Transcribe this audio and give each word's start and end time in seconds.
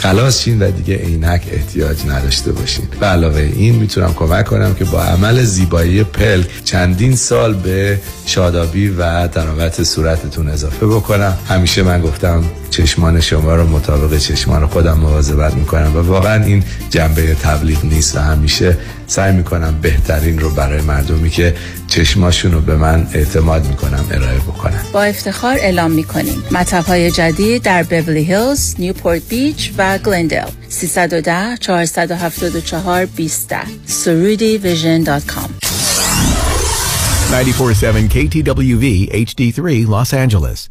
خلاص 0.00 0.42
شین 0.42 0.62
و 0.62 0.70
دیگه 0.70 0.96
عینک 0.96 1.42
احتیاج 1.52 2.06
نداشته 2.06 2.52
باشین. 2.52 2.84
به 3.00 3.06
علاوه 3.06 3.40
این 3.40 3.74
می‌تونم 3.74 4.14
کمک 4.14 4.44
کنم 4.44 4.74
که 4.74 4.84
با 4.84 5.02
عمل 5.02 5.42
زیبایی 5.42 6.04
پلک 6.04 6.46
چندین 6.64 7.16
سال 7.16 7.54
به 7.54 7.98
شادابی 8.26 8.88
و 8.88 9.26
طراوت 9.26 9.82
صورتتون 9.82 10.48
اضافه 10.48 10.86
بکنم. 10.86 11.38
همیشه 11.48 11.82
من 11.82 12.00
گفتم 12.00 12.44
چشمان 12.70 13.20
شما 13.20 13.54
رو 13.54 13.68
مطابق 13.68 14.18
چشمان 14.18 14.66
خودم 14.66 14.98
مواظبت 14.98 15.54
می‌کنم 15.54 15.96
و 15.96 16.00
واقعا 16.00 16.44
این 16.44 16.64
جنبه 16.90 17.34
تبلیغ 17.34 17.84
نیست 17.84 18.16
و 18.16 18.20
همیشه 18.20 18.76
سعی 19.06 19.32
می‌کنم 19.32 19.78
بهترین 19.82 20.38
رو 20.38 20.50
برای 20.50 20.82
مردمی 20.82 21.30
که 21.30 21.54
چشماشون 21.86 22.52
رو 22.52 22.60
به 22.60 22.76
من 22.76 23.06
اعتماد 23.12 23.66
می‌کنم 23.66 24.04
ارائه 24.10 24.38
بکنم 24.38 24.84
با 24.92 25.02
افتخار 25.02 25.56
اعلام 25.56 25.90
می‌کنیم. 25.90 26.42
مطب 26.50 26.84
های 26.84 27.10
جدید 27.10 27.62
در 27.62 27.82
بورلی 27.82 28.24
هیلز، 28.24 28.74
نیوپورت 28.78 29.22
بیچ 29.28 29.72
و 29.78 29.98
گلندل 29.98 30.46
310 30.68 31.56
474 31.60 33.06
20 33.06 33.54
سرودی 33.86 34.58
vision 34.58 35.02
dot 35.02 35.26
com. 35.26 35.50
947 37.32 38.08
KTWV 38.08 39.08
HD3 39.14 39.86
Los 39.86 40.12
Angeles 40.12 40.68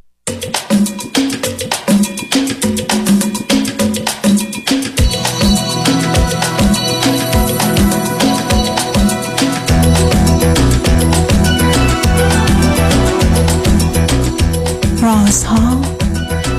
رازها 15.30 15.82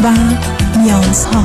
و 0.04 0.12
نیازها 0.78 1.44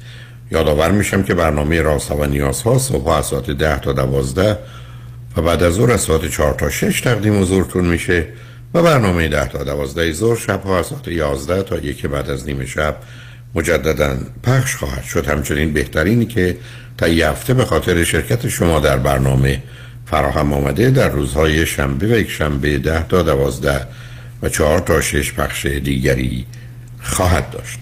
یادآور 0.51 0.91
میشم 0.91 1.23
که 1.23 1.33
برنامه 1.33 1.81
رازها 1.81 2.15
و 2.15 2.25
نیازها 2.25 2.77
صبح 2.77 3.09
از 3.09 3.25
ساعت 3.25 3.51
ده 3.51 3.79
تا 3.79 3.93
دوازده 3.93 4.57
و 5.37 5.41
بعد 5.41 5.63
از 5.63 5.73
ظهر 5.73 5.91
از 5.91 6.01
ساعت 6.01 6.27
چهار 6.27 6.53
تا 6.53 6.69
شش 6.69 7.01
تقدیم 7.01 7.41
حضورتون 7.41 7.85
میشه 7.85 8.27
و 8.73 8.83
برنامه 8.83 9.27
ده 9.27 9.47
تا 9.47 9.63
دوازده 9.63 10.11
ظهر 10.11 10.35
شب 10.35 10.63
ها 10.63 10.79
از 10.79 10.85
ساعت 10.85 11.07
یازده 11.07 11.63
تا 11.63 11.77
یک 11.77 12.05
بعد 12.05 12.29
از 12.29 12.45
نیم 12.45 12.65
شب 12.65 12.95
مجددا 13.55 14.17
پخش 14.43 14.75
خواهد 14.75 15.03
شد. 15.03 15.27
همچنین 15.27 15.73
بهترینی 15.73 16.25
که 16.25 16.57
تا 16.97 17.07
یه 17.07 17.29
هفته 17.29 17.53
به 17.53 17.65
خاطر 17.65 18.03
شرکت 18.03 18.47
شما 18.47 18.79
در 18.79 18.97
برنامه 18.97 19.63
فراهم 20.05 20.53
آمده 20.53 20.89
در 20.89 21.09
روزهای 21.09 21.65
شنبه 21.65 22.07
و 22.07 22.19
یک 22.19 22.29
شنبه 22.29 22.77
ده 22.77 23.07
تا 23.07 23.21
دوازده 23.21 23.87
و 24.41 24.49
چهار 24.49 24.79
تا 24.79 25.01
شش 25.01 25.33
پخش 25.33 25.65
دیگری 25.65 26.45
خواهد 27.01 27.49
داشت. 27.49 27.79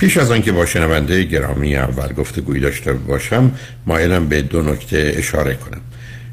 پیش 0.00 0.16
از 0.16 0.30
آنکه 0.30 0.52
با 0.52 0.66
شنونده 0.66 1.24
گرامی 1.24 1.76
اول 1.76 2.12
گفتگویی 2.12 2.60
داشته 2.60 2.92
باشم 2.92 3.52
مایلم 3.86 4.28
به 4.28 4.42
دو 4.42 4.62
نکته 4.62 5.14
اشاره 5.16 5.54
کنم. 5.54 5.80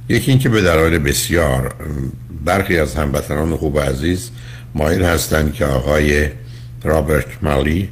یکی 0.10 0.32
اینکه 0.32 0.50
به 0.50 0.62
دلایل 0.62 0.98
بسیار 0.98 1.76
برخی 2.46 2.78
از 2.78 2.96
هموطنان 2.96 3.58
خوب 3.58 3.76
و 3.76 3.80
عزیز 3.80 4.30
مایل 4.76 5.04
هستند 5.04 5.54
که 5.54 5.66
آقای 5.66 6.28
رابرت 6.84 7.26
مالی 7.42 7.90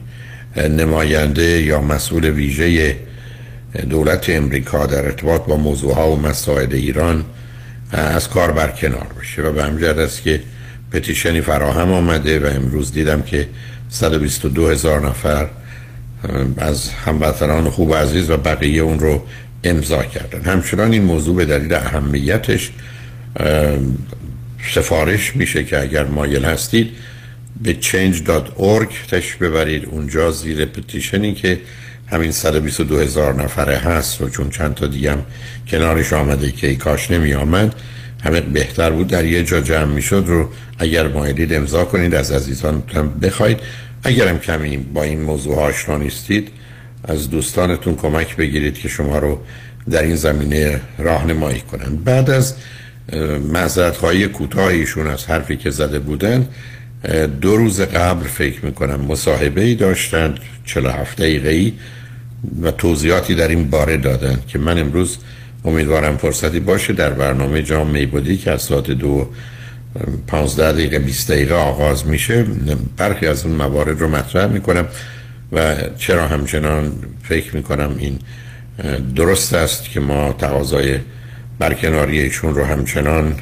نماینده 0.58 1.62
یا 1.62 1.82
مسئول 1.82 2.26
ویژه 2.26 2.96
دولت 3.90 4.30
امریکا 4.30 4.86
در 4.86 5.06
ارتباط 5.06 5.42
با 5.42 5.58
موضوع 5.58 5.96
ها 5.96 6.12
و 6.12 6.22
مسائل 6.22 6.74
ایران 6.74 7.26
از 7.92 8.30
کار 8.30 8.52
برکنار 8.52 9.08
بشه 9.20 9.42
و 9.42 9.52
به 9.52 9.64
همجرد 9.64 10.00
است 10.00 10.22
که 10.22 10.42
پتیشنی 10.92 11.42
فراهم 11.42 11.92
آمده 11.92 12.40
و 12.40 12.56
امروز 12.56 12.94
دیدم 12.94 13.22
که 13.22 13.48
122 13.90 14.70
هزار 14.70 15.08
نفر 15.08 15.48
از 16.58 16.90
هموطنان 16.90 17.70
خوب 17.70 17.90
و 17.90 17.94
عزیز 17.94 18.30
و 18.30 18.38
بقیه 18.38 18.82
اون 18.82 19.00
رو 19.00 19.24
امضا 19.64 20.04
کردن. 20.04 20.42
همچنان 20.42 20.92
این 20.92 21.04
موضوع 21.04 21.36
به 21.36 21.46
دلیل 21.46 21.74
اهمیتش 21.74 22.72
سفارش 24.74 25.36
میشه 25.36 25.64
که 25.64 25.82
اگر 25.82 26.06
مایل 26.06 26.46
هستید 26.46 26.90
به 27.64 27.78
change.org 27.82 29.12
تش 29.12 29.36
ببرید. 29.36 29.86
اونجا 29.86 30.32
زیر 30.32 30.66
پتیشنی 30.66 31.34
که 31.34 31.60
همین 32.08 32.32
122 32.32 33.00
هزار 33.00 33.44
نفره 33.44 33.78
هست 33.78 34.22
و 34.22 34.30
چون 34.30 34.50
چند 34.50 34.74
تا 34.74 34.88
دیگه 34.88 35.12
هم 35.12 35.24
کنارش 35.68 36.14
آمده 36.14 36.52
که 36.52 36.68
ای 36.68 36.76
کاش 36.76 37.12
نمی 37.12 37.34
آمد 37.34 37.76
همه 38.24 38.42
بهتر 38.42 38.90
بود. 38.90 39.08
در 39.08 39.26
یه 39.26 39.44
جا 39.44 39.62
جمع 39.62 39.94
می‌شد 39.94 40.24
رو 40.28 40.50
اگر 40.80 41.08
مایلید 41.08 41.54
امضا 41.54 41.86
کنید. 41.86 42.16
از 42.16 42.32
عزیزان 42.32 42.84
بخواید. 43.22 43.60
اگرم 44.06 44.40
کمی 44.40 44.78
با 44.78 45.04
این 45.04 45.22
موضوع 45.22 45.56
آشنا 45.56 45.98
نیستید 45.98 46.48
از 47.04 47.30
دوستانتون 47.30 47.96
کمک 47.96 48.36
بگیرید 48.36 48.78
که 48.78 48.88
شما 48.88 49.20
رو 49.20 49.40
در 49.90 50.04
این 50.04 50.16
زمینه 50.16 50.82
راهنمایی 50.98 51.60
کنند 51.60 52.04
بعد 52.04 52.30
از 52.30 52.54
معذرت 53.52 54.26
کوتاهیشون 54.26 55.08
از 55.08 55.26
حرفی 55.26 55.58
که 55.58 55.70
زده 55.70 56.00
بودن 56.00 56.48
دو 57.42 57.58
روز 57.58 57.82
قبل 57.82 58.28
فکر 58.28 58.66
می‌کنم 58.66 59.02
مصاحبه 59.02 59.62
ای 59.62 59.76
داشتند 59.76 60.40
47 60.66 61.18
دقیقه 61.18 61.50
ای 61.50 61.74
و 62.62 62.72
توضیحاتی 62.72 63.36
در 63.36 63.48
این 63.48 63.70
باره 63.70 63.98
دادن 63.98 64.40
که 64.48 64.60
من 64.60 64.80
امروز 64.80 65.18
امیدوارم 65.66 66.18
فرصتی 66.18 66.60
باشه 66.60 66.94
در 66.94 67.10
برنامه 67.10 67.62
جام 67.62 67.88
میبودی 67.88 68.38
که 68.38 68.52
از 68.52 68.62
ساعت 68.62 68.92
دو 68.92 69.30
15 70.28 70.72
دقیقه 70.72 71.00
20 71.00 71.32
دقیقه 71.32 71.56
آغاز 71.56 72.08
میشه. 72.08 72.46
برخی 72.98 73.28
از 73.28 73.46
اون 73.46 73.56
موارد 73.56 74.02
رو 74.02 74.08
مطرح 74.08 74.48
می‌کنم 74.48 74.88
و 75.52 75.76
چرا 75.98 76.28
همچنان 76.28 76.92
فکر 77.24 77.56
می‌کنم 77.56 77.96
این 77.98 78.20
درست 79.16 79.54
است 79.54 79.84
که 79.84 80.00
ما 80.00 80.34
تقاضای 80.34 81.00
برکناری 81.60 82.20
ایشون 82.20 82.56
رو 82.56 82.64
همچنان 82.64 83.36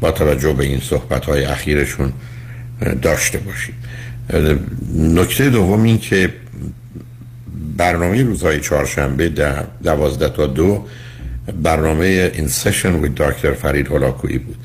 با 0.00 0.10
توجه 0.10 0.52
به 0.52 0.64
این 0.64 0.80
صحبت 0.80 1.24
های 1.24 1.44
اخیرشون 1.44 2.12
داشته 3.02 3.38
باشیم. 3.38 3.74
نکته 4.96 5.50
دوم 5.50 5.82
این 5.82 5.98
که 5.98 6.32
برنامه 7.76 8.22
روزهای 8.22 8.60
چهارشنبه 8.60 9.28
دوازده 9.84 10.28
تا 10.28 10.46
دو 10.46 10.86
برنامه 11.62 12.30
این 12.34 12.48
سشن 12.48 12.94
وی 12.94 13.08
دکتر 13.08 13.52
فرید 13.52 13.88
هلاکویی 13.88 14.38
بود. 14.38 14.56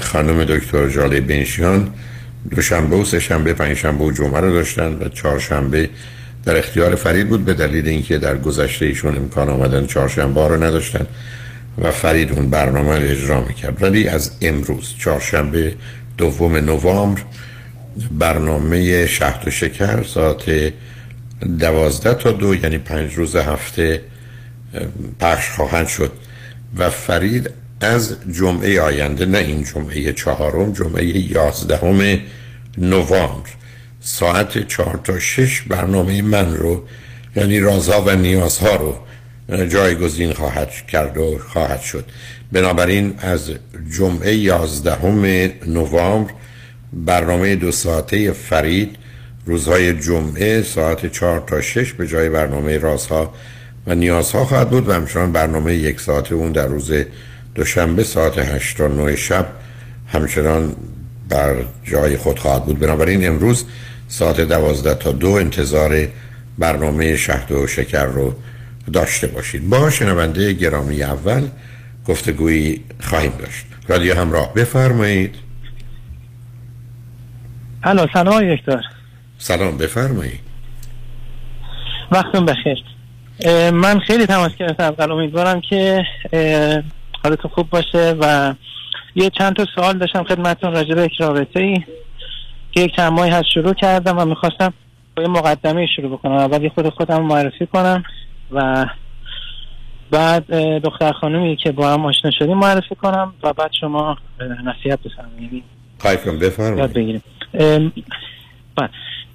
خانم 0.00 0.44
دکتر 0.44 0.88
جاله 0.88 1.20
دوشنبه 2.50 2.96
و 2.96 3.04
سه 3.04 3.20
شنبه 3.20 3.52
پنج 3.52 3.76
شنبه 3.76 4.04
و 4.04 4.10
جمعه 4.10 4.40
رو 4.40 4.52
داشتن 4.52 4.92
و 4.92 5.08
چهارشنبه 5.08 5.88
در 6.44 6.56
اختیار 6.56 6.94
فرید 6.94 7.28
بود 7.28 7.44
به 7.44 7.54
دلیل 7.54 7.88
اینکه 7.88 8.18
در 8.18 8.38
گذشته 8.38 8.86
ایشون 8.86 9.16
امکان 9.16 9.48
آمدن 9.48 9.86
چهارشنبه 9.86 10.48
رو 10.48 10.62
نداشتن 10.62 11.06
و 11.78 11.90
فرید 11.90 12.32
اون 12.32 12.50
برنامه 12.50 12.98
رو 12.98 13.10
اجرا 13.10 13.44
می‌کرد. 13.44 13.82
ولی 13.82 14.08
از 14.08 14.30
امروز 14.42 14.94
چهارشنبه 14.98 15.74
دوم 16.18 16.56
نوامبر 16.56 17.22
برنامه 18.10 19.06
شهد 19.06 19.42
و 19.46 19.50
شکر 19.50 20.02
ساعت 20.02 20.72
دوازده 21.58 22.14
تا 22.14 22.32
دو 22.32 22.54
یعنی 22.54 22.78
پنج 22.78 23.14
روز 23.14 23.36
هفته 23.36 24.00
پخش 25.20 25.50
خواهند 25.50 25.86
شد 25.86 26.12
و 26.76 26.90
فرید 26.90 27.50
از 27.84 28.16
جمعه 28.32 28.80
آینده 28.80 29.26
نه 29.26 29.38
این 29.38 29.64
جمعه 29.64 30.12
چهارم 30.12 30.72
جمعه 30.72 31.04
یازدهم 31.04 32.18
نوامبر. 32.78 33.50
ساعت 34.00 34.68
چهار 34.68 35.00
تا 35.04 35.18
شش 35.18 35.62
برنامه 35.62 36.22
من 36.22 36.54
رو 36.54 36.84
یعنی 37.36 37.60
رازها 37.60 38.02
و 38.06 38.16
نیازها 38.16 38.76
رو 38.76 38.96
جایگزین 39.66 40.32
خواهد 40.32 40.70
کرد 40.70 41.18
و 41.18 41.38
خواهد 41.38 41.80
شد. 41.80 42.04
بنابراین 42.52 43.14
از 43.18 43.50
جمعه 43.98 44.34
یازدهم 44.34 45.24
نوامبر 45.66 46.32
برنامه 46.92 47.56
دو 47.56 47.72
ساعته 47.72 48.32
فرید 48.32 48.96
روزهای 49.46 50.00
جمعه 50.00 50.62
ساعت 50.62 51.12
چهار 51.12 51.44
تا 51.46 51.60
شش 51.60 51.92
به 51.92 52.06
جای 52.06 52.28
برنامه 52.28 52.78
رازها 52.78 53.34
و 53.86 53.94
نیازها 53.94 54.44
خواهد 54.44 54.70
بود 54.70 54.88
و 54.88 54.92
همچنان 54.92 55.32
برنامه 55.32 55.74
یک 55.74 56.00
ساعته 56.00 56.34
اون 56.34 56.52
در 56.52 56.66
روز 56.66 56.92
دوشنبه 57.54 58.04
ساعت 58.04 58.38
هشت 58.38 58.76
تا 58.76 58.86
نه 58.86 59.16
شب 59.16 59.46
همچنان 60.12 60.76
بر 61.28 61.64
جای 61.84 62.16
خود 62.16 62.38
خواهد 62.38 62.64
بود. 62.64 62.78
بنابراین 62.78 63.26
امروز 63.26 63.64
ساعت 64.08 64.40
دوازده 64.40 64.94
تا 64.94 65.12
دو 65.12 65.30
انتظار 65.30 66.08
برنامه 66.58 67.16
شهد 67.16 67.52
و 67.52 67.66
شکر 67.66 68.04
رو 68.04 68.34
داشته 68.92 69.26
باشید. 69.26 69.68
با 69.68 69.90
شنونده 69.90 70.52
گرامی 70.52 71.02
اول 71.02 71.48
گفتگویی 72.06 72.84
خواهیم 73.00 73.32
داشت. 73.38 73.64
رادیو 73.88 74.14
همراه 74.14 74.54
بفرمایید. 74.54 75.34
الو 77.82 78.06
سلام 78.12 78.54
دکتر. 78.54 78.82
سلام 79.38 79.78
بفرمایید. 79.78 80.40
وقتون 82.12 82.46
بخیر. 82.46 82.84
من 83.70 83.98
خیلی 84.00 84.26
تماس 84.26 84.52
گرفتم. 84.58 84.84
اول 84.84 85.12
امیدوارم 85.12 85.60
که 85.60 86.04
حالتون 87.24 87.50
خوب 87.54 87.70
باشه 87.70 88.16
و 88.20 88.54
یه 89.14 89.30
چند 89.30 89.56
تا 89.56 89.66
سوال 89.74 89.98
داشتم 89.98 90.24
خدمتتون 90.24 90.72
راجع 90.72 90.94
به 90.94 91.02
یک 91.02 91.20
رابطه 91.20 91.60
ای 91.60 91.84
که 92.72 92.80
یک 92.80 92.96
چند 92.96 93.12
ماهی 93.12 93.30
هست 93.30 93.48
شروع 93.54 93.74
کردم 93.74 94.18
و 94.18 94.24
می‌خواستم 94.24 94.72
با 95.16 95.22
یه 95.22 95.28
مقدمه 95.28 95.86
شروع 95.96 96.10
بکنم. 96.10 96.32
اول 96.32 96.68
خود 96.68 96.88
خودم 96.88 97.22
معرفی 97.22 97.66
کنم 97.66 98.02
و 98.50 98.86
بعد 100.10 100.54
دختر 100.78 101.12
خانمی 101.12 101.56
که 101.56 101.72
با 101.72 101.92
هم 101.92 102.06
آشنا 102.06 102.30
شدیم 102.30 102.58
معرفی 102.58 102.94
کنم 102.94 103.34
و 103.42 103.52
بعد 103.52 103.70
شما 103.80 104.16
نصیحت 104.64 104.98
بفرمایید. 105.02 105.64
خواهی 105.98 106.16
بفرمایید. 106.16 106.92
بگیریم. 106.92 107.22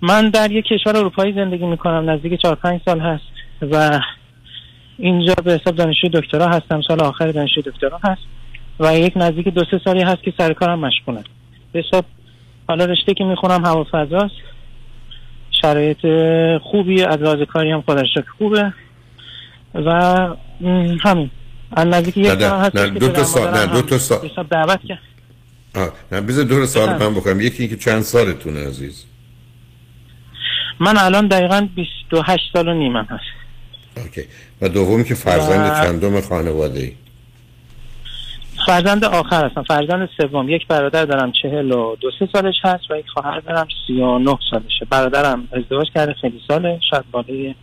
من 0.02 0.30
در 0.30 0.52
یک 0.52 0.66
کشور 0.66 0.98
اروپایی 0.98 1.34
زندگی 1.34 1.66
می‌کنم 1.66 2.10
نزدیک 2.10 2.42
چهار 2.42 2.56
پنج 2.56 2.82
سال 2.86 3.00
هست 3.00 3.24
و 3.62 4.00
اینجا 5.00 5.34
به 5.44 5.54
حساب 5.54 5.76
دانشجوی 5.76 6.10
دکترا 6.10 6.48
هستم 6.48 6.82
سال 6.82 7.02
آخر 7.02 7.32
دانشجوی 7.32 7.64
دکترا 7.64 8.00
هست 8.04 8.22
و 8.80 8.98
یک 8.98 9.14
نزدیک 9.16 9.48
دو 9.48 9.64
سه 9.72 9.82
سالی 9.86 10.02
هست 10.02 10.24
که 10.24 10.34
سر 10.38 10.54
کارم 10.54 10.80
مشغولم 10.80 11.24
به 11.72 11.84
حساب 11.88 12.06
حالا 12.68 12.86
رشته 12.86 13.14
که 13.14 13.24
می‌خونم 13.24 13.66
هوا 13.66 13.88
فضاست 13.92 14.36
شرایط 15.62 15.98
خوبی 16.62 17.04
از 17.04 17.18
لحاظ 17.18 17.40
کاری 17.42 17.72
هم 17.72 17.82
خودش 17.82 18.08
خوبه. 18.38 18.74
و 19.76 19.90
همین. 21.04 21.30
از 21.72 21.88
نزدیک 21.88 22.18
یک 22.18 22.26
سال 22.26 22.60
هست 22.60 22.76
دو 22.76 23.10
تا 23.10 23.24
سال 23.24 23.54
نه 23.54 23.66
دو 23.66 23.82
تا 23.82 23.98
سال. 23.98 24.30
دعوت 24.52 24.80
کرد. 24.88 25.00
نه 26.12 26.22
بذار 26.22 26.46
دو 26.46 26.66
سال 26.66 26.90
من 26.90 27.14
بکنم. 27.14 27.42
یکی 27.42 27.64
اینکه 27.64 27.78
چند 27.78 28.02
سالتونه 28.02 28.68
عزیز؟ 28.68 29.06
من 30.80 30.98
الان 30.98 31.28
دقیقا 31.28 31.68
28 31.76 32.44
سال 32.54 32.68
و 32.68 32.74
نیمم 32.74 33.08
هست. 33.10 33.39
اوکی. 33.98 34.22
و 34.62 34.70
دومی 34.70 35.04
که 35.04 35.16
فرزند 35.16 35.72
و... 35.72 35.86
چندم 35.86 36.22
خانواده 36.22 36.80
ای 36.80 36.92
فرزند 38.66 39.04
آخر 39.04 39.46
هستم. 39.46 39.64
فرزند 39.64 40.10
سوم. 40.18 40.50
یک 40.50 40.68
برادر 40.68 41.06
دارم 41.06 41.32
چهل 41.32 41.72
و 41.72 41.96
دو 41.96 42.12
سه 42.20 42.30
سالش 42.34 42.56
هست 42.64 42.92
و 42.92 42.96
یک 42.96 43.06
خواهر 43.14 43.40
دارم 43.40 43.68
سی 43.88 44.02
و 44.02 44.20
نه 44.20 44.38
سالشه. 44.52 44.86
برادرم 44.90 45.48
ازدواج 45.52 45.88
کرده 45.96 46.14
خیلی 46.14 46.42
ساله. 46.48 46.80
شاید 46.90 47.04
بالای 47.12 47.56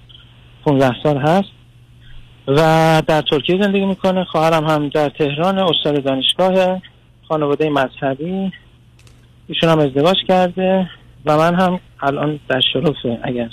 15 0.64 0.96
سال 1.02 1.16
هست. 1.18 1.48
و 2.48 3.02
در 3.06 3.22
ترکیه 3.22 3.62
زندگی 3.62 3.84
می‌کنه. 3.84 4.24
خواهرم 4.24 4.64
هم 4.64 4.88
در 4.88 5.08
تهران 5.08 5.58
استاد 5.58 6.04
دانشگاه 6.04 6.82
خانواده 7.28 7.70
مذهبی. 7.70 8.52
ایشون 9.48 9.68
هم 9.68 9.78
ازدواج 9.78 10.16
کرده. 10.28 10.90
و 11.26 11.36
من 11.36 11.54
هم 11.54 11.80
الان 12.00 12.40
در 12.48 12.60
شرفه 12.72 13.18
اگر 13.22 13.48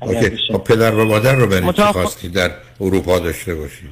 اوکی. 0.00 0.36
خب 0.52 0.64
پدر 0.64 0.94
و 0.94 1.04
مادر 1.04 1.34
رو 1.34 1.46
برای 1.46 1.72
چی 1.72 1.82
خواستی 1.82 2.28
در 2.28 2.50
اروپا 2.80 3.18
داشته 3.18 3.54
باشی 3.54 3.88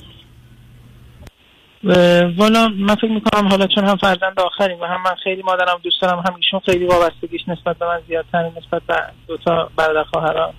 والا 2.39 2.69
من 2.69 2.95
فکر 2.95 3.11
می‌کنم 3.11 3.49
حالا 3.49 3.67
چون 3.67 3.85
هم 3.85 3.97
فرزند 3.97 4.41
آخریم 4.41 4.81
و 4.81 4.85
هم 4.85 5.03
من 5.03 5.15
خیلی 5.25 5.43
مادرم 5.43 5.81
دوست 5.83 6.03
دارم 6.03 6.19
هم 6.19 6.35
ایشون 6.37 6.61
خیلی 6.67 6.87
وابستگیش 6.87 7.41
نسبت 7.49 7.79
به 7.79 7.87
من 7.87 8.01
زیادتر 8.09 8.51
نسبت 8.57 8.83
به 8.89 8.95
دو 9.29 9.37
تا 9.37 9.71
برادر 9.77 10.05
خواهرام. 10.05 10.55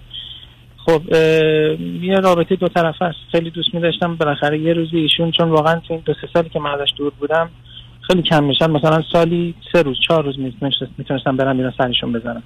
خب 0.85 1.01
یه 2.01 2.19
رابطه 2.19 2.55
دو 2.55 2.67
طرف 2.67 3.01
است 3.01 3.17
خیلی 3.31 3.49
دوست 3.49 3.73
می 3.73 3.81
داشتم 3.81 4.15
بالاخره 4.15 4.59
یه 4.59 4.73
روزی 4.73 4.97
ایشون 4.97 5.31
چون 5.31 5.49
واقعا 5.49 5.79
تو 5.87 5.93
این 5.93 6.03
دو 6.05 6.13
سه 6.13 6.27
سالی 6.33 6.49
که 6.49 6.59
من 6.59 6.71
ازش 6.71 6.93
دور 6.97 7.11
بودم 7.19 7.49
خیلی 8.01 8.21
کم 8.21 8.43
میشن 8.43 8.71
مثلا 8.71 9.03
سالی 9.13 9.55
سه 9.73 9.81
روز 9.81 9.97
چهار 10.07 10.23
روز 10.23 10.35
می‌تونستم 10.97 11.37
برم 11.37 11.57
اینا 11.57 11.73
سرشون 11.77 12.13
بزنم. 12.13 12.43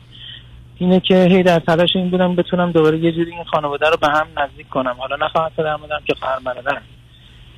اینه 0.81 0.99
که 0.99 1.23
هی 1.23 1.43
در 1.43 1.59
تلاش 1.59 1.89
این 1.95 2.09
بودم 2.09 2.35
بتونم 2.35 2.71
دوباره 2.71 2.97
یه 2.97 3.11
جوری 3.11 3.31
این 3.31 3.43
خانواده 3.43 3.89
رو 3.89 3.97
به 4.01 4.07
هم 4.07 4.27
نزدیک 4.37 4.69
کنم. 4.69 4.95
حالا 4.97 5.15
نه 5.15 5.29
فقط 5.33 5.51
پدر 5.57 5.75
مادرم 5.75 6.01
که 6.07 6.13
خواهر 6.19 6.39
برادرم 6.39 6.81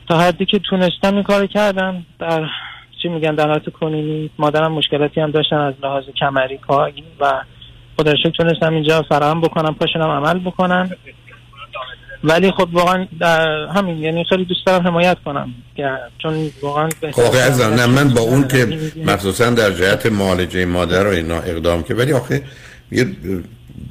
تا 0.09 0.19
حدی 0.19 0.45
که 0.45 0.59
تونستم 0.59 1.13
این 1.13 1.23
کار 1.23 1.45
کردم 1.45 2.05
در 2.19 2.45
چی 3.01 3.07
میگن 3.09 3.35
در 3.35 3.47
حالت 3.47 3.69
کنونی 3.69 4.29
مادرم 4.39 4.71
مشکلاتی 4.71 5.21
هم 5.21 5.31
داشتن 5.31 5.55
از 5.55 5.73
لحاظ 5.83 6.03
کمری 6.19 6.57
کاری 6.57 7.03
و 7.19 7.41
خدا 7.97 8.13
تونستم 8.37 8.73
اینجا 8.73 9.01
فراهم 9.09 9.41
بکنم 9.41 9.75
پاشنم 9.75 10.09
عمل 10.09 10.39
بکنم. 10.39 10.89
ولی 12.23 12.51
خب 12.51 12.67
واقعا 12.71 13.07
همین 13.75 13.97
یعنی 13.97 14.23
خیلی 14.23 14.45
دوست 14.45 14.65
دارم 14.65 14.87
حمایت 14.87 15.17
کنم. 15.25 15.53
چون 16.17 16.49
واقعا 16.61 16.89
خب 17.11 17.35
نه 17.63 17.85
من 17.85 18.09
با 18.09 18.21
اون 18.21 18.47
که 18.47 18.79
مخصوصا 19.05 19.49
در 19.49 19.71
جهت 19.71 20.05
معالجه 20.05 20.65
مادر 20.65 21.07
و 21.07 21.09
اینا 21.09 21.35
اقدام 21.35 21.83
که 21.83 21.93
ولی 21.93 22.13
آخه 22.13 22.43
یه 22.93 23.07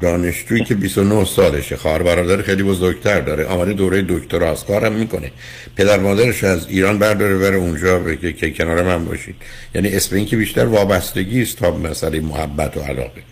دانشجویی 0.00 0.64
که 0.64 0.74
29 0.74 1.24
سالشه 1.24 1.76
خواهر 1.76 2.02
برادر 2.02 2.42
خیلی 2.42 2.62
بزرگتر 2.62 3.20
داره 3.20 3.44
آمده 3.44 3.72
دوره 3.72 4.04
دکترا 4.08 4.50
از 4.50 4.64
کارم 4.64 4.92
می‌کنه. 4.92 5.30
پدر 5.76 5.98
مادرش 5.98 6.44
از 6.44 6.66
ایران 6.68 6.98
برداره 6.98 7.38
بره 7.38 7.56
اونجا 7.56 7.98
بگه 7.98 8.32
که 8.32 8.50
کنار 8.50 8.82
من 8.82 9.04
باشید. 9.04 9.34
یعنی 9.74 9.88
اسم 9.88 10.16
این 10.16 10.26
که 10.26 10.36
بیشتر 10.36 10.64
وابستگی 10.64 11.42
است 11.42 11.58
تا 11.58 11.70
مسئله 11.70 12.20
محبت 12.20 12.76
و 12.76 12.80
علاقه. 12.80 13.22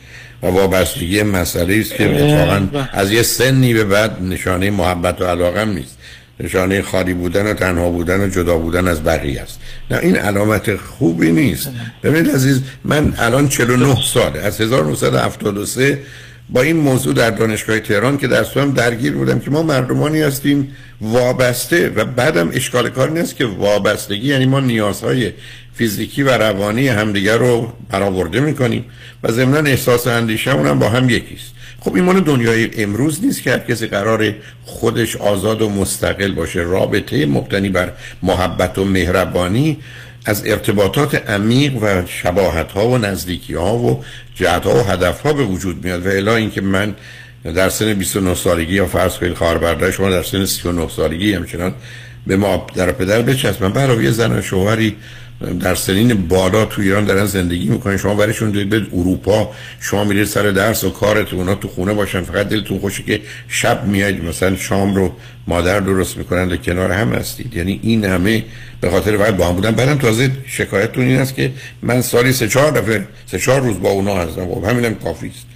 و 0.43 0.47
وابستگی 0.47 1.23
مسئله 1.23 1.75
است 1.75 1.95
که 1.95 2.11
اتفاقا 2.11 2.87
از 2.93 3.13
یه 3.13 3.23
سنی 3.23 3.75
به 3.75 3.85
بعد 3.85 4.23
نشانه 4.23 4.71
محبت 4.71 5.21
و 5.21 5.25
علاقه 5.25 5.61
هم 5.61 5.73
نیست. 5.73 5.99
نشانه 6.41 6.83
خالی 6.83 7.15
بودن 7.15 7.47
و 7.47 7.55
تنها 7.55 7.91
بودن 7.91 8.21
و 8.21 8.29
جدا 8.29 8.59
بودن 8.59 8.89
از 8.89 9.05
بقیه 9.05 9.41
است. 9.41 9.61
نه 9.91 9.99
این 9.99 10.17
علامت 10.17 10.77
خوبی 10.77 11.33
نیست. 11.33 11.71
ببینید 12.03 12.31
عزیز 12.31 12.61
من 12.85 13.15
الان 13.19 13.49
49 13.49 13.97
ساله. 14.15 14.41
از 14.41 14.61
1973 14.61 15.99
با 16.53 16.63
این 16.63 16.77
موضوع 16.77 17.15
در 17.15 17.31
دانشگاه 17.31 17.81
تهران 17.81 18.19
که 18.19 18.27
در 18.29 18.45
هم 18.57 18.73
درگیر 18.73 19.13
بودم 19.13 19.39
که 19.39 19.51
ما 19.51 19.63
مردمانی 19.63 20.23
هستیم 20.23 20.77
وابسته 21.01 21.89
و 21.89 22.05
بعدم 22.05 22.51
اشکال 22.53 22.89
کار 22.89 23.11
نیست 23.11 23.37
که 23.37 23.47
وابستگی 23.47 24.29
یعنی 24.29 24.47
ما 24.47 24.61
نیازهای 24.61 25.33
فیزیکی 25.75 26.23
و 26.23 26.31
روانی 26.31 26.89
همدیگر 26.89 27.37
رو 27.39 27.73
برآورده 27.91 28.41
می‌کنیم 28.41 28.85
و 29.23 29.33
ضمن 29.33 29.67
احساس 29.67 30.07
اندیشه 30.07 30.51
هم 30.51 30.79
با 30.79 30.89
هم 30.89 31.11
یکیست. 31.11 31.55
خب 31.81 31.95
این 31.95 32.05
مال 32.05 32.21
دنیای 32.21 32.83
امروز 32.83 33.25
نیست 33.25 33.43
که 33.43 33.51
هر 33.51 33.59
کسی 33.59 33.87
قرار 33.87 34.35
خودش 34.65 35.17
آزاد 35.17 35.63
و 35.63 35.71
مستقل 35.71 36.33
باشه. 36.33 36.61
رابطه 36.61 37.27
مبتنی 37.27 37.69
بر 37.69 37.93
محبت 38.23 38.79
و 38.79 38.85
مهربانی 38.85 39.79
از 40.25 40.47
ارتباطات 40.47 41.31
عمیق 41.31 41.83
و 41.83 42.07
شباهت 42.07 42.73
ها 42.73 42.89
و 42.89 42.99
نزدیکی 42.99 43.55
ها 43.55 43.77
و 43.79 44.05
جهت 44.35 44.65
ها 44.65 44.75
و 44.75 44.83
هدف 44.83 45.21
ها 45.21 45.33
به 45.33 45.45
وجود 45.45 45.85
میاد. 45.85 46.07
و 46.07 46.09
الا 46.09 46.37
اینکه 46.37 46.61
من 46.61 46.95
در 47.45 47.69
سن 47.69 47.95
29 47.95 48.35
سالگی 48.35 48.75
یا 48.75 48.87
فرض 48.87 49.17
کنید 49.17 49.35
خواهر 49.35 49.91
شما 49.91 50.11
در 50.11 50.23
سن 50.23 50.45
39 50.45 50.89
سالگی 50.89 51.35
همچنان 51.35 51.75
به 52.27 52.37
ما 52.37 52.67
در 52.75 52.93
پدر 52.93 53.23
بچسبن. 53.23 53.69
برای 53.69 54.13
زن 54.13 54.39
و 54.39 54.43
شوهری 54.43 54.97
در 55.61 55.75
سنین 55.75 56.29
بالا 56.29 56.65
تو 56.65 56.83
ایران 56.83 57.05
دارن 57.05 57.27
زندگی 57.27 57.69
می‌کنن. 57.69 57.97
شما 57.97 58.15
برایشون 58.15 58.51
دارید 58.51 58.69
به 58.71 58.87
اروپا 58.93 59.53
شما 59.81 60.05
میرید 60.05 60.25
سر 60.25 60.43
درس 60.43 60.85
و 60.85 60.91
کارتون 60.91 61.39
اونا 61.39 61.55
تو 61.55 61.69
خونه 61.69 61.95
باشن 61.95 62.23
فقط 62.23 62.49
دلتون 62.49 62.79
خوشه 62.79 63.03
که 63.03 63.21
شب 63.49 63.87
میاد 63.87 64.25
مثلا 64.25 64.57
شام 64.57 64.95
رو 64.95 65.13
مادر 65.47 65.81
درست 65.81 66.17
می‌کنن 66.17 66.53
و 66.53 66.57
کنار 66.57 66.93
هم 66.93 67.13
هستید. 67.13 67.57
یعنی 67.57 67.81
این 67.83 68.05
همه 68.05 68.45
به 68.81 68.91
خاطر 68.91 69.17
وقت 69.17 69.37
با 69.37 69.49
هم 69.49 69.55
بودن. 69.55 69.71
بعدم 69.71 69.99
تازه 69.99 70.31
شکایتتون 70.47 71.05
این 71.05 71.19
است 71.19 71.35
که 71.35 71.53
من 71.83 72.03
سالی 72.03 72.33
سه 72.33 72.49
چهار 72.49 72.71
دفعه 72.71 73.07
سه 73.27 73.39
چهار 73.39 73.61
روز 73.61 73.81
با 73.81 73.91
اونا 73.91 74.17
هستم. 74.17 74.55
خب 74.55 74.65
همینم 74.65 74.95
کافی 74.95 75.27
است. 75.27 75.47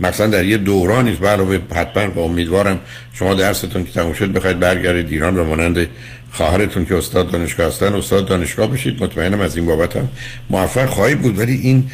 مثلا 0.00 0.26
در 0.26 0.44
یه 0.44 0.56
دورانی 0.56 1.12
است 1.12 1.22
علاوه 1.22 1.58
حتما 1.74 2.06
با 2.06 2.22
امیدوارم 2.22 2.80
شما 3.12 3.34
درستون 3.34 3.84
که 3.84 3.92
تموم 3.92 4.12
شد 4.12 4.32
بخواید 4.32 4.58
برگردید 4.58 5.12
ایران 5.12 5.34
به 5.34 5.42
مانند 5.42 5.88
خواهرتون 6.32 6.84
که 6.84 6.96
استاد 6.96 7.30
دانشگاه 7.30 7.66
هستن 7.66 7.94
استاد 7.94 8.26
دانشگاه 8.26 8.66
بشید 8.66 9.02
مطمئنم 9.02 9.40
از 9.40 9.56
این 9.56 9.66
بابت 9.66 9.96
هم 9.96 10.08
موفق 10.50 10.86
خواهی 10.86 11.14
بود. 11.14 11.38
ولی 11.38 11.52
این 11.52 11.90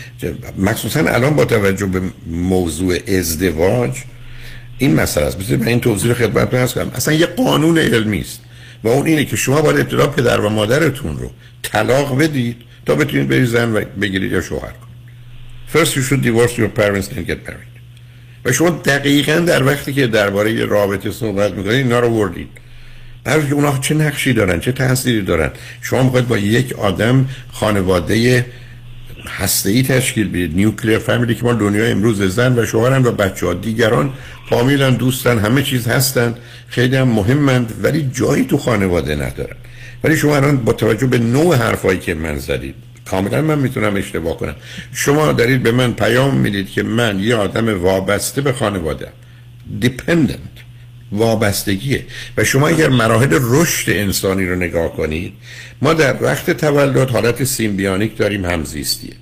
مخصوصا 0.59 1.01
الان 1.01 1.37
با 1.37 1.45
توجه 1.45 1.87
به 1.87 2.01
موضوع 2.27 2.97
ازدواج 3.09 3.99
این 4.79 4.95
مسئله 4.95 5.27
است. 5.27 5.39
بذارید 5.39 5.61
من 5.61 5.69
این 5.69 5.81
توضیح 5.81 6.13
خدمتتون 6.13 6.61
هست 6.61 6.75
کنم. 6.75 6.91
اصلا 6.95 7.15
یه 7.15 7.27
قانون 7.27 7.79
علمی 7.79 8.21
است 8.21 8.41
و 8.85 8.89
اون 8.89 9.07
اینه 9.07 9.25
که 9.25 9.37
شما 9.37 9.63
باید 9.63 9.81
ابتدا 9.81 10.07
پدر 10.07 10.41
و 10.41 10.49
مادرتون 10.49 11.19
رو 11.19 11.31
طلاق 11.63 12.19
بدید 12.19 12.57
تا 12.87 12.95
بتونید 12.95 13.29
برید 13.29 13.45
زن 13.45 13.73
و 13.73 13.81
بگیرید 14.01 14.33
یا 14.33 14.41
شوهر 14.41 14.61
کنید. 14.73 14.89
First 15.73 15.91
you 15.91 16.03
should 16.03 16.23
divorce 16.23 16.59
your 16.59 16.81
parents 16.81 17.09
and 17.09 17.31
get 17.31 17.49
married. 17.49 17.69
و 18.45 18.53
شما 18.53 18.71
دقیقا 18.71 19.39
در 19.39 19.63
وقتی 19.63 19.93
که 19.93 20.07
درباره 20.07 20.65
رابطه 20.65 21.11
صحبت 21.11 21.53
می‌کنید 21.53 21.77
اینا 21.77 22.01
رو 22.01 22.09
وردید. 22.09 22.49
هر 23.29 23.55
اونا 23.55 23.79
چه 23.79 23.95
نقشی 23.95 24.33
دارن؟ 24.33 24.61
چه 24.61 24.73
تأثیری 24.73 25.23
دارن؟ 25.23 25.51
شما 25.83 26.03
می‌خواید 26.03 26.29
با 26.29 26.39
یک 26.39 26.73
آدم 26.73 27.27
خانواده 27.53 28.47
هسته 29.39 29.71
ای 29.71 29.83
تشکیل 29.83 30.29
بدید. 30.29 30.57
نیوکلیر 30.57 30.99
فامیلی 30.99 31.35
که 31.35 31.45
ما 31.45 31.53
دنیا 31.53 31.85
امروز 31.85 32.23
زن 32.23 32.59
و 32.59 32.67
شوهرن 32.67 33.07
و 33.07 33.13
بچه 33.13 33.47
ها 33.47 33.55
دیگران 33.55 34.13
فامیلن 34.51 34.95
دوستن 34.95 35.39
همه 35.39 35.63
چیز 35.63 35.89
هستن. 35.89 36.35
خیلی 36.69 36.97
هم 36.97 37.09
مهمند 37.09 37.73
ولی 37.83 38.11
جایی 38.15 38.45
تو 38.45 38.59
خانواده 38.59 39.15
ندارن. 39.15 39.57
ولی 40.05 40.17
شما 40.17 40.37
الان 40.37 40.57
با 40.57 40.73
توجه 40.73 41.07
به 41.07 41.19
نوع 41.19 41.57
حرفایی 41.57 41.99
که 41.99 42.15
من 42.15 42.39
زدید 42.39 42.75
کاملا 43.11 43.43
من 43.43 43.59
می‌تونم 43.59 43.97
اشتباه 43.97 44.37
کنم. 44.37 44.55
شما 44.93 45.33
دارید 45.33 45.63
به 45.63 45.73
من 45.73 45.93
پیام 45.93 46.37
می‌دید 46.37 46.71
که 46.71 46.83
من 46.83 47.21
یه 47.21 47.35
آدم 47.35 47.83
وابسته 47.83 48.41
به 48.41 48.53
خانواده 48.53 49.09
dependent. 49.83 50.58
وابستگیه. 51.13 52.05
و 52.37 52.45
شما 52.45 52.69
اگر 52.69 52.89
مراحل 52.89 53.39
رشد 53.43 53.91
انسانی 53.91 54.47
رو 54.47 54.57
نگاه 54.57 54.97
کنید 54.97 55.33
ما 55.83 55.95
در 55.95 56.23
وقت 56.23 56.51
تولد 56.51 57.11
حالت 57.11 57.45
symbiotic 57.45 58.17
داریم 58.17 58.45
همزیستیه. 58.45 59.13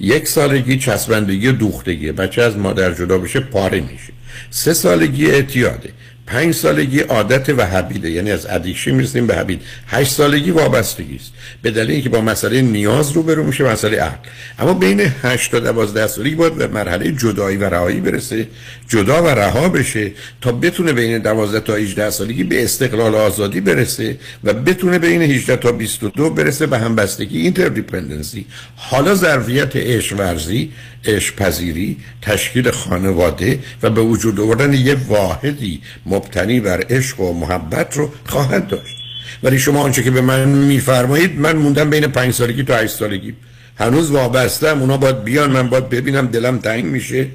یک 0.00 0.28
سالگی 0.28 0.78
چسبندگی 0.78 1.48
و 1.48 1.52
دوختگیه. 1.52 2.12
بچه 2.12 2.42
از 2.42 2.56
مادر 2.56 2.94
جدا 2.94 3.18
بشه 3.18 3.40
پاره 3.40 3.80
میشه. 3.80 4.12
سه 4.50 4.74
سالگی 4.74 5.26
اعتیاده. 5.26 5.90
پنج 6.26 6.54
سالگی 6.54 7.00
عادت 7.00 7.48
و 7.48 7.66
habit 7.66 7.97
ه. 7.97 8.10
یعنی 8.10 8.30
از 8.30 8.46
addiction 8.46 8.90
می‌رسیم 8.90 9.26
به 9.26 9.36
habit. 9.36 9.62
هشت 9.86 10.12
سالگی 10.12 10.50
وابستگی 10.50 11.16
است 11.16 11.32
به 11.62 11.70
دلیل 11.70 11.90
اینکه 11.90 12.08
با 12.08 12.20
مسئله 12.20 12.62
نیاز 12.62 13.12
روبرو 13.12 13.44
میشه 13.44 13.64
مسئله 13.64 13.96
عقل. 13.96 14.28
اما 14.58 14.74
بین 14.74 15.00
8 15.00 15.50
تا 15.50 15.60
12 15.60 16.06
سالگی 16.06 16.34
باید 16.34 16.54
به 16.54 16.66
مرحله 16.66 17.12
جدایی 17.12 17.56
و 17.56 17.64
رهایی 17.64 18.00
برسه. 18.00 18.48
جدا 18.88 19.22
و 19.22 19.26
رها 19.26 19.68
بشه 19.68 20.12
تا 20.40 20.52
بتونه 20.52 20.92
بین 20.92 21.18
12 21.18 21.60
تا 21.60 21.74
18 21.74 22.10
سالگی 22.10 22.44
به 22.44 22.64
استقلال 22.64 23.12
و 23.12 23.16
آزادی 23.16 23.60
برسه 23.60 24.18
و 24.44 24.52
بتونه 24.52 24.98
بین 24.98 25.22
18 25.22 25.56
تا 25.56 25.72
22 25.72 26.30
برسه 26.30 26.66
به 26.66 26.78
همبستگی 26.78 27.40
interdependency 27.40 28.46
حالا 28.76 29.14
ظرفیت 29.14 29.76
عشق 29.76 30.18
ورزی 30.18 30.72
عشق 31.04 31.34
پذیری 31.36 31.96
تشکیل 32.22 32.70
خانواده 32.70 33.58
و 33.82 33.90
به 33.90 34.00
وجود 34.00 34.40
آوردن 34.40 34.72
یه 34.72 34.96
واحدی 35.08 35.80
مبتنی 36.06 36.60
بر 36.60 36.84
عشق 36.90 37.20
و 37.20 37.32
محبت 37.32 37.96
رو 37.96 38.12
خواهد 38.26 38.68
داشت. 38.68 38.96
ولی 39.42 39.58
شما 39.58 39.80
آنچه 39.80 40.02
که 40.02 40.10
به 40.10 40.20
من 40.20 40.48
میفرمایید 40.48 41.40
من 41.40 41.56
موندم 41.56 41.90
بین 41.90 42.06
پنج 42.06 42.34
سالگی 42.34 42.62
تا 42.62 42.76
هشت 42.76 42.96
سالگی. 42.96 43.34
هنوز 43.78 44.10
وابستم 44.10 44.80
اونا 44.80 44.96
باید 44.96 45.24
بیان 45.24 45.50
من 45.50 45.68
باید 45.68 45.88
ببینم 45.88 46.26
دلم 46.26 46.58
تنگ 46.58 46.84
میشه. 46.84 47.26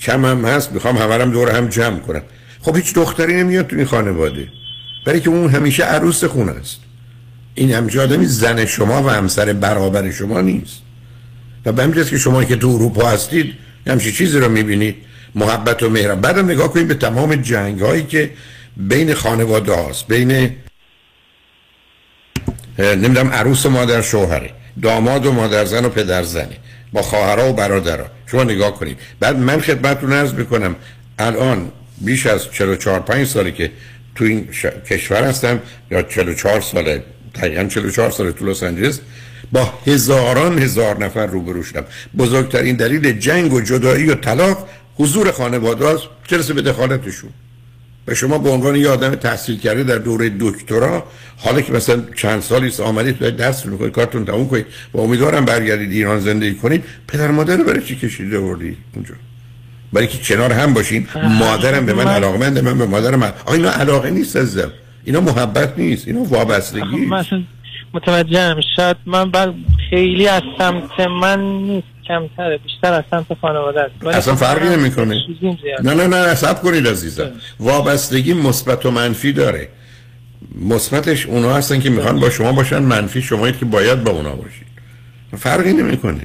کمم 0.00 0.44
هست 0.44 0.72
می‌خوام 0.72 0.96
همرم 0.96 1.30
دور 1.30 1.50
هم 1.50 1.68
جمع 1.68 1.98
کنم. 1.98 2.22
خب 2.62 2.76
هیچ 2.76 2.94
دختری 2.94 3.34
نمیاد 3.34 3.66
تو 3.66 3.76
این 3.76 3.84
خانواده. 3.84 4.48
برای 5.06 5.20
که 5.20 5.30
اون 5.30 5.50
همیشه 5.50 5.84
عروس 5.84 6.24
خونه 6.24 6.52
است. 6.52 6.80
این 7.54 7.72
همیشه 7.72 8.00
آدمی 8.00 8.26
زن 8.26 8.66
شما 8.66 9.02
و 9.02 9.08
همسر 9.08 9.52
برابر 9.52 10.10
شما 10.10 10.40
نیست. 10.40 10.82
و 11.66 11.72
به 11.72 11.82
همجاست 11.82 12.10
که 12.10 12.18
شما 12.18 12.44
که 12.44 12.56
تو 12.56 12.68
اروپا 12.68 13.08
هستید 13.08 13.54
همچی 13.86 14.12
چیزی 14.12 14.38
رو 14.38 14.48
می‌بینید 14.48 14.96
محبت 15.34 15.82
و 15.82 15.90
مهرم 15.90 16.20
بعدم 16.20 16.50
نگاه 16.50 16.72
کنید 16.72 16.88
به 16.88 16.94
تمام 16.94 17.34
جنگ 17.34 17.80
هایی 17.80 18.02
که 18.02 18.30
بین 18.76 19.14
خانواده 19.14 19.72
هاست. 19.72 20.06
بین 20.06 20.50
نمی‌دونم 22.78 23.28
عروس 23.28 23.66
و 23.66 23.70
مادر 23.70 24.02
شوهره 24.02 24.50
داماد 24.82 25.26
و 25.26 25.32
مادر 25.32 25.64
زن 25.64 25.84
و 25.84 25.88
پدر 25.88 26.22
زنه 26.22 26.56
با 26.92 27.02
خواهرها 27.02 27.50
و 27.50 27.52
برادرها. 27.52 28.06
شما 28.26 28.44
نگاه 28.44 28.74
کنید. 28.74 28.98
بعد 29.20 29.36
من 29.36 29.60
خدمتتون 29.60 30.12
عرض 30.12 30.32
می‌کنم. 30.32 30.76
الان 31.18 31.72
بیش 31.98 32.26
از 32.26 32.52
44 32.52 33.00
5 33.00 33.26
سالی 33.26 33.52
که 33.52 33.70
تو 34.14 34.24
این 34.24 34.48
کشور 34.90 35.24
هستم 35.24 35.60
یا 35.90 36.02
44 36.02 36.60
ساله 36.60 37.02
دقیقا 37.34 37.64
44 37.64 38.10
ساله 38.10 38.32
تو 38.32 38.46
لس 38.46 38.62
آنجلس 38.62 39.00
با 39.52 39.72
هزاران 39.86 40.58
هزار 40.58 41.04
نفر 41.04 41.26
روبرو 41.26 41.62
شدم. 41.62 41.84
بزرگترین 42.18 42.76
دلیل 42.76 43.18
جنگ 43.18 43.52
و 43.52 43.60
جدایی 43.60 44.06
و 44.06 44.14
طلاق 44.14 44.68
حضور 44.96 45.30
خانواده 45.30 45.88
است 45.88 46.02
چرا 46.26 46.54
به 46.54 46.62
دخالتشون 46.62 47.30
و 48.06 48.14
شما 48.14 48.38
به 48.38 48.50
عنوان 48.50 48.76
یه 48.76 48.88
آدم 48.88 49.14
تحصیل 49.14 49.58
کرده 49.58 49.84
در 49.84 49.98
دوره 49.98 50.32
دکترا 50.40 51.04
حالا 51.36 51.60
که 51.60 51.72
مثلا 51.72 52.02
چند 52.16 52.42
سالی 52.42 52.66
است 52.66 52.80
آمدید 52.80 53.18
تو 53.18 53.30
درس 53.30 53.66
می‌کنید 53.66 53.92
کارتون 53.92 54.24
تموم 54.24 54.48
کنید 54.48 54.66
و 54.94 55.00
امیدوارم 55.00 55.44
برگردید 55.44 55.92
ایران 55.92 56.20
زندگی 56.20 56.54
کنید 56.54 56.84
پدر 57.08 57.30
مادر 57.30 57.56
رو 57.56 57.64
برای 57.64 57.82
چی 57.82 57.96
کشیده 57.96 58.38
وردی 58.38 58.76
اونجا؟ 58.94 59.14
برای 59.92 60.06
که 60.06 60.18
کنار 60.18 60.52
هم 60.52 60.74
باشین 60.74 61.06
مادرم 61.38 61.86
به 61.86 61.94
من 61.94 62.06
علاقمنده 62.06 62.60
من 62.60 62.78
به 62.78 62.86
مادرم 62.86 63.22
آ 63.22 63.52
اینا 63.52 63.70
علاقه 63.70 64.10
نیست 64.10 64.36
عزیزم. 64.36 64.72
اینا 65.04 65.20
محبت 65.20 65.78
نیست 65.78 66.08
اینا 66.08 66.22
وابستگی. 66.22 67.10
متوجهم. 67.94 68.60
شاید 68.76 68.96
من 69.06 69.30
بعد 69.30 69.54
خیلی 69.90 70.28
از 70.28 70.42
سمت 70.58 71.00
من 71.00 71.40
نیست. 71.40 71.95
کمتره 72.08 72.58
بیشتر 72.58 72.92
از 72.92 73.04
سمت 73.10 73.26
خانواده 73.40 73.80
است. 73.80 74.06
اصلا 74.06 74.34
فرقی 74.34 74.68
نمی‌کنه. 74.68 75.22
نه 75.82 75.94
نه 75.94 76.06
نه 76.06 76.16
حساب 76.16 76.62
کنید 76.62 76.88
عزیزم. 76.88 77.30
وابستگی 77.60 78.34
مثبت 78.34 78.86
و 78.86 78.90
منفی 78.90 79.32
داره. 79.32 79.68
مثبتش 80.60 81.26
اونا 81.26 81.54
هستن 81.54 81.80
که 81.80 81.90
می‌خوان 81.90 82.20
با 82.20 82.30
شما 82.30 82.52
باشن 82.52 82.78
منفی 82.78 83.22
شمایی 83.22 83.52
که 83.52 83.64
باید 83.64 84.04
با 84.04 84.10
اونا 84.10 84.34
باشید. 84.34 84.66
فرقی 85.36 85.72
نمی‌کنه. 85.72 86.20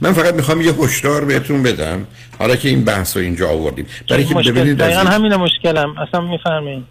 من 0.00 0.12
فقط 0.12 0.34
می‌خوام 0.34 0.60
یه 0.60 0.72
هشدار 0.72 1.24
بهتون 1.24 1.62
بدم. 1.62 2.06
حالا 2.38 2.56
که 2.56 2.68
این 2.68 2.84
بحث 2.84 3.16
رو 3.16 3.22
اینجا 3.22 3.48
آوردیم. 3.48 3.86
برای 4.10 4.24
که 4.24 4.34
ببینید 4.34 4.78
دقیقا 4.78 5.00
همین 5.00 5.34
مشکلم. 5.34 5.94
اصلا 5.98 6.20
می‌فهمین 6.20 6.84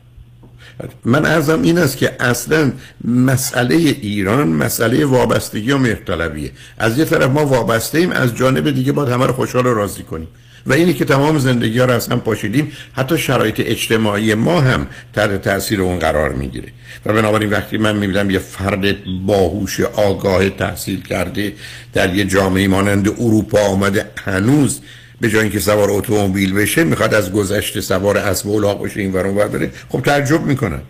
من 1.05 1.25
ارزم 1.25 1.62
این 1.62 1.77
است 1.77 1.98
که 1.98 2.15
اصلا 2.19 2.71
مسئله 3.05 3.75
ایران 3.75 4.48
مسئله 4.48 5.05
وابستگی 5.05 5.71
و 5.71 5.77
مهرطلبیه. 5.77 6.51
از 6.77 6.98
یه 6.98 7.05
طرف 7.05 7.29
ما 7.29 7.45
وابسته 7.45 7.98
ایم 7.98 8.12
از 8.12 8.36
جانب 8.36 8.71
دیگه 8.71 8.91
باید 8.91 9.09
همه 9.09 9.25
رو 9.25 9.33
خوشحال 9.33 9.65
و 9.65 9.74
راضی 9.74 10.03
کنیم. 10.03 10.27
و 10.65 10.74
اینی 10.74 10.93
که 10.93 11.05
تمام 11.05 11.39
زندگی 11.39 11.79
ها 11.79 11.86
رو 11.86 11.93
از 11.93 12.07
هم 12.07 12.19
پاشیدیم 12.19 12.71
حتی 12.93 13.17
شرایط 13.17 13.62
اجتماعی 13.65 14.33
ما 14.33 14.62
هم 14.62 14.88
تحت 15.13 15.41
تاثیر 15.41 15.81
اون 15.81 16.00
قرار 16.00 16.33
می‌گیره. 16.33 16.67
و 17.05 17.13
بنابراین 17.13 17.50
وقتی 17.50 17.77
من 17.77 17.95
می‌بینم 17.95 18.29
یه 18.29 18.39
فرد 18.39 18.95
باهوش 19.25 19.79
آگاه 19.79 20.50
تحصیل 20.50 21.01
کرده 21.01 21.53
در 21.93 22.15
یه 22.15 22.25
جامعه 22.25 22.67
مانند 22.67 23.07
اروپا 23.07 23.59
آمده 23.59 24.05
هنوز 24.25 24.81
به 25.22 25.30
جای 25.30 25.42
اینکه 25.42 25.60
سوار 25.60 25.92
اتومبیل 25.92 26.54
بشه 26.54 26.84
می‌خواد 26.84 27.14
از 27.14 27.32
گذشته 27.32 27.82
سوار 27.82 28.18
اسب 28.18 28.48
و 28.48 28.56
الاغ 28.56 28.84
بشه 28.84 29.00
این 29.00 29.14
ور 29.14 29.48
بره. 29.48 29.72
خب 29.90 30.02
تعجب 30.02 30.46
می‌کنم 30.46 30.82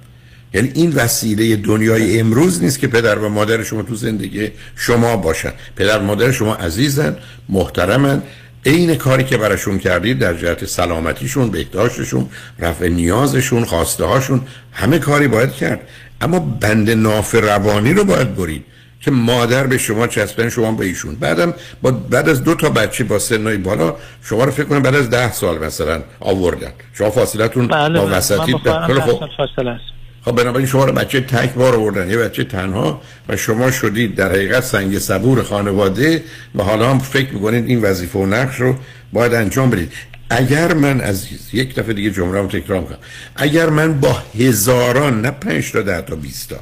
یعنی 0.53 0.71
این 0.73 0.91
وسیله 0.91 1.55
دنیای 1.55 2.19
امروز 2.19 2.63
نیست 2.63 2.79
که 2.79 2.87
پدر 2.87 3.19
و 3.19 3.29
مادر 3.29 3.63
شما 3.63 3.81
تو 3.81 3.95
زندگی 3.95 4.51
شما 4.75 5.17
باشن. 5.17 5.51
پدر 5.75 5.99
و 5.99 6.03
مادر 6.03 6.31
شما 6.31 6.55
عزیزن 6.55 7.17
محترمن. 7.49 8.21
عین 8.65 8.95
کاری 8.95 9.23
که 9.23 9.37
براشون 9.37 9.79
کردید 9.79 10.19
در 10.19 10.33
جهت 10.33 10.65
سلامتیشون 10.65 11.51
بهداشتشون 11.51 12.29
رفع 12.59 12.87
نیازشون 12.87 13.65
خواسته 13.65 14.05
هاشون 14.05 14.41
همه 14.71 14.99
کاری 14.99 15.27
باید 15.27 15.51
کرد. 15.51 15.79
اما 16.21 16.39
بند 16.39 16.89
ناف 16.89 17.35
روانی 17.35 17.93
رو 17.93 18.03
باید 18.03 18.35
برید. 18.35 18.63
که 19.01 19.11
مادر 19.11 19.67
به 19.67 19.77
شما 19.77 20.07
چسبن 20.07 20.49
شما 20.49 20.71
به 20.71 20.85
ایشون. 20.85 21.15
بعدم 21.15 21.53
با 21.81 21.91
بعد 21.91 22.29
از 22.29 22.43
دو 22.43 22.55
تا 22.55 22.69
بچه 22.69 23.03
با 23.03 23.19
سنای 23.19 23.57
بالا 23.57 23.95
شما 24.23 24.43
رو 24.43 24.51
فکر 24.51 24.65
کنم 24.65 24.81
بعد 24.81 24.95
از 24.95 25.09
ده 25.09 25.31
سال 25.31 25.57
مثلا 25.57 26.01
آوردن. 26.19 26.71
شما 26.93 27.09
فاصلتون 27.09 27.67
بله 27.67 27.99
با 27.99 28.05
بله. 28.05 28.17
وسطی 28.17 28.53
است. 28.53 29.81
خب 30.25 30.31
بنابراین 30.31 30.67
شما 30.67 30.85
رو 30.85 30.93
بچه 30.93 31.21
تک 31.21 31.53
بار 31.53 31.75
آوردن. 31.75 32.09
یه 32.09 32.17
بچه 32.17 32.43
تنها 32.43 33.01
و 33.29 33.37
شما 33.37 33.71
شدید 33.71 34.15
در 34.15 34.29
حقیقت 34.29 34.63
سنگ 34.63 34.99
صبور 34.99 35.43
خانواده 35.43 36.23
و 36.55 36.63
حالا 36.63 36.89
هم 36.89 36.99
فکر 36.99 37.33
می‌کنید 37.33 37.65
این 37.65 37.81
وظیفه 37.81 38.19
و 38.19 38.25
نقش 38.25 38.55
رو 38.55 38.75
باید 39.13 39.33
انجام 39.33 39.69
بدید. 39.69 39.93
اگر 40.29 40.73
من 40.73 41.01
عزیز 41.01 41.49
یک 41.53 41.75
دفعه 41.75 41.93
دیگه 41.93 42.11
جمله 42.11 42.41
رو 42.41 42.47
تکرار 42.47 42.81
کنم 42.81 42.97
اگر 43.35 43.69
من 43.69 43.99
با 43.99 44.23
هزاران 44.39 45.21
نه 45.21 45.31
پنج 45.31 45.71
تا 45.71 45.81
ده 45.81 46.01
تا 46.01 46.15
بیست 46.15 46.49
تا 46.49 46.55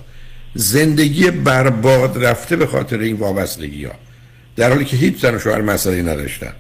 زندگی 0.58 1.32
برباد 1.32 2.26
رفته 2.26 2.56
به 2.56 2.68
خاطر 2.68 3.00
این 3.00 3.16
وابستگی 3.16 3.86
ها 3.86 3.94
در 4.56 4.70
حالی 4.70 4.86
که 4.86 4.98
هیچ 4.98 5.22
زن 5.22 5.36
و 5.36 5.40
شوهر 5.40 5.62
مسئله 5.62 6.02
نداشتن. 6.02 6.54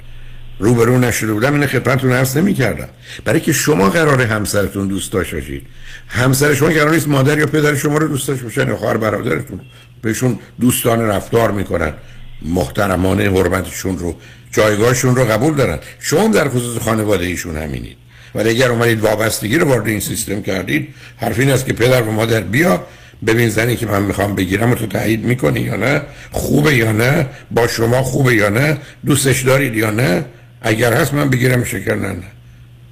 روبرو 0.59 0.97
نشده 0.97 1.33
بودم 1.33 1.53
این 1.53 1.65
خدمتتون 1.65 2.11
عرض 2.11 2.37
نمی 2.37 2.53
کردم 2.53 2.89
برای 3.25 3.39
که 3.39 3.53
شما 3.53 3.89
قرار 3.89 4.21
همسرتون 4.21 4.87
دوست 4.87 5.11
داشته 5.11 5.35
باشید. 5.35 5.67
همسر 6.07 6.53
شما 6.53 6.69
قرار 6.69 6.91
نیست 6.91 7.07
مادر 7.07 7.37
یا 7.37 7.45
پدر 7.45 7.75
شما 7.75 7.97
رو 7.97 8.07
دوست 8.07 8.27
داشته 8.27 8.43
باشن 8.43 8.67
یا 8.67 8.75
برادرتون. 8.75 9.61
بهشون 10.01 10.39
دوستانه 10.59 11.03
رفتار 11.03 11.51
می‌کنن. 11.51 11.93
محترمانه 12.41 13.29
حرمتشون 13.29 13.97
رو 13.97 14.15
جایگاهشون 14.51 15.15
رو 15.15 15.25
قبول 15.25 15.53
دارن. 15.53 15.79
شما 15.99 16.27
در 16.27 16.49
خصوص 16.49 16.77
خانواده 16.77 17.25
ایشون 17.25 17.57
همینید. 17.57 17.97
ولی 18.35 18.49
اگر 18.49 18.69
اومدید 18.69 18.99
وابستگی 18.99 19.57
رو 19.57 19.67
وارد 19.67 19.87
این 19.87 19.99
سیستم 19.99 20.41
کردید 20.41 20.93
حرف 21.17 21.39
این 21.39 21.51
است 21.51 21.65
که 21.65 21.73
پدر 21.73 22.01
و 22.01 22.11
مادر 22.11 22.41
بیا 22.41 22.87
ببین 23.25 23.49
زنی 23.49 23.75
که 23.75 23.85
من 23.85 24.03
می‌خوام 24.03 24.35
بگیرم 24.35 24.71
و 24.71 24.75
تو 24.75 24.87
تایید 24.87 25.25
می‌کنی 25.25 25.59
یا 25.59 25.75
نه؟ 25.75 26.01
خوبه 26.31 26.75
یا 26.75 26.91
نه؟ 26.91 27.25
با 27.51 27.67
شما 27.67 28.03
خوبه 28.03 28.35
یا 28.35 28.49
نه؟ 28.49 28.77
دوستش 29.05 29.41
دارید 29.41 29.75
یا 29.75 29.91
نه؟ 29.91 30.25
اگر 30.61 30.93
هست 30.93 31.13
من 31.13 31.29
بگیرم 31.29 31.63
شکر 31.63 31.95
نه 31.95 32.07
نه. 32.07 32.23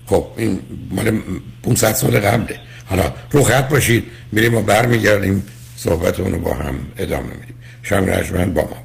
خب 0.05 0.27
این 0.38 0.60
مال 0.91 1.20
500 1.63 1.94
سال 1.94 2.20
قبله. 2.20 2.60
حالا 2.86 3.13
رو 3.32 3.44
خط 3.44 3.70
باشید. 3.70 4.03
میریم 4.32 4.55
و 4.55 4.62
برمیگردیم. 4.62 5.44
صحبت 5.77 6.20
رو 6.20 6.39
با 6.39 6.53
هم 6.53 6.75
ادامه 6.98 7.27
میدیم. 7.27 7.55
شنگ 7.84 8.10
رجمن 8.10 8.53
با 8.53 8.62
ما. 8.62 8.85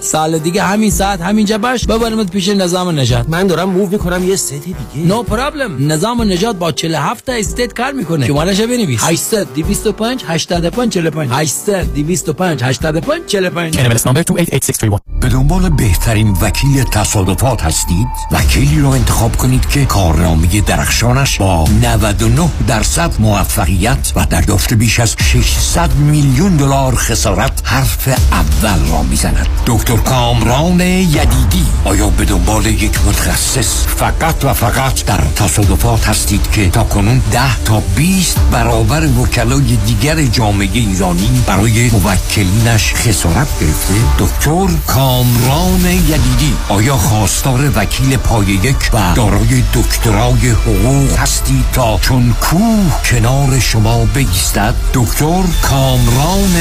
سال 0.00 0.38
دیگه 0.38 0.62
همین 0.62 0.90
ساعت 0.90 1.20
همینجا 1.20 1.58
باش. 1.58 1.84
ببرمت 1.86 2.30
پیش 2.30 2.48
نظام 2.48 2.98
نجات 2.98 3.28
من 3.28 3.46
دارم 3.46 3.70
move 3.70 3.88
می‌کنم 3.88 4.28
یه 4.28 4.36
state 4.36 4.52
دیگه. 4.52 4.76
no 4.96 5.22
problem 5.22 5.92
نظام 5.92 6.22
نجات 6.22 6.56
با 6.56 6.72
47 6.72 7.26
تا 7.26 7.32
state 7.32 7.72
کار 7.72 7.92
می‌کنه. 7.92 8.26
شمارش 8.26 8.60
بنویس. 8.60 9.00
800 9.04 9.46
225 9.54 10.24
85 10.26 10.92
45 10.92 11.30
800 11.32 11.94
225 11.94 12.62
85 12.62 13.26
45 13.26 13.74
NMLS 13.74 14.00
number 14.00 14.22
288631. 14.24 15.00
به 15.20 15.28
دنبال 15.28 15.68
بهترین 15.68 16.36
وکیل 16.42 16.82
تصادفات 16.82 17.62
هستید؟ 17.62 18.06
وکیلی 18.32 18.80
را 18.80 18.94
انتخاب 18.94 19.36
کنید 19.36 19.68
که 19.68 19.84
کارنامه 19.84 20.60
درخشانش 20.60 21.38
با 21.38 21.64
99 21.82 22.50
درصد 22.68 23.14
موفقیت 23.18 24.12
و 24.16 24.26
دریافت 24.30 24.74
بیش 24.74 25.00
از 25.00 25.16
600 25.18 25.94
میلیون 25.94 26.56
دلار 26.56 26.94
خسارت 26.94 27.60
حرف 27.64 28.08
اول 28.32 28.90
را 28.90 29.02
می‌زند. 29.02 29.46
دکتر 29.66 29.87
کامران 29.96 30.80
یدیدی 30.80 31.66
آیا 31.84 32.08
به 32.08 32.24
دنبال 32.24 32.66
یک 32.66 33.06
متخصص 33.06 33.86
فقط 33.86 34.44
و 34.44 34.52
فقط 34.52 35.04
در 35.04 35.20
تصادفات 35.36 36.08
هستید 36.08 36.50
که 36.50 36.70
تا 36.70 36.84
کنون 36.84 37.22
10 37.32 37.64
تا 37.64 37.82
20 37.96 38.38
برابر 38.52 39.06
وکلای 39.06 39.76
دیگر 39.86 40.22
جامعه 40.22 40.68
ایرانی 40.72 41.42
برای 41.46 41.90
موکلینش 41.90 42.94
خسارت 42.94 43.60
گرفته؟ 43.60 43.94
دکتر 44.18 44.68
کامران 44.86 45.84
یدیدی 45.84 46.54
آیا 46.68 46.96
خواستار 46.96 47.72
وکیل 47.76 48.16
پای 48.16 48.46
یک 48.46 48.90
و 48.92 49.14
دارای 49.14 49.62
دکترای 49.74 50.50
حقوق 50.50 51.18
هستی 51.18 51.64
تا 51.72 51.98
چون 51.98 52.34
کوه 52.40 53.02
کنار 53.04 53.58
شما 53.58 54.04
بگیستد 54.04 54.74
دکتر 54.94 55.42
کامران 55.62 56.54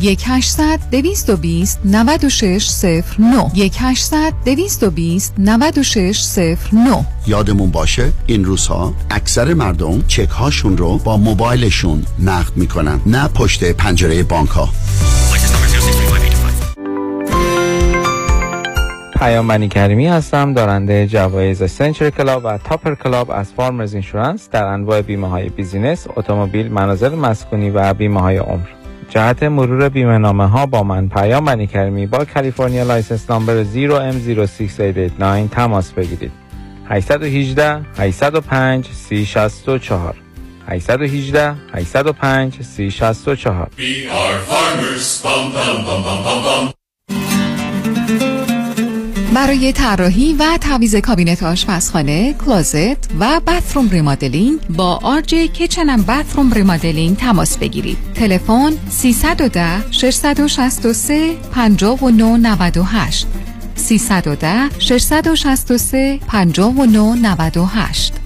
1 0.00 0.22
800 0.26 0.80
220 0.90 1.80
9609 1.84 3.50
1 3.54 3.76
800 3.78 4.32
220 4.44 5.34
9609 5.38 7.06
یادمون 7.26 7.70
باشه 7.70 8.12
این 8.26 8.44
روزها 8.44 8.94
اکثر 9.10 9.54
مردم 9.54 10.02
چک 10.08 10.28
هاشون 10.28 10.76
رو 10.76 10.98
با 10.98 11.16
موبایلشون 11.16 12.06
نقد 12.18 12.56
می‌کنن 12.56 13.00
نه 13.06 13.28
پشت 13.28 13.72
پنجره 13.72 14.22
بانک 14.22 14.48
ها 14.48 14.68
پیام 19.18 19.48
بنی 19.48 19.68
کریمی 19.68 20.06
هستم 20.06 20.54
دارنده 20.54 21.06
جوایز 21.06 21.70
Century 21.70 22.10
Club 22.10 22.44
و 22.44 22.58
Topper 22.58 22.94
Club 22.94 23.30
از 23.30 23.52
Farmers 23.52 23.92
Insurance 23.92 24.48
در 24.50 24.64
انواع 24.64 25.02
بیمه 25.02 25.28
های 25.28 25.48
business، 25.48 26.06
اتومبیل، 26.16 26.72
منازل 26.72 27.14
مسکونی 27.14 27.70
و 27.70 27.94
بیمه 27.94 28.20
های 28.20 28.36
عمر. 28.36 28.66
جهت 29.10 29.42
مرور 29.42 29.88
بیمه 29.88 30.18
نامه 30.18 30.46
ها 30.46 30.66
با 30.66 30.82
من 30.82 31.08
پیام 31.08 31.44
بنی 31.44 31.66
کریمی 31.66 32.06
با 32.06 32.24
کالیفرنیا 32.24 32.82
license 32.82 33.30
number 33.30 33.64
0M06889 33.64 35.54
تماس 35.54 35.92
بگیرید. 35.92 36.32
818 36.88 37.80
805 37.98 38.86
3064 38.86 40.14
818 40.68 41.54
805 41.72 42.62
3064 42.62 43.70
We 43.78 44.08
are 44.08 44.38
farmers. 44.50 45.22
Bum, 45.22 45.52
bum, 45.52 45.84
bum, 45.86 46.02
bum, 46.02 46.24
bum, 46.24 46.42
bum. 46.44 46.85
برای 49.36 49.72
طراحی 49.72 50.32
و 50.32 50.58
تعویض 50.60 50.96
کابینت 50.96 51.42
آشپزخانه، 51.42 52.32
closet 52.32 52.96
و 53.20 53.40
bathroom 53.46 53.90
remodeling 53.90 54.60
با 54.60 55.00
آرج 55.02 55.34
kitchen 55.34 55.94
و 55.94 56.02
bathroom 56.02 56.52
remodeling 56.52 57.16
تماس 57.16 57.58
بگیرید. 57.58 57.98
تلفن 58.14 58.72
310 58.90 59.92
663 59.92 61.36
5998 61.52 63.26
310 63.74 64.70
663 64.78 66.20
5998 66.26 68.25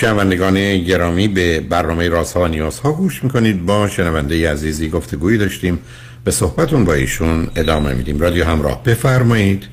شنوندگان 0.00 0.78
گرامی 0.78 1.28
به 1.28 1.60
برنامه 1.60 2.08
رازها 2.08 2.40
و 2.40 2.46
نیازها 2.46 2.92
گوش 2.92 3.24
می‌کنید. 3.24 3.66
با 3.66 3.88
شنونده 3.88 4.52
عزیزی 4.52 4.88
گفتگویی 4.88 5.38
داشتیم. 5.38 5.78
به 6.24 6.30
صحبتون 6.30 6.84
با 6.84 6.94
ایشون 6.94 7.50
ادامه 7.56 7.94
میدیم. 7.94 8.20
رادیو 8.20 8.44
همراه 8.44 8.82
بفرمایید. 8.82 9.68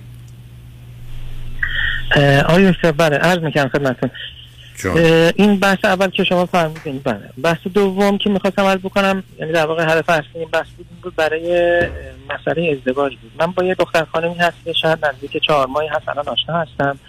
آیا 2.47 2.71
دکتر 2.71 2.91
بله 2.91 3.17
عرض 3.17 3.39
می‌کنم 3.39 3.67
خدمتتون. 3.69 4.09
این 5.35 5.59
بحث 5.59 5.85
اول 5.85 6.07
که 6.09 6.23
شما 6.23 6.45
فرمودین 6.45 7.01
بله. 7.03 7.29
بحث 7.43 7.67
دوم 7.73 8.17
که 8.17 8.29
می‌خواستم 8.29 8.63
عرض 8.63 8.79
بکنم 8.79 9.23
یعنی 9.39 9.51
در 9.51 9.65
واقع 9.65 9.83
هدف 9.83 10.09
اصلی 10.09 10.25
این 10.35 10.49
بحث 10.53 10.67
بود 11.03 11.15
برای 11.15 11.81
مسئله 12.29 12.77
ازدواج 12.77 13.13
بود. 13.21 13.31
من 13.39 13.51
با 13.51 13.63
یه 13.63 13.75
دختر 13.75 14.05
خانمی 14.11 14.35
هست 14.35 14.57
که 14.65 14.73
شاید 14.73 15.05
نزدیک 15.05 15.43
چهار 15.47 15.67
ماهی 15.67 15.87
هست 15.87 16.09
الان 16.09 16.27
آشنا 16.27 16.59
هستم. 16.59 16.99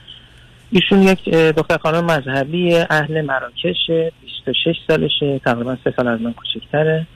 ایشون 0.71 1.03
یک 1.03 1.29
دختر 1.35 1.79
خانم 1.79 2.05
مذهبی 2.05 2.75
اهل 2.91 3.21
مراکش 3.21 3.91
26 4.23 4.77
سالشه 4.89 5.39
تقریبا 5.39 5.77
سه 5.85 5.95
سال 5.97 6.09
از 6.09 6.21
من 6.21 6.33
کوچکتره. 6.33 7.07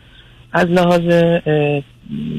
از 0.52 0.66
لحاظ 0.66 1.34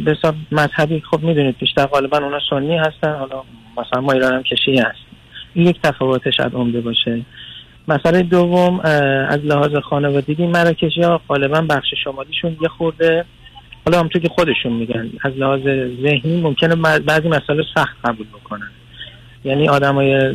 حساب 0.08 0.36
مذهبی 0.52 1.04
خب 1.12 1.23
می‌دونید 1.23 1.58
بیشتر 1.58 1.86
غالبا 1.86 2.17
اونا 2.17 2.39
سنی 2.49 2.78
هستن 2.78 3.15
حالا 3.15 3.43
مثلا 3.78 4.02
ما 4.02 4.12
ایران 4.12 4.34
هم 4.34 4.43
که 4.43 4.56
شیعه 4.65 4.84
هستیم. 4.84 5.17
این 5.54 5.67
یک 5.67 5.82
تفاوت 5.82 6.30
شاید 6.30 6.54
عمده 6.54 6.82
باشه. 6.82 7.21
مسئله 7.88 8.21
دوم 8.21 8.80
از 9.30 9.39
لحاظ 9.45 9.76
خانوادگی 9.76 10.47
مراکشی 10.47 11.02
ها 11.02 11.21
غالبا 11.30 11.62
بخش 11.62 11.88
شمالیشون 12.04 12.58
یه 12.62 12.67
خورده 12.67 13.26
حالا 13.86 13.99
همونطور 13.99 14.21
که 14.21 14.30
خودشون 14.30 14.73
میگن 14.73 15.10
از 15.23 15.34
لحاظ 15.38 15.62
ذهنی 16.02 16.41
ممکنه 16.41 16.76
بعضی 16.99 17.28
مسائل 17.28 17.63
سخت 17.76 17.95
قبول 18.04 18.28
بکنن. 18.28 18.71
یعنی 19.45 19.69
آدم 19.69 19.95
های 19.95 20.32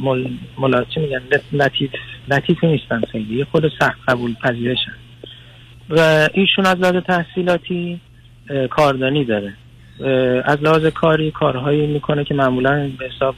مل... 0.00 0.28
مل... 0.58 0.84
چی 0.94 1.00
میگن؟ 1.00 1.22
لط- 1.32 1.52
لطیف 1.52 1.90
لطیفی 2.28 2.66
نیستن 2.66 3.00
خیلی. 3.12 3.34
یه 3.34 3.44
خود 3.44 3.72
سخت 3.80 3.98
قبول 4.08 4.34
پذیرشن. 4.34 4.92
و 5.90 6.28
ایشون 6.34 6.66
از 6.66 6.76
لحاظ 6.76 6.94
تحصیلاتی 6.94 8.00
کاردانی 8.70 9.24
داره. 9.24 9.52
از 10.44 10.62
لحاظ 10.62 10.86
کاری 10.86 11.30
کارهایی 11.30 11.86
می‌کنه 11.86 12.24
که 12.24 12.34
معمولا 12.34 12.90
به 12.98 13.10
حساب 13.16 13.34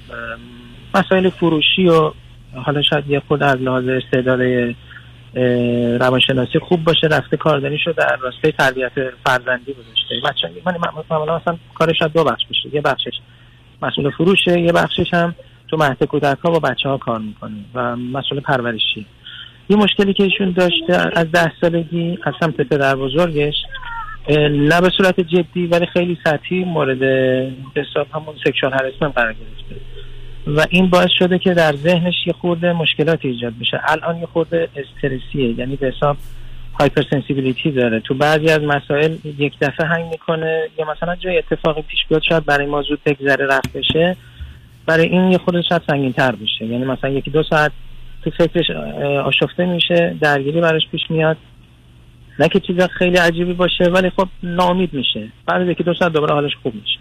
مسائل 0.94 1.28
فروشی 1.28 1.86
و 1.86 2.12
حالا 2.54 2.82
شاید 2.82 3.10
یه 3.10 3.20
خود 3.28 3.42
از 3.42 3.56
لحاظ 3.56 3.88
استعداد 3.88 4.40
روانشناسی 6.00 6.58
خوب 6.58 6.84
باشه 6.84 7.06
رفته 7.06 7.36
کاردانی 7.36 7.78
شده 7.78 7.92
در 7.92 8.16
راسته 8.16 8.52
تربیت 8.52 8.92
فرزندی 9.26 9.72
گذاشته. 9.72 10.14
من 10.66 10.74
معمولا 11.10 11.36
مثلا 11.36 11.56
کارش 11.74 11.98
شاید 11.98 12.12
دو 12.12 12.24
بخش 12.24 12.42
بشه 12.50 12.74
یه 12.74 12.80
بخشش 12.80 13.20
مسئول 13.82 14.10
فروشه 14.10 14.60
یه 14.60 14.72
بخشش 14.72 15.14
هم 15.14 15.34
تو 15.68 15.76
مهد 15.76 16.04
کودک 16.04 16.38
ها 16.38 16.50
با 16.50 16.58
بچه 16.58 16.88
ها 16.88 16.98
کار 16.98 17.18
می‌کنه 17.18 17.56
و 17.74 17.96
مسئول 17.96 18.40
پرورشی. 18.40 19.06
یه 19.68 19.76
مشکلی 19.76 20.14
که 20.14 20.22
ایشون 20.22 20.50
داشته 20.50 21.18
از 21.18 21.32
ده 21.32 21.52
سالگی 21.60 22.18
از 22.24 22.34
سمت 22.40 22.56
پدر 22.56 22.96
بزرگش 22.96 23.54
نه 24.50 24.80
به 24.80 24.90
صورت 24.96 25.20
جدی 25.20 25.66
ولی 25.66 25.86
خیلی 25.86 26.18
سطحی 26.24 26.64
مورد 26.64 27.02
حساب 27.76 28.06
همون 28.14 28.34
سکشوال 28.44 28.72
هرسمنت 28.72 29.14
قرار 29.14 29.32
گرفته. 29.32 29.80
و 30.46 30.66
این 30.70 30.90
باعث 30.90 31.10
شده 31.18 31.38
که 31.38 31.54
در 31.54 31.72
ذهنش 31.72 32.14
یه 32.26 32.32
خورده 32.32 32.72
مشکلات 32.72 33.18
ایجاد 33.22 33.52
بشه. 33.60 33.80
الان 33.84 34.16
یه 34.16 34.26
خورده 34.26 34.68
استرسیه 34.76 35.58
یعنی 35.58 35.76
به 35.76 35.92
حساب 35.96 36.16
هایپر 36.80 37.02
سنسیبیلیتی 37.10 37.70
داره. 37.70 38.00
تو 38.00 38.14
بعضی 38.14 38.48
از 38.50 38.60
مسائل 38.60 39.16
یک 39.38 39.52
دفعه 39.60 39.86
هنگ 39.86 40.04
می‌کنه 40.10 40.62
یا 40.78 40.86
مثلا 40.92 41.16
جای 41.16 41.38
اتفاقی 41.38 41.82
پیش 41.82 42.00
بیاد 42.08 42.22
شاید 42.28 42.44
برای 42.44 42.66
ما 42.66 42.82
زود 42.82 43.00
بگذره 43.06 43.46
رفت 43.46 43.72
بشه. 43.72 44.16
برای 44.86 45.06
این 45.06 45.32
یه 45.32 45.38
خورده 45.38 45.62
شاید 45.68 45.82
سنگین 45.86 46.12
تر 46.12 46.34
بشه. 46.34 46.64
یعنی 46.64 46.84
مثلا 46.84 47.10
یکی 47.10 47.30
دو 47.30 47.42
ساعت 47.42 47.72
تو 48.24 48.30
فکرش 48.30 48.70
آشفته 49.24 49.66
میشه 49.66 50.16
درگیری 50.20 50.60
براش 50.60 50.82
پیش 50.92 51.00
میاد. 51.10 51.36
نه 52.38 52.48
که 52.48 52.60
چیز 52.60 52.80
خیلی 52.80 53.16
عجیبی 53.16 53.52
باشه 53.52 53.84
ولی 53.84 54.10
خب 54.10 54.28
ناامید 54.42 54.92
میشه. 54.92 55.28
بعد 55.46 55.68
یکی 55.68 55.82
دو 55.82 55.94
ساعت 55.94 56.12
دوباره 56.12 56.34
حالش 56.34 56.52
خوب 56.62 56.74
میشه. 56.74 56.98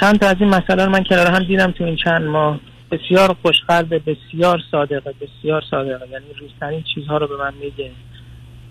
چند 0.00 0.18
تا 0.18 0.28
از 0.28 0.36
این 0.40 0.52
رو 0.52 0.90
من 0.90 1.04
کنار 1.04 1.26
هم 1.26 1.44
دیدم 1.44 1.70
تو 1.70 1.84
این 1.84 1.96
چند 1.96 2.22
ماه. 2.22 2.60
بسیار 2.92 3.36
خوشقلبه 3.42 3.98
بسیار 3.98 4.58
صادقه 4.70 5.14
بسیار 5.20 5.62
صادقه 5.70 6.08
یعنی 6.12 6.24
روزترین 6.40 6.84
چیزها 6.94 7.16
رو 7.16 7.26
به 7.26 7.36
من 7.36 7.52
میگه. 7.60 7.90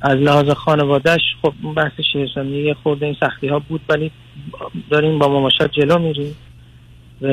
از 0.02 0.18
لحاظ 0.18 0.50
خانوادهش 0.50 1.22
خب 1.42 1.54
اون 1.64 1.74
بحث 1.74 1.92
شیرسانی 2.14 2.50
یه 2.50 2.74
خورده 2.84 3.06
این 3.06 3.16
سختی 3.20 3.48
ها 3.48 3.60
بود 3.60 3.82
ولی 3.90 4.12
داریم 4.90 5.20
با 5.20 5.28
مماشات 5.28 5.72
جلو 5.72 6.00
میریم. 6.00 6.36
و 7.22 7.28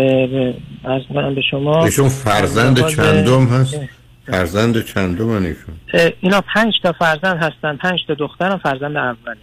از 0.85 1.03
کنم 1.14 1.35
به 1.35 1.40
شما 1.51 1.85
ایشون 1.85 2.09
فرزند 2.09 2.87
چندم 2.88 3.46
هست؟ 3.46 3.81
فرزند 4.27 4.85
چندم 4.85 5.29
ایشون؟ 5.29 5.74
اینا 6.20 6.40
پنج 6.55 6.72
تا 6.83 6.92
فرزند 6.92 7.37
هستن. 7.42 7.77
پنج 7.77 8.01
تا 8.09 8.14
دخترم 8.14 8.59
فرزند 8.59 8.96
اوله. 8.96 9.38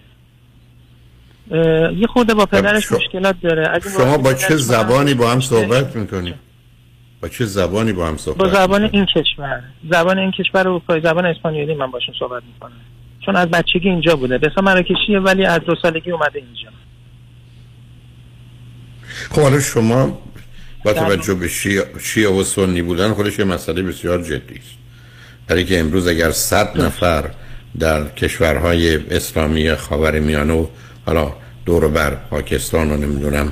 یه 1.97 2.07
خورده 2.07 2.33
با 2.33 2.45
پدرش 2.45 2.83
شما- 2.83 2.97
مشکلات 2.97 3.35
داره. 3.41 3.67
از 3.69 3.81
شما 3.97 4.17
با 4.17 4.33
چه 4.33 4.47
من- 4.49 4.55
زبانی 4.55 5.13
با 5.13 5.31
هم 5.31 5.39
صحبت 5.41 5.95
می‌کنید 5.95 6.35
با 7.25 7.29
چه 7.29 7.45
زبانی 7.45 7.93
با 7.93 8.07
هم 8.07 8.17
صحبت 8.17 8.37
با 8.37 8.49
زبان 8.49 8.83
این 8.83 9.05
کشور. 9.05 9.63
زبان 9.91 10.19
این 10.19 10.31
کشور 10.31 10.59
اروپایی 10.59 11.01
زبان 11.01 11.25
اسپانیایی 11.25 11.73
من 11.73 11.91
باشون 11.91 12.15
صحبت 12.19 12.43
می‌کنم. 12.53 12.81
چون 13.25 13.35
از 13.35 13.47
بچگی 13.47 13.89
اینجا 13.89 14.15
بوده. 14.15 14.37
بسا 14.37 14.61
مراکشیه 14.61 15.19
ولی 15.19 15.45
از 15.45 15.59
دو 15.59 15.75
سالگی 15.81 16.11
اومده 16.11 16.39
اینجا. 16.39 16.69
خب 19.29 19.41
حالا 19.41 19.59
شما 19.59 20.21
با 20.85 20.93
توجه 20.93 21.33
به 21.33 21.47
شیعه, 21.99 22.29
و 22.29 22.43
سنی 22.43 22.81
بودن 22.81 23.13
خودش 23.13 23.39
یه 23.39 23.45
مسئله 23.45 23.81
بسیار 23.81 24.21
جدی 24.21 24.55
است. 24.55 24.77
برای 25.47 25.65
که 25.65 25.79
امروز 25.79 26.07
اگر 26.07 26.31
صد 26.31 26.81
نفر 26.81 27.29
در 27.79 28.09
کشورهای 28.09 28.95
اسلامی 28.95 29.75
خاورمیانه 29.75 30.53
و 30.53 30.67
حالا 31.05 31.33
دور 31.65 31.87
بر 31.87 32.15
پاکستان 32.15 32.91
و 32.91 32.97
نمی‌دونم 32.97 33.51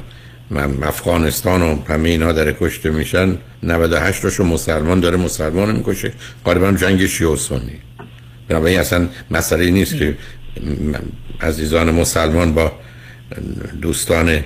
افغانستان 0.58 1.62
و 1.62 1.84
همه 1.88 2.10
اینها 2.10 2.32
داره 2.32 2.56
کشته 2.60 2.90
میشن. 2.90 3.38
98 3.64 4.22
تاشو 4.22 4.44
مسلمان 4.44 5.00
داره 5.00 5.18
مسلمان 5.18 5.70
رو 5.70 5.76
می‌کشه. 5.78 6.12
غالبا 6.46 6.72
جنگ 6.72 7.06
شیعه 7.06 7.30
و 7.30 7.36
سنی 7.36 7.80
بنابراین 8.48 8.80
اصلا 8.80 9.08
مسئله 9.32 9.70
نیست 9.70 9.98
که 9.98 10.18
عزیزان 11.42 11.92
مسلمان 11.92 12.54
با 12.54 12.72
دوستان 13.82 14.44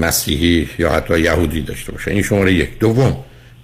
مسیحی 0.00 0.68
یا 0.78 0.92
حتی 0.92 1.20
یهودی 1.20 1.62
داشته 1.62 1.92
باشه. 1.92 2.10
این 2.10 2.22
شماره 2.22 2.54
یک. 2.54 2.78
دوم. 2.78 3.16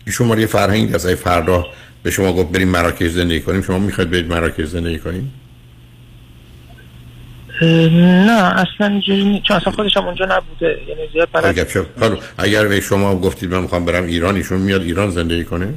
این 0.07 0.13
شماره 0.13 0.47
فرهنگ 0.47 0.95
از 0.95 1.07
فردا 1.07 1.67
به 2.03 2.11
شما 2.11 2.33
گفت 2.33 2.53
بریم 2.53 2.69
مراکش 2.69 3.11
زندگی 3.11 3.41
کنیم 3.41 3.63
شما 3.63 3.79
می‌خواید 3.79 4.11
برید 4.11 4.27
مراکش 4.27 4.67
زندگی 4.67 4.99
کنیم؟ 4.99 5.33
نه 7.61 8.33
اصلا 8.33 8.87
اینجوری 8.87 9.25
نی- 9.25 9.43
چون 9.49 9.57
اصلا 9.57 9.73
خودش 9.73 9.97
هم 9.97 10.05
اونجا 10.05 10.25
نبوده. 10.25 10.79
یعنی 10.89 11.01
زیاد 11.13 11.29
بلد 11.33 11.45
اگر 12.39 12.67
به 12.69 12.81
شما 12.81 13.17
گفتید 13.17 13.55
من 13.55 13.61
می‌خوام 13.63 13.85
برم 13.85 14.05
ایران 14.05 14.37
ایشون 14.37 14.61
میاد 14.61 14.83
ایران 14.83 15.11
زندگی 15.11 15.45
کنه؟ 15.45 15.75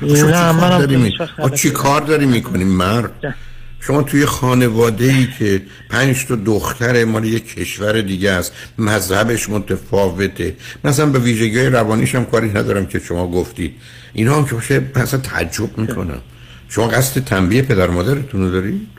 شما 0.00 0.52
نه 0.52 0.78
داری 0.78 1.12
آه، 1.38 1.50
چی 1.50 1.70
کار 1.70 2.00
داری 2.00 2.26
می‌کنی 2.26 2.64
مرد. 2.64 3.34
شما 3.80 4.02
توی 4.02 4.26
خانواده 4.26 5.04
ای 5.04 5.26
که 5.38 5.62
پنج 5.90 6.26
تا 6.26 6.34
دختر 6.34 7.04
مال 7.04 7.24
یک 7.24 7.54
کشور 7.54 8.00
دیگه 8.00 8.30
است 8.30 8.52
مذهبش 8.78 9.48
متفاوته. 9.48 10.56
مثلا 10.84 11.06
به 11.06 11.18
ویژگی 11.18 11.58
های 11.58 11.68
روانیش 11.68 12.14
هم 12.14 12.24
کاری 12.24 12.48
ندارم 12.48 12.86
که 12.86 12.98
شما 12.98 13.26
گفتی 13.30 13.74
اینا 14.12 14.36
هم 14.36 14.46
که 14.46 14.54
باشه 14.54 14.82
مثلا 14.96 15.20
تعجب 15.20 15.78
می‌کنم. 15.78 16.20
شما 16.68 16.88
قصد 16.88 17.24
تنبیه 17.24 17.62
پدر 17.62 17.86
مادرتون 17.86 18.40
رو 18.40 18.50
دارید؟ 18.50 18.93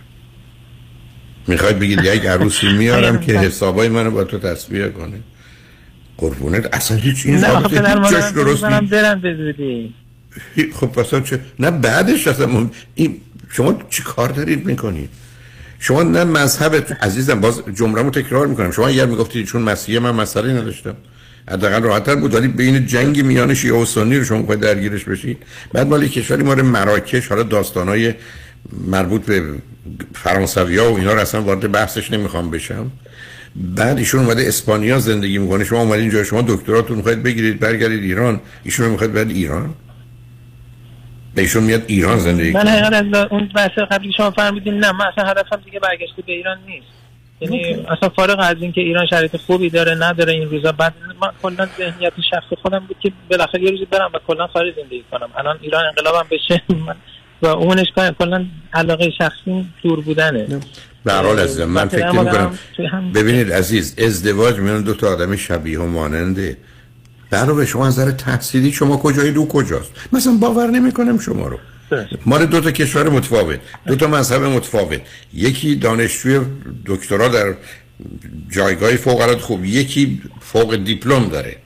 می‌خواید 1.47 1.79
بگید 1.79 1.99
یک 2.03 2.25
عروسی 2.25 2.67
میارم 2.67 3.19
که 3.19 3.39
حسابای 3.39 3.89
منو 3.89 4.11
با 4.11 4.23
تو 4.23 4.39
تصویه 4.39 4.89
کنه. 4.89 5.17
قربونت. 6.17 6.69
اصلا 6.73 6.97
هیچ 6.97 7.25
این 7.25 7.41
مادرم 7.41 8.31
درست 8.31 8.65
به 9.21 9.35
زودی 9.35 9.93
خب 10.73 10.99
اصلا 10.99 11.21
چه 11.21 11.39
نه 11.59 11.71
بعدش 11.71 12.27
اصلا 12.27 12.47
مهم- 12.47 12.71
این 12.95 13.17
شما 13.49 13.79
چی 13.89 14.03
کار 14.03 14.29
دارید 14.29 14.65
می‌کنید 14.65 15.09
شما 15.79 16.03
نه 16.03 16.23
مذهب 16.23 16.97
عزیزم 17.01 17.41
باز 17.41 17.61
جمله‌مو 17.75 18.09
تکرار 18.09 18.47
می‌کنم. 18.47 18.71
شما 18.71 18.87
اگر 18.87 19.05
می‌گفتید 19.05 19.45
چون 19.45 19.61
مسیحی 19.61 19.99
من 19.99 20.11
مسئله 20.11 20.53
نداشتم 20.53 20.95
حداقل 21.51 21.81
راحت‌تر 21.81 22.15
بود. 22.15 22.33
ولی 22.33 22.47
بین 22.47 22.85
جنگ 22.85 23.25
میان 23.25 23.53
شیعه 23.53 23.73
و 23.73 23.85
سنی 23.85 24.17
رو 24.17 24.23
شما 24.23 24.41
باید 24.41 24.59
درگیرش 24.59 25.03
بشید 25.03 25.37
بعد 25.73 25.87
مال 25.87 26.07
کشوری 26.07 26.43
ما 26.43 26.55
مراکش 26.55 27.27
حالا 27.27 27.43
داستانای 27.43 28.13
مربوط 28.87 29.25
به 29.25 29.43
فرانسویا 30.13 30.91
و 30.91 30.97
اینا 30.97 31.13
رو 31.13 31.19
اصلا 31.19 31.41
وارد 31.41 31.71
بحثش 31.71 32.11
نمی‌خوام 32.11 32.51
بشم. 32.51 32.91
بعد 33.55 33.97
ایشون 33.97 34.25
اومده 34.25 34.47
اسپانیا 34.47 34.99
زندگی 34.99 35.37
می‌کنه. 35.37 35.63
شما 35.63 35.79
اومدین 35.79 36.01
اینجا 36.01 36.23
شما 36.23 36.41
دکتراتون 36.41 36.97
می‌خواید 36.97 37.23
بگیرید 37.23 37.59
برگردید 37.59 38.03
ایران. 38.03 38.41
ایشون 38.63 38.85
رو 38.85 38.91
می‌خواید 38.91 39.13
برید 39.13 39.35
ایران؟ 39.35 39.73
ایشون 41.37 41.63
میاد 41.63 41.83
ایران 41.87 42.19
زندگی 42.19 42.51
من 42.51 42.67
حقیقت 42.67 42.93
از 42.93 43.27
اون 43.31 43.49
بحث 43.55 43.71
قبلی 43.91 44.11
شما 44.17 44.31
فرمودین 44.31 44.73
نه 44.73 44.91
من 44.91 45.05
اصلا 45.05 45.29
هدفم 45.29 45.61
دیگه 45.65 45.79
برگشت 45.79 46.13
به 46.25 46.33
ایران 46.33 46.57
نیست. 46.67 46.87
یعنی 47.41 47.73
اصلا 47.73 48.09
فارغ 48.09 48.39
از 48.39 48.55
اینکه 48.61 48.81
ایران 48.81 49.05
شرایط 49.05 49.37
خوبی 49.37 49.69
داره 49.69 49.95
نداره 49.95 50.33
این 50.33 50.49
روزا. 50.49 50.71
بعد 50.71 50.93
من 51.21 51.29
کلا 51.41 51.67
ذهنیت 51.77 52.13
شخص 52.31 52.59
خودم 52.61 52.79
بود 52.79 52.97
که 52.99 53.11
بالاخره 53.29 53.63
یه 53.63 53.71
روزی 53.71 53.85
برم 53.85 54.11
و 54.13 54.19
کلا 54.27 54.47
خارج 54.47 54.75
زندگی 54.75 55.03
کنم. 55.11 55.29
الان 55.37 55.57
ایران 55.61 55.85
انقلابم 55.85 56.27
بشه 56.31 56.61
من 56.87 56.95
و 57.41 57.47
اونش 57.47 57.87
کلا 58.19 58.45
علاقه 58.73 59.11
شخصی 59.17 59.65
دور 59.83 60.01
بودنه. 60.01 60.59
به 61.03 61.13
هر 61.13 61.23
حال 61.23 61.39
عزیزم 61.39 61.65
من 61.65 61.87
فکر 61.87 62.11
می‌کنم 62.11 62.57
ببینید 63.13 63.53
عزیز 63.53 63.95
ازدواج 63.97 64.59
میان 64.59 64.81
دو 64.81 64.93
تا 64.93 65.07
آدم 65.07 65.35
شبیه 65.35 65.79
و 65.79 65.85
ماننده. 65.85 66.57
برای 67.29 67.67
شما 67.67 67.87
از 67.87 67.99
نظر 67.99 68.11
تحصیلی 68.11 68.71
شما 68.71 68.97
کجایی 68.97 69.31
دو 69.31 69.45
کجاست؟ 69.45 69.91
مثلا 70.13 70.33
باور 70.33 70.67
نمی‌کنم 70.67 71.19
شما 71.19 71.47
رو. 71.47 71.59
مال 72.25 72.45
دو 72.45 72.61
تا 72.61 72.71
کشور 72.71 73.09
متفاوت 73.09 73.59
دو 73.87 73.95
تا 73.95 74.07
مذهب 74.07 74.43
متفاوت. 74.43 75.01
یکی 75.33 75.75
دانشجوی 75.75 76.39
دکترا 76.85 77.27
در 77.27 77.55
جایگاه 78.49 78.95
فوق 78.95 79.21
العاده 79.21 79.41
خوب 79.41 79.65
یکی 79.65 80.21
فوق 80.41 80.75
دیپلم 80.75 81.29
داره. 81.29 81.57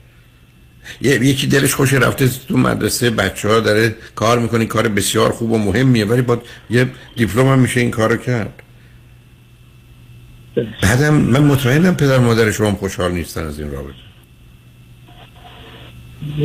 یکی 1.00 1.46
دلش 1.46 1.74
خوش 1.74 1.92
رفته 1.92 2.30
تو 2.48 2.56
مدرسه 2.56 3.10
بچه 3.10 3.48
ها 3.48 3.60
داره 3.60 3.96
کار 4.14 4.38
می‌کنه 4.38 4.66
کار 4.66 4.88
بسیار 4.88 5.30
خوب 5.30 5.52
و 5.52 5.58
مهمیه 5.58 6.04
ولی 6.04 6.22
با 6.22 6.42
یه 6.70 6.90
دیپلم 7.16 7.46
هم 7.46 7.58
میشه 7.58 7.80
این 7.80 7.90
کارو 7.90 8.16
کرد. 8.16 8.62
بعدم 10.82 11.14
من 11.14 11.42
مطمئنم 11.42 11.94
پدر 11.94 12.18
مادر 12.18 12.50
شما 12.50 12.72
خوشحال 12.72 13.12
نیستن 13.12 13.46
از 13.46 13.58
این 13.60 13.70
رابطه. 13.72 13.94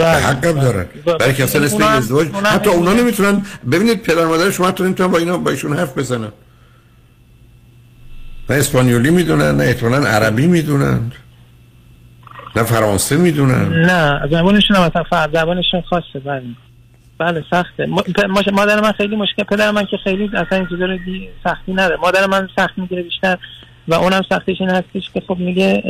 حقم 0.01 0.61
دارن. 0.61 0.85
برای 1.19 1.33
که 1.33 1.43
اصلا 1.43 1.63
اسم 1.63 1.83
ازدواج 1.83 2.27
حتی 2.27 2.69
اونا 2.69 2.93
نمی‌تونن 2.93 3.45
ببینید 3.71 4.01
پدر 4.01 4.25
مادر 4.25 4.51
شما 4.51 4.67
حتی 4.67 4.83
نمی‌تونن 4.83 5.11
با 5.11 5.17
اینا 5.17 5.37
با 5.37 5.51
ایشون 5.51 5.77
حرف 5.77 5.97
بزنن. 5.97 6.31
نه 8.49 8.55
اسپانیولی 8.55 9.09
می‌دونن 9.09 9.55
نه 9.55 9.63
احتمالاً 9.63 10.07
عربی 10.07 10.47
می‌دونن. 10.47 11.11
نه 12.55 12.63
فرانسه 12.63 13.17
می‌دونن. 13.17 13.73
نه 13.73 14.27
زبانشون 14.31 14.75
هم 14.77 14.83
اصلا 14.83 15.03
فرق 15.03 15.33
زبانشون 15.33 15.81
خاصه 15.81 16.19
بله. 16.25 16.43
بله 17.17 17.43
سخته. 17.51 17.85
مادر 18.53 18.81
من 18.81 18.91
خیلی 18.91 19.15
مشکل 19.15 19.43
پدر 19.43 19.71
من 19.71 19.85
که 19.85 19.97
خیلی 20.03 20.29
اصلا 20.33 20.57
این 20.57 20.67
چیزا 20.67 20.85
رو 20.85 20.97
سختی 21.43 21.73
نداره. 21.73 21.95
مادر 21.95 22.27
من 22.27 22.49
سخت 22.55 22.77
می‌گیره 22.77 23.03
بیشتر 23.03 23.37
و 23.87 23.93
اونم 23.93 24.21
سختش 24.29 24.55
این 24.59 24.69
هستش 24.69 25.11
که 25.13 25.21
خب 25.27 25.37
میگه 25.39 25.83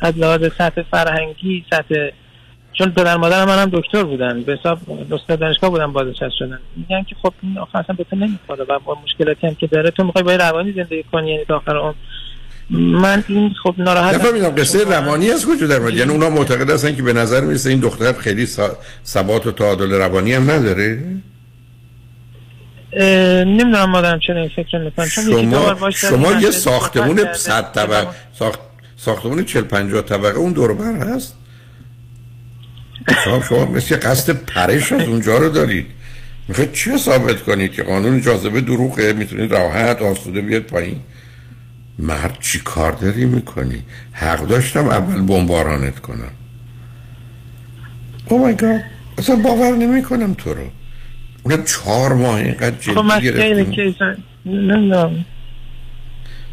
از 0.00 0.18
لحاظ 0.18 0.40
سطح 0.58 0.82
فرهنگی 0.90 1.64
سطح 1.70 1.94
چون 2.72 2.90
پدر 2.90 3.16
مادر 3.16 3.44
من 3.44 3.58
هم 3.58 3.70
دکتر 3.72 4.02
بودن. 4.02 4.42
به 4.42 4.58
حساب 4.60 4.78
استاد 5.12 5.38
دانشگاه 5.38 5.70
بودن 5.70 5.92
بازنشسته 5.92 6.30
شدن. 6.38 6.58
میگن 6.76 7.02
که 7.02 7.16
خب 7.22 7.32
این 7.42 7.58
آخر 7.58 7.78
اصلا 7.78 7.96
به 7.96 8.04
تو 8.04 8.16
نمی‌خوره 8.16 8.64
و 8.64 8.94
مشکلاتی 9.04 9.46
هم 9.46 9.54
که 9.54 9.66
داره. 9.66 9.90
تو 9.90 10.04
می‌خوای 10.04 10.24
با 10.24 10.34
روانی 10.34 10.72
زندگی 10.72 11.04
کنی 11.12 11.30
یعنی 11.30 11.44
تا 11.44 11.56
آخر 11.56 11.76
عمر. 11.76 11.94
من 12.70 13.24
این 13.28 13.54
خب 13.62 13.74
ناراحت 13.78 14.14
نفهمیدم 14.14 14.48
قصه 14.48 14.84
روانی 14.84 15.30
از 15.30 15.46
کجا 15.46 15.66
در 15.66 15.90
یعنی 15.90 16.12
اونا 16.12 16.30
معتقد 16.30 16.70
هستن 16.70 16.96
که 16.96 17.02
به 17.02 17.12
نظر 17.12 17.40
می‌رسه 17.40 17.70
این 17.70 17.80
دختر 17.80 18.12
خیلی 18.12 18.48
ثبات 19.04 19.46
و 19.46 19.52
تعادل 19.52 19.92
روانی 19.92 20.32
هم 20.32 20.50
نداره؟ 20.50 21.02
نمی‌دونم 23.46 23.90
مادرم 23.90 24.18
چرا 24.26 24.40
این 24.40 24.50
فکر 24.56 24.78
می‌کنم 24.78 25.06
شما 25.06 25.90
شما 25.90 26.32
یه 26.32 26.50
ساختمون 26.50 27.16
صحبت 27.16 27.36
100 27.36 27.72
کرده. 27.72 27.86
طبقه 27.86 28.06
ساخت 28.38 28.58
ساختمون 28.96 29.44
40 29.44 29.64
50 29.64 30.02
طبقه 30.02 30.38
اون 30.38 30.52
دور 30.52 30.74
بر 30.74 31.14
هست؟ 31.14 31.34
شما 33.24 33.42
شما 33.48 33.64
مثل 33.64 33.96
قصد 33.96 34.32
پرش 34.32 34.92
از 34.92 35.08
اونجا 35.08 35.38
رو 35.38 35.48
دارید. 35.48 35.86
می‌خواید 36.48 36.72
چی 36.72 36.98
ثابت 36.98 37.42
کنید 37.42 37.72
که 37.72 37.82
قانون 37.82 38.20
جاذبه 38.20 38.60
دروغه 38.60 39.12
می‌تونید 39.12 39.52
راحت 39.52 40.02
آسوده 40.02 40.40
بیاد 40.40 40.62
پایین؟ 40.62 41.00
مرد 41.98 42.38
چی 42.40 42.60
کار 42.60 42.92
داری 42.92 43.24
می‌کنی؟ 43.24 43.82
حق 44.12 44.46
داشتم 44.46 44.88
اول 44.88 45.20
بمبارانت 45.26 45.98
کنم. 45.98 46.30
او 48.28 48.38
مای 48.38 48.54
گاد 48.56 48.80
اصلا 49.18 49.36
باور 49.36 49.76
نمی‌کنم 49.76 50.34
تو 50.34 50.54
رو. 50.54 50.64
اونم 51.42 51.64
چهار 51.64 52.12
ماه 52.12 52.34
اینقدر 52.34 52.92
خب 52.94 53.18
جدی 53.18 53.32
خیلی 53.32 53.64
گرفتی 53.64 53.74
کیس 53.74 53.94
نمی‌دونم. 54.46 55.24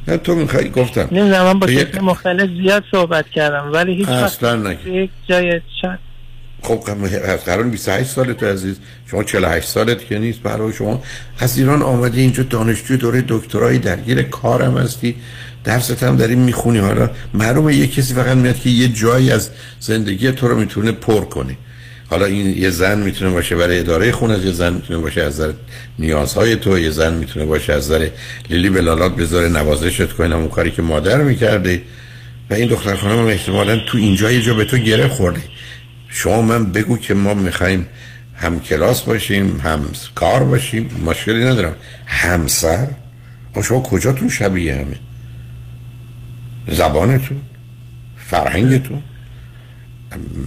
نه 0.07 0.17
تو 0.17 0.35
می‌خوای 0.35 0.69
گفتم. 0.69 1.07
نمی‌دونم 1.11 1.43
من 1.43 1.59
با 1.59 1.71
یک- 1.71 2.01
مختلف 2.01 2.49
زیاد 2.49 2.83
صحبت 2.91 3.29
کردم 3.29 3.71
ولی 3.73 3.95
هیچ 3.95 4.07
اصلا 4.09 4.55
نگه. 4.55 4.89
یک 4.89 5.09
جای 5.27 5.61
چند 5.81 5.99
خب 6.61 6.75
قرار 7.45 7.63
28 7.63 8.09
سالت 8.09 8.43
عزیز. 8.43 8.75
شما 9.11 9.23
48 9.23 9.67
سالت 9.67 10.05
که 10.05 10.19
نیست 10.19 10.39
برای 10.39 10.73
شما. 10.73 11.03
از 11.39 11.57
ایران 11.57 11.81
آمده 11.81 12.21
اینجا 12.21 12.43
دانشجوی 12.43 12.97
دوره 12.97 13.23
دکترای 13.27 13.77
درگیر 13.77 14.21
کارم 14.21 14.77
هستی. 14.77 15.15
درست 15.63 16.03
هم 16.03 16.15
داری 16.15 16.35
می‌خونی. 16.35 16.79
حالا 16.79 17.09
معلومه 17.33 17.75
یه 17.75 17.87
کسی 17.87 18.13
فقط 18.13 18.37
میاد 18.37 18.59
که 18.59 18.69
یه 18.69 18.87
جایی 18.87 19.31
از 19.31 19.49
زندگی 19.79 20.31
تو 20.31 20.47
رو 20.47 20.59
می‌تونه 20.59 20.91
پر 20.91 21.21
کنه. 21.21 21.57
حالا 22.09 22.25
این 22.25 22.57
یه 22.57 22.69
زن 22.69 22.99
می‌تونه 22.99 23.31
باشه 23.31 23.55
برای 23.55 23.79
اداره 23.79 24.11
خونه 24.11 24.45
یه 24.45 24.51
زن 24.51 24.73
می‌تونه 24.73 24.99
باشه 24.99 25.21
از 25.21 25.33
نظر 25.33 25.53
نیازهای 25.99 26.55
تو 26.55 26.79
یه 26.79 26.89
زن 26.89 27.13
می‌تونه 27.13 27.45
باشه 27.45 27.73
از 27.73 27.85
نظر 27.85 28.09
لیلی 28.49 28.69
بلالات 28.69 29.15
بذاره 29.15 29.49
نوازشت 29.49 30.13
کنه. 30.13 30.35
اون 30.35 30.47
کاری 30.47 30.71
که 30.71 30.81
مادر 30.81 31.21
می‌کرده. 31.21 31.81
و 32.49 32.53
این 32.53 32.69
دختر 32.69 32.95
خانم 32.95 33.19
هم 33.19 33.25
احتمالا 33.25 33.79
تو 33.87 33.97
اینجا 33.97 34.31
یه 34.31 34.41
جا 34.41 34.53
به 34.53 34.65
تو 34.65 34.77
گره 34.77 35.07
خورده. 35.07 35.41
شما 36.13 36.41
من 36.41 36.71
بگو 36.71 36.97
که 36.97 37.13
ما 37.13 37.33
می‌خوایم 37.33 37.87
هم 38.35 38.59
کلاس 38.59 39.01
باشیم 39.01 39.59
هم 39.59 39.85
کار 40.15 40.43
باشیم 40.43 40.89
مشکلی 41.05 41.45
ندارم. 41.45 41.75
همسر؟ 42.05 42.87
شما 43.63 43.81
کجاتون 43.81 44.29
شبیه 44.29 44.75
همه؟ 44.75 44.95
زبانتون؟ 46.67 47.41
فرهنگتون؟ 48.17 49.03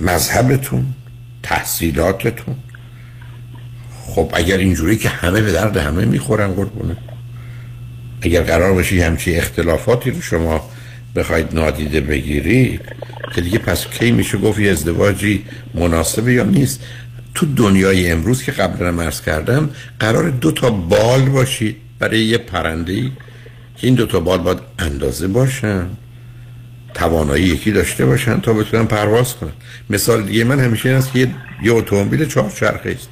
مذهبتون؟ 0.01 0.87
تحصیلاتتون؟ 1.43 2.55
خب 4.07 4.31
اگر 4.35 4.57
اینجوری 4.57 4.97
که 4.97 5.09
همه 5.09 5.41
به 5.41 5.53
درد 5.53 5.77
همه 5.77 6.05
می‌خورن 6.05 6.53
قربونه 6.53 6.97
اگر 8.23 8.43
قرار 8.43 8.73
باشی 8.73 9.01
همچی 9.01 9.37
اختلافاتی 9.37 10.11
رو 10.11 10.21
شما 10.21 10.71
بخواید 11.17 11.55
نادیده 11.55 12.01
بگیرید؟ 12.01 12.81
که 13.35 13.41
دیگه 13.41 13.59
پس 13.59 13.87
کی 13.87 14.13
میشه 14.13 14.39
گفت 14.39 14.59
یه 14.59 14.71
ازدواجی 14.71 15.45
مناسبه 15.75 16.33
یا 16.33 16.45
نیست؟ 16.45 16.81
تو 17.35 17.47
دنیای 17.47 18.11
امروز 18.11 18.43
که 18.43 18.53
قبلا 18.53 18.93
مرز 18.93 19.21
کردم 19.21 19.71
قرار 20.01 20.31
دو 20.31 20.53
تا 20.53 20.71
بال 20.71 21.23
باشید. 21.23 21.77
برای 21.99 22.25
یه 22.25 22.39
پرنده 22.39 23.03
که 23.77 23.87
این 23.87 23.95
دو 23.95 24.07
تا 24.07 24.21
بال 24.21 24.39
باید 24.39 24.59
اندازه 24.79 25.29
باشن. 25.29 25.87
توانایی 26.95 27.45
یکی 27.45 27.73
داشته 27.73 28.07
باشن 28.07 28.41
تا 28.41 28.53
بتونن 28.53 28.85
پرواز 28.85 29.37
کنن. 29.37 29.53
مثال 29.91 30.23
دیگه 30.23 30.45
من 30.45 30.61
همیشه 30.61 30.89
این 30.89 30.99
است 30.99 31.13
که 31.13 31.31
یه 31.63 31.73
اتومبیل 31.73 32.25
چهار 32.25 32.51
چرخه 32.51 32.91
است. 32.91 33.09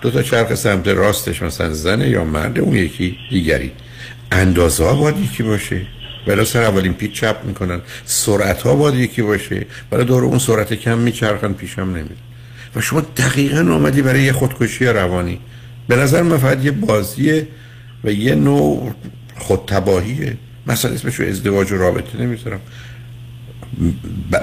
دو 0.00 0.10
تا 0.10 0.22
چرخ 0.22 0.54
سمت 0.54 0.88
راستش 0.88 1.42
مثلا 1.42 1.72
زنه 1.72 2.08
یا 2.08 2.24
مرد 2.24 2.58
اون 2.58 2.76
یکی 2.76 3.16
دیگری. 3.30 3.72
اندازه 4.32 4.84
ها 4.84 4.94
باید 4.94 5.18
یکی 5.18 5.42
باشه. 5.42 5.86
بلا 6.26 6.44
سر 6.44 6.62
اولین 6.62 6.94
پیچ 6.94 7.12
چپ 7.12 7.36
می‌کنن. 7.44 7.80
سرعت 8.04 8.62
ها 8.62 8.74
باید 8.74 8.94
یکی 8.94 9.22
باشه. 9.22 9.66
برای 9.90 10.04
دور 10.04 10.24
اون 10.24 10.38
سرعت 10.38 10.74
کم 10.74 10.98
میچرخن 10.98 11.52
پیشم 11.52 11.82
نمیده 11.82 12.14
و 12.76 12.80
شما 12.80 13.00
دقیقا 13.00 13.58
آمدی 13.74 14.02
برای 14.02 14.22
یه 14.22 14.32
خودکشی 14.32 14.84
روانی. 14.84 15.40
به 15.88 15.96
نظر 15.96 16.22
من 16.22 16.38
فقط 16.38 16.64
یه 16.64 16.70
بازیه 16.70 17.48
و 18.04 18.10
یه 18.10 18.34
نوع 18.34 18.94
خودتباهیه. 19.38 20.36
مثلا 20.66 20.90
اسمشو 20.90 21.22
ازدواج 21.22 21.72
و 21.72 21.76
رابطه 21.76 22.18
نمی‌ذارم. 22.20 22.60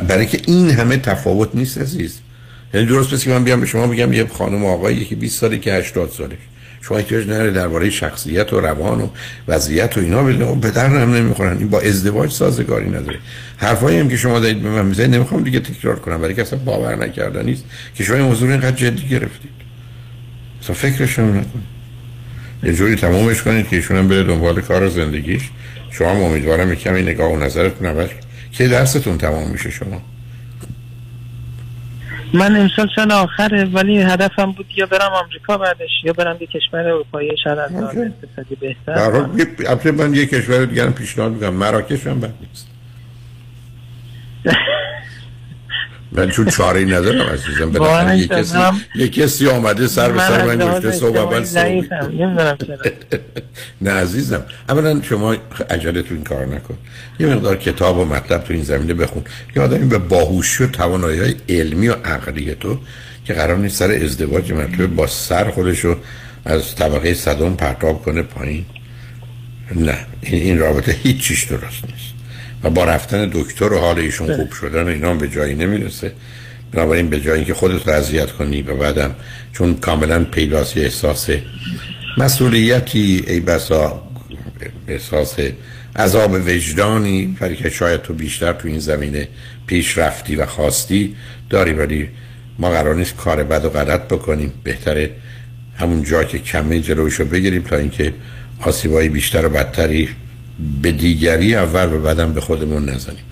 برای 0.08 0.26
که 0.26 0.42
این 0.48 0.70
همه 0.70 0.98
تفاوت 0.98 1.50
نیست 1.54 1.78
عزیز. 1.78 2.20
یعنی 2.74 2.86
درست 2.86 3.14
مثل 3.14 3.24
که 3.24 3.30
من 3.30 3.44
بیام 3.44 3.60
به 3.60 3.66
شما 3.66 3.88
بگم 3.88 4.14
یه 4.14 4.28
خانم 4.28 4.66
آقایی 4.66 5.06
که 5.06 5.16
20 5.16 5.40
ساله 5.40 5.58
که 5.58 5.74
80 5.74 6.10
سالش 6.10 6.38
شما 6.88 6.98
احتیاج 6.98 7.24
نداره 7.24 7.52
درباره 7.52 7.90
شخصیت 7.90 8.54
و 8.54 8.62
روان 8.62 9.02
و 9.02 9.08
وضعیت 9.48 9.98
و 9.98 10.00
اینا. 10.00 10.20
اون 10.20 10.62
پدر 10.62 10.86
هم 10.86 11.14
نمی‌خورن. 11.14 11.58
این 11.58 11.70
با 11.70 11.80
ازدواج 11.80 12.32
سازگاری 12.32 12.90
نداره. 12.90 13.20
حرفایی 13.58 14.00
هم 14.00 14.10
که 14.10 14.18
شما 14.18 14.40
دارید 14.40 14.62
به 14.62 14.70
من 14.70 14.86
می‌زنید 14.86 15.16
نمی‌خوام 15.16 15.44
دیگه 15.44 15.60
تکرار 15.60 16.00
کنم. 16.00 16.22
برای 16.22 16.34
که 16.34 16.42
اصلا 16.42 16.60
باور 16.60 16.96
نکردن 16.96 17.46
نیست 17.46 17.64
که 17.96 18.04
شما 18.04 18.16
این 18.16 18.26
موضوع 18.26 18.50
اینقدر 18.50 18.76
جدی 18.76 19.08
گرفتید. 19.08 19.52
اصلا 20.62 20.76
فکرش 20.76 21.20
هم 21.20 21.30
نکنید. 21.30 21.74
یه 22.64 22.74
جوری 22.74 22.96
تمومش 22.96 23.42
کنید 23.42 23.70
که 23.70 23.76
ایشون 23.76 23.98
هم 23.98 24.08
بره 24.08 24.24
دنبال 24.24 24.62
کار 24.62 24.90
زندگیش. 24.90 25.42
شما 25.92 26.12
هم 26.12 26.22
امیدوارم 26.24 26.76
کمی 26.76 27.02
نگاه 27.02 27.32
و 27.32 27.38
نظرتون 27.38 27.88
عوض 27.88 28.10
که 28.52 28.68
درستون 28.68 29.18
تمام 29.18 29.52
میشه 29.52 29.70
شما؟ 29.70 30.02
من 32.34 32.56
امسال 32.56 32.90
سال 32.96 33.12
آخره 33.12 33.66
ولی 33.66 34.02
هدفم 34.02 34.52
بود 34.52 34.66
یا 34.76 34.86
برم 34.86 35.12
آمریکا 35.12 35.58
بعدش 35.58 35.90
یا 36.04 36.14
برم 36.14 36.38
یه 36.42 36.48
کشور 36.48 36.80
اروپایی 36.80 37.38
شاید 37.44 37.60
از 37.60 37.72
اقتصادی 37.76 38.56
بهتر. 38.56 38.94
در 38.94 39.92
من 39.92 40.14
یه 40.14 40.26
کشور 40.26 40.66
دیگر 40.66 40.90
پیشنهاد 40.90 41.32
می‌کنم 41.32 41.54
مراکش 41.54 42.08
هم 42.08 42.20
بد 42.20 42.34
نیست. 42.42 42.68
من 46.14 46.30
چون 46.30 46.46
چاره 46.46 46.80
ای 46.80 46.86
ندارم 46.86 47.30
عزیزم 47.30 47.72
بالاخره 47.72 48.18
یه 48.18 48.28
کسی 48.28 48.58
یه 48.96 49.08
کسی 49.08 49.48
آمده 49.48 49.88
سر 49.88 50.12
به 50.12 50.20
سر 50.20 50.46
من 50.46 50.58
گشته 50.58 50.92
صبح 50.92 51.20
اول 51.20 51.46
نه 53.82 53.92
عزیزم 53.92 54.44
اولا 54.70 55.02
شما 55.02 55.36
عجله 55.70 56.02
تو 56.02 56.14
این 56.14 56.24
کار 56.24 56.46
نکن 56.46 56.78
یه 57.20 57.28
مقدار 57.28 57.58
کتاب 57.58 57.98
و 57.98 58.06
مطلب 58.06 58.44
تو 58.44 58.54
این 58.54 58.64
زمینه 58.64 58.94
بخون 58.94 59.24
یه 59.56 59.62
آدمی 59.62 59.88
به 59.88 59.98
باهوشی 59.98 60.64
و 60.64 60.68
توانایی 60.68 61.20
های 61.20 61.36
علمی 61.50 61.88
و 61.88 61.94
عقلی 61.94 62.56
تو 62.56 62.78
که 63.26 63.34
قرار 63.34 63.58
نیست 63.58 63.78
سر 63.78 63.92
ازدواج 63.92 64.52
مطلب 64.52 64.96
با 64.96 65.08
سر 65.08 65.52
خودشو 65.52 65.98
از 66.46 66.76
طبقه 66.76 67.14
صدام 67.14 67.56
پرتاب 67.56 68.02
کنه 68.04 68.22
پایین 68.22 68.66
نه 69.76 69.98
این 70.22 70.60
رابطه 70.60 70.92
هیچ 70.92 71.22
چیش 71.22 71.44
درست 71.44 71.86
نیست 71.92 72.13
و 72.64 72.70
با 72.70 72.86
رفتن 72.86 73.30
دکتر 73.34 73.74
و 73.74 73.80
حال 73.80 74.00
ایشون 74.00 74.36
خوب 74.36 74.52
شدن 74.52 74.88
اینا 74.88 75.14
به 75.14 75.28
جایی 75.28 75.56
نمی‌رسه. 75.56 76.12
بنابراین 76.72 77.10
به 77.10 77.22
جایی 77.22 77.46
که 77.46 77.54
خودت 77.54 77.88
رو 77.88 77.94
اذیت 77.94 78.32
کنی 78.32 78.62
و 78.62 78.76
بعدم 78.76 79.16
چون 79.54 79.76
کاملا 79.76 80.24
پیداست 80.24 80.78
احساس 80.78 81.30
مسئولیتی 82.18 83.24
ای 83.28 83.40
بسا 83.40 84.04
احساس 84.88 85.36
عذاب 85.96 86.32
وجدانی 86.32 87.38
ولی 87.42 87.56
که 87.56 87.70
شاید 87.70 88.02
تو 88.02 88.14
بیشتر 88.14 88.54
تو 88.54 88.68
این 88.68 88.80
زمینه 88.80 89.28
پیش 89.68 89.98
رفتی 89.98 90.36
و 90.36 90.46
خواستی 90.46 91.16
داری 91.50 91.74
ولی 91.74 92.10
ما 92.60 92.70
قرار 92.70 92.96
نیست 92.96 93.16
کار 93.16 93.44
بد 93.44 93.66
و 93.66 93.70
غلط 93.70 94.02
بکنیم. 94.02 94.54
بهتره 94.64 95.12
همون 95.76 96.04
جا 96.04 96.24
که 96.24 96.40
کمه 96.40 96.80
جلوشو 96.80 97.26
بگیریم 97.26 97.62
تا 97.62 97.78
اینکه 97.78 98.14
آسیبایی 98.60 99.10
بیشتر 99.10 99.46
و 99.46 99.50
بدتری 99.50 100.10
به 100.82 100.92
دیگری 100.92 101.56
اول 101.56 101.94
و 101.94 102.02
بعدم 102.02 102.34
به 102.34 102.42
خودمون 102.42 102.90
نزنیم. 102.90 103.24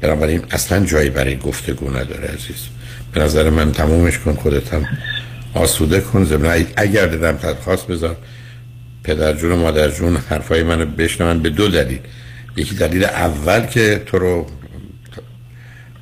بنابراین 0.00 0.42
اصلا 0.50 0.84
جایی 0.86 1.10
برای 1.10 1.36
گفتگو 1.36 1.90
نداره 1.90 2.28
عزیز. 2.28 2.68
به 3.12 3.20
نظر 3.20 3.50
من 3.50 3.72
تمومش 3.72 4.18
کن 4.18 4.34
خودت 4.34 4.74
هم 4.74 4.88
آسوده 5.54 6.00
کن. 6.00 6.24
زمین 6.24 6.66
اگر 6.76 7.06
دادم 7.06 7.38
تدخواست 7.38 7.86
بذار. 7.86 8.16
پدر 9.04 9.32
جون 9.32 9.52
و 9.52 9.56
مادر 9.56 9.90
جون 9.90 10.16
حرفای 10.16 10.62
منو 10.62 10.86
بشنون 10.86 11.38
به 11.38 11.50
دو 11.50 11.68
دلیل. 11.68 12.00
یکی 12.56 12.74
دلیل 12.74 13.04
اول 13.04 13.60
که 13.60 14.02
تو 14.06 14.18
رو 14.18 14.46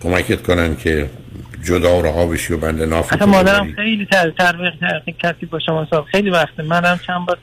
کمکت 0.03 0.43
کنن 0.43 0.77
که 0.77 1.11
جدا 1.65 1.99
و 1.99 2.03
رها 2.03 2.27
بشی 2.27 2.53
و 2.53 2.57
بند 2.57 2.83
ناف 2.83 3.13
حتی 3.13 3.25
مادرم 3.25 3.73
خیلی 3.73 4.07
تربیق 4.39 4.73
کسی 5.19 5.47
با 5.47 5.59
شما 5.59 5.87
صاحب 5.91 6.05
خیلی 6.05 6.31
وقته 6.31 6.63
منم 6.63 7.01
چند 7.07 7.27
بار 7.27 7.39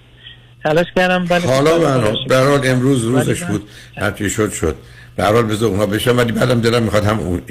تلاش 0.63 0.85
کردم 0.95 1.25
ولی 1.29 1.47
حالا 1.47 1.77
من 1.77 2.03
حال 2.35 2.67
امروز 2.67 3.03
روزش 3.03 3.43
بود 3.43 3.69
هرچی 3.97 4.29
شد 4.29 4.51
شد. 4.51 4.75
به 5.15 5.23
حال 5.25 5.43
بذار 5.43 5.69
اونا 5.69 5.85
بشن 5.85 6.15
ولی 6.15 6.31
بعدم 6.31 6.61
دلم 6.61 6.83
می‌خواد 6.83 7.05
هم 7.05 7.41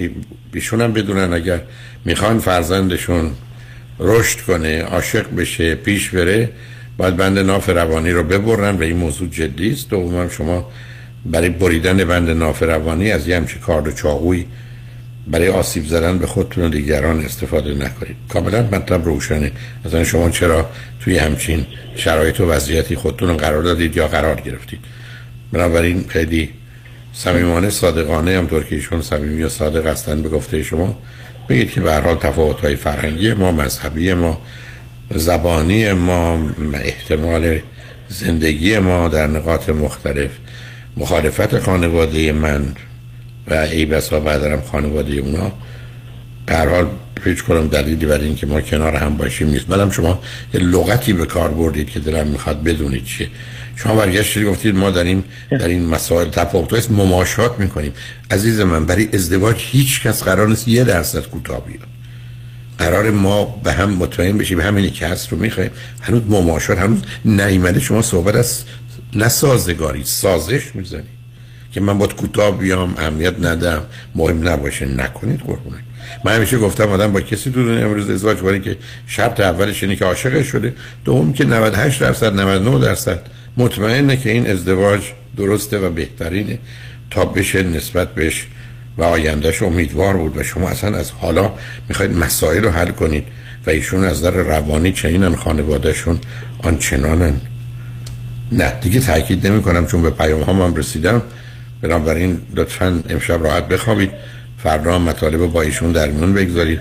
بیشون 0.53 0.81
هم 0.81 0.92
بدونن 0.92 1.33
اگر 1.33 1.61
می‌خوان 2.05 2.38
فرزندشون 2.38 3.31
رشد 4.01 4.40
کنه 4.40 4.83
عاشق 4.83 5.27
بشه 5.37 5.75
پیش 5.75 6.11
بره 6.11 6.51
باید 6.97 7.16
بند 7.16 7.38
ناف 7.38 7.68
روانی 7.68 8.11
رو 8.11 8.23
ببرن 8.23 8.77
و 8.77 8.83
این 8.83 8.97
موضوع 8.97 9.29
جدی 9.29 9.73
است. 9.73 9.90
دوم 9.90 10.29
شما 10.29 10.71
برای 11.27 11.49
بریدن 11.49 12.05
بند 12.05 12.31
ناف 12.31 12.62
روانی 12.62 13.12
از 13.12 13.29
یه 13.29 13.37
همچی 13.37 13.59
کارد 13.59 13.87
و 13.88 13.92
چاقوی 13.92 14.47
برای 15.31 15.49
آسیب 15.49 15.87
زدن 15.87 16.19
به 16.19 16.27
خودتون 16.27 16.64
و 16.64 16.69
دیگران 16.69 17.25
استفاده 17.25 17.75
نکنید. 17.75 18.17
کاملا 18.29 18.62
مطلب 18.62 19.05
روشنه 19.05 19.53
از 19.85 19.95
شما 19.95 20.31
چرا 20.31 20.71
توی 21.01 21.19
همچین 21.19 21.67
شرایط 21.97 22.41
و 22.41 22.51
وضعیتی 22.51 22.97
خودتون 22.97 23.37
قرار 23.37 23.62
دادید 23.62 23.97
یا 23.97 24.09
قرار 24.09 24.41
گرفتید؟ 24.41 24.81
بنابراین 25.53 26.05
خیلی 26.09 26.51
صمیمانه 27.12 27.71
صادقانه 27.71 28.47
طور 28.47 28.64
که 28.64 28.75
ایشون 28.75 29.03
صمیمی 29.03 29.43
و 29.43 29.49
صادق 29.49 29.87
هستن 29.87 30.23
به 30.23 30.29
گفته 30.29 30.62
شما 30.62 30.99
بگید 31.49 31.71
که 31.71 31.81
به 31.81 31.93
هر 31.93 32.01
حال 32.01 32.17
تفاوت‌های 32.17 32.77
فرهنگی 32.77 33.33
ما 33.35 33.53
مذهبی 33.53 34.14
ما 34.14 34.41
زبانی 35.14 35.93
ما 35.93 36.51
احتمال 36.75 37.59
زندگی 38.09 38.79
ما 38.79 39.09
در 39.09 39.27
نقاط 39.27 39.69
مختلف 39.69 40.31
مخالفت 40.97 41.59
خانواده 41.59 42.33
من 42.33 42.75
و 43.51 43.55
ای 43.55 43.87
بسا 43.87 44.21
بعدرم 44.21 44.63
خانواده 44.73 45.13
اونا. 45.13 45.53
هر 46.49 46.69
حال 46.69 46.87
هیچ 47.25 47.43
کنم 47.43 47.69
دلیلی 47.69 48.07
برای 48.07 48.27
اینکه 48.27 48.46
ما 48.46 48.61
کنار 48.61 48.96
هم 48.96 49.17
باشیم 49.17 49.49
نیست. 49.49 49.67
بعدم 49.67 49.90
شما 49.90 50.21
یه 50.55 50.61
لغتی 50.61 51.13
به 51.13 51.27
کار 51.27 51.51
بردید 51.51 51.90
که 51.90 52.01
دلم 52.01 52.27
می‌خواد 52.27 52.63
بدونید 52.63 53.05
چیه. 53.05 53.29
شما 53.77 53.94
برگشتید 53.94 54.44
گفتید 54.44 54.75
ما 54.75 54.90
در 54.90 55.05
این 55.05 55.25
در 55.51 55.69
این 55.69 55.87
مسائل 55.87 56.31
تفاوت 56.31 56.73
است. 56.73 56.90
مماشات 56.90 57.59
می‌کنیم. 57.59 57.92
عزیز 58.31 58.61
من 58.61 58.87
برای 58.87 59.09
ازدواج 59.13 59.57
هیچ 59.59 60.03
کس 60.03 60.23
قرار 60.23 60.49
نیست 60.49 60.69
یه 60.69 60.85
درصد 60.85 61.27
کوتاه 61.27 61.65
بیاد. 61.65 61.81
قرار 62.79 63.11
ما 63.11 63.44
به 63.44 63.73
هم 63.73 63.90
مطمئن 63.90 64.38
بشیم. 64.38 64.61
همینی 64.61 64.90
که 64.90 65.07
هست 65.07 65.33
رو 65.33 65.38
می‌خوایم. 65.38 65.71
هنوز 66.03 66.23
مماشات 66.29 66.79
هنوز 66.79 66.99
نیمده 67.25 67.81
شما 67.81 68.03
صحبت 68.03 68.35
از 68.35 68.63
نه 69.15 69.29
سازگاری 69.29 70.05
سازش 70.05 70.75
می‌زنی 70.75 71.03
که 71.73 71.81
من 71.81 71.98
باید 71.98 72.14
کوتاه 72.14 72.58
بیام 72.58 72.94
اهمیت 72.98 73.35
ندم. 73.40 73.83
مهم 74.14 74.48
نباشه 74.48 74.87
نکنید 74.87 75.40
قربونت. 75.40 75.81
من 76.25 76.37
همیشه 76.37 76.58
گفتم 76.58 76.88
آدم 76.90 77.12
با 77.12 77.21
کسی 77.21 77.50
دنیا 77.50 77.87
امروز 77.87 78.10
ازدواج 78.10 78.38
کنه 78.38 78.60
که 78.60 78.77
شرط 79.06 79.40
اولش 79.40 79.83
اینه 79.83 79.96
که 79.96 80.04
عاشق 80.04 80.42
شده. 80.42 80.75
دوم 81.04 81.33
که 81.33 81.44
98 81.44 82.00
درصد 82.00 82.40
99 82.40 82.79
درصد. 82.87 83.21
مطمئنه 83.56 84.16
که 84.16 84.31
این 84.31 84.50
ازدواج 84.50 85.00
درسته 85.37 85.79
و 85.79 85.90
بهترینه. 85.90 86.58
تا 87.10 87.25
بشه 87.25 87.62
نسبت 87.62 88.14
بهش 88.14 88.46
و 88.98 89.02
آیندهش 89.02 89.62
امیدوار 89.62 90.16
بود 90.16 90.37
و 90.37 90.42
شما 90.42 90.69
اصلا 90.69 90.98
از 90.98 91.10
حالا 91.10 91.52
می‌خواید 91.88 92.12
مسائل 92.12 92.62
رو 92.62 92.71
حل 92.71 92.90
کنید 92.90 93.25
و 93.66 93.71
ایشون 93.71 94.04
از 94.04 94.23
در 94.23 94.31
روانی 94.31 94.92
چنینن 94.92 95.35
خانوادهشون 95.37 96.19
آنچنانن. 96.62 97.40
نه 98.52 98.73
دیگه 98.81 99.00
تاکید 99.00 99.46
نمی 99.46 99.62
کنم 99.62 99.87
چون 99.87 100.02
به 100.02 100.10
پیام 100.10 100.42
هم, 100.42 100.62
هم 100.62 100.75
رسیدم. 100.75 101.23
بنابراین 101.83 102.40
لطفا 102.54 103.02
امشب 103.08 103.44
راحت 103.44 103.68
بخوابید. 103.68 104.10
فردا 104.58 104.98
مطالب 104.98 105.46
با 105.52 105.62
ایشون 105.62 105.92
در 105.92 106.06
میون 106.06 106.35
بگذارید 106.35 106.81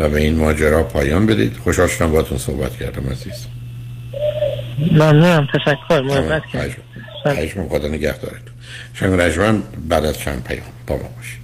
و 0.00 0.08
به 0.08 0.20
این 0.20 0.36
ماجرا 0.36 0.82
پایان 0.82 1.26
بدید. 1.26 1.56
خوشحال 1.56 1.88
شدم 1.88 2.10
باهاتون 2.10 2.38
صحبت 2.38 2.76
کردم 2.76 3.10
عزیز. 3.10 3.46
ممنونم. 4.92 5.48
تشکر. 5.54 6.00
محبت 6.00 6.42
کردم. 6.52 7.68
خدا 7.68 7.88
نگهدارتون. 7.88 8.54
شنگ 8.94 9.20
رجمن 9.20 9.62
بعد 9.88 10.04
از 10.04 10.18
چند 10.18 10.44
پیام 10.44 10.66
با 10.86 10.96
ما 10.96 11.02
باشید. 11.16 11.43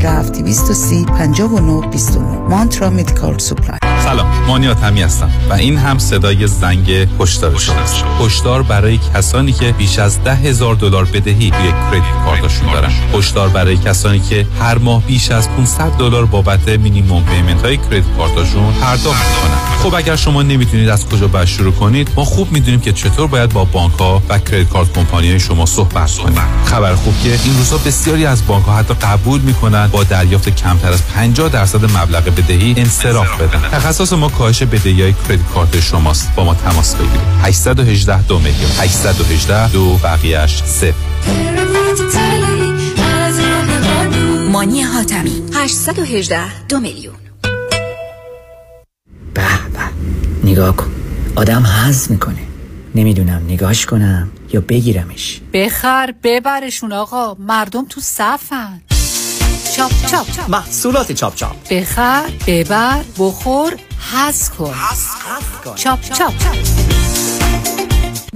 230 0.00 1.06
59 1.06 1.82
29 1.90 2.48
مانترا 2.48 2.90
medical 2.90 3.38
supply 3.38 3.89
سلام 4.10 4.44
مانیات 4.46 4.84
همی 4.84 5.02
هستم 5.02 5.30
و 5.50 5.52
این 5.52 5.78
هم 5.78 5.98
صدای 5.98 6.46
زنگ 6.46 6.90
هشدار 7.20 7.58
شماست 7.58 8.04
هشدار 8.20 8.62
برای 8.62 8.98
کسانی 9.14 9.52
که 9.52 9.72
بیش 9.72 9.98
از 9.98 10.24
ده 10.24 10.34
هزار 10.34 10.74
دلار 10.74 11.04
بدهی 11.04 11.50
روی 11.50 11.70
credit 11.70 12.24
card 12.24 12.48
شون 12.48 12.72
دارن. 12.72 12.90
هشدار 13.14 13.48
برای 13.48 13.76
کسانی 13.76 14.20
که 14.20 14.46
هر 14.60 14.78
ماه 14.78 15.02
بیش 15.02 15.30
از 15.30 15.48
500 15.48 15.90
دلار 15.98 16.24
بابت 16.24 16.68
minimum 16.68 17.24
payment 17.24 17.62
های 17.62 17.76
credit 17.76 18.04
card 18.16 18.44
شون 18.44 18.72
پرداخت 18.72 19.22
می‌کنن. 19.28 19.80
خب 19.82 19.94
اگر 19.94 20.16
شما 20.16 20.42
نمی‌تونید 20.42 20.88
از 20.88 21.08
کجا 21.08 21.28
باید 21.28 21.48
شروع 21.48 21.72
کنید 21.72 22.10
ما 22.16 22.24
خوب 22.24 22.52
می‌دونیم 22.52 22.80
که 22.80 22.92
چطور 22.92 23.26
باید 23.26 23.52
با 23.52 23.64
بانک 23.64 23.94
ها 23.98 24.22
و 24.28 24.38
credit 24.38 24.68
card 24.68 24.92
company 24.92 25.40
شما 25.40 25.66
صحبت 25.66 26.18
کنید 26.18 26.38
خبر 26.64 26.94
خوب 26.94 27.14
که 27.22 27.38
این 27.44 27.56
روزها 27.56 27.78
بسیاری 27.78 28.26
از 28.26 28.46
بانک 28.46 28.64
ها 28.64 28.76
حتی 28.76 28.94
قبول 28.94 29.40
می‌کنن 29.40 29.86
با 29.86 30.04
دریافت 30.04 30.48
کمتر 30.48 30.92
از 30.92 31.06
50 31.06 31.48
درصد 31.48 31.84
مبلغ 31.84 32.24
بدهی 32.24 32.74
انصراف 32.76 33.40
بدن. 33.40 33.78
تخصص 34.00 34.12
ما 34.12 34.28
کاهش 34.28 34.62
بدهی 34.62 35.02
های 35.02 35.12
credit 35.12 35.46
card 35.54 35.80
شماست. 35.80 36.34
با 36.36 36.44
ما 36.44 36.54
تماس 36.54 36.94
بگیرید. 36.94 37.20
818 37.42 38.22
دو 38.22 38.38
میلیون. 38.38 38.70
818 38.78 39.72
دو 39.72 39.96
بقیهش 40.04 40.62
صفر. 40.62 40.94
مانی 44.48 44.82
حاتمی. 44.82 45.42
818 45.54 46.66
دو 46.66 46.80
میلیون. 46.80 47.14
به 49.34 49.42
به. 49.72 50.48
نگاه 50.50 50.76
کن. 50.76 50.90
آدم 51.36 51.66
حز 51.66 52.10
می‌کنه. 52.10 52.46
نمی‌دونم 52.94 53.42
نگاش 53.48 53.86
کنم 53.86 54.30
یا 54.52 54.60
بگیرمش. 54.60 55.40
بخر 55.52 56.14
ببرشون 56.22 56.92
آقا. 56.92 57.34
مردم 57.34 57.86
تو 57.88 58.00
صفن. 58.00 58.80
چاپ 59.76 60.06
چاپ. 60.10 60.26
محصولات 60.48 61.12
چاپ 61.12 61.34
چاپ. 61.34 61.68
بخر 61.70 62.22
ببر 62.46 63.00
بخور. 63.18 63.72
حز 64.00 64.50
کن. 64.50 64.74
چاپ 65.76 66.00
چاپ. 66.02 66.32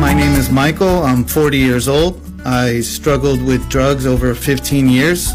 My 0.00 0.14
name 0.14 0.32
is 0.36 0.48
Michael. 0.50 1.02
I'm 1.02 1.22
40 1.24 1.58
years 1.58 1.86
old. 1.86 2.18
I 2.46 2.80
struggled 2.80 3.42
with 3.42 3.68
drugs 3.68 4.06
over 4.06 4.34
15 4.34 4.88
years. 4.88 5.32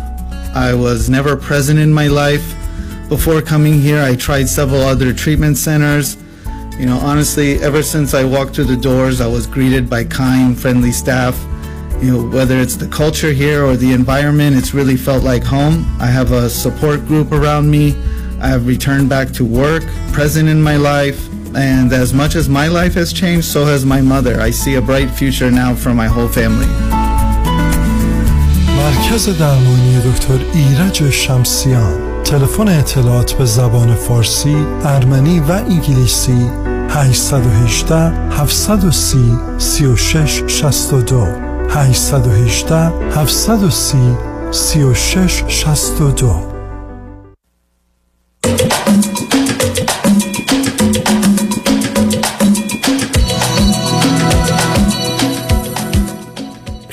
I 0.55 0.73
was 0.73 1.11
never 1.11 1.35
present 1.35 1.77
in 1.77 1.93
my 1.93 2.07
life. 2.07 2.55
Before 3.07 3.43
coming 3.43 3.79
here, 3.79 4.01
I 4.01 4.15
tried 4.15 4.45
several 4.49 4.81
other 4.81 5.13
treatment 5.13 5.57
centers. 5.57 6.17
You 6.79 6.87
know, 6.87 6.97
honestly, 6.97 7.61
ever 7.61 7.83
since 7.83 8.15
I 8.15 8.23
walked 8.23 8.55
through 8.55 8.65
the 8.65 8.77
doors, 8.77 9.21
I 9.21 9.27
was 9.27 9.45
greeted 9.45 9.87
by 9.91 10.05
kind, 10.05 10.59
friendly 10.59 10.91
staff. 10.91 11.39
You 12.01 12.11
know, 12.11 12.27
whether 12.27 12.57
it's 12.59 12.75
the 12.75 12.87
culture 12.87 13.31
here 13.31 13.63
or 13.63 13.75
the 13.77 13.93
environment, 13.93 14.57
it's 14.57 14.73
really 14.73 14.97
felt 14.97 15.23
like 15.23 15.43
home. 15.43 15.85
I 15.99 16.07
have 16.07 16.31
a 16.31 16.49
support 16.49 17.05
group 17.05 17.31
around 17.31 17.69
me. 17.69 17.91
I 18.41 18.47
have 18.47 18.65
returned 18.65 19.07
back 19.07 19.31
to 19.33 19.45
work, 19.45 19.83
present 20.13 20.49
in 20.49 20.63
my 20.63 20.77
life. 20.77 21.29
And 21.55 21.93
as 21.93 22.13
much 22.13 22.35
as 22.35 22.49
my 22.49 22.67
life 22.67 22.95
has 22.95 23.13
changed, 23.13 23.47
so 23.47 23.65
has 23.65 23.85
my 23.85 24.01
mother. 24.01 24.41
I 24.41 24.51
see 24.51 24.75
a 24.75 24.81
bright 24.81 25.09
future 25.09 25.49
now 25.49 25.73
for 25.73 25.93
my 25.93 26.07
whole 26.07 26.27
family. 26.27 26.67
مرکز 28.77 29.29
درمانی 29.39 29.99
دکتر 30.05 30.39
ایرج 30.53 31.09
شمسیان 31.09 32.23
تلفن 32.23 32.67
اطلاعات 32.67 33.33
به 33.33 33.45
زبان 33.45 33.95
فارسی، 33.95 34.55
ارمنی 34.83 35.39
و 35.39 35.51
انگلیسی 35.51 36.49
818 36.89 37.95
730 38.29 39.19
36 39.57 40.43
62 40.47 41.27
818 41.69 42.75
730 43.15 44.17
36 44.51 45.43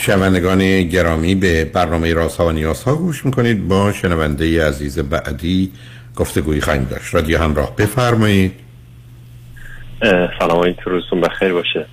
شنوندگان 0.03 0.83
گرامی 0.83 1.35
به 1.35 1.65
برنامه 1.65 2.15
راست 2.15 2.37
ها 2.37 2.47
و 2.47 2.53
نیاز 2.53 2.83
ها 2.83 2.95
گوش 2.95 3.27
می‌کنید. 3.27 3.69
با 3.69 3.93
شنونده 3.93 4.67
عزیز 4.67 4.99
بعدی 4.99 5.73
گفتگویی 6.17 6.61
خواهیم 6.61 6.85
داشت. 6.85 7.15
رادیو 7.15 7.39
همراه 7.39 7.77
بفرمایید. 7.77 8.53
سلام 10.39 10.51
آقای 10.51 10.75
روزتون 10.85 11.21
بخیر 11.21 11.53
باشه. 11.53 11.87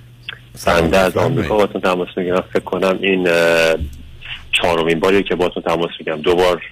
بنده 0.66 0.98
از 0.98 1.16
آمریکا 1.16 1.56
باتون 1.56 1.80
تماس 1.80 2.08
می‌گیرم. 2.16 2.44
فکر 2.52 2.64
کنم 2.64 2.98
این 3.02 3.28
چهارمین 4.52 5.00
باریه 5.00 5.22
که 5.22 5.34
باتون 5.34 5.62
تماس 5.62 5.90
می‌گیرم. 5.98 6.20
دو 6.20 6.34
بار 6.34 6.62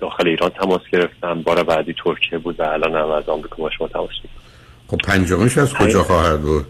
داخل 0.00 0.28
ایران 0.28 0.50
تماس 0.50 0.80
گرفتم. 0.92 1.42
بار 1.42 1.62
بعدی 1.62 1.94
ترکیه 2.04 2.38
بود 2.38 2.60
و 2.60 2.62
الان 2.62 2.94
هم 2.94 3.10
از 3.10 3.28
آمریکا 3.28 3.56
با 3.56 3.70
شما 3.78 3.88
تماس 3.88 4.10
می‌گیرم. 4.10 4.42
خب 4.88 4.96
پنجمش 4.96 5.58
از 5.58 5.74
کجا 5.74 6.02
خواهد 6.02 6.40
بود؟ 6.40 6.66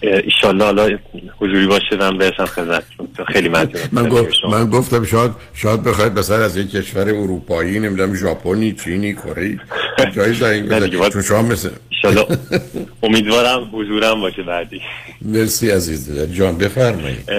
ایشالله 0.00 0.64
حالا 0.64 0.98
حضوری 1.38 1.66
باشه 1.66 1.96
من 1.96 2.18
برسم 2.18 2.44
خدمتتون. 2.44 3.08
خیلی 3.32 3.48
ممنونم 3.48 3.88
من, 3.92 4.08
گفت 4.08 4.44
من 4.44 4.70
گفتم 4.70 5.04
شاید 5.04 5.30
شاید 5.54 5.82
بخواید 5.82 6.18
مثلا 6.18 6.44
از 6.44 6.56
یک 6.56 6.70
کشور 6.70 7.08
اروپایی 7.08 7.78
نمی‌دونم 7.78 8.14
ژاپنی 8.14 8.72
چینی 8.72 9.14
کره 9.14 9.58
جایی 10.12 10.34
زنگ 10.34 10.68
بزنید. 10.68 11.20
شما 11.20 11.42
مثل 11.42 11.70
ایشالله 11.90 12.26
امیدوارم 13.02 13.70
حضورم 13.72 14.20
باشه 14.20 14.42
بعدی. 14.42 14.80
مرسی 15.22 15.70
عزیز 15.70 16.32
جان 16.32 16.58
بفرمایید. 16.58 17.30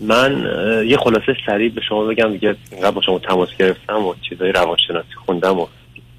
من 0.00 0.42
یه 0.86 0.96
خلاصه 0.96 1.36
سریع 1.46 1.70
به 1.74 1.80
شما 1.88 2.04
بگم 2.04 2.32
دیگه 2.32 2.56
اینقدر 2.72 2.90
با 2.90 3.02
شما 3.02 3.18
تماس 3.18 3.48
گرفتم 3.58 4.04
و 4.04 4.14
چیزای 4.28 4.52
روانشناسی 4.52 5.14
خوندم 5.26 5.58
و 5.58 5.66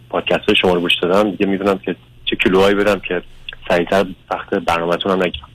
پادکست 0.09 0.45
های 0.47 0.55
شما 0.61 0.73
رو 0.73 0.82
گوش 0.82 0.91
دادم. 1.01 1.32
دیگه 1.32 1.45
می‌دونم 1.45 1.77
که 1.77 1.95
چه 2.25 2.36
کیلوهایی 2.36 2.75
بدم 2.75 2.99
که 2.99 3.21
سریعتر 3.70 4.05
وقت 4.32 4.49
برنامه‌تون 4.49 5.11
هم 5.11 5.24
نگیرم 5.24 5.49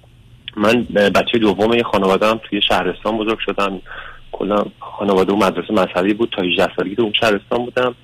من 0.57 0.83
بچه 1.15 1.39
دوم 1.39 1.73
یه 1.73 1.83
خانواده 1.83 2.27
هم 2.27 2.41
توی 2.49 2.63
شهرستان 2.69 3.19
بزرگ 3.19 3.39
شدم. 3.39 3.81
کلا 4.33 4.65
خانواده 4.81 5.33
و 5.33 5.37
مدرسه 5.37 5.73
مذهبی 5.73 6.15
بود. 6.15 6.31
تا 6.37 6.43
18 6.43 6.69
سالگی 6.77 6.97
تو 6.97 7.03
اون 7.03 7.13
شهرستان 7.21 7.65
بودم. 7.65 7.95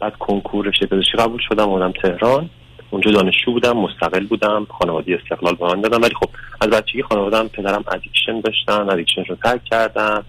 بعد 0.00 0.12
کنکور 0.18 0.66
رشته 0.66 0.86
پزشکی 0.86 1.16
قبول 1.18 1.40
شدم. 1.48 1.68
اومدم 1.68 1.92
تهران. 2.02 2.50
اونجا 2.90 3.10
دانشجو 3.10 3.52
بودم. 3.52 3.76
مستقل 3.76 4.26
بودم. 4.26 4.66
خانواده 4.70 5.18
استقلال 5.22 5.54
به 5.54 5.66
من 5.66 5.80
دادم 5.80 6.02
ولی 6.02 6.14
خب 6.14 6.28
از 6.60 6.68
بچگی 6.70 7.02
خانواده‌ام 7.02 7.48
پدرم 7.48 7.84
addiction 7.92 8.40
داشتن. 8.40 8.90
addiction 8.90 9.23
ش 9.23 9.30
رو 9.30 9.36
ترک 9.44 9.64
کردن. 9.64 10.22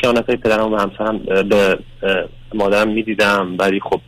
خیانت 0.00 0.26
های 0.26 0.36
پدرم 0.36 0.72
و 0.72 0.76
همسرم 0.76 1.18
به 1.18 1.78
مادرم 2.54 2.88
می‌دیدم. 2.88 3.56
ولی 3.58 3.80
خب 3.80 4.00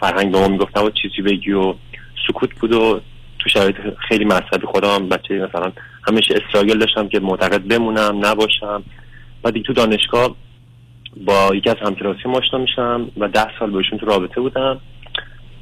فرهنگ 0.00 0.32
به 0.32 0.38
ما 0.38 0.48
می‌گفت 0.48 0.78
نباید 0.78 0.94
چیزی 1.02 1.22
بگی 1.22 1.52
و 1.52 1.74
سکوت 2.28 2.50
بود 2.60 2.72
و 2.72 3.00
تو 3.42 3.48
شرایط 3.48 3.76
خیلی 4.08 4.24
مذهبی 4.24 4.66
خودم 4.66 5.08
بچه 5.08 5.34
مثلا 5.34 5.72
همیشه 6.08 6.34
struggle 6.34 6.78
داشتم 6.78 7.08
که 7.08 7.20
معتقد 7.20 7.68
بمونم 7.68 8.26
نباشم. 8.26 8.82
و 9.44 9.50
دیگه 9.50 9.66
تو 9.66 9.72
دانشگاه 9.72 10.34
با 11.26 11.54
یکی 11.54 11.70
از 11.70 11.76
همکلاسی 11.82 12.18
آشنا 12.24 12.58
میشم 12.58 13.10
و 13.16 13.28
ده 13.28 13.58
سال 13.58 13.70
باشون 13.70 13.98
تو 13.98 14.06
رابطه 14.06 14.40
بودم. 14.40 14.80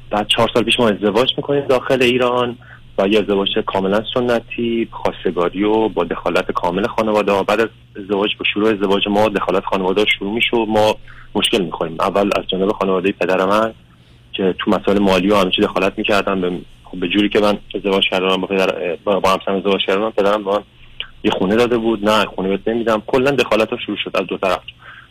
بعد 0.09 0.27
چهار 0.27 0.49
سال 0.53 0.63
پیش 0.63 0.79
ما 0.79 0.89
ازدواج 0.89 1.33
می‌کنیم 1.37 1.67
داخل 1.67 2.01
ایران 2.01 2.57
و 2.97 3.07
یه 3.07 3.19
ازدواج 3.19 3.49
کاملا 3.65 4.03
سنتی 4.13 4.87
خواستگاری 4.91 5.63
و 5.63 5.89
با 5.89 6.03
دخالت 6.03 6.51
کامل 6.51 6.87
خانواده. 6.87 7.43
بعد 7.43 7.61
از 7.61 7.69
ازدواج 7.95 8.29
با 8.39 8.45
شروع 8.53 8.69
ازدواج 8.69 9.07
ما 9.07 9.29
دخالت 9.29 9.65
خانواده 9.65 10.05
شروع 10.17 10.33
میشه 10.33 10.57
و 10.57 10.65
ما 10.65 10.95
مشکل 11.35 11.61
می‌خوریم. 11.61 11.95
اول 11.99 12.29
از 12.35 12.43
جانب 12.47 12.71
خانواده 12.71 13.11
پدر 13.11 13.45
من 13.45 13.73
که 14.33 14.55
تو 14.59 14.71
مسائل 14.71 14.99
مالی 14.99 15.29
و 15.29 15.49
چی 15.49 15.61
دخالت 15.61 15.93
می‌کردن 15.97 16.41
به 16.41 16.51
خب 16.91 16.99
به 16.99 17.07
جوری 17.07 17.29
که 17.29 17.39
من 17.39 17.57
ازدواج 17.75 18.03
کردم 18.09 18.37
با 18.37 18.47
پدر 18.47 18.97
با 19.03 19.19
با 19.19 19.29
همسرم 19.29 19.55
ازدواج 19.55 19.81
کردم 19.87 20.11
پدرم 20.11 20.43
به 20.43 20.51
من 20.51 20.63
یه 21.23 21.31
خونه 21.31 21.55
داده 21.55 21.77
بود. 21.77 22.09
نه 22.09 22.25
خونه 22.25 22.49
بهت 22.49 22.67
نمیدم. 22.67 23.03
کلا 23.07 23.31
دخالت 23.31 23.69
ها 23.69 23.77
شروع 23.85 23.97
شد 24.03 24.11
از 24.13 24.27
دو 24.27 24.37
طرف. 24.37 24.59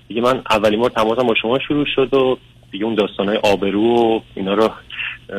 دیگه 0.08 0.20
من 0.20 0.42
اولین 0.50 0.80
بار 0.80 0.90
تماسم 0.90 1.22
با 1.22 1.34
شما 1.42 1.58
شروع 1.68 1.86
شد 1.94 2.14
و 2.14 2.38
دیگه 2.72 2.84
اون 2.84 2.94
داستانهای 2.94 3.36
آبرو 3.36 3.82
و 3.82 4.20
اینا 4.34 4.54
رو 4.54 4.70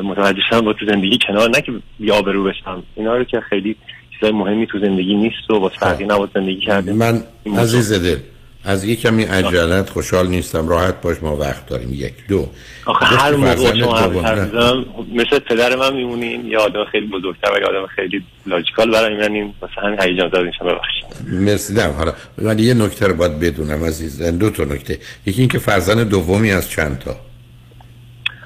متوجه 0.04 0.42
شدم 0.50 0.62
با 0.62 0.74
تو 0.74 0.86
زندگی 0.86 1.20
کنار. 1.28 1.50
نه 1.50 1.62
که 1.62 1.72
بی 2.00 2.12
آبرو 2.12 2.44
بشم. 2.44 2.84
اینا 2.96 3.18
رو 3.18 3.24
که 3.24 3.40
خیلی 3.40 3.76
چیزای 4.14 4.32
مهمی 4.32 4.68
تو 4.68 4.80
زندگی 4.80 5.16
نیست 5.16 5.50
و 5.50 5.60
با 5.60 5.70
فرقی 5.70 6.06
نباید 6.06 6.30
زندگی 6.34 6.60
کرده 6.60 6.94
من. 6.94 7.24
عزیز 7.58 7.94
دل 7.94 8.18
از 8.64 8.84
یک 8.84 9.02
کمی 9.02 9.24
عجلت 9.24 9.90
خوشحال 9.90 10.28
نیستم. 10.28 10.68
راحت 10.68 11.02
باش 11.02 11.18
ما 11.22 11.38
وقت 11.38 11.66
داریم. 11.66 11.94
یک 11.94 12.14
دو. 12.28 12.50
آخه 12.86 13.06
هر 13.06 13.36
موقع 13.36 13.80
شما 13.80 14.24
زدم 14.24 14.86
مثل 15.14 15.40
پدر 15.40 15.76
من 15.76 15.94
میمونین 15.94 16.46
یا 16.46 16.62
آدم 16.62 16.86
خیلی 16.92 17.08
بزرگتر 17.08 17.52
و 17.52 17.60
یا 17.62 17.68
آدم 17.68 17.88
خیلی 17.88 18.24
لاجیکال 18.46 18.92
برای 18.92 19.52
واسه 19.62 19.74
همین 19.84 20.02
هیجان 20.02 20.30
زده 20.30 20.44
میشم 20.44 20.66
ببخشید. 20.66 21.06
مرسی. 21.28 21.74
دم 21.74 21.92
حالا 21.92 22.14
ولی 22.38 22.64
یه 22.64 22.74
نکته 22.74 23.08
رو 23.08 23.14
باید 23.14 23.40
بدونم 23.40 23.84
عزیز. 23.84 24.22
دو 24.22 24.50
تا 24.50 24.64
نکته. 24.64 25.00
یکی 25.26 25.40
اینکه 25.40 25.60
فرزند 25.60 26.10
دومی 26.10 26.52
از 26.52 26.70
چند 26.70 27.00
تا؟ 27.00 27.16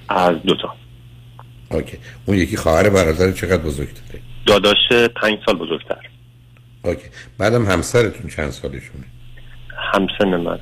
از 0.09 0.35
دوتا 0.45 0.75
okay. 1.71 1.97
اون 2.25 2.37
یکی 2.37 2.57
خواهر 2.57 2.89
برادر 2.89 3.31
چقدر 3.31 3.57
بزرگتره؟ 3.57 4.21
داداش 4.45 4.91
پنج 5.21 5.39
سال 5.45 5.55
بزرگتر. 5.55 5.97
okay. 6.83 7.07
بعدم 7.37 7.65
همسرتون 7.65 8.29
چند 8.29 8.49
سالشونه؟ 8.49 9.03
همسن 9.93 10.35
من. 10.35 10.59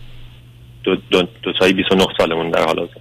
دو, 0.84 0.96
دو, 0.96 1.22
دو 1.44 1.54
تایی 1.60 1.74
29 1.74 2.06
سالمون 2.18 2.52
در 2.52 2.64
حال 2.66 2.80
حاضر. 2.80 2.92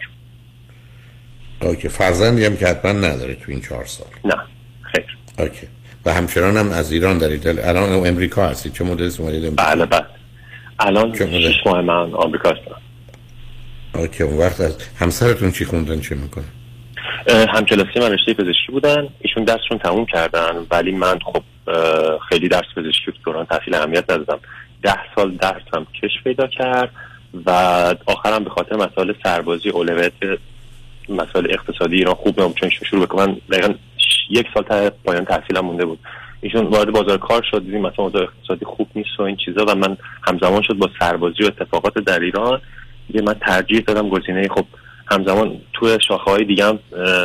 okay 1.61 1.89
فرزندی 1.89 2.45
هم 2.45 2.57
که 2.57 2.67
حتما 2.67 2.93
نداره 2.93 3.35
تو 3.35 3.45
این 3.49 3.61
چهار 3.61 3.85
سال. 3.85 4.07
نه 4.25 4.35
خیر. 4.83 5.17
اوکی. 5.39 5.67
و 6.05 6.13
همچنان 6.13 6.57
هم 6.57 6.71
از 6.73 6.93
ایران 6.93 7.19
دارید 7.19 7.47
الان 7.47 8.07
امریکا 8.07 8.47
هستید 8.47 8.73
چه 8.73 8.85
مدل 8.85 9.11
اومدید 9.19 9.57
بله 9.57 9.87
بله. 9.87 10.07
الان؟ 10.79 11.15
شش 11.15 11.67
ماه 11.67 11.81
من 11.81 12.15
آمریکا 12.15 12.51
هستم. 12.51 12.77
اوکی 13.95 14.23
اون 14.23 14.39
وقت 14.39 14.61
از 14.61 14.89
همسرتون 14.99 15.51
چی 15.51 15.65
خوندن 15.65 16.01
چه 16.01 16.15
می‌کنه 16.15 16.45
همکلاسی 17.49 18.01
من 18.01 18.13
رشته 18.13 18.35
پزشکی 18.35 18.73
بودن. 18.73 19.09
ایشون 19.21 19.45
درسشون 19.45 19.79
تموم 19.79 20.07
کردن 20.07 20.67
ولی 20.71 20.93
من 20.93 21.19
خب 21.19 21.43
خیلی 22.29 22.49
درس 22.49 22.65
پزشکی 22.77 23.13
دوران 23.25 23.47
تحصیل 23.47 23.75
اهمیت 23.75 24.11
ندادم. 24.11 24.41
ده 24.83 24.99
سال 25.16 25.30
درسم 25.30 25.87
کش 26.03 26.22
پیدا 26.24 26.47
کرد 26.47 26.91
و 27.47 27.51
آخرم 28.07 28.45
به 28.45 28.51
خاطر 28.51 28.76
مسائل 28.76 29.12
سربازی 29.24 29.68
اولویت 29.68 30.12
مسائل 31.09 31.47
اقتصادی 31.51 31.97
ایران 31.97 32.14
خوب 32.14 32.41
نبود 32.41 32.57
چون 32.57 32.70
شروع 32.70 33.07
بکنم 33.07 33.37
دقیقا 33.51 33.74
یک 34.30 34.47
سال 34.55 34.62
تا 34.62 34.91
پایان 35.05 35.24
تحصیلم 35.24 35.64
مونده 35.64 35.85
بود. 35.85 35.99
ایشون 36.41 36.66
وارد 36.66 36.91
بازار 36.91 37.18
کار 37.18 37.43
شد 37.51 37.64
دیدیم 37.64 37.80
مثلا 37.80 38.05
اوضاع 38.05 38.22
اقتصادی 38.22 38.64
خوب 38.64 38.89
نیست 38.95 39.20
و 39.20 39.22
این 39.22 39.37
چیزا 39.37 39.64
و 39.68 39.74
من 39.74 39.97
همزمان 40.22 40.62
شد 40.62 40.74
با 40.74 40.91
سربازی 41.01 41.43
و 41.43 41.47
اتفاقات 41.47 41.95
در 41.99 42.20
ایران. 42.20 42.61
دیگه 43.07 43.22
من 43.22 43.35
ترجیح 43.35 43.80
دادم 43.80 44.09
گزینه 44.09 44.49
خب 44.49 44.64
همزمان 45.07 45.61
توی 45.72 45.99
شاخه 46.09 46.30
های 46.30 46.45
دیگه 46.45 46.64
هم 46.64 46.78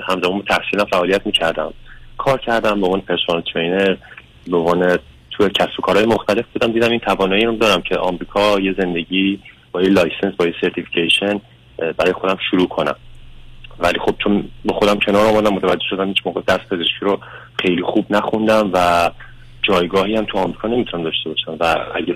همزمان 0.10 0.42
تحصیلم 0.42 0.86
فعالیت 0.92 1.26
می‌کردم. 1.26 1.74
کار 2.18 2.40
کردم 2.40 2.82
به 2.82 2.86
عنوان 2.86 3.02
پرسونال 3.02 3.44
ترینر 3.54 3.96
به 4.48 4.58
عنوان 4.58 5.00
توی 5.38 5.50
کسب 5.50 5.80
و 5.80 5.82
کارهای 5.82 6.06
مختلف 6.06 6.46
بودم 6.54 6.72
دیدم 6.72 6.92
این 6.92 7.00
توانایی 7.00 7.46
رو 7.46 7.56
دارم 7.56 7.82
که 7.82 7.98
آمریکا 7.98 8.60
یه 8.60 8.76
زندگی 8.78 9.40
با 9.72 9.82
یه 9.82 9.90
license 9.90 10.36
با 10.38 10.46
یه 10.46 10.54
certification 10.62 11.42
برای 11.98 12.14
خودم 12.14 12.38
شروع 12.52 12.68
کنم. 12.68 12.96
ولی 13.80 14.00
خب 14.00 14.16
چون 14.24 14.50
با 14.66 14.74
خودم 14.74 15.00
کنار 15.00 15.28
آمدم 15.28 15.54
متوجه 15.54 15.86
شدم 15.90 16.08
هیچ 16.08 16.18
موقع 16.26 16.42
درس 16.48 16.60
پزشکی 16.72 17.00
رو 17.02 17.20
خیلی 17.62 17.82
خوب 17.82 18.06
نخوندم 18.10 18.70
و 18.74 19.10
جایگاهی 19.62 20.16
هم 20.16 20.26
تو 20.26 20.38
آمریکا 20.38 20.68
نمی‌تونم 20.68 21.04
داشته 21.04 21.30
باشم. 21.30 21.58
و 21.60 21.76
اگه 21.96 22.16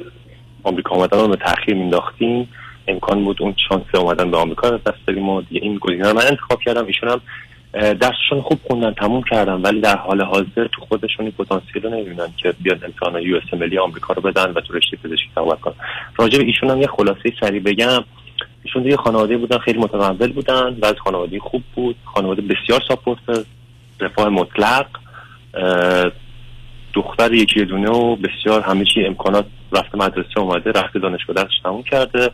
آمریکا 0.63 0.95
آمدن 0.95 1.19
رو 1.19 1.27
به 1.27 1.35
تاخیر 1.35 1.75
مینداختیم 1.75 2.49
امکان 2.87 3.23
بود 3.23 3.41
اون 3.41 3.55
شانس 3.69 3.95
اومدن 3.95 4.31
به 4.31 4.37
آمریکا 4.37 4.69
رو 4.69 4.77
دست 4.77 4.99
بدیم 5.07 5.29
و 5.29 5.41
دیگه 5.41 5.61
این 5.63 5.77
گزینه 5.77 6.07
رو 6.09 6.17
من 6.17 6.25
انتخاب 6.25 6.61
کردم. 6.61 6.85
ایشون 6.85 7.09
هم 7.09 7.21
درسشون 7.73 8.41
خوب 8.41 8.59
خوندن 8.67 8.93
تموم 8.93 9.23
کردم 9.23 9.63
ولی 9.63 9.81
در 9.81 9.97
حال 9.97 10.21
حاضر 10.21 10.67
تو 10.67 10.81
خودشون 10.81 11.25
این 11.25 11.31
پتانسیل 11.31 11.83
رو 11.83 11.89
نمی‌بینن 11.89 12.27
که 12.37 12.53
بیاد 12.61 12.83
امتحان 12.83 13.21
US 13.21 13.59
آمریکا 13.83 14.13
رو 14.13 14.21
بدن 14.21 14.51
و 14.51 14.61
تو 14.61 14.73
رشته 14.73 14.97
پزشکی 14.97 15.29
تقاعد 15.35 15.59
کنن. 15.59 15.73
راجع 16.17 16.37
به 16.37 16.45
ایشون 16.45 16.69
هم 16.69 16.81
یه 16.81 16.87
خلاصه 16.87 17.33
سریع 17.39 17.61
بگم. 17.61 18.03
ایشون 18.63 18.83
دیگه 18.83 18.97
خانواده 18.97 19.37
بودن 19.37 19.57
خیلی 19.57 19.79
متقبل 19.79 20.31
بودن 20.31 20.77
و 20.81 20.85
از 20.85 20.95
خانواده 21.03 21.39
خوب 21.39 21.63
بود 21.75 21.95
خانواده 22.05 22.41
بسیار 22.41 22.83
ساپورت 22.87 23.45
رفاه 23.99 24.29
مطلق 24.29 24.85
دختر 26.93 27.33
یکی 27.33 27.65
دونه 27.65 27.89
و 27.89 28.15
بسیار 28.15 28.61
همه 28.61 28.85
چی 28.85 29.05
امکانات 29.05 29.45
رفته 29.71 29.97
مدرسه 29.97 30.39
اومده 30.39 30.71
رفته 30.71 30.99
دانشگاه 30.99 31.35
درسش 31.35 31.59
تموم 31.63 31.83
کرده 31.83 32.31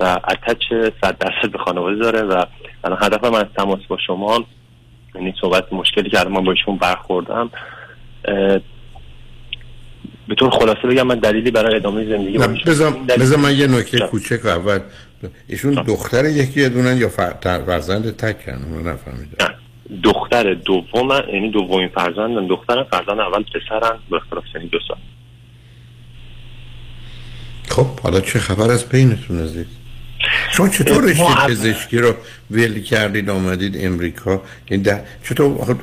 و 0.00 0.04
اتچ 0.04 0.64
صد 1.02 1.18
درصد 1.18 1.52
به 1.52 1.58
خانواده 1.58 1.96
داره 1.96 2.22
و 2.22 2.44
الان 2.84 2.98
هدف 3.02 3.24
من 3.24 3.38
از 3.38 3.46
تماس 3.56 3.80
با 3.88 3.96
شما 4.06 4.46
یعنی 5.14 5.34
صحبت 5.40 5.72
مشکلی 5.72 6.10
که 6.10 6.20
الان 6.20 6.32
من 6.32 6.44
با 6.44 6.52
ایشون 6.52 6.76
برخوردم 6.76 7.50
به 10.28 10.34
طور 10.38 10.50
خلاصه 10.50 10.88
بگم 10.88 11.06
من 11.06 11.18
دلیلی 11.18 11.50
برای 11.50 11.76
ادامه 11.76 12.04
زندگی 12.04 12.38
بذار 13.18 13.38
من 13.38 13.56
یه 13.56 13.66
نکته 13.66 13.98
کوچک 13.98 14.46
اول. 14.46 14.80
ایشون 15.48 15.74
دختر 15.74 16.24
یکی 16.24 16.68
دونن 16.68 16.96
یا 16.96 17.08
فرزند 17.08 18.16
تکن؟ 18.16 18.64
اونو 18.64 18.92
نفهمیدم. 18.92 19.54
دختر 20.02 20.54
دوم 20.54 21.08
یعنی 21.32 21.50
دومین 21.50 21.88
فرزندم 21.88 22.46
دخترم 22.46 22.86
فرزند 22.90 23.20
اول 23.20 23.42
پسرم 23.42 23.98
به 24.10 24.16
اختلاف 24.16 24.44
سنی 24.52 24.68
دو 24.68 24.78
سال. 24.88 24.96
خب 27.68 28.00
حالا 28.00 28.20
چه 28.20 28.38
خبر 28.38 28.70
از 28.70 28.88
بینتون 28.88 29.40
عزیز؟ 29.40 29.79
شما 30.52 30.68
چطور 30.68 31.04
رشته 31.04 31.46
پزشکی 31.48 31.98
رو 31.98 32.14
ول 32.50 32.80
کردید 32.80 33.30
آمدید 33.30 33.76
امریکا؟ 33.80 34.42
یعنی 34.70 34.82
در 34.82 35.00
چطور 35.24 35.76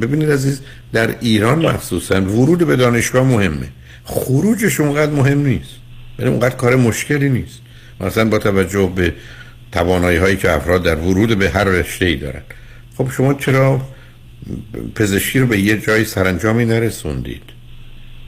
ببینید 0.00 0.30
عزیز 0.30 0.60
در 0.92 1.14
ایران 1.20 1.66
مخصوصا 1.66 2.22
ورود 2.22 2.66
به 2.66 2.76
دانشگاه 2.76 3.24
مهمه. 3.24 3.68
خروجش 4.04 4.80
اونقدر 4.80 5.12
مهم 5.12 5.46
نیست. 5.46 5.74
یعنی 6.18 6.30
اونقدر 6.30 6.54
کار 6.54 6.76
مشکلی 6.76 7.28
نیست. 7.28 7.60
مثلا 8.00 8.24
با 8.24 8.38
توجه 8.38 8.92
به 8.94 9.12
توانایی 9.72 10.18
هایی 10.18 10.36
که 10.36 10.52
افراد 10.52 10.82
در 10.82 10.96
ورود 10.96 11.38
به 11.38 11.50
هر 11.50 11.64
رشته 11.64 12.04
ای 12.04 12.16
دارن. 12.16 12.42
خب 12.98 13.10
شما 13.10 13.34
چرا 13.34 13.80
پزشکی 14.94 15.38
رو 15.38 15.46
به 15.46 15.58
یه 15.58 15.78
جایی 15.78 16.04
سرانجامی 16.04 16.64
نرسوندید؟ 16.64 17.42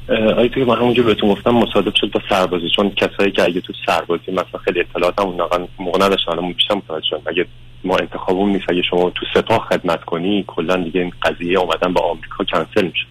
آیا 0.08 0.48
توی 0.48 0.64
من 0.64 0.76
همونجور 0.76 1.04
بهتون 1.04 1.30
گفتم 1.30 1.50
مصادف 1.50 1.92
شد 1.96 2.10
با 2.10 2.20
سربازی 2.28 2.70
چون 2.76 2.90
کسایی 2.90 3.30
که 3.30 3.42
اگه 3.42 3.60
تو 3.60 3.72
سربازی 3.86 4.32
مثلا 4.32 4.60
خیلی 4.64 4.80
اطلاعات 4.80 5.20
هم 5.20 5.26
اون 5.26 5.68
موقع 5.78 6.06
نداشتن 6.06 6.32
الان 6.32 6.52
بیشتر 6.52 6.74
متوجه 6.74 7.16
اگه 7.26 7.46
ما 7.84 7.96
انتخابمون 7.96 8.50
نیست 8.50 8.64
اگه 8.68 8.82
شما 8.82 9.10
تو 9.10 9.26
سپاه 9.34 9.68
خدمت 9.70 10.04
کنی 10.04 10.44
کلا 10.46 10.76
دیگه 10.76 11.00
این 11.00 11.12
قضیه 11.22 11.58
اومدن 11.58 11.92
با 11.92 12.00
آمریکا 12.00 12.44
کنسل 12.44 12.86
میشه 12.86 13.06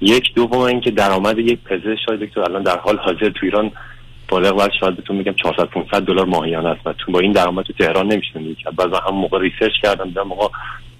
یک 0.00 0.34
دوم 0.34 0.60
اینکه 0.60 0.90
درآمد 0.90 1.38
یک 1.38 1.58
پزشک 1.64 1.98
شاید 2.06 2.20
دکتر 2.20 2.40
الان 2.40 2.62
در 2.62 2.78
حال 2.78 2.98
حاضر 2.98 3.30
تو 3.30 3.40
ایران 3.42 3.72
بالغ 4.30 4.56
بر 4.56 4.68
شاید 4.80 4.96
بهتون 4.96 5.16
میگم 5.16 5.32
400 5.32 5.64
500 5.64 6.02
دلار 6.02 6.26
ماهیانه 6.26 6.68
است 6.68 6.86
و 6.86 6.92
تو 6.92 7.12
با 7.12 7.20
این 7.20 7.32
درآمد 7.32 7.64
تو 7.64 7.72
تهران 7.72 8.06
نمیشه 8.06 8.40
بعد 8.76 8.88
من 8.88 9.00
همون 9.08 9.20
موقع 9.20 9.38
research 9.38 9.72
کردم 9.82 10.04
دیدم 10.04 10.32
آقا 10.32 10.50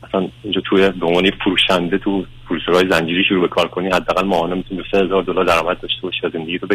مثلا 0.08 0.28
اینجا 0.42 0.60
توی 0.60 0.88
به 0.90 1.06
عنوان 1.06 1.30
فروشنده 1.30 1.98
تو 1.98 2.24
فروشگاه 2.48 2.88
زنجیری 2.88 3.24
شروع 3.24 3.40
به 3.40 3.48
کار 3.48 3.68
کنی 3.68 3.86
حداقل 3.86 4.26
ماهانه 4.26 4.54
می‌تونی 4.54 4.82
3000 4.90 5.22
دلار 5.22 5.44
درآمد 5.44 5.80
داشته 5.80 6.02
باشی 6.02 6.26
و 6.26 6.30
زندگی 6.30 6.58
رو 6.58 6.68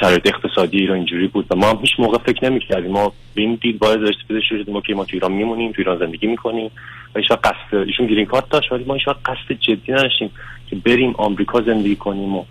شرایط 0.00 0.26
اقتصادی 0.26 0.78
ایران 0.78 0.96
اینجوری 0.96 1.26
بود 1.26 1.54
ما 1.54 1.70
هم 1.70 1.78
هیچ 1.80 1.90
موقع 1.98 2.18
فکر 2.18 2.50
نمی‌کردیم. 2.50 2.90
ما 2.90 3.12
به 3.34 3.42
این 3.42 3.54
دید 3.54 3.78
باید 3.78 4.00
پزشکی 4.00 4.42
شدیم 4.48 4.74
ما 4.74 4.80
که 4.80 4.94
ما 4.94 5.04
تو 5.04 5.10
ایران 5.12 5.32
میمونیم 5.32 5.72
تو 5.72 5.76
ایران 5.78 5.98
زندگی 5.98 6.26
می‌کنیم 6.26 6.70
و 7.14 7.18
ایشون 7.18 7.36
قصد 7.36 7.74
ایشون 7.86 8.06
گرین 8.06 8.26
کارت 8.26 8.48
داشت 8.48 8.72
ولی 8.72 8.84
ما 8.84 8.94
ایشون 8.94 9.14
قصد 9.24 9.52
جدی 9.60 9.92
نداشتیم 9.92 10.30
که 10.70 10.76
بریم 10.76 11.14
آمریکا 11.18 11.62
زندگی 11.62 11.96
کنیم 11.96 12.34
و 12.34 12.44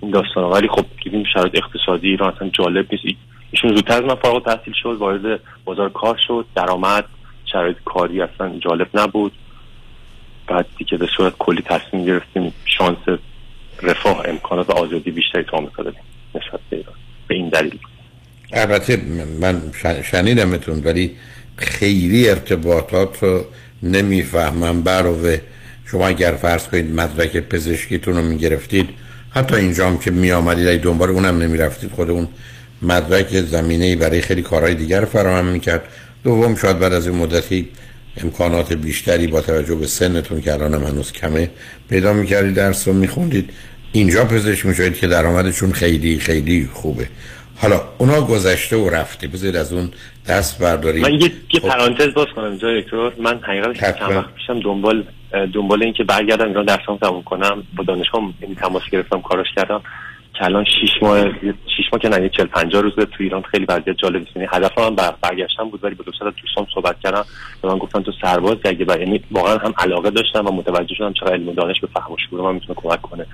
این 0.00 0.10
داستان 0.10 0.44
ولی 0.44 0.68
خب 0.68 0.84
دیدیم 1.04 1.24
شرایط 1.32 1.54
اقتصادی 1.54 2.08
ایران 2.08 2.34
اصلا 2.34 2.48
جالب 2.48 2.86
نیست. 2.92 3.18
ایشون 3.50 3.74
زودتر 3.74 3.92
از 3.92 4.02
من 4.02 4.14
فارغ 4.14 4.34
التحصیل 4.34 4.74
شد 4.82 4.96
وارد 4.98 5.40
بازار 5.64 5.90
کار 5.90 6.18
شد 6.26 6.46
درآمد 6.56 7.04
شرایط 7.52 7.76
کاری 7.84 8.22
اصلا 8.22 8.58
جالب 8.58 8.88
نبود. 8.94 9.32
بعد 10.48 10.66
دیگه 10.78 10.98
به 10.98 11.06
صورت 11.16 11.34
کلی 11.38 11.62
تصمیم 11.62 12.04
گرفتیم 12.04 12.52
شانس 12.64 13.18
رفاه 13.82 14.22
امکانات 14.28 14.70
و 14.70 14.72
آزادی 14.72 15.10
بیشتری 15.10 15.44
تو 15.44 15.56
آمریکا 15.56 15.82
دادیم 15.82 16.00
نسبت 16.34 16.60
به 16.70 16.76
ایران. 16.76 16.94
به 17.28 17.34
این 17.34 17.48
دلیل. 17.48 17.78
البته 18.52 18.96
من 19.40 19.62
شنیدمتون 20.02 20.82
ولی 20.84 21.16
خیلی 21.56 22.28
ارتباطات 22.28 23.22
رو 23.22 23.44
نمی‌فهمم. 23.82 24.82
برای 24.82 25.38
شما 25.86 26.06
اگر 26.06 26.32
فرض 26.32 26.68
کنید 26.68 26.90
مدرک 26.90 27.36
پزشکیتون 27.36 28.16
رو 28.16 28.22
می‌گرفتید 28.22 29.05
حتی 29.36 29.54
اینجا 29.54 29.86
هم 29.86 29.98
که 29.98 30.10
می 30.10 30.32
آمدید 30.32 30.68
اگه 30.68 30.78
دنبال 30.78 31.10
اونم 31.10 31.38
نمی 31.38 31.58
رفتید 31.58 31.90
خود 31.90 32.10
اون 32.10 32.28
مدرک 32.82 33.40
زمینه 33.40 33.96
برای 33.96 34.20
خیلی 34.20 34.42
کارهای 34.42 34.74
دیگر 34.74 35.04
فراهم 35.04 35.46
می‌کرد. 35.46 35.82
دوم 36.24 36.56
شاید 36.56 36.78
بعد 36.78 36.92
از 36.92 37.06
این 37.06 37.16
مدتی 37.16 37.68
امکانات 38.16 38.72
بیشتری 38.72 39.26
با 39.26 39.40
توجه 39.40 39.74
به 39.74 39.86
سنتون 39.86 40.40
که 40.40 40.52
الان 40.52 40.74
هنوز 40.74 41.12
کمه 41.12 41.50
پیدا 41.88 42.12
می‌کردید 42.12 42.54
درس 42.54 42.88
رو 42.88 42.94
میخوندید. 42.94 43.50
اینجا 43.92 44.24
پزشک 44.24 44.66
می‌شوید 44.66 44.94
که 44.94 45.06
درآمدشون 45.06 45.72
خیلی 45.72 46.18
خیلی 46.18 46.68
خوبه. 46.72 47.08
حالا 47.56 47.82
اونا 47.98 48.20
گذشته 48.20 48.76
و 48.76 48.90
رفته 48.90 49.28
بذارید 49.28 49.56
از 49.56 49.72
اون 49.72 49.90
دست 50.28 50.62
بردارید 50.62 51.04
من 51.04 51.14
یه, 51.14 51.32
یه 51.54 51.60
خب. 51.60 51.68
پرانتز 51.68 52.14
باز 52.14 52.26
کنم 52.36 52.44
اینجا 52.44 52.80
دکتر. 52.80 53.10
من 53.18 53.40
حقیقتش. 53.42 53.80
چند 53.80 54.16
وقت 54.16 54.34
پیشم 54.34 54.60
دنبال 54.60 55.04
دنبال 55.54 55.82
این 55.82 55.92
که 55.92 56.04
برگردم 56.04 56.48
ایران 56.48 56.64
درسام 56.64 56.96
تموم 56.96 57.22
کنم. 57.22 57.62
با 57.76 57.84
دانشگاه 57.84 58.22
یعنی 58.42 58.54
تماس 58.54 58.82
گرفتم 58.92 59.20
کارش 59.20 59.46
کردم. 59.56 59.82
که 60.38 60.44
الان 60.44 60.64
6 60.64 61.02
ماه 61.02 61.22
6 61.22 61.52
ماه 61.92 62.00
که 62.02 62.08
نه 62.08 62.22
یه 62.22 62.28
40 62.28 62.46
50 62.46 62.82
روز 62.82 62.94
تو 62.94 63.04
ایران 63.20 63.42
خیلی 63.42 63.64
وضعیت 63.68 63.96
جالب 63.98 64.22
است 64.22 64.36
یعنی 64.36 64.48
هدف 64.52 64.78
من 64.78 64.94
بر 64.94 65.14
برگشتن 65.22 65.64
بود 65.70 65.84
ولی 65.84 65.94
با 65.94 66.04
دو 66.04 66.12
تا 66.12 66.30
دوستان 66.30 66.66
صحبت 66.74 67.00
کردم. 67.00 67.24
به 67.62 67.68
من 67.68 67.78
گفتن 67.78 68.02
تو 68.02 68.12
سرباز 68.22 68.56
بر 68.58 69.00
یعنی 69.00 69.20
واقعا 69.30 69.58
هم 69.58 69.74
علاقه 69.78 70.10
داشتم 70.10 70.46
و 70.46 70.50
متوجه 70.50 70.94
شدم 70.94 71.12
چقدر 71.12 71.32
علم 71.32 71.52
دانش 71.52 71.80
به 71.80 71.88
فهم 71.94 72.12
و 72.12 72.16
شعور 72.30 72.42
من 72.42 72.54
می‌تونه 72.54 72.74
کمک 72.76 73.02
کنه. 73.02 73.26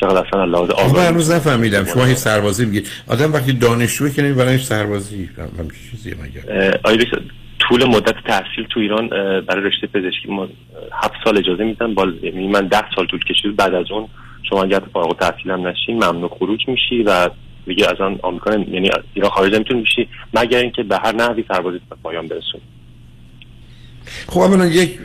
چقدر 0.00 0.26
اصلا 0.26 0.44
لحاظ 0.44 0.70
آقا 0.70 0.82
آگاهی 0.82 1.06
هنوز 1.06 1.30
نفهمیدم. 1.32 1.84
شما 1.84 2.04
هیچ 2.04 2.16
سربازی 2.16 2.66
میگید 2.66 2.88
آدم 3.08 3.32
وقتی 3.32 3.52
دانشجوه 3.52 4.10
که 4.10 4.22
نمیبرنش 4.22 4.64
سربازی. 4.64 5.30
هم 5.58 5.68
چیزیه 5.90 6.14
مگر 6.14 6.62
اه، 6.62 6.72
آیا 6.84 6.96
دکتر، 6.96 7.20
طول 7.58 7.84
مدت 7.84 8.14
تحصیل 8.26 8.66
تو 8.70 8.80
ایران 8.80 9.08
برای 9.40 9.62
رشته 9.62 9.86
پزشکی 9.86 10.28
ما 10.28 10.42
اه، 10.42 10.50
هفت 10.92 11.14
سال 11.24 11.38
اجازه 11.38 11.64
میدن. 11.64 11.94
بال 11.94 12.18
یعنی 12.22 12.48
من 12.48 12.66
ده 12.66 12.84
سال 12.96 13.06
طول 13.06 13.20
کشید. 13.20 13.56
بعد 13.56 13.74
از 13.74 13.86
اون 13.90 14.08
شما 14.50 14.62
اگر 14.62 14.82
فارغ 14.92 15.06
التحصیل 15.06 15.50
هم 15.50 15.66
نشین 15.66 16.04
ممنوع 16.04 16.36
خروج 16.38 16.68
میشی 16.68 17.02
و 17.02 17.28
دیگه 17.66 17.86
از 17.90 18.00
آن 18.00 18.18
آمریکا 18.22 18.52
یعنی 18.52 18.90
ایران 19.14 19.30
خارج 19.30 19.54
نمی‌تونی 19.54 19.80
میشی 19.80 20.08
مگر 20.34 20.58
اینکه 20.58 20.82
به 20.82 20.96
هر 20.96 21.14
نحوی 21.14 21.44
سربازی 21.48 21.80
به 21.90 21.96
پایان 22.02 22.28
برسونی 22.28 22.62
خب 24.26 24.40
اولا 24.40 24.66
یک 24.66 24.98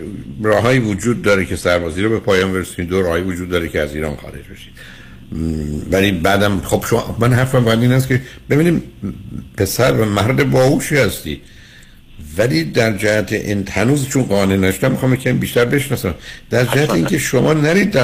راههایی 0.43 0.79
وجود 0.79 1.21
داره 1.21 1.45
که 1.45 1.55
سربازی 1.55 2.01
رو 2.01 2.09
به 2.09 2.19
پایان 2.19 2.53
برسونید. 2.53 2.89
دو 2.89 3.01
راهی 3.01 3.23
وجود 3.23 3.49
داره 3.49 3.69
که 3.69 3.79
از 3.79 3.95
ایران 3.95 4.15
خارج 4.15 4.43
بشید. 4.53 4.73
ولی 5.91 6.11
بعدم 6.11 6.61
خب 6.61 6.85
شما 6.89 7.17
من 7.19 7.33
حرفم 7.33 7.63
باید 7.63 7.81
این 7.81 7.91
است 7.91 8.07
که 8.07 8.21
ببینیم 8.49 8.83
پسر 9.57 9.93
و 9.93 10.05
مرد 10.05 10.51
باهوشی 10.51 10.97
هستی. 10.97 11.41
ولی 12.37 12.63
در 12.63 12.97
جهت 12.97 13.33
این 13.33 13.67
هنوز 13.71 14.07
چون 14.07 14.23
قانع 14.23 14.55
نشدم 14.55 14.91
می‌خوام 14.91 15.15
کمی 15.15 15.33
بیشتر 15.33 15.65
بشناسم. 15.65 16.15
در 16.49 16.65
جهت 16.65 16.89
اینکه 16.89 17.17
شما 17.17 17.53
نرید 17.53 17.97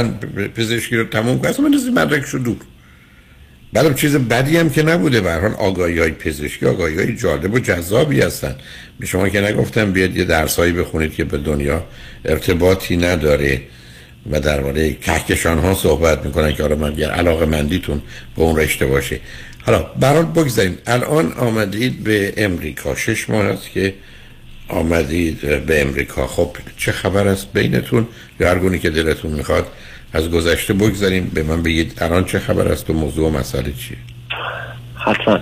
پزشکی 0.56 0.96
رو 0.96 1.04
تموم 1.04 1.40
کنید 1.40 1.46
اصلا 1.46 1.66
بندازید 1.66 1.94
مدرکشو 1.94 2.38
دور. 2.38 2.58
بعدم 3.74 3.94
چیز 3.94 4.16
بدی 4.16 4.58
هم 4.58 4.70
که 4.70 4.84
نبوده. 4.84 5.22
به 5.22 5.32
هر 5.32 5.46
آگاهی 5.48 6.00
های 6.00 6.12
پزشکی 6.12 6.66
آگاهی 6.66 6.96
های 6.96 7.16
جالب 7.16 7.54
و 7.54 7.60
جذابی 7.60 8.22
هستن. 8.22 8.56
به 9.00 9.06
شما 9.06 9.30
که 9.30 9.42
نگفتم 9.42 9.92
بیاد 9.92 10.18
یه 10.18 10.24
درسایی 10.24 10.72
بخونید 10.72 11.14
که 11.14 11.24
به 11.24 11.38
دنیا 11.38 11.84
ارتباطی 12.26 12.98
نداره 12.98 13.62
و 14.32 14.40
درباره 14.40 14.94
کهکشان 14.94 15.58
ها 15.60 15.74
صحبت 15.74 16.26
می‌کنن 16.26 16.54
که 16.54 16.64
آره 16.64 16.84
اگر 16.84 17.12
علاقه 17.12 17.46
مندیتون 17.46 18.02
به 18.36 18.42
اون 18.42 18.56
رشته 18.56 18.86
باشه. 18.86 19.20
حالا 19.66 19.80
برات 19.80 20.28
بگذاریم. 20.28 20.78
الان 20.88 21.32
آمدید 21.32 22.04
به 22.04 22.34
امریکا. 22.38 22.96
شش 22.96 23.30
ماه 23.30 23.46
است 23.46 23.72
که 23.74 23.94
آمدید 24.68 25.66
به 25.66 25.82
امریکا. 25.82 26.28
خب 26.28 26.58
چه 26.78 26.92
خبر 26.92 27.28
است 27.28 27.48
بینتون؟ 27.54 28.08
یا 28.40 28.50
هر 28.50 28.78
که 28.78 28.90
دلتون 28.90 29.32
می‌خواد 29.32 29.68
از 30.14 30.32
گذشته 30.32 30.74
بگذاریم. 30.74 31.32
به 31.36 31.44
من 31.44 31.64
بگید 31.64 31.98
الان 32.02 32.26
چه 32.26 32.40
خبر 32.40 32.68
است 32.68 32.90
و 32.90 32.94
موضوع 32.94 33.28
و 33.28 33.38
مسئله 33.38 33.72
چیه؟ 33.74 33.98
حتما 34.96 35.40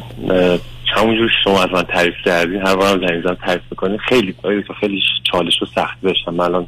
همونجور 0.96 1.30
شما 1.44 1.64
از 1.64 1.70
من 1.74 1.84
تعریف 1.84 2.16
کردین 2.26 2.62
هر 2.62 2.76
بارم 2.76 3.00
زنگ 3.00 3.38
تعریف 3.38 3.62
می‌کنین 3.72 3.98
خیلی 3.98 4.36
خیلی 4.80 5.02
چالش 5.32 5.62
و 5.62 5.66
سخت 5.76 6.02
داشتم. 6.02 6.34
من 6.34 6.46
الان 6.46 6.68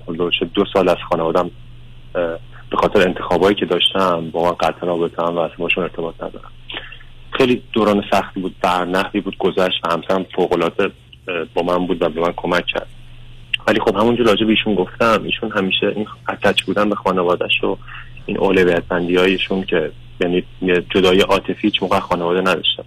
دو 0.54 0.66
سال 0.74 0.90
از 0.90 0.98
خانوادم 1.10 1.52
به 2.70 2.78
خاطر 2.78 3.02
انتخابایی 3.02 3.56
که 3.56 3.66
داشتم 3.66 4.30
با 4.32 4.44
من 4.44 4.52
قطع 4.52 4.86
رابطه 4.86 5.24
هم 5.24 5.36
و 5.36 5.40
اصلا 5.40 5.56
باشون 5.58 5.84
ارتباط 5.84 6.16
ندارم. 6.16 6.52
خیلی 7.38 7.62
دوران 7.74 8.04
سختی 8.12 8.40
بود 8.40 8.56
برنخی 8.62 9.22
بود 9.22 9.38
گذشت 9.38 9.86
و 9.86 9.92
همسرم 9.92 10.26
فوقلاده 10.36 10.92
با 11.54 11.62
من 11.62 11.88
بود 11.88 12.02
و 12.02 12.10
به 12.10 12.22
من 12.22 12.34
کمک 12.38 12.66
کرد. 12.66 12.88
ولی 13.72 13.80
خب 13.80 13.96
همونجور 13.96 14.28
راجع 14.28 14.46
به 14.46 14.52
ایشون 14.52 14.76
گفتم 14.76 15.24
ایشون 15.24 15.52
همیشه 15.52 15.88
این 15.96 16.08
اتچ 16.30 16.64
بودن 16.64 16.90
به 16.90 16.96
خانوادهش 16.96 17.64
و 17.64 17.78
این 18.26 18.38
اولویت 18.38 18.84
بندی 18.84 19.16
هایشون 19.16 19.64
که 19.64 19.92
یعنی 20.22 20.44
جدای 20.90 21.22
عاطفی 21.22 21.56
هیچ 21.62 21.84
موقع 21.84 22.00
خانواده 22.00 22.42
نداشتم 22.42 22.84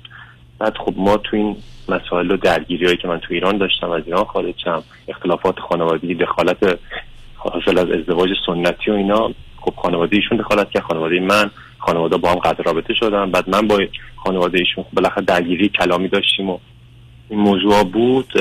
بعد 0.58 0.76
خب 0.76 0.94
ما 0.96 1.16
تو 1.16 1.36
این 1.36 1.56
مسائل 1.88 2.30
و 2.30 2.36
درگیری 2.36 2.84
هایی 2.84 2.96
که 2.96 3.08
من 3.08 3.18
تو 3.18 3.34
ایران 3.34 3.58
داشتم 3.58 3.90
از 3.90 4.02
ایران 4.06 4.24
خارج 4.24 4.54
شدم 4.58 4.82
اختلافات 5.08 5.58
خانوادگی 5.58 6.14
دخالت 6.14 6.78
حاصل 7.34 7.78
از 7.78 7.90
ازدواج 7.90 8.30
سنتی 8.46 8.90
و 8.90 8.94
اینا 8.94 9.30
خب 9.56 9.74
خانواده 9.76 10.16
ایشون 10.16 10.38
دخالت 10.38 10.70
کرد 10.70 10.82
خانواده 10.82 11.20
من 11.20 11.50
خانواده 11.78 12.16
با 12.16 12.30
هم 12.30 12.38
قطع 12.38 12.62
رابطه 12.62 12.94
شدن. 12.94 13.30
بعد 13.30 13.50
من 13.50 13.68
با 13.68 13.78
خانواده 14.16 14.58
ایشون 14.58 14.84
خب 14.84 14.90
بالاخره 14.92 15.24
درگیری 15.24 15.68
کلامی 15.68 16.08
داشتیم 16.08 16.50
و 16.50 16.58
این 17.28 17.40
موضوع 17.40 17.84
بود. 17.84 18.32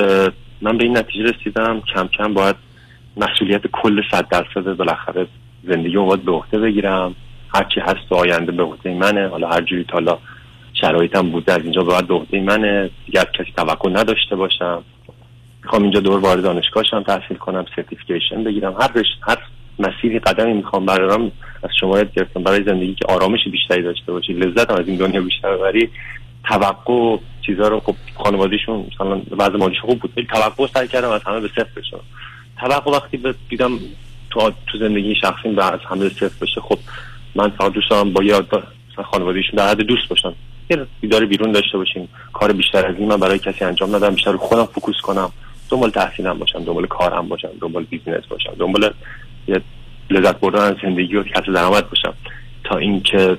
من 0.62 0.78
به 0.78 0.84
این 0.84 0.96
نتیجه 0.96 1.24
رسیدم 1.24 1.82
کم 1.94 2.08
کم 2.18 2.34
باید 2.34 2.56
مسئولیت 3.16 3.66
کل 3.66 4.02
صد 4.10 4.28
درصد 4.28 4.76
بالاخره 4.76 5.26
زندگی 5.64 5.96
باید 5.96 6.24
به 6.24 6.32
عهده 6.32 6.58
بگیرم. 6.58 7.14
هرچی 7.54 7.80
هست 7.80 8.12
آینده 8.12 8.52
به 8.52 8.62
عهده 8.62 8.94
منه. 8.94 9.28
حالا 9.28 9.48
هر 9.48 9.60
جوری 9.60 9.86
حالا 9.92 10.18
شرایطم 10.80 11.30
بوده 11.30 11.52
از 11.52 11.62
اینجا 11.62 11.82
باید 11.82 12.06
به 12.06 12.14
عهده 12.14 12.40
منه. 12.40 12.90
دیگه 13.06 13.20
کسی 13.38 13.52
توقع 13.56 13.90
نداشته 13.90 14.36
باشم. 14.36 14.82
می‌خوام 15.62 15.82
اینجا 15.82 16.00
دور 16.00 16.20
وارد 16.20 16.42
دانشگاهشم 16.42 17.02
تحصیل 17.02 17.36
کنم 17.36 17.64
سرتیفیکیشن 17.76 18.44
بگیرم. 18.44 18.72
هر 18.80 18.92
رشت 18.94 19.18
هر 19.22 19.38
مسیری 19.78 20.18
قدمی 20.18 20.52
می‌خوام 20.52 20.86
برام 20.86 21.32
از 21.62 21.70
شما 21.80 21.98
یاد 21.98 22.12
گرفتم. 22.12 22.42
برای 22.42 22.64
زندگی 22.64 22.94
که 22.94 23.04
آرامش 23.08 23.40
بیشتری 23.52 23.82
داشته 23.82 24.12
باشی 24.12 24.32
لذت 24.32 24.70
از 24.70 24.88
این 24.88 24.96
دنیا 24.96 25.20
بیشتر 25.20 25.56
ببری. 25.56 25.90
توقع 26.44 27.16
چیزا 27.46 27.68
رو 27.68 27.80
خب 27.80 27.94
خانوادهشون 28.14 28.86
مثلا 28.94 29.14
بعض 29.14 29.50
مالیش 29.50 29.80
خوب 29.80 29.98
بود 29.98 30.12
ولی 30.16 30.26
توقع 30.26 30.66
سعی 30.74 30.88
کردم 30.88 31.10
از 31.10 31.20
همه 31.26 31.40
به 31.40 31.48
صفر 31.48 31.70
بشم. 31.76 32.00
توقع 32.60 32.90
وقتی 32.90 33.20
دیدم 33.48 33.78
تو 34.30 34.52
تو 34.66 34.78
زندگی 34.78 35.14
شخصی 35.14 35.48
به 35.48 35.72
از 35.72 35.80
همه 35.88 36.08
صفر 36.08 36.32
بشه 36.40 36.60
خب 36.60 36.78
من 37.34 37.48
فقط 37.48 37.72
دوست 37.72 37.90
دارم 37.90 38.12
با 38.12 38.24
یاد 38.24 38.64
خانوادهشون 39.04 39.56
در 39.56 39.68
حد 39.68 39.80
دوست 39.80 40.08
باشم. 40.08 40.34
یه 40.70 40.86
دیدار 41.00 41.26
بیرون 41.26 41.52
داشته 41.52 41.78
باشیم 41.78 42.08
کار 42.32 42.52
بیشتر 42.52 42.86
از 42.86 42.96
این 42.98 43.08
من 43.08 43.16
برای 43.16 43.38
کسی 43.38 43.64
انجام 43.64 43.96
ندم 43.96 44.10
بیشتر 44.10 44.32
رو 44.32 44.38
خودم 44.38 44.64
focus 44.64 45.00
کنم. 45.02 45.32
دنبال 45.70 45.90
تحصیلم 45.90 46.38
باشم 46.38 46.64
دنبال 46.64 46.86
کارم 46.86 47.28
باشم 47.28 47.48
دنبال 47.60 47.84
business 47.84 48.26
باشم 48.26 48.52
دنبال 48.58 48.92
یه 49.48 49.60
لذت 50.10 50.40
بردن 50.40 50.60
از 50.60 50.74
زندگی 50.82 51.16
و 51.16 51.22
کسب 51.22 51.52
درآمد 51.52 51.88
باشم. 51.88 52.14
تا 52.64 52.76
اینکه 52.76 53.38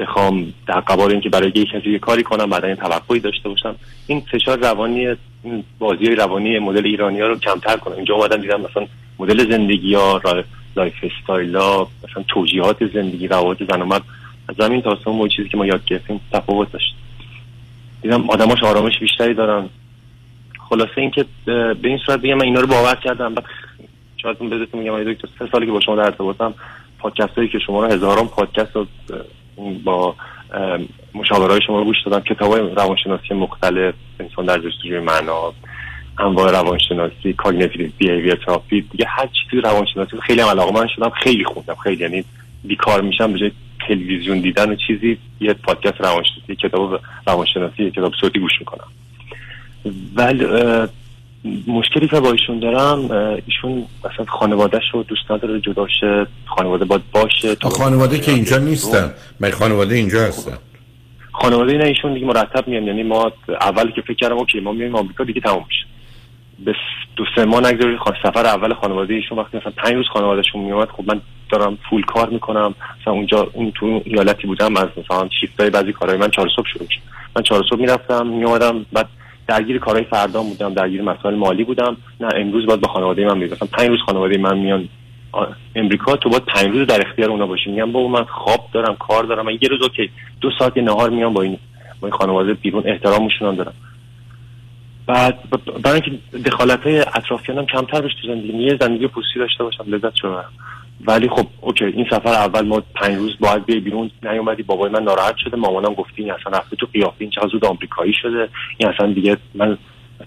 بخوام 0.00 0.52
در 0.66 0.80
قبال 0.80 1.10
اینکه 1.10 1.28
برای 1.28 1.52
یک 1.54 1.68
کسی 1.70 1.98
کاری 1.98 2.22
کنم 2.22 2.50
بعد 2.50 2.64
این 2.64 2.74
توقعی 2.74 3.20
داشته 3.20 3.48
باشم. 3.48 3.76
این 4.06 4.20
فشار 4.20 4.58
روانی 4.58 5.16
این 5.42 5.64
بازی 5.78 6.06
روانی 6.06 6.58
مدل 6.58 6.86
ایرانی 6.86 7.20
ها 7.20 7.26
رو 7.26 7.38
کمتر 7.38 7.76
کنم 7.76 7.96
اینجا 7.96 8.14
اومدم 8.14 8.36
دیدم 8.36 8.60
مثلا 8.60 8.86
مدل 9.18 9.50
زندگی 9.50 9.94
ها 9.94 10.20
lifestyle 10.76 11.56
ها 11.56 11.88
مثلا 12.08 12.24
توجیهات 12.28 12.92
زندگی 12.94 13.28
روابط 13.28 13.62
زن 13.72 13.82
و 13.82 13.92
از 13.92 14.56
زمین 14.58 14.82
تا 14.82 14.98
اون 15.06 15.28
چیزی 15.28 15.48
که 15.48 15.56
ما 15.56 15.66
یاد 15.66 15.84
گرفتیم 15.84 16.20
تفاوت 16.32 16.72
داشت. 16.72 16.94
دیدم 18.02 18.30
آدماش 18.30 18.62
آرامش 18.62 18.98
بیشتری 19.00 19.34
دارن. 19.34 19.68
خلاصه 20.68 20.92
اینکه 20.96 21.24
به 21.46 21.76
این 21.84 21.98
صورت 22.06 22.20
بگم 22.20 22.34
من 22.34 22.44
اینا 22.44 22.60
رو 22.60 22.66
باور 22.66 22.94
کردم. 22.94 23.34
بعد 23.34 23.44
شاید 24.16 24.38
بهتون 24.38 24.80
میگم 24.80 25.12
دکتر 25.12 25.28
سه 25.38 25.48
سالی 25.52 25.66
که 25.66 25.72
با 25.72 25.80
شما 25.80 25.96
در 25.96 26.02
ارتباطم 26.02 26.54
پادکست 26.98 27.34
هایی 27.34 27.48
که 27.48 27.58
شما 27.58 27.84
رو 27.86 27.92
هزاران 27.92 28.28
پادکست 28.28 28.76
رو 28.76 28.86
با 29.84 30.14
مشاوره 31.14 31.60
شما 31.60 31.84
گوش 31.84 31.96
دادم 32.06 32.20
کتاب 32.20 32.52
های 32.52 32.60
روانشناسی 32.60 33.34
مختلف 33.34 33.94
انسان 34.20 34.46
در 34.46 34.58
جستجوی 34.58 35.00
معنا 35.00 35.52
انواع 36.18 36.50
روانشناسی 36.50 37.32
cognitive 37.32 37.90
behavior 37.98 38.34
therapy 38.34 38.80
دیگه 38.80 39.04
هر 39.08 39.26
چیزی 39.26 39.62
روانشناسی 39.62 40.20
خیلی 40.20 40.40
هم 40.40 40.48
علاقه 40.48 40.72
من 40.72 40.86
شدم 40.96 41.10
خیلی 41.10 41.44
خوندم. 41.44 41.74
خیلی 41.74 42.02
یعنی 42.02 42.24
بیکار 42.64 43.00
میشم 43.00 43.32
به 43.32 43.52
تلویزیون 43.88 44.40
دیدن 44.40 44.70
و 44.70 44.74
چیزی 44.74 45.18
یه 45.40 45.52
پادکست 45.52 46.00
روانشناسی 46.00 46.56
کتاب 46.56 47.00
روانشناسی 47.26 47.90
کتاب 47.90 48.12
صوتی 48.20 48.38
گوش 48.38 48.52
می‌کنم. 48.60 48.88
ولی 50.14 50.44
مشکلی 51.66 52.08
که 52.08 52.20
با 52.20 52.32
ایشون 52.32 52.58
دارم 52.58 53.10
ایشون 53.46 53.86
مثلا 54.04 54.26
خانوادهش 54.28 54.82
رو 54.92 55.02
دوست 55.02 55.30
نداره 55.30 55.60
جدا 55.60 55.86
شه 56.00 56.26
خانواده 56.46 56.84
باید 56.84 57.02
باشه 57.12 57.54
تا 57.54 57.68
خانواده 57.68 58.18
که 58.18 58.32
اینجا 58.32 58.58
نیستن. 58.58 59.14
من 59.40 59.50
خانواده 59.50 59.94
اینجا 59.94 60.20
هستن؟ 60.20 60.58
خانواده 61.32 61.78
نه 61.78 61.84
ایشون 61.84 62.14
دیگه 62.14 62.26
مرتب 62.26 62.68
میان. 62.68 62.82
یعنی 62.82 63.02
ما 63.02 63.32
اولی 63.60 63.92
که 63.92 64.00
فکر 64.00 64.14
کردم 64.14 64.38
اوکی 64.38 64.60
ما 64.60 64.72
میایم 64.72 64.96
آمریکا 64.96 65.24
دیگه 65.24 65.40
تموم 65.40 65.64
میشه. 65.68 65.84
به 66.64 66.74
دو 67.16 67.24
سه 67.36 67.44
ماه 67.44 67.60
نگذارید 67.60 67.98
سفر 68.22 68.46
اول 68.46 68.74
خانواده 68.74 69.14
ایشون 69.14 69.38
وقتی 69.38 69.56
مثلا 69.56 69.72
پنج 69.76 69.94
روز 69.94 70.06
خانوادهشون 70.12 70.60
میومد 70.60 70.88
خب 70.88 71.04
من 71.06 71.20
دارم 71.50 71.78
فول 71.90 72.02
کار 72.02 72.28
می‌کنم. 72.28 72.74
مثلا 73.00 73.12
اونجا 73.12 73.48
اون 73.52 73.72
تو 73.74 74.02
ایالتی 74.04 74.46
بودم 74.46 74.76
از 74.76 74.88
مثلا 74.96 75.28
شیفتای 75.40 75.70
بعضی 75.70 75.92
کارهای 75.92 76.18
من 76.18 76.30
چهار 76.30 76.48
صبح 76.56 76.66
شروع 76.72 76.86
میشه 76.88 77.00
من 77.36 77.42
چهار 77.42 77.64
صبح 77.70 77.80
می‌رفتم 77.80 78.26
میومدم 78.26 78.86
بعد 78.92 79.08
درگیر 79.50 79.78
کارهای 79.78 80.04
فردا 80.04 80.42
بودم 80.42 80.74
درگیر 80.74 81.02
مسائل 81.02 81.34
مالی 81.34 81.64
بودم. 81.64 81.96
نه 82.20 82.28
امروز 82.36 82.66
باید 82.66 82.80
با 82.80 82.88
خانواده 82.88 83.24
من 83.24 83.38
مثلا 83.38 83.68
پنج 83.72 83.88
روز 83.88 84.00
خانواده 84.06 84.38
من 84.38 84.58
میان. 84.58 84.88
امریکا 85.74 86.16
تو 86.16 86.28
باید 86.28 86.44
پنج 86.44 86.68
روز 86.68 86.86
در 86.86 87.08
اختیار 87.08 87.30
اونا 87.30 87.46
باشی. 87.46 87.70
میگم 87.70 87.92
بابا 87.92 88.08
من 88.08 88.24
خواب 88.24 88.68
دارم 88.72 88.96
کار 88.96 89.24
دارم. 89.24 89.46
من 89.46 89.52
یه 89.52 89.68
روز 89.68 89.82
OK. 89.82 90.10
دو 90.40 90.50
ساعت 90.58 90.76
نهار 90.76 91.10
میام 91.10 91.32
با 91.32 91.42
این 91.42 91.58
با 92.00 92.08
این 92.08 92.16
خانواده 92.16 92.54
بیرون. 92.54 92.82
احترامشون 92.86 93.54
دارم. 93.54 93.74
بعد 95.06 95.38
برای 95.82 96.00
اینکه 96.00 96.38
دخالت 96.50 96.82
های 96.86 97.00
اطرافیانم 97.00 97.66
کمتر 97.66 98.00
بشه 98.00 98.14
تو 98.22 98.28
زندگی 98.28 98.52
یه 98.52 98.78
زندگی 98.80 99.06
پوستی 99.06 99.38
داشته 99.38 99.64
باشم. 99.64 99.84
لذت 99.86 100.16
شو 100.16 100.42
ولی 101.06 101.28
خب 101.28 101.46
OK 101.60 101.84
این 101.84 102.06
سفر 102.10 102.28
اول 102.28 102.66
ما 102.66 102.82
پنج 102.94 103.16
روز 103.16 103.32
باید 103.40 103.66
بیای 103.66 103.80
بیرون 103.80 104.10
نیومدی 104.22 104.62
بابای 104.62 104.90
من 104.90 105.02
ناراحت 105.02 105.34
شده 105.44 105.56
مامانم 105.56 105.94
گفتی 105.94 106.22
این 106.22 106.32
اصلا 106.32 106.58
رفته 106.58 106.76
تو 106.76 106.86
قیافه 106.92 107.16
این 107.18 107.30
چقدر 107.30 107.48
زود 107.48 107.64
آمریکایی 107.64 108.12
شده 108.22 108.48
این 108.78 108.88
اصلا 108.88 109.12
دیگه 109.12 109.36
من 109.54 109.78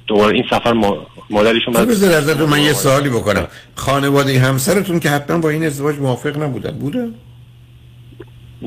دوباره 0.07 0.33
این 0.33 0.43
سفر 0.49 0.73
ما 0.73 1.07
مادرشون 1.29 1.73
من 1.73 1.85
بذار 1.85 2.47
من 2.47 2.59
یه 2.59 2.73
سوالی 2.73 3.09
بکنم. 3.09 3.47
خانواده 3.75 4.39
همسرتون 4.39 4.99
که 4.99 5.09
حتما 5.09 5.37
با 5.37 5.49
این 5.49 5.65
ازدواج 5.65 5.99
موافق 5.99 6.43
نبودن 6.43 6.71
بوده؟ 6.71 7.09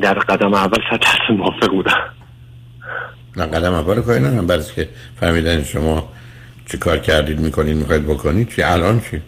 در 0.00 0.14
قدم 0.14 0.54
اول 0.54 0.78
صد 0.90 1.32
موافق 1.32 1.70
بودن. 1.70 1.92
نه 3.36 3.46
قدم 3.46 3.72
اول 3.72 4.02
کاری 4.02 4.20
نه 4.20 4.62
که 4.76 4.88
فهمیدن 5.20 5.62
شما 5.62 6.08
چی 6.70 6.78
کار 6.78 6.98
کردید 6.98 7.40
می‌کنید 7.40 7.76
می‌خواید 7.76 8.06
بکنید 8.06 8.48
چی؟ 8.48 8.62
الان 8.62 9.00
چی؟ 9.00 9.22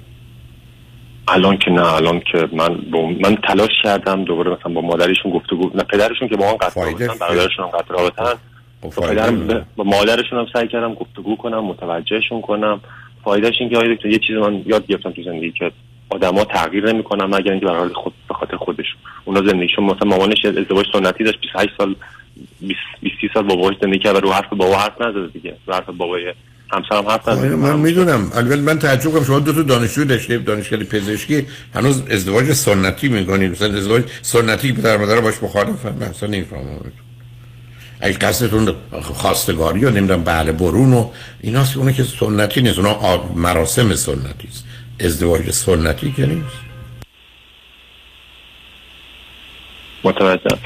الان 1.33 1.57
که 1.57 1.71
نه 1.71 1.95
الان 1.95 2.21
که 2.33 2.49
من 2.53 2.81
من 3.21 3.37
تلاش 3.37 3.71
کردم 3.83 4.25
دوباره 4.25 4.51
مثلا 4.51 4.73
با 4.73 4.81
مادرشون 4.81 5.33
گفتگو 5.33 5.71
نه 5.75 5.83
پدرشون 5.83 6.29
که 6.29 6.37
با 6.37 6.45
من 6.47 6.57
قطع 6.57 6.85
رابطن 6.85 7.19
برادرشون 7.21 7.65
هم 7.65 7.71
قطع 7.71 7.95
رابطن 7.95 8.35
خب 8.83 8.95
با 9.01 9.07
پدرم 9.07 9.67
با 9.77 9.85
مادرشون 9.85 10.39
هم 10.39 10.47
سعی 10.53 10.69
کردم 10.69 10.95
گفتگو 10.95 11.37
کنم 11.37 11.65
متوجهشون 11.65 12.41
کنم. 12.41 12.81
فایدهش 13.25 13.55
این 13.61 13.69
که 13.97 14.09
یه 14.09 14.19
چیز 14.19 14.37
من 14.37 14.63
یاد 14.67 14.87
گرفتم 14.87 15.11
تو 15.11 15.23
زندگی 15.23 15.53
که 15.53 15.71
آدما 16.11 16.45
تغییر 16.45 16.93
نمی‌کنن 16.93 17.25
مگر 17.25 17.51
اینکه 17.53 17.67
به 17.67 17.95
خود 17.95 18.13
به 18.29 18.35
خاطر 18.35 18.57
خودشون. 18.57 18.97
اونا 19.25 19.43
زندگیشون 19.43 19.85
مثلا 19.85 20.09
مامانش 20.09 20.45
ازدواج 20.45 20.87
سنتی 20.93 21.25
داشت 21.25 21.41
28 21.41 21.71
سال 21.79 21.97
20 22.61 22.75
سال 23.35 23.43
باباش 23.43 23.75
زندگی 23.83 23.99
کرد 23.99 24.17
رو 24.17 24.33
حرف 24.33 24.49
بابا 24.53 24.77
حرف 24.77 25.01
نزده 25.01 25.27
دیگه. 25.27 25.57
رو 25.67 25.75
حرف 25.75 25.91
بابای 25.91 26.35
همسرم 26.73 27.09
حرف 27.09 27.29
نزده 27.29 27.57
من 27.57 27.79
می‌دونم. 27.79 28.31
البته 28.35 28.61
من 28.61 28.79
تعجب 28.79 29.11
کنم. 29.11 29.25
شما 29.25 29.39
دو 29.39 29.53
تا 29.53 29.63
دانشجو 29.63 30.05
داشته 30.05 30.39
دانشگاه 30.39 30.85
پزشکی. 30.85 31.47
هنوز 31.75 32.03
ازدواج 32.11 32.53
سنتی 32.53 33.09
می‌کنید 33.09 33.51
مثلا 33.51 33.77
ازدواج 33.77 34.03
سنتی 34.23 34.73
پدر 34.73 34.97
مادر 34.97 35.21
باش 35.21 35.35
مخالفن 35.43 35.95
من 36.01 36.07
اصلا 36.07 36.29
نمی‌فهمم. 36.29 36.81
اگه 38.01 38.19
قصدتون 38.19 38.75
خواستگاری 39.03 39.85
و 39.85 39.91
نمی‌دونم 39.91 40.25
بله 40.25 40.53
برون 40.53 40.93
و 40.93 41.11
ایناست 41.41 41.77
اونه 41.77 41.93
که 41.93 42.05
سنتی 42.05 42.63
نیست. 42.63 42.79
اونا 42.79 43.25
مراسم 43.35 43.95
سنتی 43.95 44.49
است. 44.49 44.65
ازدواج 45.01 45.51
سنتی 45.51 46.13
که 46.13 46.27
نیست. 46.27 46.68
متوجهم 50.05 50.59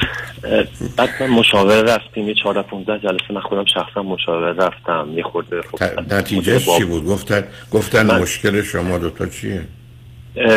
اه، 0.45 0.65
بعد 0.97 1.11
من 1.21 1.27
مشاوره 1.31 1.83
رفتیم 1.83 2.29
یه 2.29 2.35
14 2.35 2.63
15 2.63 2.99
جلسه 3.09 3.35
من 3.35 3.41
خودم 3.41 3.65
شخصا 3.65 4.03
مشاوره 4.03 4.53
رفتم 4.53 5.09
یه 5.17 5.23
خورده 5.23 5.63
خب 5.63 5.83
نتیجه 6.15 6.59
چی 6.59 6.85
بود 6.85 7.05
گفتن 7.07 7.45
گفتن 7.73 8.07
من- 8.07 8.21
مشکل 8.23 8.63
شما 8.63 8.99
دوتا 8.99 9.27
چیه 9.27 9.61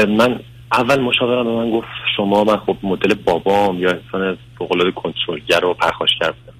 من 0.08 0.40
اول 0.72 1.00
مشاورم 1.02 1.44
به 1.44 1.52
من 1.52 1.72
گفت 1.72 1.88
شما 2.18 2.44
من 2.44 2.58
خب 2.58 2.78
مدل 2.84 3.14
بابام 3.14 3.80
یا 3.80 3.90
انسان 3.90 4.38
فوق‌العاده 4.58 4.92
کنترلگر 4.92 5.66
و 5.66 5.74
پرخاشگر 5.74 6.32
بودم 6.32 6.58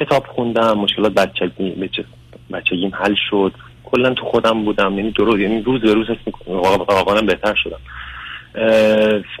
کتاب 0.00 0.26
خوندم 0.26 0.78
مشکلات 0.78 1.12
بچگی 1.14 1.70
بچه- 1.70 2.04
بچگیم 2.52 2.90
حل 2.94 3.14
شد 3.30 3.52
کلا 3.84 4.14
تو 4.14 4.24
خودم 4.24 4.64
بودم 4.64 4.98
یعنی 4.98 5.10
درست 5.10 5.38
یعنی 5.40 5.62
روز 5.62 5.80
به 5.80 5.94
روز 5.94 6.06
حس 6.06 6.16
می‌کنم 6.26 6.56
واقعا 6.56 7.20
بهتر 7.22 7.54
شدم 7.64 7.78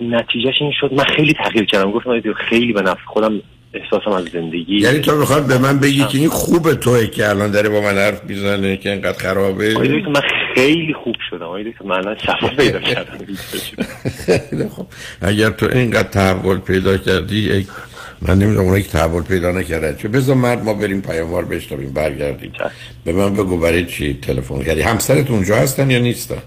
نتیجهش 0.02 0.54
این 0.60 0.72
شد. 0.80 0.92
من 0.92 1.04
خیلی 1.04 1.34
تغییر 1.34 1.64
کردم. 1.64 1.90
گفتم 1.90 2.32
خیلی 2.48 2.72
به 2.72 2.82
نفع 2.82 3.04
خودم 3.06 3.40
احساسم 3.74 4.10
از 4.10 4.24
زندگی. 4.24 4.78
یعنی 4.78 4.98
تو 4.98 5.16
می‌خواد 5.16 5.46
به 5.46 5.58
من 5.58 5.78
بگی 5.78 6.04
که 6.04 6.18
این 6.18 6.28
خوب 6.28 6.74
توه 6.74 7.06
که 7.06 7.28
الان 7.28 7.50
داره 7.50 7.68
با 7.68 7.80
من 7.80 7.98
حرف 7.98 8.24
می‌زنه 8.24 8.76
که 8.76 8.90
اینقدر 8.92 9.18
خرابه؟ 9.18 9.74
من 10.08 10.20
خیلی 10.54 10.94
خوب 10.94 11.14
شدم. 11.30 11.42
آقای 11.42 11.64
دکتر 11.64 11.84
من 11.84 11.96
الان 11.96 12.16
شفا 12.18 12.48
پیدا 12.48 12.80
کردم. 12.80 13.18
اگر 15.20 15.50
تو 15.50 15.66
اینقدر 15.72 16.08
تحول 16.08 16.58
پیدا 16.58 16.96
کردی 16.96 17.66
من 18.22 18.38
نمی‌دونم 18.38 18.64
اونایی 18.64 18.82
که 18.82 18.88
تحول 18.88 19.22
پیدا 19.22 19.52
نکردن 19.52 19.96
چه 19.96 20.08
بذار 20.08 20.36
مرد 20.36 20.64
ما 20.64 20.74
بریم 20.74 21.02
پیاموار 21.02 21.44
بشنویم 21.44 21.92
برگردیم. 21.92 22.52
به 23.04 23.12
من 23.12 23.34
بگو 23.34 23.58
برای 23.58 23.84
چی 23.84 24.18
تلفن 24.22 24.62
کردی؟ 24.62 24.80
همسرت 24.80 25.30
اونجا 25.30 25.56
هستن 25.56 25.90
یا 25.90 25.98
نیستن؟ 25.98 26.42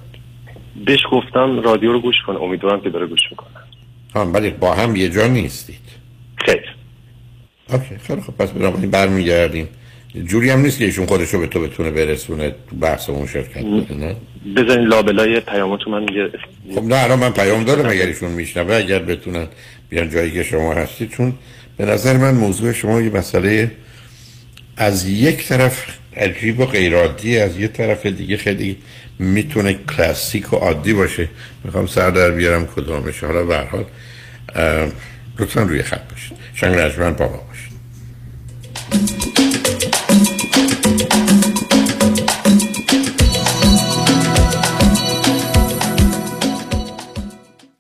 بهش 0.86 1.00
گفتم 1.12 1.60
رادیو 1.62 1.92
رو 1.92 2.00
گوش 2.00 2.16
کن 2.28 2.36
امیدوارم 2.36 2.82
که 2.82 2.90
داره 2.90 3.08
گوش 3.08 3.22
می‌کنه. 3.32 3.50
ها 4.16 4.26
ولی 4.26 4.50
با 4.50 4.74
هم 4.74 4.96
یه 4.96 5.10
جا 5.10 5.28
نیستید. 5.28 6.00
خیر. 6.46 6.76
اوکی 7.70 7.98
خیلی 7.98 8.22
خب 8.22 8.34
پس 8.34 8.52
بنابراین 8.52 8.92
برمیگردیم. 8.92 9.68
جوری 10.26 10.50
هم 10.50 10.60
نیست 10.60 10.80
که 10.80 10.86
ایشون 10.86 11.06
خودش 11.06 11.30
رو 11.30 11.40
به 11.40 11.48
تو 11.48 11.62
بتونه 11.62 11.92
برسونه 11.92 12.56
تو 12.70 12.76
بحث 12.76 13.10
اون 13.10 13.28
شرکت 13.28 13.64
بده 13.64 13.96
نه؟ 13.96 14.16
بزنین 14.56 14.88
لابلای 14.88 15.40
پیاماتو 15.40 15.92
من 15.92 16.02
یه 16.14 16.32
خب 16.76 16.84
نه 16.84 17.04
الان 17.04 17.20
من 17.20 17.30
پیام 17.30 17.64
دارم 17.64 17.90
اگر 17.90 18.06
ایشون 18.06 18.32
میشنوه 18.32 18.76
اگر 18.76 19.00
بتونن 19.00 19.48
بیان 19.90 20.10
جایی 20.10 20.32
که 20.32 20.44
شما 20.44 20.74
هستید 20.74 21.10
چون 21.10 21.34
به 21.78 21.86
نظر 21.86 22.18
من 22.18 22.36
موضوع 22.36 22.72
شما 22.72 23.02
یه 23.02 23.10
مسئله 23.10 23.72
از 24.78 25.10
یک 25.10 25.48
طرف 25.48 25.86
عجیب 26.18 26.60
و 26.60 26.66
غیرعادی 26.66 27.38
از 27.38 27.60
یه 27.60 27.68
طرف 27.68 28.06
دیگه 28.06 28.38
خیلی 28.38 28.78
می‌تونه 29.20 29.74
کلاسیک 29.74 30.54
و 30.54 30.56
عادی 30.56 30.94
باشه. 30.94 31.30
می‌خوام 31.64 31.88
سر 31.88 32.10
در 32.10 32.32
بیارم 32.32 32.68
کدامش. 32.68 33.24
حالا 33.24 33.44
به 33.44 33.56
هر 33.58 33.66
حال 33.66 33.86
لطفا 35.40 35.62
روی 35.62 35.84
خط 35.84 36.10
باشید. 36.12 36.38
شنگ 36.54 36.76
رجمن 36.76 37.14
با 37.14 37.26
ما 37.26 37.38
باشید. 37.38 37.70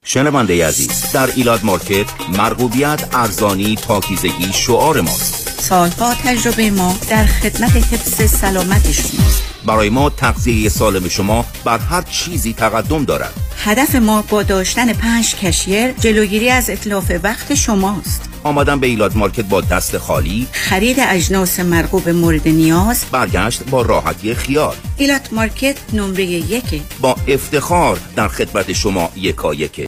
شنونده 0.03 0.67
عزیز 0.67 1.11
در 1.13 1.29
Elat 1.35 1.65
Market 1.65 2.05
مرغوبیت 2.37 3.03
ارزانی 3.13 3.75
پاکیزگی 3.75 4.53
شعار 4.53 5.01
ماست. 5.01 5.61
سالها 5.61 6.13
تجربه 6.23 6.71
ما 6.71 6.97
در 7.09 7.25
خدمت 7.25 7.75
حفظ 7.75 8.31
سلامت 8.31 8.91
شماست 8.91 9.48
برای 9.65 9.89
ما 9.89 10.09
تغذیه 10.09 10.69
سالم 10.69 11.07
شما 11.07 11.45
بر 11.65 11.77
هر 11.77 12.01
چیزی 12.01 12.53
تقدم 12.53 13.05
دارد. 13.05 13.33
هدف 13.63 13.95
ما 13.95 14.21
با 14.21 14.43
داشتن 14.43 14.93
پنج 14.93 15.35
cashier 15.35 15.91
جلوگیری 15.91 16.49
از 16.49 16.69
اتلاف 16.69 17.11
وقت 17.23 17.55
شماست. 17.55 18.29
آمدن 18.43 18.79
به 18.79 18.87
Elat 18.87 19.17
Market 19.17 19.45
با 19.45 19.61
دست 19.61 19.97
خالی. 19.97 20.47
خرید 20.51 20.97
اجناس 20.99 21.59
مرغوب 21.59 22.09
مورد 22.09 22.47
نیاز. 22.47 23.05
برگشت 23.11 23.63
با 23.63 23.81
راحتی 23.81 24.33
خیال. 24.33 24.75
Elat 24.97 25.33
Market 25.33 25.75
نمره 25.93 26.23
یک 26.23 26.81
با 27.01 27.15
افتخار 27.27 27.99
در 28.15 28.27
خدمت 28.27 28.73
شما 28.73 29.09
یکا 29.15 29.53
یکه 29.53 29.87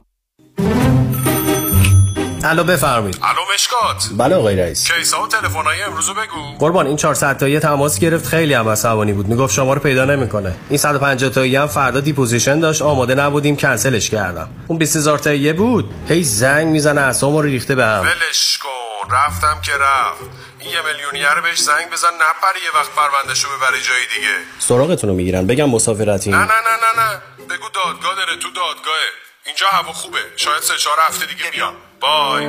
الو 2.43 2.63
بفرمایید. 2.63 3.19
الو 3.23 3.39
مشکات. 3.53 4.09
بله 4.17 4.35
آقای 4.35 4.55
رئیس. 4.55 4.91
case 4.91 5.17
ا 5.17 5.23
و 5.23 5.27
تلفن‌های 5.27 5.81
امروزو 5.81 6.13
بگو. 6.13 6.57
قربان 6.59 6.87
این 6.87 6.97
400 6.97 7.37
تایی 7.37 7.59
تماس 7.59 7.99
گرفت. 7.99 8.27
خیلی 8.27 8.53
هم 8.53 8.69
عصبانی 8.69 9.13
بود. 9.13 9.27
می‌گفت 9.27 9.53
شما 9.53 9.73
رو 9.73 9.79
پیدا 9.79 10.05
نمی‌کنه. 10.05 10.55
این 10.69 10.77
150 10.77 11.29
تایی 11.29 11.55
هم 11.55 11.67
فردا 11.67 11.99
deposition 11.99 12.59
داشت. 12.59 12.81
آماده 12.81 13.15
نبودیم. 13.15 13.55
کنسلش 13.55 14.09
کردم. 14.09 14.49
اون 14.67 14.77
20000 14.77 15.19
تایی 15.19 15.53
بود. 15.53 15.93
هی 16.07 16.23
زنگ 16.23 16.67
می‌زنه 16.67 17.01
اعصابمو 17.01 17.41
رو 17.41 17.47
ریخته 17.47 17.75
به 17.75 17.85
هم. 17.85 18.01
ولش 18.01 18.57
کن. 18.57 19.15
رفتم 19.15 19.61
که 19.61 19.71
رفت. 19.71 20.21
این 20.59 20.69
یه 20.69 20.77
میلیونیه 20.93 21.33
رو 21.33 21.41
بهش 21.41 21.59
زنگ 21.59 21.89
بزن. 21.93 22.07
نپره 22.07 22.61
یه 22.65 22.79
وقت 22.79 22.89
پروندهشو 22.95 23.47
ببره 23.57 23.81
جای 23.81 24.01
دیگه. 24.15 24.33
سراغتون 24.59 25.09
رو 25.09 25.15
می‌گیرن. 25.15 25.47
بگم 25.47 25.69
مسافرتی. 25.69 26.29
نه 26.31 26.37
نه 26.37 26.43
نه 26.43 26.47
نه 26.49 27.03
نه. 27.03 27.21
بگو 27.45 27.67
دادگاه 27.73 28.15
داره. 28.15 28.39
تو 28.41 28.47
دادگاهه. 28.47 29.11
اینجا 29.45 29.65
هوا 29.71 29.93
خوبه. 29.93 30.17
شاید 30.35 30.61
سه 30.61 30.73
چهار 30.83 30.97
هفته 31.07 31.25
دیگه 31.25 31.51
بیام. 31.51 31.73
بای. 32.01 32.47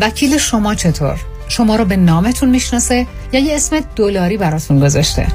وکیل 0.00 0.38
شما 0.38 0.74
چطور؟ 0.74 1.18
شما 1.48 1.76
رو 1.76 1.84
به 1.84 1.96
نامتون 1.96 2.48
می‌شناسه 2.50 3.06
یا 3.32 3.40
یه 3.40 3.56
اسم 3.56 3.80
دلاری 3.96 4.36
براتون 4.36 4.80
گذاشته؟ 4.80 5.26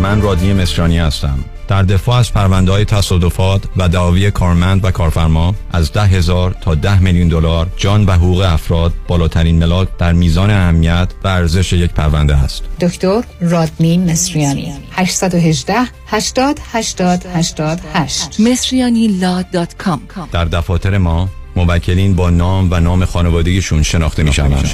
من 0.00 0.22
رادنی 0.22 0.52
مصریانی 0.52 0.98
هستم. 0.98 1.44
در 1.70 1.82
دفاع 1.82 2.16
از 2.16 2.32
پرونده 2.32 2.72
های 2.72 2.84
تصادفات 2.84 3.64
و 3.76 3.88
دعاوی 3.88 4.30
کارمند 4.30 4.84
و 4.84 4.90
کارفرما 4.90 5.54
از 5.72 5.92
ده 5.92 6.02
هزار 6.02 6.56
تا 6.60 6.74
ده 6.74 6.98
میلیون 6.98 7.28
دلار 7.28 7.66
جان 7.76 8.06
و 8.06 8.12
حقوق 8.12 8.40
افراد 8.40 8.92
بالاترین 9.08 9.58
ملاک 9.58 9.88
در 9.98 10.12
میزان 10.12 10.50
اهمیت 10.50 11.08
و 11.24 11.28
ارزش 11.28 11.72
یک 11.72 11.90
پرونده 11.90 12.36
است. 12.36 12.62
دکتر 12.80 13.22
رادنی 13.40 13.98
مصریانی 13.98 14.72
818 14.92 15.74
80 16.06 16.60
80 16.72 17.26
88 17.34 18.40
مصریانی 18.40 19.20
در 20.32 20.44
دفاتر 20.44 20.98
ما 20.98 21.28
موکلین 21.56 22.14
با 22.14 22.30
نام 22.30 22.68
و 22.70 22.80
نام 22.80 23.04
خانوادگیشون 23.04 23.82
شناخته 23.82 24.22
می 24.22 24.32
شوند. 24.32 24.70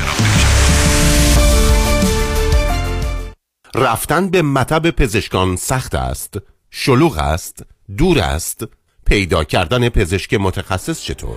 رفتن 3.75 4.31
به 4.31 4.43
مطب 4.43 4.91
پزشکان 4.91 5.57
سخت 5.57 5.95
است. 5.95 6.39
شلوغ 6.79 7.19
است 7.19 7.63
دور 7.99 8.19
است 8.19 8.65
پیدا 9.07 9.45
کردن 9.45 9.89
پزشک 9.89 10.35
متخصص 10.35 11.03
چطور؟ 11.03 11.37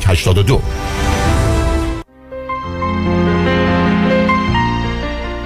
82 0.00 0.60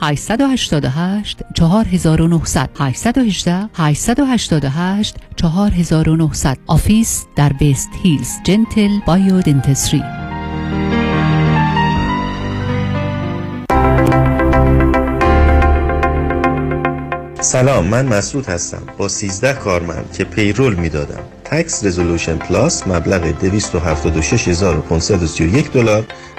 888 0.00 1.42
4900 1.54 2.70
818 2.78 3.68
888 3.74 5.16
4900 5.36 6.58
office 6.66 7.26
در 7.36 7.52
West 7.52 7.90
Hills. 8.02 8.30
Gentle 8.44 8.98
Biodentistry 9.06 10.02
سلام 17.40 17.86
من 17.86 18.06
مسعود 18.06 18.46
هستم. 18.46 18.82
با 18.98 19.08
13 19.08 19.52
کارمند 19.52 20.12
که 20.12 20.24
payroll 20.24 20.74
می‌دادم. 20.74 21.22
Tax 21.44 21.84
Resolution 21.84 22.36
Plus 22.36 22.86
مبلغ 22.86 23.20
276531 23.20 25.72
دلار. 25.72 26.04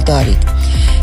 دارید. 0.00 0.38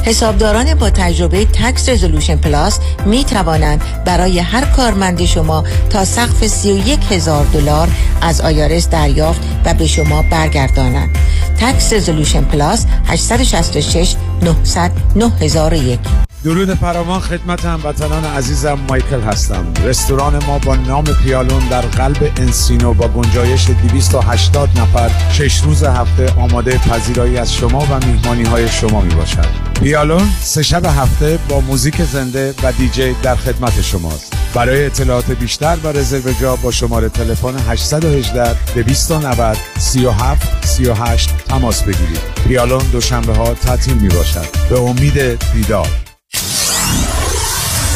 حسابداران 0.05 0.73
با 0.75 0.89
تجربه 0.89 1.45
Tax 1.45 1.89
Resolution 1.89 2.35
Plus 2.35 2.79
می 3.05 3.23
توانند 3.23 3.81
برای 4.05 4.39
هر 4.39 4.65
کارمند 4.65 5.25
شما 5.25 5.63
تا 5.89 6.05
سقف 6.05 6.47
31 6.47 6.99
هزار 7.11 7.45
دلار 7.45 7.89
از 8.21 8.41
IRS 8.41 8.89
دریافت 8.89 9.41
و 9.65 9.73
به 9.73 9.87
شما 9.87 10.21
برگردانند. 10.21 11.17
Tax 11.59 11.93
Resolution 11.93 12.43
Plus 12.43 12.85
866 13.07 14.15
900 14.41 14.91
9001 15.15 15.99
درود 16.43 16.73
فراوان 16.73 17.19
خدمت 17.19 17.65
هموطنان 17.65 18.25
عزیزم 18.25 18.79
مایکل 18.89 19.21
هستم. 19.21 19.73
رستوران 19.83 20.45
ما 20.45 20.59
با 20.59 20.75
نام 20.75 21.03
پیالون 21.03 21.67
در 21.67 21.81
قلب 21.81 22.31
انسینو 22.37 22.93
با 22.93 23.07
گنجایش 23.07 23.69
280 23.69 24.69
نفر 24.79 25.11
شش 25.31 25.61
روز 25.61 25.83
هفته 25.83 26.33
آماده 26.33 26.77
پذیرایی 26.77 27.37
از 27.37 27.53
شما 27.53 27.79
و 27.79 28.05
میهمانی 28.05 28.43
های 28.43 28.69
شما. 28.69 28.82
می 28.91 29.15
باشد 29.15 29.45
پیالون 29.81 30.29
سه 30.41 30.63
شب 30.63 30.85
هفته 30.85 31.39
با 31.49 31.59
موزیک 31.59 32.01
زنده 32.01 32.53
و 32.63 32.71
دیجی 32.71 33.15
در 33.23 33.35
خدمت 33.35 33.81
شماست. 33.81 34.33
برای 34.53 34.85
اطلاعات 34.85 35.31
بیشتر 35.31 35.77
و 35.83 35.87
رزرو 35.87 36.33
جا 36.41 36.55
با 36.55 36.71
شماره 36.71 37.09
تلفن 37.09 37.55
818 37.69 38.73
290 38.75 39.57
37 39.77 40.65
38 40.65 41.37
تماس 41.37 41.83
بگیرید. 41.83 42.19
پیالون 42.47 42.83
دوشنبه 42.91 43.33
ها 43.33 43.53
تعطیل 43.53 43.93
می 43.93 44.09
باشد 44.09 44.69
به 44.69 44.79
امید 44.79 45.39
دیدار 45.53 45.87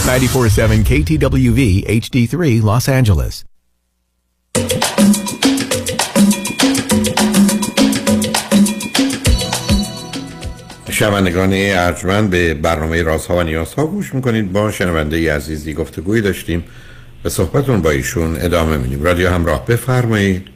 947 0.07 0.83
KTWV 0.83 1.83
HD3 1.89 2.63
Los 2.63 2.87
Angeles. 2.87 3.46
شنوندگان 10.97 11.49
ارجمند 11.53 12.29
به 12.29 12.53
برنامه 12.53 13.03
رازها 13.03 13.37
و 13.37 13.43
نیازها 13.43 13.85
گوش 13.85 14.15
می‌کنید. 14.15 14.51
با 14.51 14.71
شنونده 14.71 15.35
عزیزی 15.35 15.73
گفتگوی 15.73 16.21
داشتیم 16.21 16.63
به 17.23 17.29
صحبتون 17.29 17.81
با 17.81 17.89
ایشون 17.89 18.35
ادامه 18.41 18.77
میدیم. 18.77 19.03
رادیو 19.03 19.29
همراه 19.29 19.65
بفرمایید. 19.65 20.47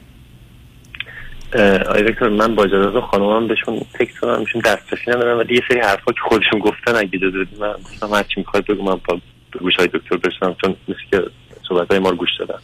آقای 1.88 2.12
دکتر 2.12 2.28
من 2.28 2.54
با 2.54 2.64
اجازه 2.64 3.00
خانومم 3.00 3.48
بهشون 3.48 3.80
تکس 3.98 4.20
کنم 4.20 4.40
میشون 4.40 4.62
دسترسی 4.64 5.10
ندارم 5.10 5.38
ولی 5.38 5.54
یه 5.54 5.60
سری 5.68 5.80
حرفا 5.80 6.12
که 6.12 6.20
خودشون 6.28 6.58
گفتن 6.60 6.94
اگه 6.96 7.10
اجازه 7.14 7.44
بدید 7.44 7.60
من 7.60 7.72
گفتم 7.72 8.14
هر 8.14 8.22
چی 8.22 8.34
می‌خواد 8.36 8.66
بگو 8.66 8.82
من 8.82 9.00
با 9.08 9.20
گوش 9.60 9.74
های 9.78 9.88
دکتر 9.88 10.16
برسونم 10.16 10.56
چون 10.64 10.76
مثل 10.88 11.00
که 11.10 11.22
صحبت 11.68 11.90
های 11.90 11.98
ما 11.98 12.10
رو 12.10 12.16
گوش 12.16 12.28
دادن. 12.38 12.58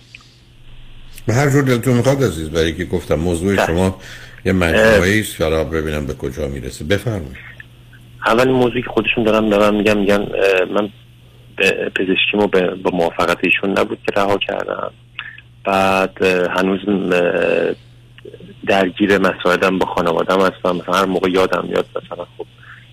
به 1.27 1.35
هر 1.35 1.51
جور 1.51 1.63
دلتون 1.63 1.95
می‌خواد 1.95 2.25
عزیز 2.25 2.51
برای 2.51 2.75
که 2.75 2.85
گفتم 2.85 3.15
موضوع 3.15 3.67
شما 3.67 4.01
یه 4.45 4.53
مجموعه 4.53 5.21
است. 5.21 5.41
حالا 5.41 5.65
ببینم 5.65 6.07
به 6.07 6.15
کجا 6.15 6.49
می‌رسه. 6.49 6.85
بفرمایید. 6.85 7.49
اول 8.27 8.51
موضوعی 8.51 8.83
که 8.83 8.91
خودشون 8.91 9.25
دارن 9.25 9.49
دارن 9.49 9.75
میگن 9.75 9.99
میگن 9.99 10.27
من 10.71 10.89
پزشکیمو 11.95 12.47
با 12.83 12.91
موافقت 12.93 13.39
ایشون 13.43 13.71
نبود 13.71 13.99
که 14.07 14.21
رها 14.21 14.37
کردم. 14.37 14.91
بعد 15.65 16.23
هنوز 16.25 16.81
درگیر 18.67 19.19
مسائلم 19.19 19.79
با 19.79 19.87
خانوادم 19.87 20.41
هستم. 20.41 20.77
مثلا 20.77 20.95
هر 20.95 21.05
موقع 21.05 21.31
یادم 21.31 21.65
میاد 21.69 21.87
مثلا 21.97 22.25
خب 22.39 22.47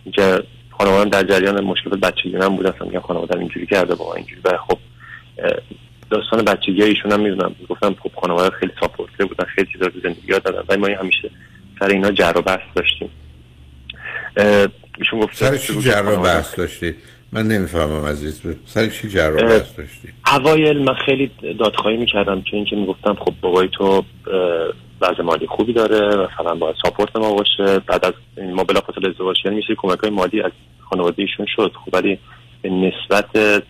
اینجا 0.05 0.43
خانوادم 0.71 1.09
در 1.09 1.23
جریان 1.23 1.63
مشکل 1.63 1.89
بچگی 1.89 2.37
من 2.37 2.55
بود. 2.55 2.67
اصلا 2.67 2.87
میگم 2.87 2.99
خانوادم 2.99 3.39
اینجوری 3.39 3.65
کرده 3.65 3.95
با 3.95 4.15
اینجوری. 4.15 4.41
و 4.45 4.57
خب 4.57 4.77
داستان 6.09 6.45
بچگی 6.45 6.83
ایشون 6.83 7.11
هم 7.11 7.19
می‌دونم. 7.19 7.55
گفتم 7.69 7.95
خب 8.03 8.11
خانواده 8.21 8.55
خیلی 8.55 8.71
ساپورته 8.79 9.25
بودن 9.25 9.45
خیلی 9.45 9.67
چیزا 9.73 9.85
رو 9.85 9.99
زندگی 10.03 10.27
یاد 10.27 10.43
دادن. 10.43 10.63
ولی 10.69 10.81
ما 10.81 10.99
همیشه 10.99 11.29
سر 11.79 11.87
اینا 11.87 12.11
جر 12.11 12.33
و 12.35 12.41
بحث 12.41 12.61
داشتیم. 12.75 13.09
ایشون 14.37 15.19
گفت 15.19 15.35
سر 15.35 15.57
چی 15.57 15.81
جر 15.81 16.03
و 16.07 16.21
بحث 16.21 16.59
داشتی؟ 16.59 16.95
من 17.31 17.47
نمی‌فهمم 17.47 18.05
عزیز 18.05 18.41
سر 18.65 18.87
چی 18.87 19.09
جر 19.09 19.33
و 19.33 19.37
بحث 19.37 19.77
داشتی؟ 19.77 20.07
اوایل 20.35 20.77
من 20.77 20.93
خیلی 20.93 21.31
دادخواهی 21.59 21.97
می‌کردم 21.97 22.41
چون 22.41 22.55
اینکه 22.55 22.75
می‌گفتم 22.75 23.13
خب 23.13 23.33
بابای 23.41 23.67
تو 23.67 24.03
وضع 25.01 25.21
مالی 25.23 25.47
خوبی 25.47 25.73
داره 25.73 26.07
مثلا 26.07 26.55
باید 26.55 26.75
ساپورت 26.83 27.15
ما 27.15 27.33
باشه. 27.33 27.79
بعد 27.79 28.05
از 28.05 28.13
ما 28.55 28.63
بلافاصله 28.63 29.09
ازدواج 29.09 29.35
کردیم 29.43 29.57
میشه 29.57 29.75
کمک 29.77 29.99
های 29.99 30.09
مالی 30.09 30.41
از 30.41 30.51
خانواده 30.89 31.21
ایشون 31.21 31.45
شد. 31.55 31.71
خب 31.85 31.93
ولی 31.93 32.19
به 32.61 32.69
نسبت 32.69 33.63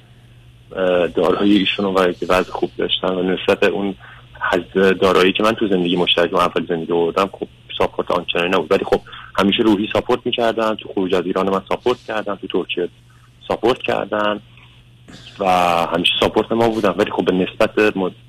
دارایی 1.16 1.58
ایشون 1.58 1.86
و 1.86 1.94
وضع 2.30 2.52
خوب 2.52 2.72
داشتن 2.78 3.14
و 3.14 3.24
نسبت 3.24 3.64
اون 3.64 3.96
دارایی 4.74 5.34
که 5.34 5.44
من 5.44 5.52
تو 5.52 5.68
زندگی 5.68 5.96
مشترک 5.96 6.34
و 6.34 6.38
اول 6.38 6.66
زندگی 6.70 6.94
بودم 6.94 7.30
خب 7.32 7.48
support 7.78 8.12
آنچنانی 8.12 8.50
نبود. 8.50 8.72
ولی 8.72 8.84
خب 8.86 9.02
همیشه 9.40 9.64
روحی 9.64 9.88
support 9.94 10.20
می‌کردن. 10.26 10.76
تو 10.76 10.90
خروج 10.94 11.16
از 11.16 11.26
ایران 11.26 11.50
من 11.50 11.62
support 11.70 11.98
کردن 12.08 12.36
تو 12.36 12.48
ترکیه 12.48 12.90
support 13.48 13.80
کردن 13.80 14.40
و 15.40 15.46
همیشه 15.94 16.12
support 16.20 16.52
ما 16.52 16.70
بودن. 16.70 16.90
ولی 16.90 17.12
خب 17.12 17.26
به 17.26 17.32
نسبت 17.32 17.72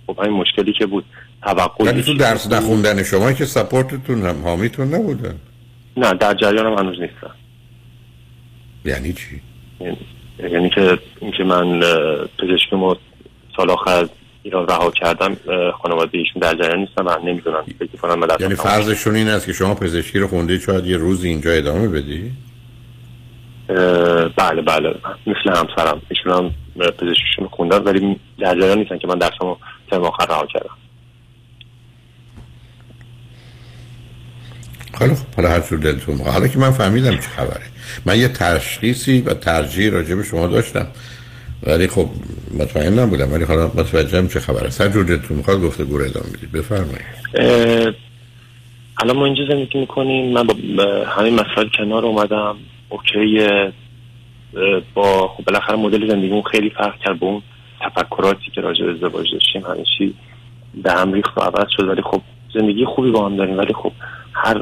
خب 0.07 0.19
همین 0.19 0.33
مشکلی 0.33 0.73
که 0.73 0.87
بود 0.87 1.05
توقع 1.43 1.85
ولی 1.85 2.03
تو 2.03 2.15
درس 2.15 2.53
نخوندن 2.53 3.03
شما 3.03 3.33
که 3.33 3.45
support 3.45 3.99
تون 3.99 4.23
هم 4.23 4.43
حامیتون 4.45 4.95
نبودن. 4.95 5.35
نه 5.97 6.15
در 6.15 6.35
جریان 6.35 6.67
هم 6.67 6.79
هنوز 6.79 7.01
نیستن. 7.01 7.31
یعنی 8.85 9.13
چی؟ 9.13 9.41
یعنی, 9.81 9.97
یعنی 10.39 10.71
که 10.71 10.99
اینکه 11.21 11.45
من 11.45 11.81
پزشکیمو 12.39 12.95
سال 13.57 13.71
آخر 13.71 14.09
ایران 14.47 14.67
رها 14.67 14.91
کردم 14.91 15.37
خانواده 15.83 16.19
ایشون 16.19 16.43
در 16.43 16.55
جریان 16.55 16.79
نیستن 16.79 17.03
من 17.05 17.19
نمی‌دونم 17.25 17.65
فکر 17.79 17.97
کنم 18.03 18.29
یعنی 18.41 18.55
فرضشون 18.55 19.17
این 19.17 19.29
است 19.29 19.47
که 19.47 19.53
شما 19.53 19.75
پزشکی 19.75 20.19
رو 20.19 20.29
خوندید 20.29 20.61
شاید 20.61 20.87
یه 20.87 20.97
روز 20.97 21.25
اینجا 21.25 21.51
ادامه 21.51 21.89
بدی؟ 21.89 22.33
بله 24.37 24.63
بله. 24.63 24.95
مثل 25.27 25.59
همسرم. 25.59 26.03
ایشون 26.09 26.33
هم 26.33 26.55
پزشکیشون 26.91 27.49
خوندن 27.51 27.79
ولی 27.79 28.21
در 28.39 28.55
جریان 28.55 28.79
نیستن 28.79 28.99
که 28.99 29.07
من 29.07 29.19
درسمو 29.19 29.57
ترم 29.91 30.05
آخر 30.05 30.27
رها 30.27 30.47
کردم. 30.47 30.77
خیلی 34.99 35.15
خب 35.15 35.27
حالا 35.37 35.49
هر 35.49 35.61
جور 35.61 35.79
دلتون 35.79 36.21
حالا 36.21 36.49
که 36.49 36.59
من 36.59 36.71
فهمیدم 36.71 37.17
چه 37.17 37.29
خبره. 37.29 37.67
من 38.07 38.19
یه 38.19 38.29
تشخیصی 38.29 39.21
و 39.21 39.35
ترجیح 39.35 39.93
راجع 39.93 40.15
به 40.15 40.23
شما 40.23 40.47
داشتم. 40.47 40.87
ولی 41.67 41.89
خب 41.89 42.09
مطمئن 42.59 42.99
نبودم 42.99 43.33
ولی 43.33 43.45
حالا 43.45 43.67
متوجهم 43.67 44.29
چه 44.29 44.41
خبره. 44.41 44.71
هر 44.81 44.89
جور 44.89 45.05
دلتون 45.05 45.37
می‌خواد 45.37 45.61
گفته 45.62 45.85
گوره 45.85 46.07
ادامه 46.07 46.27
بدید 46.27 46.53
بفرمایید. 46.53 47.97
الان 49.03 49.17
ما 49.17 49.25
اینجا 49.25 49.43
زندگی 49.49 49.79
می‌کنیم. 49.79 50.33
من 50.33 50.43
با 50.47 50.55
همین 51.07 51.35
مسائل 51.35 51.69
کنار 51.79 52.05
اومدم. 52.05 52.57
اوکی 52.89 53.49
با 54.95 55.29
خب 55.29 55.45
بالاخره 55.45 55.77
مدل 55.77 56.09
زندگیمون 56.09 56.43
خیلی 56.43 56.71
فرق 56.71 56.99
کرد 56.99 57.19
با 57.19 57.27
اون 57.27 57.43
تفکراتی 57.81 58.51
که 58.55 58.61
راجع 58.61 58.85
به 58.85 58.93
ازدواج 58.93 59.33
داشتیم. 59.33 59.62
همیشه 59.64 60.14
به 60.83 60.93
هم 60.93 61.12
ریخت 61.12 61.39
و 61.39 61.41
عوض 61.41 61.67
شد. 61.77 61.89
ولی 61.89 62.03
خب 62.03 62.23
زندگی 62.55 62.85
خوبی 62.85 63.11
با 63.11 63.27
هم 63.27 63.37
داریم. 63.37 63.59
ولی 63.59 63.75
خب 63.75 63.93
هر 64.33 64.59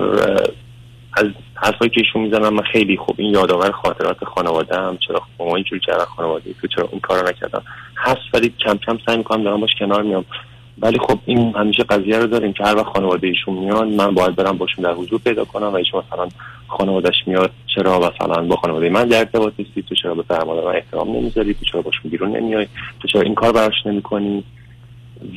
از 1.17 1.27
حرفایی 1.55 1.91
که 1.91 2.01
ایشون 2.01 2.23
می‌زنم 2.23 2.55
من 2.55 2.63
خیلی 2.63 2.97
خوب 2.97 3.15
این 3.19 3.35
یادآور 3.35 3.71
خاطرات 3.71 4.25
خانواده 4.25 4.77
هم 4.77 4.99
چرا 5.09 5.23
با 5.39 5.47
ما 5.47 5.57
اینجور 5.57 5.79
کردن 5.79 6.05
خانواده 6.05 6.53
تو 6.61 6.67
چرا 6.67 6.89
اون 6.91 7.01
کارو 7.01 7.29
نکردم؟ 7.29 7.63
هست 7.97 8.21
ولی 8.35 8.55
کم 8.65 8.77
کم 8.77 8.99
سعی 9.07 9.17
می‌کنم 9.17 9.45
دارم 9.45 9.61
باش 9.61 9.71
کنار 9.79 10.03
میام. 10.03 10.25
ولی 10.79 10.99
خب 10.99 11.19
این 11.25 11.55
همیشه 11.57 11.83
قضیه 11.83 12.19
رو 12.19 12.27
داریم 12.27 12.53
که 12.53 12.65
هر 12.65 12.77
وقت 12.77 12.87
خانواده 12.87 13.27
ایشون 13.27 13.55
میان 13.55 13.89
من 13.89 14.15
باید 14.15 14.37
برم 14.37 14.59
باشون 14.59 14.85
در 14.85 14.93
حضور 14.93 15.21
پیدا 15.25 15.45
کنم 15.45 15.67
و 15.67 15.77
ایشون 15.77 16.03
مثلا 16.07 16.29
خانوادهش 16.69 17.23
میاد 17.27 17.51
چرا 17.75 17.99
مثلا 17.99 18.43
با 18.43 18.57
خانواده 18.57 18.89
من 18.89 19.05
در 19.05 19.19
ارتباط 19.19 19.53
نیستی؟ 19.59 19.83
تو 19.83 19.95
چرا 19.95 20.15
به 20.15 20.23
فرمان 20.23 20.65
من 20.65 20.77
احترام 20.77 21.17
نمی‌ذاری؟ 21.17 21.55
تو 21.55 21.65
چرا 21.65 21.83
باشون 21.83 22.11
بیرون 22.11 22.37
نمیای؟ 22.37 22.67
تو 23.01 23.09
چرا 23.09 23.21
این 23.21 23.35
کار 23.35 23.53
براش 23.53 23.87
نمی‌کنی؟ 23.87 24.45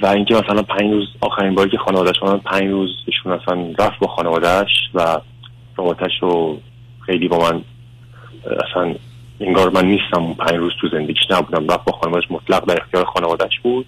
و 0.01 0.07
اینکه 0.07 0.33
مثلا 0.33 0.61
پنج 0.61 0.91
روز 0.91 1.07
آخرین 1.21 1.55
باری 1.55 1.69
که 1.69 1.77
خانوادهش 1.77 2.23
من 2.23 2.37
پنج 2.37 2.63
روز 2.63 2.89
ایشون 3.05 3.31
اصلا 3.31 3.73
رفت 3.79 3.99
با 3.99 4.07
خانوادهش 4.07 4.69
و 4.93 5.19
رابطش 5.77 6.11
رو 6.21 6.59
خیلی 7.05 7.27
با 7.27 7.37
من 7.37 7.61
اصلا 8.69 8.95
انگار 9.39 9.69
من 9.69 9.85
نیستم 9.85 10.23
اون 10.23 10.33
پنج 10.33 10.55
روز 10.55 10.73
تو 10.81 10.87
زندگیش 10.87 11.31
نبودم. 11.31 11.67
رفت 11.67 11.85
با 11.85 11.91
خانوادهش 11.91 12.31
مطلق 12.31 12.65
در 12.65 12.81
اختیار 12.81 13.05
خانوادهش 13.05 13.59
بود. 13.63 13.85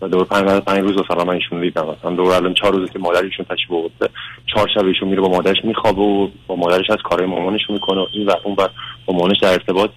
و 0.00 0.08
دور 0.08 0.24
پنج 0.24 0.44
پنج 0.44 0.78
روز 0.78 0.98
مثلا 0.98 1.24
من 1.24 1.34
ایشون 1.34 1.60
دیدم. 1.60 1.86
مثلا 1.86 2.10
دور 2.10 2.32
الان 2.32 2.54
چهار 2.54 2.72
روزه 2.72 2.92
که 2.92 2.98
مادرشون 2.98 3.46
تشریف 3.50 3.72
آورده 3.72 4.08
چهار 4.54 4.68
شب 4.74 4.84
ایشون 4.84 5.08
میره 5.08 5.20
با 5.20 5.28
مادرش 5.28 5.64
میخوابه 5.64 6.02
و 6.02 6.28
با 6.46 6.56
مادرش 6.56 6.90
از 6.90 6.98
کارهای 7.04 7.30
مامانش 7.30 7.60
می‌کنه. 7.70 8.00
و 8.00 8.06
این 8.12 8.26
و 8.26 8.32
اون 8.44 8.54
و 8.58 8.68
با 9.06 9.14
مامانش 9.14 9.38
در 9.38 9.52
ارتباط 9.52 9.90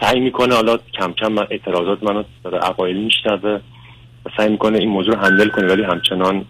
سعی 0.00 0.20
می‌کنه 0.20 0.54
حالا 0.54 0.78
کم 1.00 1.12
کم 1.12 1.32
من 1.32 1.46
اعتراضات 1.50 2.02
منو 2.02 2.22
داره 2.44 2.58
عقایل 2.58 2.96
میشنوه 2.96 3.60
و 4.24 4.30
سعی 4.36 4.48
می‌کنه 4.48 4.78
این 4.78 4.88
موضوع 4.88 5.14
رو 5.14 5.20
هندل 5.20 5.48
کنه 5.48 5.66
ولی 5.66 5.82
همچنان 5.82 6.44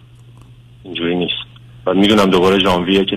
اینجوری 0.84 1.16
نیست. 1.16 1.44
و 1.86 1.94
می‌دونم 1.94 2.30
دوباره 2.30 2.58
ژانویه 2.58 3.04
که 3.04 3.16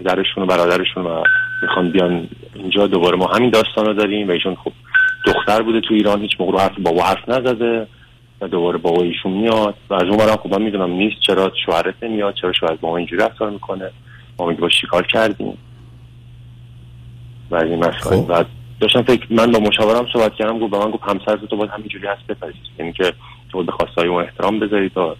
پدرشون 0.00 0.42
و 0.42 0.46
برادرشون 0.46 1.04
و 1.04 1.22
می‌خوان 1.62 1.90
بیان 1.90 2.28
اینجا. 2.54 2.86
دوباره 2.86 3.16
ما 3.16 3.26
همین 3.26 3.50
داستان 3.50 3.86
رو 3.86 3.94
داریم 3.94 4.28
و 4.28 4.30
ایشون 4.30 4.54
خب 4.54 4.72
دختر 5.26 5.62
بوده 5.62 5.80
تو 5.80 5.94
ایران 5.94 6.20
هیچ 6.20 6.30
موقع 6.40 6.58
حرف 6.58 6.78
بابا 6.78 7.02
حرف 7.02 7.28
نزده 7.28 7.86
و 8.40 8.48
دوباره 8.48 8.78
بابا 8.78 9.02
ایشون 9.02 9.32
میاد 9.32 9.74
و 9.90 9.94
از 9.94 10.02
اون 10.02 10.16
برم 10.16 10.36
خب 10.36 10.54
من 10.54 10.62
می‌دونم 10.62 10.90
نیست 10.90 11.20
چرا 11.26 11.52
شوهرت 11.66 11.94
نمیاد 12.02 12.34
چرا 12.34 12.52
شوهر 12.52 12.74
با 12.74 12.90
ما 12.90 12.96
اینجوری 12.96 13.22
رفتار 13.22 13.50
می‌کنه. 13.50 13.90
ما 14.38 14.46
میگه 14.46 14.60
با 14.60 14.68
شکار 14.68 15.06
کردیم؟ 15.06 15.58
و 17.50 17.56
این 17.56 17.84
مسائل 17.84 18.42
خب. 18.42 18.46
داشتم 18.80 19.02
فکر 19.02 19.26
من 19.30 19.52
با 19.52 19.58
مشاورم 19.58 20.06
صحبت 20.12 20.34
کردم 20.34 20.58
گفت 20.58 20.70
به 20.70 20.78
من 20.78 20.90
گفت 20.90 21.02
همسر 21.02 21.36
تو 21.36 21.56
باید 21.56 21.70
همینجوری 21.70 22.06
هست 22.06 22.26
بپذیری 22.28 22.58
یعنی 22.78 22.92
که 22.92 23.12
تو 23.52 23.62
به 23.62 23.72
خواستای 23.72 24.08
اون 24.08 24.22
احترام 24.22 24.58
بذاری 24.58 24.88
تا 24.88 25.16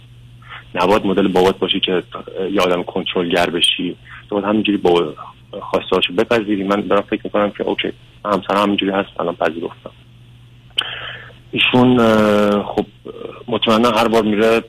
نباید 0.75 1.05
مدل 1.05 1.27
بابات 1.27 1.59
باشی 1.59 1.79
که 1.79 2.03
یه 2.51 2.61
آدم 2.61 2.83
کنترلگر 2.83 3.49
بشی. 3.49 3.95
باید 4.33 4.45
همینجوری 4.45 4.77
با 4.77 5.13
خواستهاشو 5.61 6.13
بپذیری. 6.13 6.63
من 6.63 6.81
دارم 6.81 7.01
فکر 7.01 7.21
می‌کنم 7.23 7.51
که 7.51 7.63
اوکی 7.63 7.93
همسر 8.25 8.55
همینجوری 8.55 8.91
هست 8.91 9.09
الان 9.19 9.35
پذیرفتم. 9.35 9.91
ایشون 11.51 11.97
خب 12.63 12.85
مطمئنا 13.47 13.89
هر 13.89 14.07
بار 14.07 14.23
میره 14.23 14.63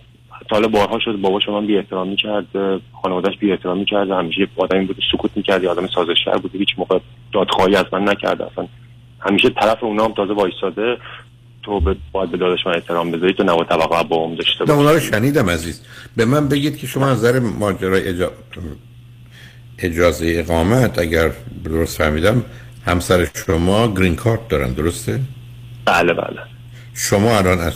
حالا 0.50 0.68
بارها 0.68 0.98
شد 0.98 1.16
بابا 1.20 1.40
شما 1.40 1.60
بی 1.60 1.76
احترامی 1.76 2.16
کرد 2.16 2.46
خانوادهش 3.02 3.36
بی 3.36 3.52
احترامی 3.52 3.84
کرد 3.84 4.10
همیشه 4.10 4.48
آدمی 4.56 4.84
بوده 4.84 5.02
سکوت 5.12 5.30
می‌کرد 5.36 5.64
آدم 5.64 5.86
سازشگر 5.86 6.36
بوده 6.42 6.58
هیچ 6.58 6.68
موقع 6.78 6.98
دادخواهی 7.32 7.76
از 7.76 7.84
من 7.92 8.08
نکرده 8.08 8.46
اصلا. 8.52 8.66
همیشه 9.20 9.50
طرف 9.50 9.84
اونا 9.84 10.04
هم 10.04 10.12
تازه 10.12 10.32
وایساده 10.32 10.96
تو 11.62 11.80
به 11.80 11.96
باید 12.12 12.30
به 12.30 12.36
داداش 12.36 12.66
من 12.66 12.74
احترام 12.74 13.10
بذاری 13.10 13.34
تو 13.34 13.42
نباید 13.42 13.68
توقع 13.68 14.02
با 14.02 14.26
هم 14.26 14.34
داشته 14.34 14.64
باشی 14.64 14.78
اونا 14.78 14.92
رو 14.92 15.00
شنیدم 15.00 15.50
عزیز. 15.50 15.86
به 16.16 16.24
من 16.24 16.48
بگید 16.48 16.78
که 16.78 16.86
شما 16.86 17.06
از 17.06 17.18
نظر 17.18 17.38
ماجرای 17.38 18.08
اجا... 18.08 18.30
اجازه 19.82 20.34
اقامت 20.38 20.98
اگر 20.98 21.30
درست 21.64 21.98
فهمیدم 21.98 22.44
همسر 22.86 23.28
شما 23.46 23.94
گرین 23.94 24.16
کارت 24.16 24.48
دارن 24.48 24.72
درسته؟ 24.72 25.20
بله 25.84 26.12
بله. 26.12 26.40
شما 26.94 27.38
الان 27.38 27.58
از 27.60 27.72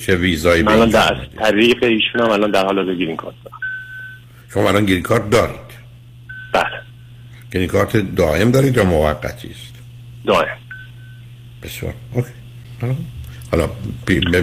چه 0.00 0.16
ویزایی 0.16 0.62
من 0.62 0.72
الان 0.72 0.94
از 0.96 1.16
طریق 1.38 1.84
ایشون 1.84 2.20
هم 2.20 2.30
الان 2.30 2.50
در 2.50 2.64
حال 2.64 2.94
گیرین 2.96 3.16
کارت 3.16 3.34
دارم. 3.44 3.58
شما 4.54 4.68
الان 4.68 4.86
گرین 4.86 5.02
کارت 5.02 5.30
دارید؟ 5.30 5.66
بله. 6.52 6.82
گرین 7.52 7.68
کارت 7.68 8.14
دائم 8.14 8.50
دارید 8.50 8.76
یا 8.76 8.84
موقتی 8.84 9.48
است؟ 9.48 9.74
دائم. 10.26 10.56
بسیار. 11.62 11.94
اوکی. 12.12 12.28
حالا- 13.52 13.70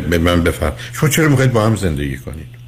به 0.10 0.18
من 0.18 0.44
بفرم 0.44 0.74
شما 0.94 1.10
چرا 1.10 1.28
می‌خواید 1.28 1.54
با 1.54 1.66
هم 1.66 1.76
زندگی 1.76 2.18
کنید؟ 2.18 2.63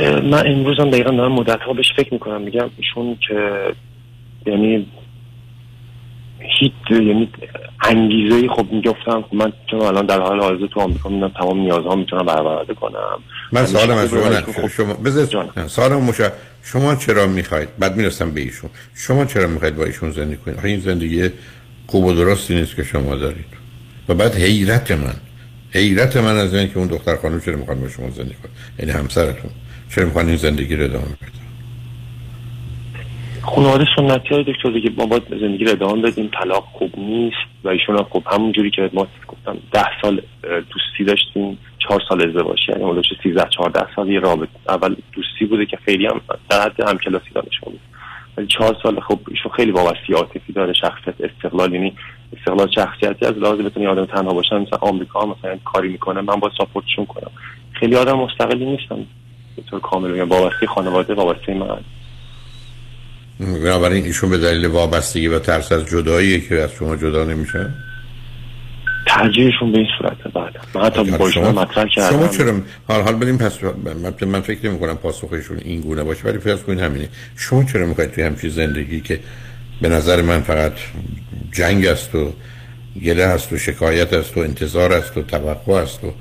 من 0.00 0.46
امروز 0.46 0.80
هم 0.80 0.90
دقیقا 0.90 1.10
دارم 1.10 1.32
مدت 1.32 1.60
ها 1.60 1.72
بهش 1.72 1.92
فکر 1.96 2.12
می‌کنم. 2.12 2.42
میگم 2.42 2.70
ایشون 2.76 3.16
که 3.28 3.58
یعنی 4.46 4.86
هیچ 6.60 6.72
یعنی 6.90 7.28
انگیزه 7.84 8.48
خب 8.48 8.66
می‌گفتم 8.72 9.22
خب 9.22 9.34
من 9.34 9.52
چون 9.70 9.80
الان 9.80 10.06
در 10.06 10.20
حال 10.20 10.40
حاضر 10.40 10.66
تو 10.66 10.80
آمریکا 10.80 11.08
می‌دونم 11.08 11.32
تمام 11.38 11.60
نیازها 11.60 11.94
می‌تونم 11.94 12.26
برآورده 12.26 12.74
کنم. 12.74 13.18
من 13.52 13.66
سوالم 13.66 13.96
از 13.96 14.10
شما 14.10 14.68
شما 14.68 14.94
بذار 14.94 15.96
مشا 15.96 16.30
شما 16.62 16.94
چرا 16.94 17.26
می‌خواید؟ 17.26 17.68
بعد 17.78 17.96
می‌رسم 17.96 18.30
به 18.30 18.40
ایشون. 18.40 18.70
شما 18.94 19.24
چرا 19.24 19.48
می‌خواید 19.48 19.76
با 19.76 19.84
ایشون 19.84 20.10
زندگی 20.10 20.36
کنید؟ 20.36 20.56
آخه 20.56 20.68
این 20.68 20.80
زندگی 20.80 21.30
خوب 21.86 22.04
و 22.04 22.12
درستی 22.12 22.54
نیست 22.54 22.76
که 22.76 22.82
شما 22.82 23.16
دارید. 23.16 23.44
و 24.08 24.14
بعد 24.14 24.34
حیرت 24.34 24.90
من 24.90 25.14
حیرت 25.70 26.16
من 26.16 26.36
از 26.36 26.54
این 26.54 26.68
که 26.68 26.78
اون 26.78 26.86
دختر 26.86 27.16
خانم 27.16 27.40
چرا 27.40 27.56
می‌خواد 27.56 27.80
با 27.80 27.88
شما 27.88 28.10
زندگی 28.10 28.34
کنه؟ 28.34 28.52
یعنی 28.78 28.90
همسرتون. 28.90 29.50
چرا 29.94 30.04
می‌خوان 30.04 30.26
این 30.26 30.36
زندگی 30.36 30.76
رو 30.76 30.84
ادامه 30.84 31.04
بدن 31.04 31.42
خانواده 33.42 33.86
سنتی 33.96 34.28
های 34.34 34.44
دکتر 34.44 34.70
دیگه 34.70 34.90
ما 34.96 35.06
باید 35.06 35.22
زندگی 35.40 35.64
رو 35.64 35.70
ادامه 35.70 36.02
بدیم. 36.02 36.30
طلاق 36.42 36.64
خوب 36.72 36.98
نیست 36.98 37.36
و 37.64 37.68
ایشون 37.68 37.96
هم 37.98 38.06
خب 38.10 38.22
همونجوری 38.26 38.70
که 38.70 38.90
ما 38.92 39.06
گفتم 39.28 39.56
ده 39.72 39.86
سال 40.02 40.22
دوستی 40.42 41.04
داشتیم 41.04 41.58
چهار 41.78 42.02
سال 42.08 42.28
ازدواج 42.28 42.58
یعنی 42.68 42.84
حدود 42.84 43.04
13 43.22 43.48
14 43.56 43.86
سال 43.96 44.08
یه 44.08 44.20
رابطه. 44.20 44.50
اول 44.68 44.96
دوستی 45.12 45.44
بوده 45.44 45.66
که 45.66 45.78
خیلی 45.84 46.06
هم 46.06 46.20
در 46.50 46.60
حد 46.62 46.88
همکلاسی 46.88 47.30
دانشگاه 47.34 47.70
بود. 47.70 47.80
ولی 48.36 48.46
چهار 48.46 48.76
سال 48.82 49.00
خب 49.00 49.18
ایشون 49.28 49.52
خیلی 49.56 49.70
وابستی 49.70 50.12
عاطفی 50.12 50.52
داره 50.52 50.72
شخصیت 50.72 51.14
استقلال. 51.20 51.72
یعنی 51.72 51.92
استقلال 52.38 52.70
شخصیتی 52.74 53.26
از 53.26 53.34
لحاظ 53.38 53.58
بتونی 53.58 53.86
آدم 53.86 54.04
تنها 54.04 54.34
باشن 54.34 54.56
مثلا 54.56 54.78
آمریکا 54.80 55.26
مثلا 55.26 55.58
کاری 55.64 55.88
می‌کنه 55.88 56.20
من 56.20 56.36
با 56.36 56.50
ساپورتشون 56.58 57.06
کنم. 57.06 57.30
خیلی 57.72 57.96
آدم 57.96 58.18
مستقلی 58.18 58.64
نیستم 58.64 59.06
به 59.56 59.62
طور 59.70 59.80
کامل 59.80 60.12
بگم. 60.12 60.28
وابسته 60.28 60.66
خانواده 60.66 61.14
وابسته 61.14 61.54
من 61.54 61.78
بنابراین 63.40 64.04
ایشون 64.04 64.30
به 64.30 64.38
دلیل 64.38 64.66
وابستگی 64.66 65.28
و 65.28 65.38
ترس 65.38 65.72
از 65.72 65.86
جدایی 65.86 66.40
که 66.40 66.54
از 66.54 66.70
شما 66.72 66.96
جدا 66.96 67.24
نمیشن 67.24 67.74
ترجیحشون 69.06 69.72
به 69.72 69.78
این 69.78 69.86
صورته 69.98 70.28
بعد 70.28 70.54
من 70.74 70.84
حتی 70.84 71.04
با 71.10 71.30
شما 71.30 71.52
مطرح 71.52 71.86
کردم. 71.96 72.10
شما 72.10 72.28
چرا 72.28 72.60
حال 72.88 73.02
حال 73.02 73.14
بریم 73.14 73.38
پس 73.38 73.58
من, 74.22 74.40
فکر 74.40 74.68
نمی 74.68 74.78
کنم 74.78 74.96
پاسخشون 74.96 75.58
این 75.58 75.80
گونه 75.80 76.02
باشه 76.02 76.28
ولی 76.28 76.38
فرض 76.38 76.62
کنید 76.62 76.80
همینه. 76.80 77.08
شما 77.36 77.64
چرا 77.64 77.86
می‌خواید 77.86 78.10
توی 78.10 78.24
همچین 78.24 78.50
زندگی 78.50 79.00
که 79.00 79.20
به 79.80 79.88
نظر 79.88 80.22
من 80.22 80.40
فقط 80.40 80.72
جنگ 81.52 81.86
است 81.86 82.14
و 82.14 82.32
گله 83.04 83.22
است 83.22 83.52
و 83.52 83.58
شکایت 83.58 84.12
است 84.12 84.36
و 84.36 84.40
انتظار 84.40 84.92
است 84.92 85.16
و 85.16 85.22
توقع 85.22 85.72
است 85.72 86.04
و 86.04 86.12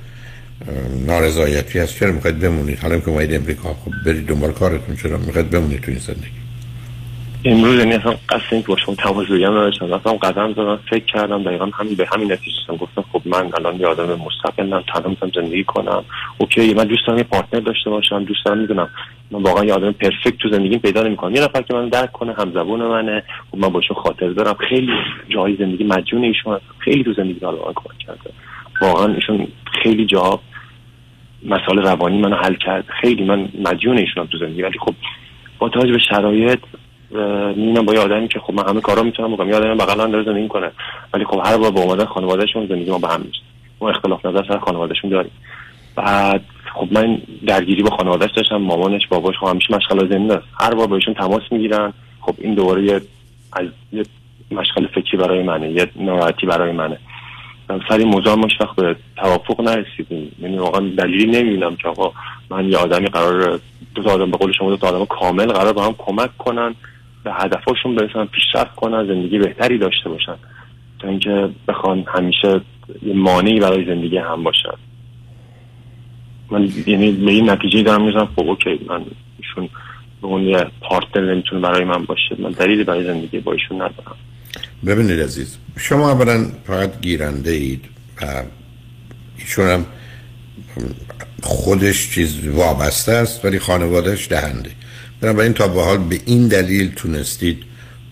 نارضایتی 1.08 1.80
است 1.80 2.00
چرا 2.00 2.12
می‌خواید 2.12 2.40
بمونید؟ 2.40 2.80
حالا 2.80 3.00
که 3.00 3.10
اومدید 3.10 3.36
امریکا 3.36 3.70
خب 3.74 3.92
برید 4.06 4.28
دنبال 4.28 4.52
کارتون. 4.52 4.96
چرا 4.96 5.18
می‌خواید 5.18 5.50
بمونید 5.50 5.82
تو 5.82 5.92
این 5.92 6.00
زندگی؟ 6.00 6.42
امروز 7.46 7.80
یعنی 7.80 7.94
اصلا 7.94 8.12
قصد 8.30 8.44
این 8.52 8.62
که 8.62 8.68
با 8.68 8.78
شما 8.86 8.96
تماس 8.96 9.28
بگیرم 9.28 9.52
نداشتم 9.52 9.94
اصلا 9.94 10.14
قدم 10.14 10.54
زدم 10.54 10.80
فکر 10.90 11.06
کردم 11.06 11.44
دقیقا 11.44 11.66
همین 11.66 11.96
به 11.96 12.08
همین 12.14 12.32
نتیجه 12.32 12.58
رسیدم. 12.58 12.78
گفتم 12.78 13.06
خب 13.14 13.22
من 13.26 13.50
الان 13.54 13.80
یه 13.80 13.88
آدم 13.88 14.20
مستقلم 14.20 14.84
تنها 14.94 15.10
می‌تونم 15.10 15.32
زندگی 15.36 15.64
کنم. 15.64 16.04
اوکی 16.38 16.74
من 16.74 16.84
دوست 16.84 17.08
دارم 17.08 17.18
یه 17.18 17.24
پارتنر 17.24 17.60
داشته 17.60 17.90
باشم 17.90 18.24
دوست 18.24 18.46
دارم 18.46 18.58
می‌دونم 18.58 18.90
من 19.32 19.42
واقعا 19.42 19.66
یه 19.66 19.74
آدم 19.74 19.92
پرفکت 19.92 20.38
تو 20.38 20.50
زندگیم 20.50 20.80
پیدا 20.80 21.04
نمی‌کنم. 21.04 21.36
یه 21.36 21.42
نفر 21.42 21.62
که 21.62 21.74
من 21.74 21.90
درک 21.90 22.12
کنه 22.12 22.34
همزبون 22.34 22.82
منه. 22.82 23.24
خب 23.52 23.58
من 23.58 23.70
باشون 23.70 23.98
خاطر 23.98 24.30
دارم. 24.30 24.56
خیلی 24.70 24.92
جای 25.30 25.56
زندگی 25.60 25.84
مدیون 25.84 26.24
ایشون. 26.24 26.60
خیلی 26.80 27.04
تو 27.04 27.14
زندگی 27.14 27.46
حالا 27.46 27.58
من 27.58 27.74
کمک 27.76 27.98
کرده 27.98 28.30
واقعا 28.82 29.14
ایشون 29.14 29.48
خیلی 29.84 30.06
جا 30.06 30.40
مسائل 31.46 31.78
روانی 31.78 32.18
منو 32.18 32.36
حل 32.36 32.54
کرد. 32.54 32.86
خیلی 33.02 33.24
من 33.24 33.50
مدیون 33.60 33.98
ایشونم 33.98 34.26
تو 34.26 34.38
زندگی 34.38 34.62
ولی 34.62 34.80
خب 34.80 34.94
با 35.60 35.70
توجه 35.70 35.92
به 35.92 36.00
شرایط 36.10 36.60
می‌بینم 37.56 37.86
با 37.86 37.94
یه 37.94 38.00
آدمی 38.00 38.28
که 38.28 38.40
خب 38.40 38.54
من 38.54 38.68
همه 38.68 38.82
کارا 38.82 39.04
می‌تونم 39.04 39.34
بکنم. 39.34 39.50
یه 39.50 39.56
آدمی 39.56 39.76
بغل 39.76 39.98
من 39.98 40.12
داره 40.12 40.24
زندگی 40.24 40.48
کنه 40.48 40.72
ولی 41.14 41.26
خب 41.26 41.42
هر 41.46 41.58
بار 41.58 41.72
با 41.72 41.82
اومدن 41.82 42.06
خانوادهشون 42.06 42.68
زندگی 42.68 42.92
ما 42.92 43.00
به 43.00 43.08
هم 43.08 43.22
میشه 43.22 43.42
ما 43.82 43.90
اختلاف 43.90 44.26
نظر 44.26 44.44
سر 44.48 44.60
خانوادهشون 44.60 45.10
داریم. 45.10 45.32
بعد 45.96 46.42
خب 46.74 46.88
من 46.92 47.22
درگیری 47.48 47.84
با 47.84 47.90
خانوادهش 47.90 48.32
داشتم 48.32 48.58
مامانش 48.58 49.08
باباش 49.08 49.36
خب 49.38 49.48
همیشه 49.48 49.76
مشغله 49.76 50.08
ذهنی 50.08 50.32
است 50.32 50.48
هر 50.60 50.74
بار 50.74 50.88
بهشون 50.88 51.14
تماس 51.14 51.42
می‌گیرن. 51.52 51.94
خب 52.22 52.36
این 52.38 52.54
دوباره 52.54 53.02
از 53.54 53.68
یه 53.94 54.04
مشغله 54.52 54.88
فکری 54.88 55.18
برای 55.18 55.44
منه 55.44 55.72
یه 55.72 55.88
ناراحتی 55.96 56.48
برای 56.48 56.72
منه. 56.72 56.98
سر 57.90 57.98
این 57.98 58.08
موضوع 58.08 58.36
ما 58.36 58.48
وقت 58.60 58.76
به 58.76 58.96
توافق 59.16 59.62
نرسیدیم 59.62 60.36
یعنی 60.42 60.58
واقعا 60.58 60.90
دلیلی 60.98 61.26
نمی‌بینم 61.26 61.76
که 61.76 61.88
آقا 61.88 62.12
من 62.50 62.70
یه 62.70 62.78
آدمی 62.78 63.08
قرار 63.08 63.60
دو 63.96 64.04
تا 64.04 64.12
آدم 64.12 64.32
به 64.32 64.38
قول 64.38 64.52
شما 64.52 64.70
دو 64.70 64.78
تا 64.78 64.88
آدم 64.88 65.06
کامل 65.06 65.46
قرار 65.46 65.74
با 65.74 65.84
هم 65.84 65.96
کمک 65.98 66.38
کنن 66.38 66.76
به 67.24 67.34
هدفاشون 67.34 67.96
برسن 67.96 68.26
پیشرفت 68.26 68.76
کنن 68.76 69.08
زندگی 69.08 69.40
بهتری 69.40 69.78
داشته 69.78 70.10
باشن. 70.10 70.36
تا 71.00 71.08
اینکه 71.08 71.50
بخوان 71.68 72.06
همیشه 72.08 72.62
یه 73.04 73.14
مانعی 73.14 73.60
برای 73.60 73.86
زندگی 73.86 74.18
هم 74.18 74.44
باشن. 74.44 74.78
من 76.52 76.70
یعنی 76.88 77.12
به 77.12 77.32
این 77.32 77.50
نتیجه 77.50 77.84
دارم 77.84 78.02
می‌رسم 78.02 78.30
خب 78.36 78.50
اوکی 78.50 78.80
من 78.88 79.06
ایشون 79.40 79.70
به 80.22 80.28
اون 80.28 80.44
یه 80.44 80.66
پارتنر 80.82 81.34
نمی‌تونه 81.34 81.62
برای 81.62 81.84
من 81.84 82.06
باشه. 82.06 82.36
من 82.40 82.50
دلیلی 82.50 82.84
برای 82.84 83.04
زندگی 83.04 83.40
با 83.40 83.52
ایشون 83.52 83.78
ندارم. 83.78 84.16
ببینید 84.86 85.20
عزیز 85.22 85.48
شما 85.78 86.12
اولا 86.12 86.48
فقط 86.68 87.02
گیرنده 87.02 87.52
اید 87.52 87.82
و 88.22 88.44
ایشون 89.38 89.68
هم 89.68 89.86
خودش 91.42 92.12
چیز 92.12 92.48
وابسته 92.48 93.12
است 93.12 93.46
ولی 93.46 93.60
خانوادهش 93.60 94.28
دهنده. 94.30 94.70
بنابراین 95.22 95.54
تا 95.54 95.68
به 95.68 95.84
حال 95.84 95.98
به 95.98 96.20
این 96.26 96.48
دلیل 96.48 96.92
تونستید 96.96 97.64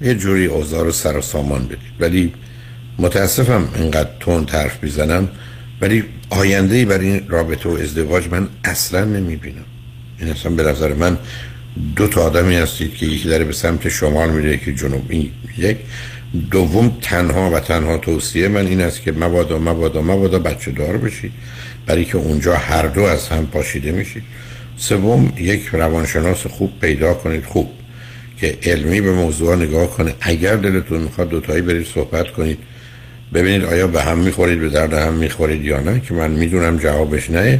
یه 0.01 0.15
جوری 0.15 0.45
اوضاع 0.45 0.83
رو 0.83 0.91
سر 0.91 1.17
و 1.17 1.21
سامان 1.21 1.65
بدید. 1.65 1.79
ولی 1.99 2.33
متاسفم 2.99 3.69
اینقدر 3.75 4.09
تون 4.19 4.47
حرف 4.47 4.83
می‌زنم 4.83 5.29
ولی 5.81 6.03
آینده 6.29 6.75
ای 6.75 6.85
برای 6.85 7.07
این 7.07 7.29
رابطه 7.29 7.69
و 7.69 7.73
ازدواج 7.73 8.27
من 8.31 8.47
اصلا 8.63 9.05
نمی‌بینم. 9.05 9.65
این 10.19 10.29
اصلا 10.29 10.51
به 10.51 10.63
نظر 10.63 10.93
من 10.93 11.17
دو 11.95 12.07
تا 12.07 12.21
آدمی 12.21 12.55
هستید 12.55 12.93
که 12.93 13.05
یکی 13.05 13.29
داره 13.29 13.43
به 13.43 13.53
سمت 13.53 13.89
شمال 13.89 14.29
میره 14.29 14.53
یکی 14.53 14.75
جنوب. 14.75 15.05
این 15.09 15.31
یک. 15.57 15.77
دوم 16.51 16.97
تنها 17.01 17.51
و 17.51 17.59
تنها 17.59 17.97
توصیه 17.97 18.47
من 18.47 18.67
این 18.67 18.81
است 18.81 19.01
که 19.01 19.11
مبادا 19.11 19.59
مبادا 19.59 20.01
مبادا 20.01 20.39
بچه 20.39 20.71
دار 20.71 20.97
بشید 20.97 21.31
برای 21.85 22.05
که 22.05 22.17
اونجا 22.17 22.55
هر 22.55 22.87
دو 22.87 23.03
از 23.03 23.27
هم 23.27 23.47
پاشیده 23.47 23.91
میشید 23.91 24.23
سوم 24.77 25.33
یک 25.37 25.65
روانشناس 25.71 26.47
خوب 26.47 26.79
پیدا 26.81 27.13
کنید 27.13 27.45
خوب. 27.45 27.69
که 28.39 28.57
علمی 28.63 29.01
به 29.01 29.11
موضوع 29.11 29.55
نگاه 29.55 29.89
کنه. 29.97 30.13
اگر 30.21 30.55
دلتون 30.55 31.01
می‌خواد 31.01 31.29
دوتایی 31.29 31.61
برید 31.61 31.87
صحبت 31.93 32.31
کنید. 32.31 32.57
ببینید 33.33 33.65
آیا 33.65 33.87
به 33.87 34.01
هم 34.01 34.17
می‌خورید 34.17 34.59
به 34.59 34.69
درد 34.69 34.93
هم 34.93 35.13
می‌خورید 35.13 35.65
یا 35.65 35.79
نه 35.79 35.99
که 35.99 36.13
من 36.13 36.31
می‌دونم 36.31 36.77
جوابش 36.77 37.29
نه. 37.29 37.59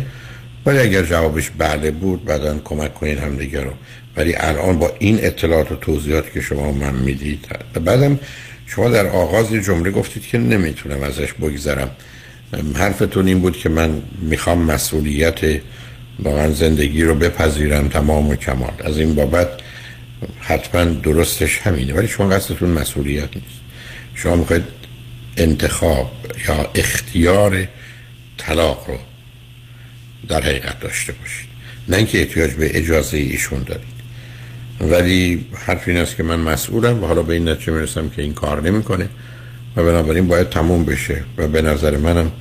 ولی 0.65 0.79
اگر 0.79 1.03
جوابش 1.03 1.51
بله 1.57 1.91
بود 1.91 2.25
بعدا 2.25 2.59
کمک 2.63 2.93
کنید 2.93 3.19
همدیگه 3.19 3.61
رو. 3.61 3.71
ولی 4.17 4.35
الان 4.35 4.79
با 4.79 4.91
این 4.99 5.19
اطلاعات 5.21 5.71
و 5.71 5.75
توضیحات 5.75 6.31
که 6.33 6.41
شما 6.41 6.71
من 6.71 6.95
می‌دید 6.95 7.47
بعدم 7.85 8.19
شما 8.75 8.89
در 8.89 9.07
آغاز 9.07 9.51
یه 9.51 9.61
جمله 9.61 9.91
گفتید 9.91 10.23
که 10.23 10.37
نمی‌تونم 10.37 11.03
ازش 11.03 11.33
بگذرم. 11.33 11.91
حرفتون 12.75 13.27
این 13.27 13.39
بود 13.39 13.57
که 13.57 13.69
من 13.69 14.01
می‌خوام 14.21 14.61
مسئولیت 14.61 15.39
واقعا 16.19 16.51
زندگی 16.51 17.03
رو 17.03 17.15
بپذیرم 17.15 17.87
تمام 17.87 18.29
و 18.29 18.35
کمال. 18.35 18.73
از 18.83 18.97
این 18.97 19.15
بابت 19.15 19.49
حتما 20.39 20.83
درستش 20.83 21.57
همینه 21.57 21.93
ولی 21.93 22.07
شما 22.07 22.29
قصدتون 22.29 22.69
مسئولیت 22.69 23.35
نیست. 23.35 23.59
شما 24.15 24.35
می‌خواید 24.35 24.63
انتخاب 25.37 26.11
یا 26.47 26.71
اختیار 26.75 27.67
طلاق 28.37 28.85
رو 28.87 28.97
در 30.27 30.41
حقیقت 30.41 30.79
داشته 30.79 31.13
باشید. 31.13 31.49
نه 31.87 31.97
اینکه 31.97 32.19
احتیاج 32.19 32.51
به 32.51 32.77
اجازه 32.77 33.17
ایشون 33.17 33.63
دارید. 33.63 33.98
ولی 34.81 35.45
حرف 35.53 35.88
این 35.88 35.97
است 35.97 36.15
که 36.15 36.23
من 36.23 36.39
مسئولم 36.39 37.03
و 37.03 37.07
حالا 37.07 37.22
به 37.22 37.34
این 37.34 37.49
نتیجه 37.49 37.73
می‌رسم 37.73 38.10
که 38.10 38.22
این 38.22 38.34
کار 38.34 38.61
نمی‌کنه 38.61 39.10
و 39.76 39.84
بنابراین 39.84 40.27
باید 40.27 40.49
تموم 40.49 40.85
بشه 40.85 41.23
و 41.38 41.47
به 41.47 41.61
نظر 41.61 41.97
منم 41.97 42.31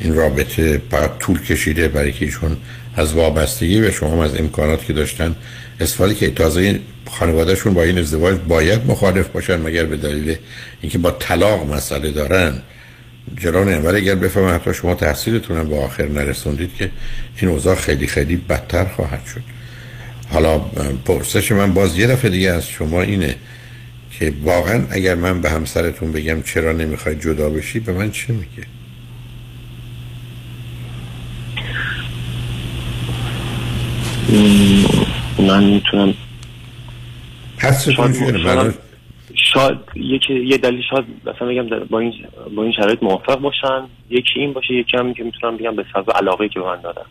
این 0.00 0.14
رابطه 0.14 0.82
باید 0.90 1.18
طول 1.18 1.40
کشیده 1.40 1.88
برای 1.88 2.12
که 2.12 2.24
ایشون 2.24 2.56
از 2.96 3.14
وابستگی 3.14 3.80
به 3.80 3.90
شما 3.90 4.24
از 4.24 4.36
امکانات 4.36 4.84
که 4.84 4.92
داشتن 4.92 5.36
استفاده 5.80 6.14
که 6.14 6.30
تازه 6.30 6.80
خانوادهشون 7.10 7.74
با 7.74 7.82
این 7.82 7.98
ازدواج 7.98 8.38
باید 8.48 8.86
مخالف 8.86 9.28
باشن 9.28 9.60
مگر 9.60 9.84
به 9.84 9.96
دلیل 9.96 10.36
اینکه 10.80 10.98
با 10.98 11.10
طلاق 11.10 11.74
مسئله 11.74 12.10
دارن. 12.10 12.62
جلو 13.36 13.64
ولی 13.64 13.96
اگر 13.96 14.14
بفهمن 14.14 14.54
حتی 14.54 14.74
شما 14.74 14.94
تحصیلتون 14.94 15.68
به 15.68 15.76
آخر 15.76 16.08
نرسوندید 16.08 16.74
که 16.74 16.90
این 17.36 17.50
اوضاع 17.50 17.74
خیلی 17.74 18.06
خیلی 18.06 18.36
بدتر 18.36 18.84
خواهد 18.84 19.26
شد. 19.34 19.59
حالا 20.32 20.58
پرسش 21.04 21.52
من 21.52 21.74
باز 21.74 21.98
یه 21.98 22.06
دفعه 22.06 22.30
دیگه 22.30 22.50
از 22.50 22.68
شما 22.68 23.02
اینه 23.02 23.36
که 24.18 24.32
واقعا 24.42 24.84
اگر 24.90 25.14
من 25.14 25.40
به 25.40 25.50
همسرتون 25.50 26.12
بگم 26.12 26.42
چرا 26.42 26.72
نمی‌خواید 26.72 27.20
جدا 27.20 27.50
بشی 27.50 27.80
به 27.80 27.92
من 27.92 28.10
چه 28.10 28.32
میگه؟ 28.32 28.66
من 35.38 35.64
می‌تونم 35.64 36.14
شاید, 38.44 38.74
شاید 39.34 39.78
یکی 39.94 40.34
یه 40.34 40.58
دلیل 40.58 40.82
شاید 40.90 41.04
مثلا 41.26 41.48
بگم 41.48 41.86
با 41.90 41.98
این 42.00 42.12
با 42.56 42.62
این 42.62 42.72
شرایط 42.72 43.02
موافق 43.02 43.40
باشن 43.40 43.82
یکی 44.10 44.40
این 44.40 44.52
باشه 44.52 44.74
یکی 44.74 44.96
هم 44.96 45.14
که 45.14 45.24
می‌تونم 45.24 45.56
بگم 45.56 45.76
به 45.76 45.84
سبب 45.94 46.10
علاقه 46.10 46.48
که 46.48 46.60
به 46.60 46.66
من 46.66 46.80
دارن 46.80 47.04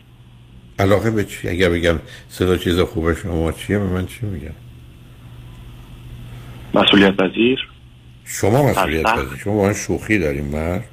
علاقه 0.79 1.11
به 1.11 1.23
چی؟ 1.23 1.49
اگر 1.49 1.69
بگم 1.69 1.99
صدا 2.29 2.57
چیز 2.57 2.79
خوبه 2.79 3.15
شما 3.15 3.51
چیه 3.51 3.79
به 3.79 3.85
من 3.85 4.05
چی 4.05 4.25
میگم؟ 4.25 4.55
مسئولیت 6.73 7.15
پذیر؟ 7.17 7.59
شما 8.25 8.69
مسئولیت 8.69 9.03
پذیر. 9.03 9.37
شما 9.43 9.55
با 9.55 9.73
شوخی 9.73 10.19
داریم 10.19 10.45
مرد. 10.45 10.89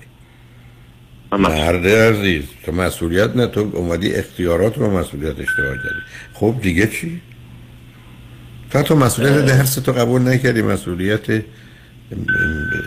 مرد 1.33 1.87
عزیز 1.87 2.45
تو 2.65 2.73
مسئولیت 2.73 3.37
نه 3.37 3.47
تو 3.47 3.71
اومدی 3.75 4.15
اختیارات 4.15 4.79
رو 4.79 4.99
مسئولیت 4.99 5.41
اشتباه 5.41 5.77
کردی. 5.77 6.01
خب 6.35 6.55
دیگه 6.63 6.87
چی؟ 6.87 7.21
تا 8.71 8.83
تو 8.83 8.97
مسئولیت 8.97 9.47
درس 9.47 9.75
تو 9.75 9.93
قبول 9.93 10.23
نکردی 10.23 10.63
مسئولیت 10.63 11.31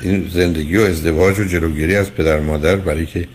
این 0.01 0.29
زندگی 0.29 0.77
و 0.77 0.81
ازدواج 0.81 1.39
و 1.39 1.43
جلوگیری 1.43 1.95
از 1.95 2.13
پدر 2.13 2.39
مادر 2.39 2.75
برای 2.75 3.05
که 3.05 3.27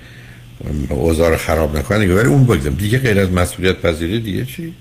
اوضاع 0.88 1.36
خراب 1.36 1.76
نکنه 1.76 2.14
ولی 2.14 2.28
اون 2.28 2.44
بگذم 2.44 2.74
دیگه 2.74 2.98
غیر 2.98 3.20
از 3.20 3.30
مسئولیت 3.30 3.76
پذیری 3.76 4.20
دیگه 4.20 4.44
چی؟ 4.44 4.74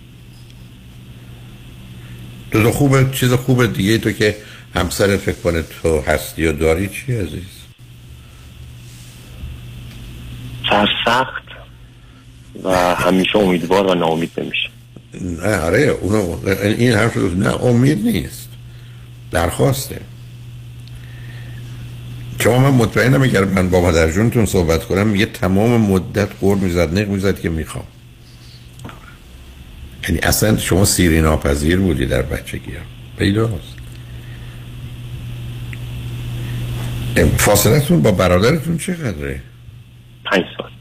تو 2.52 2.72
خوبه 2.72 3.06
چیز 3.12 3.34
خوبه 3.34 3.68
دیگه؟ 3.68 3.98
تو 3.98 4.12
که 4.12 4.36
همسرت 4.76 5.20
فکر 5.20 5.36
کنه 5.36 5.62
تو 5.62 6.02
هستی 6.02 6.46
و 6.46 6.52
داری 6.54 6.88
چی 6.90 7.14
عزیز؟ 7.14 7.44
سرسخت 10.70 11.44
و 12.64 12.96
همیشه 12.96 13.38
امیدوار 13.38 13.88
و 13.88 13.96
ناامید 13.96 14.32
نمیشه. 14.38 14.70
نه 15.22 15.58
آره 15.58 15.80
اونو 15.80 16.38
این 16.64 16.92
حرف 16.92 17.18
نه 17.18 17.64
امید 17.64 18.06
نیست. 18.06 18.50
درخواسته. 19.32 20.02
شما 22.44 22.60
من 22.60 22.78
مطمئنم 22.78 23.22
اگر 23.22 23.46
من 23.46 23.70
با 23.70 23.82
مادر 23.82 24.12
جونتون 24.12 24.46
صحبت 24.46 24.86
کنم 24.86 25.08
میگه 25.08 25.26
تمام 25.26 25.82
مدت 25.82 26.30
قول 26.42 26.58
می‌زد 26.58 27.00
نق 27.00 27.08
می‌زد 27.08 27.40
که 27.40 27.50
می‌خوام. 27.50 27.86
یعنی 30.04 30.20
اصلا 30.20 30.58
شما 30.58 30.86
سیری 30.86 31.22
ناپذیر 31.22 31.80
بودی 31.80 32.06
در 32.06 32.22
بچگی 32.22 32.72
هم 32.72 32.86
پیداست 33.18 33.74
فاصلتون 37.38 38.02
با 38.02 38.12
برادرتون 38.12 38.78
چقدره؟ 38.78 39.42
پنج 40.26 40.44
سال. 40.58 40.72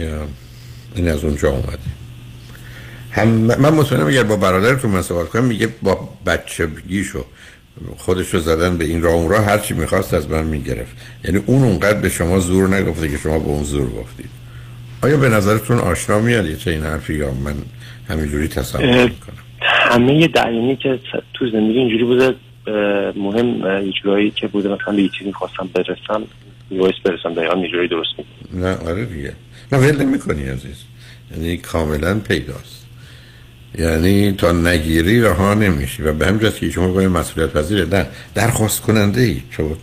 یا 0.00 0.28
این 0.94 1.08
از 1.08 1.24
اونجا 1.24 1.50
اومده 1.50 1.78
هم 3.10 3.28
من 3.28 3.74
مطمئنم 3.74 4.06
اگر 4.06 4.22
با 4.22 4.36
برادرتون 4.36 4.90
من 4.90 5.02
صحبت 5.02 5.28
کنم 5.28 5.44
میگه 5.44 5.68
با 5.82 6.08
بچگیشو. 6.26 7.24
خودش 7.96 8.34
رو 8.34 8.40
زدن 8.40 8.78
به 8.78 8.84
این 8.84 9.02
راه 9.02 9.14
اون 9.14 9.30
راه 9.30 9.60
چی 9.62 9.74
می‌خواست 9.74 10.14
از 10.14 10.30
من 10.30 10.44
می‌گرفت. 10.44 10.96
یعنی 11.24 11.42
اون 11.46 11.62
اونقدر 11.62 12.00
به 12.00 12.08
شما 12.08 12.38
زور 12.38 12.68
نگفته 12.68 13.08
که 13.08 13.16
شما 13.16 13.38
به 13.38 13.46
اون 13.46 13.62
زور 13.62 13.90
گفتید. 13.90 14.30
آیا 15.02 15.16
به 15.16 15.28
نظرتون 15.28 15.78
آشنا 15.78 16.20
میاد 16.20 16.46
یه 16.46 16.56
این 16.66 16.82
حرفی 16.82 17.14
یا 17.14 17.30
من 17.30 17.54
همینجوری 18.08 18.48
تصور 18.48 19.04
می‌کنم؟ 19.04 19.36
همه 19.60 20.14
یه 20.14 20.28
دعیانی 20.28 20.76
که 20.76 20.98
تو 21.34 21.50
زندگی 21.50 21.78
اینجوری 21.78 22.04
بوده 22.04 22.34
مهم 23.16 23.46
یه 23.86 24.30
که 24.30 24.46
بوده 24.46 24.68
مثلا 24.68 24.94
به 24.96 25.02
یه 25.02 25.10
چیزی 25.18 25.32
خواستم 25.32 25.68
برسم 25.74 26.22
یویس 26.70 26.94
برسم 27.04 27.34
دقیقا 27.34 27.56
یه 27.56 27.88
درست 27.88 28.10
می‌کنم 28.18 28.66
نه 28.66 28.76
آره 28.90 29.04
دیگه. 29.04 29.32
نه 29.72 29.78
ول 29.78 30.02
نمی 30.02 30.18
عزیز. 30.42 30.84
یعنی 31.32 31.56
کاملا 31.56 32.18
پیداست. 32.18 32.85
یعنی 33.78 34.32
تا 34.32 34.52
نگیری 34.52 35.20
رها 35.20 35.54
نمیشی. 35.54 36.02
و 36.02 36.12
به 36.12 36.26
همجاست 36.26 36.58
که 36.58 36.70
شما 36.70 36.88
باید 36.88 37.10
مسئولیت 37.10 37.52
پذیره 37.52 37.84
نه 37.84 38.06
درخواست 38.34 38.80
کننده 38.80 39.20
ای 39.20 39.42
چون 39.50 39.76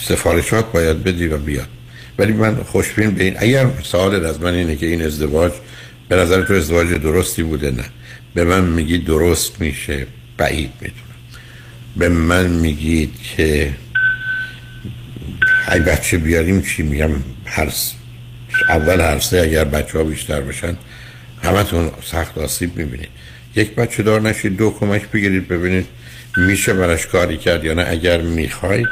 سفارشات 0.00 0.72
باید 0.72 1.02
بدی 1.02 1.26
و 1.26 1.38
بیاد. 1.38 1.68
ولی 2.18 2.32
من 2.32 2.54
خوشبین 2.56 3.10
به 3.10 3.24
این 3.24 3.34
اگر 3.38 3.66
سوال 3.82 4.26
از 4.26 4.40
من 4.40 4.54
اینه 4.54 4.76
که 4.76 4.86
این 4.86 5.02
ازدواج 5.02 5.52
به 6.08 6.16
نظر 6.16 6.42
تو 6.42 6.54
ازدواج 6.54 6.88
درستی 6.88 7.42
بوده؟ 7.42 7.70
نه. 7.70 7.84
به 8.34 8.44
من 8.44 8.64
میگی 8.64 8.98
درست 8.98 9.60
میشه. 9.60 10.06
بعید 10.36 10.70
می‌دونم 10.80 11.02
به 11.96 12.08
من 12.08 12.46
میگید 12.46 13.14
که 13.36 13.72
ای 15.72 15.80
بچه 15.80 16.18
بیاریم 16.18 16.62
چی 16.62 16.82
میگم؟ 16.82 17.10
هر 17.44 17.72
اول 18.68 19.00
هر 19.00 19.20
اگر 19.32 19.64
بچه 19.64 19.98
ها 19.98 20.04
بیشتر 20.04 20.40
بشن 20.40 20.76
همتون 21.42 21.90
سخت 22.04 22.38
آسیب 22.38 22.76
می‌بینید 22.76 23.08
یک 23.56 23.74
بچه 23.74 24.02
دار 24.02 24.20
نشید 24.20 24.56
دو 24.56 24.70
کمک 24.80 25.10
بگیرید 25.10 25.48
ببینید 25.48 25.86
میشه 26.36 26.72
براش 26.74 27.06
کاری 27.06 27.36
کرد 27.36 27.64
یا 27.64 27.74
نه. 27.74 27.86
اگر 27.88 28.20
می‌خواید 28.20 28.86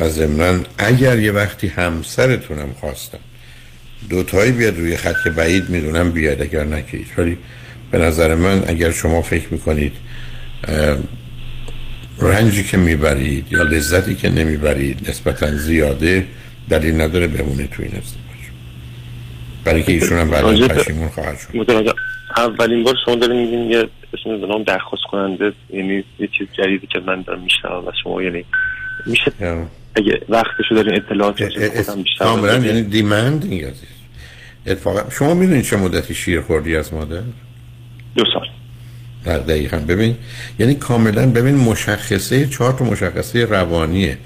و 0.00 0.08
ضمنا 0.08 0.60
اگر 0.78 1.18
یه 1.18 1.32
وقتی 1.32 1.66
همسرتونم 1.68 2.72
خواستن 2.80 3.18
دوتایی 4.08 4.52
بیاد 4.52 4.78
روی 4.78 4.96
خط 4.96 5.14
که 5.24 5.30
بعید 5.30 5.68
می‌دونم 5.68 6.10
بیاد 6.10 6.42
اگر 6.42 6.64
نکید 6.64 7.06
ولی 7.18 7.38
به 7.90 7.98
نظر 7.98 8.34
من 8.34 8.64
اگر 8.66 8.90
شما 8.90 9.22
فکر 9.22 9.46
می‌کنید 9.50 9.92
رنجی 12.18 12.64
که 12.64 12.76
می‌برید 12.76 13.46
یا 13.50 13.62
لذتی 13.62 14.14
که 14.14 14.30
نمی‌برید 14.30 15.10
نسبتا 15.10 15.56
زیاده 15.56 16.26
دلیل 16.70 17.00
نداره 17.00 17.26
بمونه 17.26 17.66
تو 17.66 17.82
این 17.82 17.92
برای 19.64 19.82
که 19.82 19.92
ایشون 19.92 20.18
هم 20.18 20.30
بعد 20.30 20.68
پشیمون 20.68 21.08
خواهد 21.08 21.38
شد. 21.38 21.94
اولین 22.36 22.84
بار 22.84 22.94
شما 23.04 23.14
داریم 23.14 23.36
میگین 23.36 23.70
یه 23.70 23.88
اسم 24.14 24.46
نام 24.46 24.62
درخواست 24.62 25.04
کننده 25.10 25.52
یعنی 25.70 26.04
یه 26.18 26.28
چیز 26.38 26.48
جدیدی 26.58 26.86
که 26.86 27.00
من 27.06 27.22
دارم 27.22 27.42
میشنم 27.42 27.86
و 27.86 27.92
شما 28.02 28.22
یعنی 28.22 28.44
میشه 29.06 29.32
اگه 29.96 30.20
وقتشو 30.28 30.74
دارین 30.74 30.94
اطلاعات 30.94 31.42
کاملا. 32.18 32.58
یعنی 32.58 33.60
عزیز 33.60 33.88
اتفاقا 34.66 35.10
شما 35.10 35.34
می‌دونید 35.34 35.64
چه 35.64 35.76
مدتی 35.76 36.14
شیر 36.14 36.40
خوردی 36.40 36.76
از 36.76 36.94
مادر؟ 36.94 37.22
دو 38.16 38.24
سال. 38.34 38.46
در 39.24 39.38
دقیقا. 39.38 39.76
ببین 39.76 40.16
یعنی 40.58 40.74
کاملا 40.74 41.26
ببین 41.26 41.54
مشخصه 41.54 42.46
چهار 42.46 42.72
تا 42.72 42.84
مشخصه 42.84 43.44
روانیه. 43.44 44.18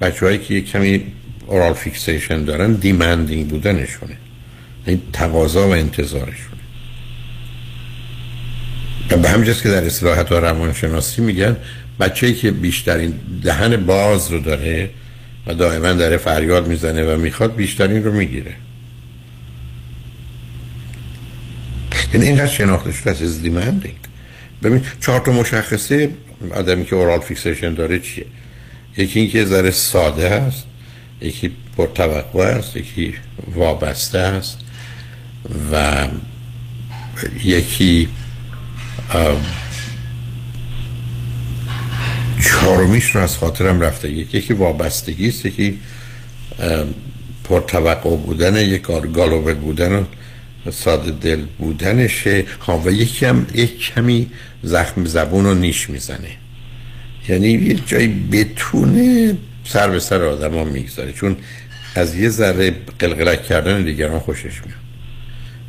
بچه 0.00 0.26
هایی 0.26 0.38
که 0.38 0.54
یک 0.54 0.70
کمی 0.70 1.04
oral 1.46 1.72
fixation 1.72 2.44
دارن 2.44 2.72
demanding 2.72 3.48
بودنشونه. 3.48 4.16
این 4.86 5.02
تقاضا 5.12 5.68
و 5.68 5.72
انتظارشونه 5.72 6.52
و 9.10 9.16
به 9.16 9.28
همین 9.28 9.44
جاست 9.44 9.62
که 9.62 9.68
در 9.68 9.84
اصطلاحات 9.84 10.32
و 10.32 10.40
روانشناسی 10.40 11.22
میگن 11.22 11.56
بچه‌ای 12.00 12.34
که 12.34 12.50
بیشترین 12.50 13.14
دهن 13.42 13.76
باز 13.76 14.30
رو 14.30 14.40
داره 14.40 14.90
و 15.46 15.54
دائما 15.54 15.92
داره 15.92 16.16
فریاد 16.16 16.68
می‌زنه 16.68 17.14
و 17.14 17.18
می‌خواد 17.18 17.56
بیشترین 17.56 18.04
رو 18.04 18.12
می‌گیره. 18.12 18.54
یعنی 22.14 22.26
اینقدر 22.26 22.46
شناخته 22.46 22.92
شده 22.92 23.10
از 23.10 23.42
demanding 23.42 23.96
ببین 24.62 24.82
چهار 25.00 25.20
تا 25.20 25.32
مشخصه 25.32 26.10
آدمی 26.54 26.84
که 26.84 26.96
oral 26.96 27.20
fixation 27.20 27.74
داره 27.74 27.98
چیه؟ 27.98 28.26
یکی 28.96 29.20
اینکه 29.20 29.44
ذره 29.44 29.70
ساده 29.70 30.30
است 30.30 30.64
یکی 31.20 31.50
پرتوقع 31.76 32.40
است 32.40 32.76
یکی 32.76 33.14
وابسته 33.54 34.18
است. 34.18 34.58
و 35.72 36.06
یکی 37.44 38.08
چهارمیش 42.44 43.10
رو 43.10 43.20
از 43.20 43.36
خاطرم 43.36 43.80
رفته. 43.80 44.10
یکی 44.10 44.52
وابستگی 44.52 45.28
است 45.28 45.46
یکی 45.46 45.78
پرتوقع 47.44 48.16
بودن 48.16 48.56
یک 48.56 48.82
گالوبل 49.12 49.54
بودن 49.54 50.06
و 50.66 50.70
ساده 50.70 51.10
دل 51.10 51.40
بودنشه. 51.58 52.44
ها 52.60 52.78
و 52.78 52.90
یکی 52.90 53.26
هم 53.26 53.46
یک 53.54 53.78
کمی 53.78 54.30
زخم 54.62 55.04
زبون 55.04 55.44
رو 55.44 55.54
نیش 55.54 55.90
می‌زنه. 55.90 56.30
یعنی 57.28 57.48
یه 57.48 57.74
جایی 57.74 58.08
بتونه 58.08 59.36
سر 59.64 59.90
به 59.90 60.00
سر 60.00 60.22
آدم 60.22 60.54
ها 60.54 60.64
می‌گذاره. 60.64 61.12
چون 61.12 61.36
از 61.94 62.14
یه 62.14 62.28
ذره 62.28 62.74
قلقلک 62.98 63.44
کردن 63.44 63.84
دیگران 63.84 64.18
خوشش 64.18 64.44
میاد. 64.44 64.78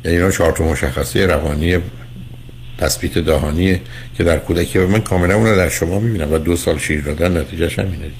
یعنی 0.04 0.16
اینا 0.16 0.30
چهار 0.30 0.62
مشخصه 0.62 1.26
روانی 1.26 1.78
تثبیت 2.78 3.18
دهانیه 3.18 3.80
که 4.16 4.24
در 4.24 4.38
کودکی 4.38 4.78
و 4.78 4.86
من 4.86 5.00
کاملا 5.00 5.34
اون 5.34 5.46
رو 5.46 5.56
در 5.56 5.68
شما 5.68 5.98
می‌بینم 5.98 6.32
و 6.32 6.38
دو 6.38 6.56
سال 6.56 6.78
شیر 6.78 7.00
دادن 7.00 7.36
نتیجهش 7.40 7.78
همینه 7.78 8.10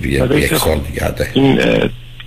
دیگه 0.00 0.08
یعنی 0.10 0.36
یک 0.36 0.54
خب. 0.54 0.64
سال 0.66 0.78
دیگه. 0.78 1.14
این 1.34 1.56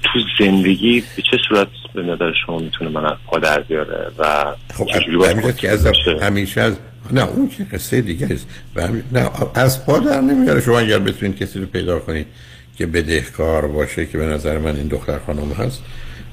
تو 0.04 0.20
زندگی 0.40 1.04
به 1.16 1.22
چه 1.32 1.38
صورت 1.50 1.68
به 1.94 2.02
نظر 2.02 2.32
شما 2.46 2.60
می‌تونه 2.60 2.90
من 2.90 3.06
از 3.06 3.18
پا 3.26 3.40
در 3.40 3.60
بیاره 3.60 4.12
و 4.18 4.46
خب 4.74 4.88
همینجاست 4.90 5.58
که 5.58 5.70
از 5.70 5.88
همیشه 6.22 6.62
از 6.62 6.74
نه 7.12 7.24
اون 7.24 7.50
که 7.50 7.64
قصه 7.64 8.02
دیگه 8.02 8.28
است 8.32 8.48
و 8.76 8.82
همین- 8.82 9.04
نه 9.12 9.30
از 9.56 9.86
پا 9.86 10.00
در 10.00 10.22
نمیاره 10.22 10.62
شما 10.62 10.80
اگر 10.80 11.00
بتونید 11.00 11.38
کسی 11.38 11.60
رو 11.60 11.66
پیدا 11.66 12.00
کنید 12.00 12.28
که 12.78 12.86
بدهکار 12.86 13.68
باشه 13.68 14.06
که 14.06 14.18
به 14.18 14.26
نظر 14.26 14.58
من 14.58 14.76
این 14.76 14.88
دختر 14.88 15.20
خانم 15.26 15.52
هست 15.52 15.82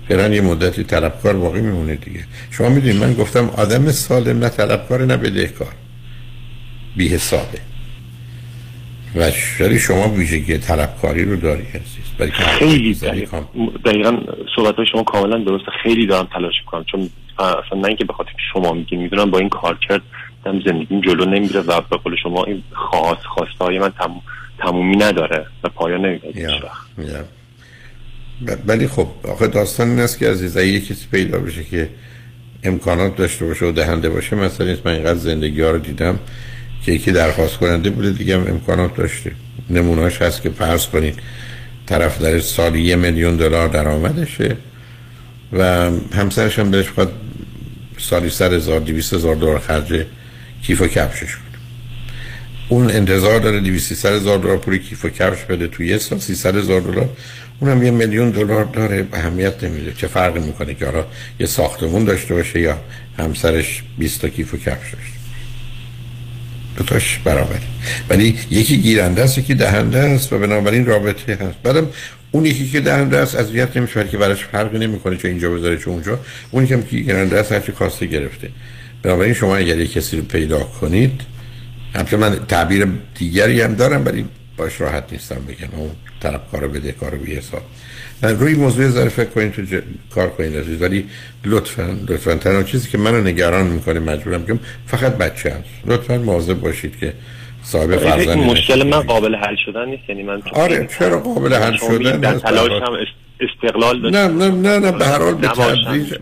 فعلا 0.08 0.34
یه 0.34 0.40
مدتی 0.40 0.84
طلبکار 0.84 1.36
باقی 1.36 1.60
میمونه 1.60 1.94
دیگه. 1.94 2.24
شما 2.50 2.68
می‌دونید 2.68 2.96
من 2.96 3.14
گفتم 3.14 3.50
آدم 3.56 3.90
سالم 3.90 4.38
نه 4.38 4.48
طلبکار 4.48 5.04
نه 5.04 5.16
بدهکار. 5.16 5.72
بی 6.96 7.08
حسابه 7.08 7.58
و 9.16 9.30
شری 9.30 9.78
شما 9.78 10.08
ویژگی 10.08 10.58
طلبکاری 10.58 11.24
رو 11.24 11.36
داری 11.36 11.62
عزیز. 11.62 12.32
خیلی 12.58 12.94
زنی 12.94 13.10
دقیق- 13.10 13.30
کام- 13.30 13.48
دقیقا 13.84 14.18
صحبت 14.56 14.74
های 14.74 14.86
شما 14.92 15.02
کاملا 15.02 15.38
درسته. 15.38 15.70
خیلی 15.82 16.06
دارم 16.06 16.28
تلاش 16.32 16.54
می‌کنم. 16.60 16.84
چون 16.84 17.10
اصلا 17.38 17.80
نه 17.80 17.88
اینکه 17.88 18.04
به 18.04 18.12
خاطر 18.12 18.30
که 18.30 18.38
شما 18.52 18.72
میگین 18.72 19.00
می‌دونم 19.02 19.30
با 19.30 19.38
این 19.38 19.48
کار 19.48 19.78
کرد 19.88 20.02
دم 20.44 20.60
زندگیم 20.60 21.00
جلو 21.00 21.24
نمیره 21.24 21.60
و 21.60 21.80
به 21.80 21.96
قول 21.96 22.16
شما 22.22 22.44
این 22.44 22.62
خواست 22.72 23.22
خواسته 23.22 23.64
های 23.64 23.78
من 23.78 23.90
تم... 23.90 24.10
تمومی 24.58 24.96
نداره 24.96 25.46
و 25.64 25.68
پایان 25.68 26.00
نمیره 26.00 26.30
هیچ 26.34 26.62
وقت. 26.64 27.28
ولی 28.66 28.88
خب 28.88 29.08
آخه 29.22 29.46
داستان 29.46 29.88
این 29.90 29.98
است 29.98 30.18
که 30.18 30.30
اگه 30.30 30.66
یه 30.66 30.80
کسی 30.80 31.06
پیدا 31.10 31.38
بشه 31.38 31.64
که 31.64 31.88
امکانات 32.62 33.16
داشته 33.16 33.44
باشه 33.44 33.66
و 33.66 33.72
دهنده 33.72 34.10
باشه 34.10 34.36
مثلا 34.36 34.66
نیست 34.66 34.86
من 34.86 34.92
اینقدر 34.92 35.18
زندگی 35.18 35.60
ها 35.60 35.70
رو 35.70 35.78
دیدم 35.78 36.18
که 36.84 36.92
یکی 36.92 37.12
درخواست 37.12 37.56
کننده 37.56 37.90
بوده 37.90 38.10
دیگه 38.10 38.34
هم 38.34 38.46
امکانات 38.46 38.96
داشته. 38.96 39.32
نمونهاش 39.70 40.22
هست 40.22 40.42
که 40.42 40.50
فرض 40.50 40.86
کنید 40.86 41.18
طرف 41.86 42.22
در 42.22 42.40
سالی 42.40 42.82
یه 42.82 42.96
میلیون 42.96 43.36
دلار 43.36 43.68
درآمدشه 43.68 44.56
و 45.52 45.90
همسرش 46.12 46.58
هم 46.58 46.70
بهش 46.70 46.88
خواهد 46.88 47.08
سالی 47.98 48.30
سر 48.30 48.54
هزار 48.54 48.80
دیویست 48.80 49.14
هزار 49.14 49.34
دلار 49.34 49.58
خرج 49.58 50.04
کیف 50.62 50.80
و 50.80 50.86
کفشش 50.86 51.36
کنه. 51.36 51.48
اون 52.68 52.90
انتظار 52.90 53.40
داره 53.40 53.60
200 53.60 54.06
هزار 54.06 54.38
دلار 54.38 54.56
پول 54.56 54.78
کیف 54.78 55.04
و 55.04 55.08
کفش 55.08 55.44
بده 55.44 55.68
تو 55.68 55.82
یه 55.82 55.98
سال 55.98 56.18
300 56.18 56.56
هزار 56.56 56.80
دلار 56.80 57.08
اونم 57.60 57.82
یه 57.82 57.90
میلیون 57.90 58.30
دلار 58.30 58.64
داره 58.64 59.06
اهمیت 59.12 59.64
نمیده. 59.64 59.92
چه 59.92 60.06
فرقی 60.06 60.40
می‌کنه 60.40 60.74
که 60.74 60.86
حالا 60.86 61.04
یه 61.40 61.46
ساختمون 61.46 62.04
داشته 62.04 62.34
باشه 62.34 62.60
یا 62.60 62.78
همسرش 63.18 63.82
20 63.98 64.20
تا 64.20 64.28
کیف 64.28 64.54
و 64.54 64.56
کفش 64.56 64.94
داشته 64.94 65.18
دوتاش 66.76 67.18
برابر 67.24 67.58
ولی 68.08 68.38
یکی 68.50 68.76
گیرنده 68.76 69.22
است 69.22 69.38
یکی 69.38 69.54
دهنده 69.54 69.98
است 69.98 70.32
و 70.32 70.38
بنابراین 70.38 70.86
رابطه 70.86 71.34
هست. 71.34 71.62
بعدم 71.62 71.86
اون 72.30 72.46
یکی 72.46 72.70
که 72.70 72.80
دهنده 72.80 73.16
است 73.16 73.36
اذیت 73.36 73.76
نمیشه 73.76 74.08
که 74.08 74.18
براش 74.18 74.44
فرقی 74.44 74.78
نمی‌کنه 74.78 75.16
چه 75.16 75.28
اینجا 75.28 75.50
بذاره 75.50 75.76
چه 75.78 75.88
اونجا. 75.88 76.18
اونی 76.50 76.66
که 76.66 76.76
گیرنده 76.76 77.38
است 77.38 77.52
هرچی 77.52 77.72
کاسته 77.72 78.06
گرفته. 78.06 78.48
بنابراین 79.02 79.34
شما 79.34 79.56
اگر 79.56 79.78
یک 79.78 79.92
کسی 79.92 80.16
رو 80.16 80.22
پیدا 80.22 80.58
کنید 80.58 81.20
البته 81.94 82.16
من 82.16 82.46
تعبیر 82.48 82.88
دیگری 83.18 83.60
هم 83.60 83.74
دارم 83.74 84.06
ولی 84.06 84.24
باش 84.58 84.80
راحت 84.80 85.04
نیستم 85.12 85.42
بگم. 85.48 85.68
اون 85.76 85.90
طلبکار 86.20 86.68
بده 86.68 86.92
کار 86.92 87.14
بی 87.14 87.34
حساب. 87.34 87.62
روی 88.22 88.54
موضوع 88.54 88.88
ذره 88.88 89.08
فکر 89.08 89.28
کنید 89.28 89.52
تو 89.52 89.62
ج... 89.62 89.82
کار 90.14 90.28
کنید 90.28 90.56
عزیز. 90.56 90.82
ولی 90.82 91.06
لطفا 91.44 91.96
لطفا 92.08 92.34
تنها 92.34 92.62
چیزی 92.62 92.88
که 92.88 92.98
منو 92.98 93.20
نگران 93.20 93.66
می‌کنه 93.66 94.00
مجبورم 94.00 94.42
بگم 94.42 94.58
فقط 94.86 95.16
بچه 95.16 95.50
هست. 95.50 95.68
لطفا 95.86 96.18
مواظب 96.18 96.60
باشید 96.60 96.98
که 97.00 97.12
صاحب 97.62 97.90
این 97.90 97.98
فرزند 97.98 98.38
مشکل 98.38 98.86
من 98.86 99.00
قابل 99.00 99.34
حل 99.34 99.56
شدن 99.66 99.88
نیست. 99.88 100.02
یعنی 100.08 100.22
من 100.22 100.42
آره 100.52 100.88
چرا 100.98 101.20
قابل 101.20 101.54
حل 101.54 101.76
شدن؟ 101.76 102.20
در 102.20 102.38
تلاش 102.38 102.70
هم 102.70 102.92
است- 102.92 103.28
استقلال 103.40 104.10
نه 104.10 104.28
نه 104.28 104.50
نه 104.50 104.78
نه 104.78 104.92
به 104.92 105.06
هر 105.06 105.18
حال 105.18 105.34
به. 105.34 105.48
تدریج 105.48 106.14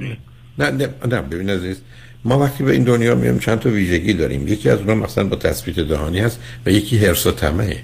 نه 0.58 0.70
نه 0.70 0.88
نه 1.08 1.20
ببین 1.22 1.50
عزیز 1.50 1.80
ما 2.24 2.38
وقتی 2.38 2.64
به 2.64 2.72
این 2.72 2.84
دنیا 2.84 3.14
میایم 3.14 3.38
چند 3.38 3.58
تا 3.58 3.68
ویژگی 3.68 4.12
داریم. 4.12 4.48
یکی 4.48 4.70
از 4.70 4.78
اونها 4.78 4.94
مثلا 4.94 5.24
با 5.24 5.36
تثبیت 5.36 5.80
دهانی 5.80 6.20
هست 6.20 6.40
و 6.66 6.70
یکی 6.70 6.98
حرص 6.98 7.26
و 7.26 7.30
طمعه. 7.30 7.76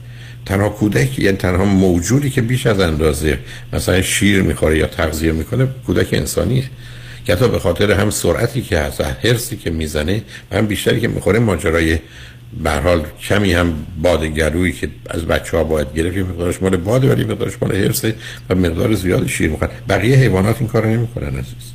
تنها 0.46 0.68
کودک 0.68 1.18
یعنی 1.18 1.36
تنها 1.36 1.64
موجودی 1.64 2.30
که 2.30 2.42
بیش 2.42 2.66
از 2.66 2.80
اندازه 2.80 3.38
مثلا 3.72 4.02
شیر 4.02 4.42
می‌خوره 4.42 4.78
یا 4.78 4.86
تغذیه 4.86 5.32
می‌کنه 5.32 5.68
کودک 5.86 6.08
انسانیه. 6.12 6.64
که 7.24 7.32
حتی 7.32 7.48
به 7.48 7.58
خاطر 7.58 7.92
هم 7.92 8.10
سرعتی 8.10 8.62
که 8.62 8.78
هست 8.78 9.00
حرصی 9.00 9.56
که 9.56 9.70
می‌زنه 9.70 10.22
و 10.50 10.56
هم 10.56 10.66
بیشتری 10.66 11.00
که 11.00 11.08
می‌خوره 11.08 11.38
ماجرای 11.38 11.98
حال 12.64 13.04
کمی 13.28 13.52
هم 13.52 13.74
باد 14.02 14.24
گلویی 14.24 14.72
که 14.72 14.88
از 15.10 15.24
بچه 15.24 15.56
ها 15.56 15.64
باید 15.64 15.94
گرفت 15.94 16.16
یه 16.16 16.22
مقدارش 16.22 16.62
مال 16.62 16.76
باده 16.76 17.08
ولی 17.08 17.24
مقدارش 17.24 17.52
مال 17.62 17.76
حرصه 17.76 18.14
و 18.50 18.54
مقدار 18.54 18.94
زیاد 18.94 19.26
شیر 19.26 19.50
می‌خورن 19.50 19.70
بقیه 19.88 20.16
حیوانات 20.16 20.56
این 20.60 20.68
کارو 20.68 20.88
نمی‌کنن 20.88 21.28
عزیز. 21.28 21.72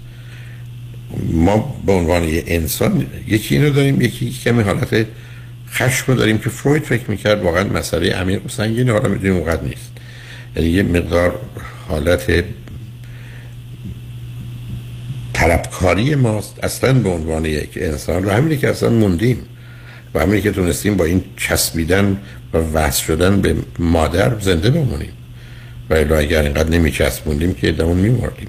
ما 1.32 1.82
به 1.86 1.92
عنوان 1.92 2.24
یه 2.24 2.44
انسان 2.48 3.06
یکی 3.28 3.56
اینو 3.56 3.70
داریم 3.70 4.02
یکی 4.02 4.32
کمی 4.46 4.64
حالت 4.64 5.06
خشم 5.70 6.16
داریم 6.16 6.38
که 6.38 6.50
فروید 6.50 6.84
فکر 6.84 7.12
می‌کرد 7.12 7.44
واقعا 7.44 7.64
مسئله 7.64 8.14
عمیق 8.14 8.42
و 8.46 8.92
حالا 8.92 9.10
می‌دونیم 9.10 9.38
اونقدر 9.38 9.64
نیست. 9.64 9.92
یعنی 10.56 10.70
یه 10.70 10.84
مقدار 10.84 11.40
حالت 11.88 12.44
طلبکاری 15.34 16.16
ماست. 16.16 16.60
اصلا 16.64 16.94
به 16.94 17.10
عنوان 17.10 17.46
یک 17.46 17.70
انسان. 17.76 18.26
و 18.26 18.30
همینی 18.30 18.58
که 18.58 18.70
اصلا 18.70 18.90
موندیم. 18.90 19.38
و 20.14 20.20
همینی 20.20 20.42
که 20.42 20.52
تونستیم 20.52 20.98
با 20.98 21.06
این 21.06 21.24
چسبیدن 21.38 22.18
و 22.54 22.58
وصل 22.58 23.04
شدن 23.04 23.42
به 23.42 23.56
مادر 23.80 24.40
زنده 24.40 24.70
بمونیم. 24.70 25.14
و 25.90 26.14
اگر 26.14 26.42
اینقدر 26.42 26.70
نمیچسبوندیم 26.70 27.54
که 27.54 27.72
دمون 27.72 27.98
میمردیم. 27.98 28.48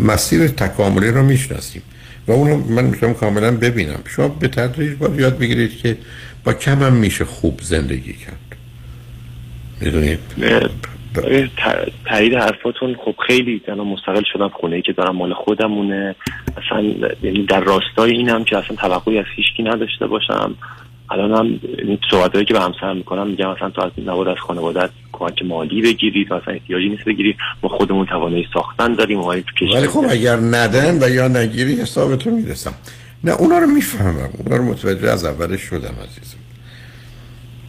مسیر 0.00 0.48
تکاملی 0.48 1.08
رو 1.08 1.22
می‌شناسیم. 1.22 1.82
و 2.28 2.32
اونو 2.32 2.56
من 2.56 2.84
می‌تونم 2.84 3.14
کاملا 3.14 3.56
ببینم. 3.56 4.00
شما 4.06 4.28
به 4.28 4.48
تدریج 4.48 4.98
باید 4.98 5.20
یاد 5.20 5.38
بگیرید 5.38 5.78
که 5.78 5.96
با 6.44 6.52
کم 6.52 6.82
هم 6.82 6.92
میشه 6.92 7.24
خوب 7.24 7.60
زندگی 7.62 8.12
کرد. 8.12 8.56
می‌دونید؟ 9.80 10.18
تایید 12.06 12.34
حرفاتون 12.34 12.96
خب 13.04 13.14
خیلی 13.26 13.62
الان 13.68 13.86
مستقل 13.86 14.22
شدم 14.32 14.48
خونه 14.48 14.76
ای 14.76 14.82
که 14.82 14.92
دارم 14.92 15.16
مال 15.16 15.34
خودمونه. 15.34 16.14
اصلا 16.56 16.82
یعنی 17.22 17.46
در 17.46 17.60
راستای 17.60 18.10
اینم 18.10 18.44
که 18.44 18.58
اصلا 18.58 18.76
توقعی 18.76 19.18
از 19.18 19.24
هیچکی 19.36 19.62
نداشته 19.62 20.06
باشم. 20.06 20.54
الان 21.10 21.32
هم 21.32 21.60
صحبتایی 22.10 22.44
که 22.44 22.54
به 22.54 22.60
همسر 22.60 22.92
می‌کنم 22.92 23.26
میگم 23.26 23.52
مثلا 23.52 23.70
تو 23.70 23.82
از 23.82 23.92
نباید 24.06 24.28
از 24.28 24.36
خانوادت 24.36 24.90
کمک 25.12 25.42
مالی 25.42 25.82
بگیری 25.82 26.24
تو 26.24 26.34
اصلا 26.34 26.54
احتیاجی 26.54 26.88
نیست 26.88 27.04
بگیری 27.04 27.36
ما 27.62 27.68
خودمون 27.68 28.06
توانایی 28.06 28.46
ساختن 28.54 28.94
داریم 28.94 29.22
تو 29.22 29.42
کشور 29.60 29.78
ولی 29.78 29.88
خب 29.88 30.04
اگر 30.10 30.36
ندن 30.36 31.02
و 31.02 31.08
یا 31.08 31.28
نگیری 31.28 31.74
حساب 31.74 32.16
تو 32.16 32.30
می‌رسم. 32.30 32.74
نه 33.24 33.32
اونا 33.32 33.58
رو 33.58 33.66
می‌فهمم. 33.66 34.30
اونا 34.38 34.56
رو 34.56 34.64
متوجه 34.64 35.10
از 35.10 35.24
اولش 35.24 35.60
شدم 35.60 35.94
عزیزم. 36.04 36.38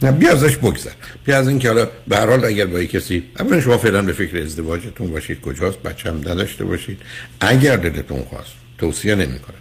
نه 0.02 0.12
بیا 0.12 0.30
ازش 0.30 0.56
بگذر. 0.56 0.90
بیا 1.24 1.38
از 1.38 1.48
اینکه 1.48 1.68
حالا 1.68 1.88
به 2.08 2.16
هر 2.16 2.26
حال 2.26 2.44
اگر 2.44 2.66
با 2.66 2.84
کسی 2.84 3.22
اولا 3.40 3.60
شما 3.60 3.78
فعلا 3.78 4.02
به 4.02 4.12
فکر 4.12 4.36
ازدواجتون 4.42 5.10
باشید 5.10 5.40
کجاست 5.40 5.82
بچه 5.82 6.10
هم 6.10 6.16
نداشته 6.16 6.64
باشید. 6.64 6.98
اگر 7.40 7.76
دلتون 7.76 8.22
خواست 8.22 8.54
توصیه 8.78 9.14
نمی‌کنم. 9.14 9.54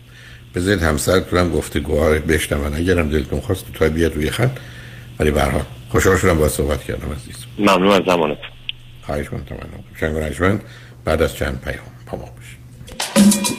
بذارید 0.56 0.84
همسرتون 0.84 1.40
هم 1.40 1.52
گفته 1.52 1.80
گواه 1.80 2.20
بشنون. 2.20 2.74
اگرم 2.74 3.10
دلتون 3.10 3.42
خواست 3.42 3.66
تو 3.74 3.90
بیاد 3.90 4.16
روی 4.16 4.30
خط. 4.30 4.52
ولی 5.20 5.30
حال 5.30 5.62
خوشحال 5.90 6.18
شدم 6.18 6.38
با 6.38 6.50
صحبت 6.50 6.84
کردم 6.84 7.12
عزیز. 7.12 7.46
ممنون 7.60 7.92
از 7.92 8.02
زمانت. 8.06 8.38
خواهش 9.06 9.26
می‌کنم 9.32 10.34
شنگ 10.34 10.60
بعد 11.06 11.22
از 11.22 11.36
چند 11.36 11.62
پیام 11.62 11.86
با 12.12 12.18
ما 12.18 12.26
باشید. 12.36 13.59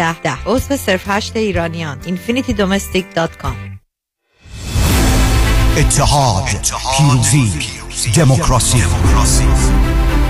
ده. 0.00 0.20
ده 0.20 0.36
عضو 0.46 0.76
صرف 0.76 1.08
هشت 1.08 1.36
ایرانیان. 1.36 1.98
Infinitydomestic.com 2.02 3.56
اتحاد 5.76 6.44
پیروزی 6.96 7.50
دموکراسی. 8.16 8.82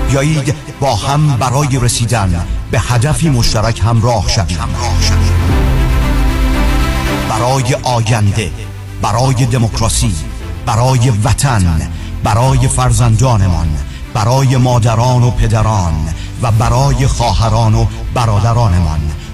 بیایید 0.09 0.55
با 0.79 0.95
هم 0.95 1.37
برای 1.37 1.79
رسیدن 1.81 2.45
به 2.71 2.79
هدفی 2.79 3.29
مشترک 3.29 3.81
همراه 3.83 4.29
شویم. 4.29 4.75
برای 7.29 7.75
آینده 7.83 8.51
برای 9.01 9.45
دموکراسی 9.45 10.15
برای 10.65 11.09
وطن 11.09 11.91
برای 12.23 12.67
فرزندانمان 12.67 13.67
برای 14.13 14.57
مادران 14.57 15.23
و 15.23 15.31
پدران 15.31 16.13
و 16.41 16.51
برای 16.51 17.07
خواهران 17.07 17.75
و 17.75 17.85
برادرانمان. 18.13 19.11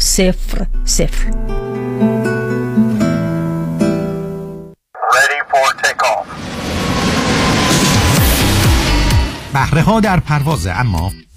صفر 0.00 0.66
صفر. 0.84 1.30
بهره 9.54 9.82
ها 9.82 10.00
در 10.00 10.20
پرواز 10.20 10.66
اما 10.66 11.12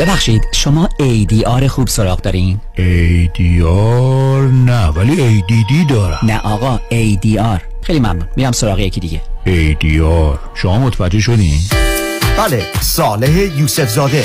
ببخشید 0.00 0.42
شما 0.52 0.88
ADR 1.00 1.64
خوب 1.64 1.88
سراغ 1.88 2.20
دارین؟ 2.20 2.60
ADR 2.76 4.52
نه 4.66 4.86
ولی 4.86 5.40
ADD 5.40 5.90
دارم. 5.90 6.18
نه 6.22 6.38
آقا 6.38 6.80
ADR 6.90 7.60
خیلی 7.82 7.98
ممنون 8.00 8.28
میرم 8.36 8.52
سراغ 8.52 8.78
یکی 8.78 9.00
دیگه. 9.00 9.20
ADR 9.46 10.38
شما 10.54 10.78
متوجه 10.78 11.20
شدین؟ 11.20 11.58
بله 12.38 12.62
صالح 12.80 13.30
یوسف 13.58 13.88
زاده 13.88 14.24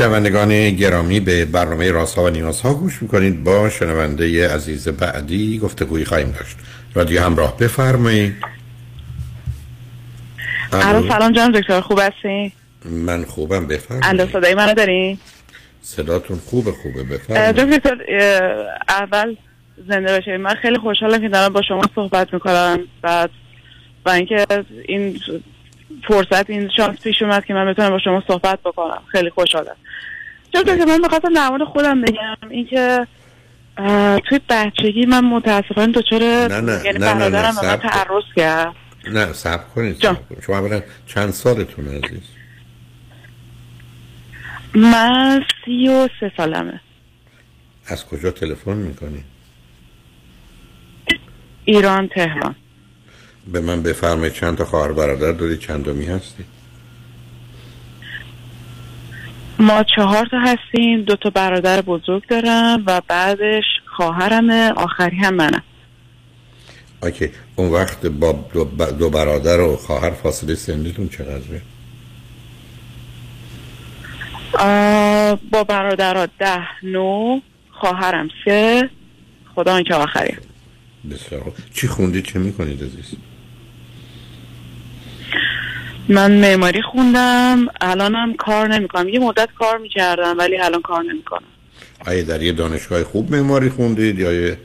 شنوندگان 0.00 0.70
گرامی 0.70 1.20
به 1.20 1.44
برنامه 1.44 1.90
رازها 1.90 2.24
و 2.24 2.28
نیازها 2.28 2.74
گوش 2.74 3.02
می‌کنید. 3.02 3.44
با 3.44 3.70
شنونده 3.70 4.48
عزیز 4.54 4.88
بعدی 4.88 5.58
گفتگویی 5.58 6.04
خواهیم 6.04 6.30
داشت. 6.30 6.56
رادیو 6.94 7.22
همراه 7.22 7.56
بفرمایید. 7.56 8.34
الو. 10.72 11.08
سلام 11.08 11.32
جان 11.32 11.50
دکتر 11.50 11.80
خوب 11.80 12.00
هستی؟ 12.02 12.52
من 12.84 13.24
خوبم 13.24 13.66
بفرمایید. 13.66 14.20
الو 14.20 14.26
صدای 14.32 14.54
منو 14.54 14.74
داری؟ 14.74 15.18
صداتون 15.82 16.40
خوبه 16.46 16.72
خوبه 16.72 17.02
بفرمایید. 17.02 17.56
دکتر 17.56 17.96
اول 18.88 19.36
زنده 19.88 20.12
باشید 20.12 20.34
من 20.34 20.54
خیلی 20.54 20.78
خوشحالم 20.78 21.20
که 21.20 21.28
دارم 21.28 21.52
با 21.52 21.62
شما 21.62 21.82
صحبت 21.94 22.34
می‌کنم. 22.34 22.78
بعد 23.02 23.30
و 24.06 24.10
اینکه 24.10 24.46
این 24.88 25.20
فرصت 26.08 26.50
این 26.50 26.70
شانس 26.76 26.98
پیش 27.00 27.22
اومد 27.22 27.44
که 27.44 27.54
من 27.54 27.72
بتونم 27.72 27.90
با 27.90 27.98
شما 27.98 28.22
صحبت 28.28 28.60
بکنم. 28.60 29.02
خیلی 29.06 29.30
خوشحالم. 29.30 29.76
چون 30.52 30.64
که 30.64 30.84
من 30.84 31.00
می‌خواستم 31.00 31.34
در 31.34 31.48
مورد 31.48 31.64
خودم 31.64 32.00
بگم 32.00 32.50
اینکه 32.50 33.06
توی 34.28 34.40
بچگی 34.48 35.06
من 35.06 35.24
متاسفانه 35.24 35.92
دچار 35.92 36.22
یعنی 36.22 36.98
نه، 36.98 36.98
برادرم 36.98 37.54
من. 37.54 37.76
تعرض 37.76 38.24
کرد. 38.36 38.74
نه 39.04 39.32
سب 39.32 39.68
کنید 39.74 39.96
صبر 39.96 40.14
کنید. 40.14 40.42
شما 40.42 40.58
اولا 40.58 40.82
چند 41.06 41.30
سالتون 41.30 41.86
عزیز؟ 41.86 42.22
من 44.74 45.44
سی 45.64 45.88
و 45.88 46.08
سه 46.20 46.32
سالمه. 46.36 46.80
از 47.86 48.06
کجا 48.06 48.30
تلفن 48.30 48.76
می‌کنید 48.76 49.24
ایران 51.64 52.08
تهران. 52.08 52.56
به 53.52 53.60
من 53.60 53.82
بفرمایید 53.82 54.32
چند 54.32 54.56
تا 54.56 54.64
خواهر 54.64 54.92
برادر 54.92 55.32
دارید 55.32 55.58
چندمی 55.58 56.06
هستی 56.06 56.44
ما 59.58 59.84
چهار 59.96 60.26
تا 60.30 60.38
هستیم 60.38 61.02
دو 61.02 61.16
تا 61.16 61.30
برادر 61.30 61.80
بزرگ 61.80 62.26
دارم 62.26 62.82
و 62.86 63.02
بعدش 63.08 63.64
خواهرم 63.96 64.50
آخری 64.76 65.16
هم 65.16 65.34
منم. 65.34 65.62
اوکی. 67.02 67.30
اون 67.56 67.70
وقت 67.70 68.06
با 68.06 68.32
دو, 68.98 69.10
برادر 69.10 69.60
و 69.60 69.76
خواهر 69.76 70.10
فاصله 70.10 70.54
سنیتون 70.54 71.08
چقدره 71.08 71.62
با 75.52 75.64
برادرها 75.64 76.26
ده 76.38 76.66
نو 76.82 77.40
خواهرم 77.70 78.28
سه. 78.44 78.90
خدا 79.54 79.82
که 79.82 79.94
آخری 79.94 80.36
بسیار. 81.10 81.52
چی 81.74 81.88
خوندید 81.88 82.24
چه 82.24 82.38
می‌کنید 82.38 82.82
عزیز؟ 82.82 83.14
من 86.10 86.32
معماری 86.32 86.82
خوندم 86.82 87.66
الانم 87.80 88.34
کار 88.34 88.68
نمی‌کنم. 88.68 89.08
یه 89.08 89.18
مدت 89.18 89.48
کار 89.58 89.78
می‌کردم 89.78 90.38
ولی 90.38 90.58
الان 90.58 90.82
کار 90.82 91.02
نمی‌کنم. 91.02 91.48
آیا 92.06 92.22
در 92.22 92.42
یه 92.42 92.52
دانشگاه 92.52 93.04
خوب 93.04 93.34
معماری 93.34 93.68
خوندید 93.68 94.18
یا 94.18 94.32
یه 94.32 94.58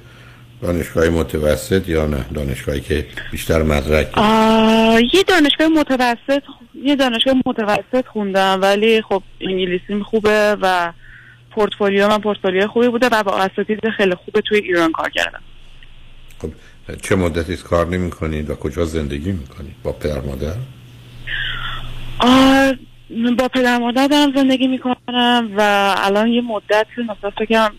دانشگاه 0.62 1.10
متوسط 1.10 1.90
یا 1.90 2.06
نه؟ 2.06 2.26
دانشگاهی 2.34 2.82
که 2.82 3.06
بیشتر 3.32 3.64
مدرک. 3.64 4.08
آه، 4.14 5.02
یه 5.14 5.24
دانشگاه 5.28 5.68
متوسط 5.68 6.44
یه 6.84 6.96
دانشگاه 6.96 7.34
متوسط 7.46 8.06
خوندم 8.08 8.60
ولی 8.62 9.02
خب 9.02 9.24
انگلیسیم 9.42 10.04
خوبه 10.04 10.58
و 10.62 10.94
پورتفولیو 11.52 12.08
من 12.08 12.18
پورتفولیو 12.18 12.68
خوبی 12.68 12.88
بوده 12.88 13.10
و 13.12 13.24
با 13.24 13.38
اساتید 13.38 13.90
خیلی 13.98 14.16
خوبه 14.16 14.42
توی 14.42 14.60
ایران 14.60 14.92
کار 14.92 15.10
کردم. 15.10 15.42
چه 17.02 17.16
مدتی 17.16 17.58
کار 17.58 17.88
نمی 17.88 18.10
کنید 18.10 18.50
و 18.50 18.56
کجا 18.56 18.86
زندگی 18.86 19.32
می‌کنید؟ 19.32 19.76
با 19.84 19.92
پدر 19.92 20.22
مادر؟ 20.22 20.56
با 23.38 23.48
پدر 23.54 23.78
مادر 23.78 24.08
دارم 24.08 24.36
زندگی 24.36 24.68
می‌کنم 24.68 25.50
و 25.58 25.96
الان 25.98 26.28
یه 26.28 26.42
مدت 26.42 26.88
مثلا 26.98 27.30
فکر 27.30 27.46
کنم 27.46 27.72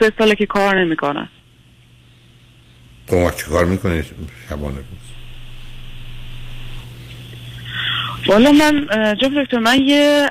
سه 0.00 0.12
ساله 0.18 0.34
که 0.34 0.46
کار 0.46 0.80
نمی‌کنم. 0.80 1.28
چه 3.08 3.44
کار 3.50 3.64
می‌کنید 3.64 4.04
شبانه 4.48 4.78
والا 8.26 8.52
من 8.52 8.86
جناب 9.20 9.42
دکتر 9.44 9.58
من 9.58 9.80
یه 9.80 10.28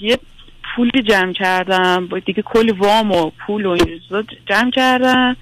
یه 0.00 0.18
پولی 0.76 1.02
جمع 1.02 1.32
کردم. 1.32 2.08
دیگه 2.26 2.42
کلی 2.42 2.72
وام 2.72 3.12
و 3.12 3.30
پول 3.30 3.66
و 3.66 3.70
این 3.70 4.00
جمع 4.46 4.70
کردم. 4.70 5.36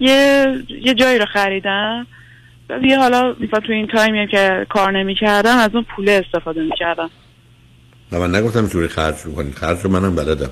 یه 0.00 0.46
یه 0.68 0.94
جایی 0.94 1.18
رو 1.18 1.26
خریدم. 1.26 2.06
و 2.70 2.78
یه 2.82 2.98
حالا 2.98 3.36
مثلا 3.40 3.60
تو 3.60 3.72
این 3.72 3.86
تایمی 3.86 4.26
که 4.26 4.66
کار 4.68 4.98
نمی 4.98 5.14
کردم 5.14 5.56
از 5.56 5.70
اون 5.74 5.86
پوله 5.96 6.24
استفاده 6.26 6.62
می 6.62 6.72
کردم 6.78 7.10
نه 8.12 8.18
من 8.18 8.34
نگفتم 8.34 8.66
جوری 8.66 8.88
خرج 8.88 9.26
می‌کنید 9.26 9.54
خرج 9.54 9.78
رو 9.80 9.90
منم 9.90 10.14
بلدم. 10.14 10.50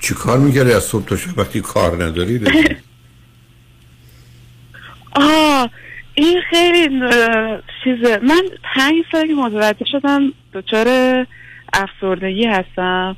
چی 0.00 0.14
کار 0.14 0.38
می‌کردی؟ 0.38 0.72
از 0.72 0.84
صبح 0.84 1.04
تا 1.04 1.16
شب 1.16 1.38
وقتی 1.38 1.60
کار 1.60 2.04
ندارید 2.04 2.48
آه 5.12 5.70
این 6.14 6.40
خیلی 6.50 7.00
چیزه. 7.84 8.18
من 8.22 8.42
پنج 8.74 8.94
سال 9.12 9.26
که 9.26 9.34
متوجه 9.34 9.84
شدم 9.92 10.32
دچار 10.52 10.86
افسردگی 11.72 12.46
هستم. 12.46 13.16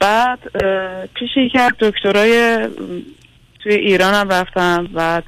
بعد 0.00 0.38
پیش 1.14 1.30
یکی 1.36 1.58
از 1.58 1.72
دکترای 1.80 2.68
توی 3.62 3.74
ایران 3.74 4.14
هم 4.14 4.28
رفتم. 4.28 4.86
بعد 4.86 5.24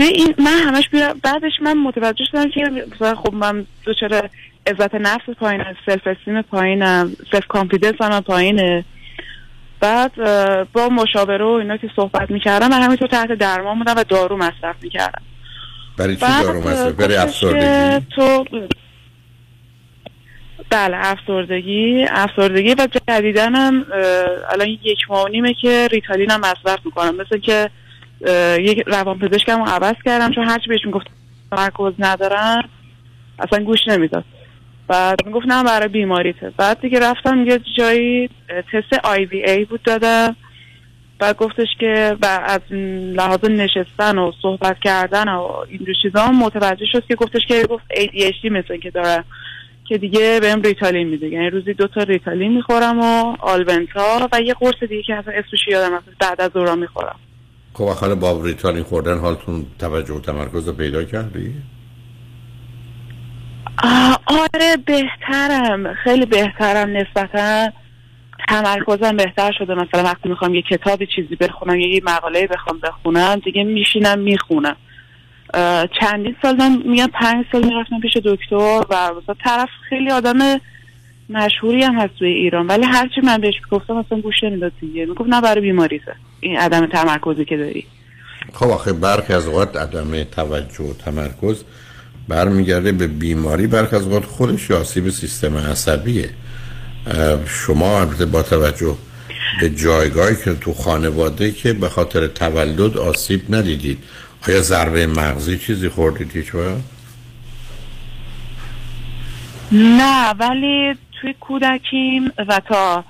توی 0.00 0.08
این 0.08 0.34
من 0.38 0.58
همش 0.58 0.88
بیرم 0.88 1.20
بعدش 1.22 1.52
من 1.62 1.78
متوجه 1.78 2.24
شدم 2.30 2.50
که 2.50 2.70
مثلا 2.94 3.14
خب 3.14 3.34
من 3.34 3.66
دچار 3.86 4.30
عزت 4.66 4.94
نفس 4.94 5.30
پایینه 5.40 5.76
self-esteem 5.86 6.42
پایینم 6.42 7.12
self-confidence 7.32 7.94
هم 8.00 8.20
پایینه. 8.20 8.84
بعد 9.80 10.12
با 10.72 10.88
مشاوره 10.88 11.44
و 11.44 11.48
اینا 11.48 11.76
که 11.76 11.90
صحبت 11.96 12.30
می‌کردم 12.30 12.68
من 12.68 12.82
همینطور 12.82 13.08
تحت 13.08 13.32
درمان 13.32 13.78
بودم 13.78 13.94
و 13.96 14.04
دارو 14.04 14.36
مصرف 14.36 14.76
می‌کردم. 14.82 15.22
برای 15.98 16.16
چی 16.16 16.26
دارو 16.42 16.60
مصرف؟ 16.60 16.92
برای 16.92 17.16
افسردگی؟ 17.16 18.06
تو 18.16 18.44
بله 20.70 20.96
افسردگی 21.00 22.06
افسردگی 22.10 22.74
و 22.74 22.88
جدیدن 23.08 23.54
هم 23.54 23.86
اه، 23.92 24.52
الان 24.52 24.68
یک 24.68 24.98
ماه 25.08 25.24
و 25.24 25.28
نیمه 25.28 25.54
که 25.54 25.88
ریتالین 25.92 26.30
هم 26.30 26.40
مصرف 26.40 26.78
می‌کنم. 26.84 27.16
مثل 27.16 27.38
که 27.38 27.70
یک 28.58 28.82
روان 28.86 29.18
پزشکم 29.18 29.58
رو 29.58 29.64
عوض 29.64 29.94
کردم 30.04 30.30
چون 30.30 30.48
هرچی 30.48 30.68
بهش 30.68 30.84
می‌گفت 30.84 31.06
تمرکز 31.50 31.92
ندارم 31.98 32.68
اصلا 33.38 33.64
گوش 33.64 33.88
نمی‌داد. 33.88 34.24
بعد 34.88 35.26
می‌گفت 35.26 35.46
نه 35.46 35.64
برای 35.64 35.88
بیماریته. 35.88 36.52
بعد 36.56 36.80
دیگه 36.80 37.00
رفتم 37.00 37.46
یه 37.46 37.60
جایی 37.76 38.30
تست 38.48 39.04
آی 39.04 39.24
وی 39.24 39.50
ای 39.50 39.64
بود 39.64 39.82
دادم. 39.82 40.36
بعد 41.18 41.36
گفتش 41.36 41.68
که 41.80 42.16
و 42.22 42.40
از 42.46 42.60
لحاظ 43.14 43.44
نشستن 43.44 44.18
و 44.18 44.32
صحبت 44.42 44.76
کردن 44.80 45.28
و 45.28 45.40
این 45.68 45.86
چیزا 46.02 46.26
متوجه 46.26 46.86
شد 46.92 47.06
که 47.06 47.14
گفتش 47.14 47.46
که 47.48 47.66
گفت 47.66 47.84
ADHD 47.94 48.44
مثل 48.44 48.76
که 48.76 48.90
دارم 48.90 49.24
که 49.84 49.98
دیگه 49.98 50.40
بهم 50.40 50.62
ریتالین 50.62 51.08
میده. 51.08 51.28
یعنی 51.28 51.50
روزی 51.50 51.74
دو 51.74 51.86
تا 51.86 52.02
ریتالین 52.02 52.52
می‌خورم 52.52 53.00
و 53.00 53.36
آلبنتا 53.40 54.28
و 54.32 54.40
یه 54.40 54.54
قرص 54.54 54.82
دیگه 54.88 55.02
که 55.02 55.14
اصلا 55.14 55.32
اسمش 55.34 55.68
یادم 55.68 56.02
بعد 56.20 56.40
از 56.40 56.50
ظهر 56.50 56.74
می‌خورم. 56.74 57.18
خب 57.72 57.84
آخر 57.84 58.14
با 58.14 58.44
ریتالین 58.44 58.82
خوردن 58.82 59.18
حالتون 59.18 59.66
توجه 59.78 60.14
و 60.14 60.20
تمرکز 60.20 60.68
رو 60.68 60.72
پیدا 60.74 61.04
کردی؟ 61.04 61.54
آره 64.26 64.76
بهترم 64.86 65.94
خیلی 65.94 66.26
بهترم 66.26 66.96
نسبتا 66.96 67.72
تمرکزم 68.48 69.16
بهتر 69.16 69.52
شده. 69.52 69.74
مثلا 69.74 70.02
وقتی 70.02 70.28
می‌خوام 70.28 70.54
یه 70.54 70.62
کتابی 70.62 71.06
چیزی 71.06 71.36
بخونم 71.36 71.80
یه 71.80 72.00
مقاله 72.04 72.46
بخوام 72.46 72.78
بخونم 72.78 73.40
دیگه 73.44 73.64
میشینم 73.64 74.18
می‌خونم. 74.18 74.76
چندین 76.00 76.36
سال 76.42 76.56
من 76.56 76.82
میگم 76.84 77.06
پنج 77.06 77.46
سال 77.52 77.64
می‌رفتم 77.64 78.00
پیش 78.00 78.16
دکتر 78.16 78.84
و 78.90 79.14
مثلا 79.22 79.34
طرف 79.44 79.68
خیلی 79.88 80.10
آدم 80.10 80.38
مشهوری 81.30 81.82
هم 81.82 81.94
هست 81.94 82.14
توی 82.18 82.28
ایران. 82.28 82.66
ولی 82.66 82.84
هرچی 82.84 83.20
من 83.20 83.40
بهش 83.40 83.54
گفتم 83.70 83.94
مثلا 83.94 84.20
گوش 84.20 84.44
نمی‌داد 84.44 84.72
دیگه. 84.80 85.06
می‌گفت 85.06 85.30
نه 85.30 85.40
برای 85.40 85.60
بیماریته 85.60 86.14
این 86.40 86.56
عدم 86.56 86.86
تمرکزی 86.86 87.44
که 87.44 87.56
داری. 87.56 87.86
خب 88.52 88.66
آخه 88.66 88.92
برخی 88.92 89.32
از 89.32 89.46
اوقات 89.46 89.76
عدم 89.76 90.24
توجه 90.24 90.84
و 90.84 90.94
تمرکز 90.94 91.64
برمیگرده 92.28 92.92
به 92.92 93.06
بیماری. 93.06 93.66
برخی 93.66 93.96
از 93.96 94.02
اوقات 94.02 94.24
خودش 94.24 94.70
آسیب 94.70 95.08
سیستم 95.08 95.56
عصبیه. 95.56 96.30
شما 97.46 98.00
البته 98.00 98.26
با 98.26 98.42
توجه 98.42 98.96
به 99.60 99.70
جایگاهی 99.70 100.36
که 100.44 100.54
تو 100.54 100.74
خانواده 100.74 101.52
که 101.52 101.72
به 101.72 101.88
خاطر 101.88 102.26
تولد 102.26 102.96
آسیب 102.96 103.54
ندیدید 103.54 103.98
آیا 104.48 104.60
ضربه 104.60 105.06
مغزی 105.06 105.58
چیزی 105.58 105.88
خوردید 105.88 106.36
هیچ؟ 106.36 106.52
نه 109.72 110.30
ولی 110.30 110.94
توی 111.20 111.34
کودکیم 111.40 112.32
و 112.48 112.60
تا 112.68 113.04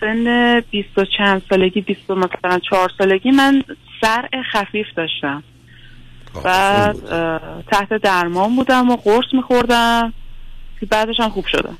سن 0.00 0.60
بیست 0.70 0.98
و 0.98 1.04
چند 1.18 1.42
سالگی 1.50 1.80
بیست 1.80 2.10
و 2.10 2.14
مثلا 2.14 2.58
چهار 2.70 2.90
سالگی 2.98 3.30
من 3.30 3.62
سرع 4.00 4.42
خفیف 4.52 4.86
داشتم. 4.96 5.42
بعد 6.44 7.06
اه، 7.06 7.40
تحت 7.66 7.92
درمان 7.92 8.56
بودم 8.56 8.90
و 8.90 8.96
قرص 8.96 9.24
میخوردم 9.32 10.12
که 10.80 10.86
بعدش 10.86 11.20
هم 11.20 11.28
خوب 11.28 11.46
شدم 11.46 11.76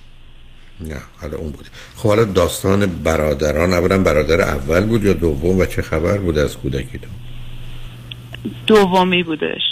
نه 0.81 0.97
حالا 1.21 1.37
اون 1.37 1.51
بود. 1.51 1.67
خب 1.97 2.09
حالا 2.09 2.25
داستان 2.25 2.87
برادران 2.87 3.73
اولا 3.73 3.99
برادر 3.99 4.41
اول 4.41 4.87
بود 4.87 5.05
یا 5.05 5.13
دوم 5.13 5.59
و 5.59 5.67
چه 5.67 5.83
خبر 5.83 6.19
بود 6.19 6.39
از 6.39 6.57
کودکیتون؟ 6.57 7.11
دومی 8.67 9.23
بودش. 9.23 9.63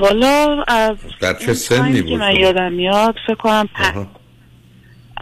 والا 0.00 0.64
از 0.68 0.96
در 1.20 1.34
چه 1.34 1.54
سنی 1.54 2.02
بود؟ 2.02 2.12
من 2.12 2.36
یادم 2.36 2.72
میاد 2.72 3.14
فکر 3.26 3.34
کنم 3.34 3.68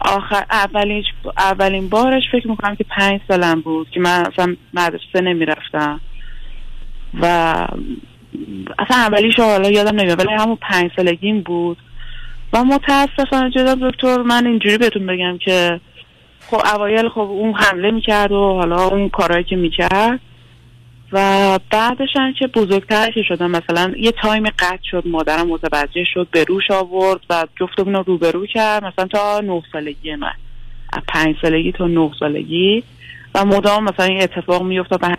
آخر 0.01 0.45
اولین 0.51 1.03
اولین 1.37 1.89
بارش 1.89 2.23
فکر 2.31 2.47
می‌کنم 2.47 2.75
که 2.75 2.85
پنج 2.89 3.21
سالم 3.27 3.61
بود 3.61 3.89
که 3.89 3.99
من 3.99 4.23
اصلا 4.33 4.55
مدرسه 4.73 5.21
نمی‌رفتم. 5.21 6.01
و 7.21 7.25
اصلا 8.79 8.97
اولیش 8.97 9.39
حالا 9.39 9.69
یادم 9.69 9.99
نمیاد 9.99 10.19
ولی 10.19 10.33
همون 10.33 10.57
پنج 10.61 10.91
سالگیم 10.95 11.41
بود. 11.41 11.77
و 12.53 12.63
متاسفانه 12.63 13.49
جناب 13.49 13.89
دکتر 13.89 14.21
من 14.21 14.47
اینجوری 14.47 14.77
بهتون 14.77 15.05
بگم 15.05 15.37
که 15.37 15.79
خب 16.51 16.61
اوایل 16.75 17.09
خب 17.09 17.19
اون 17.19 17.53
حمله 17.53 17.91
می‌کرد 17.91 18.31
و 18.31 18.53
حالا 18.53 18.83
اون 18.83 19.09
کارهایی 19.09 19.43
که 19.43 19.55
می‌کرد. 19.55 20.19
و 21.13 21.59
بعدش 21.71 22.09
هم 22.15 22.33
که 22.39 22.47
بزرگتر 22.47 23.11
که 23.11 23.21
شدم 23.27 23.51
مثلا 23.51 23.93
یه 23.97 24.11
تایم 24.21 24.49
قطع 24.49 24.83
شد 24.91 25.03
مادرم 25.05 25.47
متوجه 25.47 26.03
شد 26.13 26.27
به 26.31 26.43
روش 26.43 26.71
آورد 26.71 27.19
و 27.29 27.47
جفتمون 27.59 27.93
رو 27.93 28.03
روبرو 28.03 28.45
کرد 28.45 28.83
مثلا 28.83 29.07
تا 29.07 29.39
نه 29.39 29.63
سالگی 29.71 30.15
من. 30.15 30.33
از 30.93 31.01
پنج 31.07 31.35
سالگی 31.41 31.71
تا 31.71 31.87
نه 31.87 32.11
سالگی. 32.19 32.83
و 33.35 33.45
مدام 33.45 33.83
مثلا 33.83 34.05
این 34.05 34.21
اتفاق 34.21 34.63
میفته 34.63 34.95
و 35.01 35.15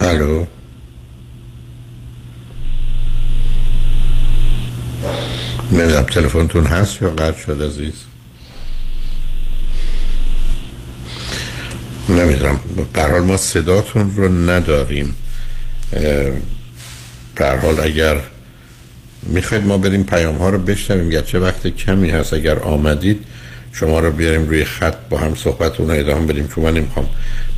الو؟ 0.00 0.44
تلفنتون 6.16 6.66
هست 6.66 7.02
یا 7.02 7.10
قطع 7.10 7.38
شد 7.38 7.62
عزیز؟ 7.62 8.05
نمی‌دونم. 12.08 12.60
حال 12.94 13.20
ما 13.20 13.36
صداتون 13.36 14.12
رو 14.16 14.50
نداریم. 14.50 15.14
حال 17.38 17.80
اگر 17.80 18.16
می‌خواید 19.22 19.64
ما 19.64 19.78
بریم 19.78 20.04
پیام 20.04 20.36
ها 20.36 20.50
رو 20.50 20.58
بشنویم 20.58 21.10
گرچه 21.10 21.38
وقت 21.38 21.66
کمی 21.66 22.10
هست. 22.10 22.32
اگر 22.32 22.58
آمدید 22.58 23.24
شما 23.72 24.00
رو 24.00 24.10
بیاریم 24.10 24.48
روی 24.48 24.64
خط 24.64 24.96
با 25.10 25.18
هم 25.18 25.34
صحبتون 25.34 25.90
رو 25.90 25.98
ادامه 25.98 26.26
بدیم 26.26 26.48
چون 26.48 26.64
من 26.64 26.74
نمی‌خوام 26.74 27.08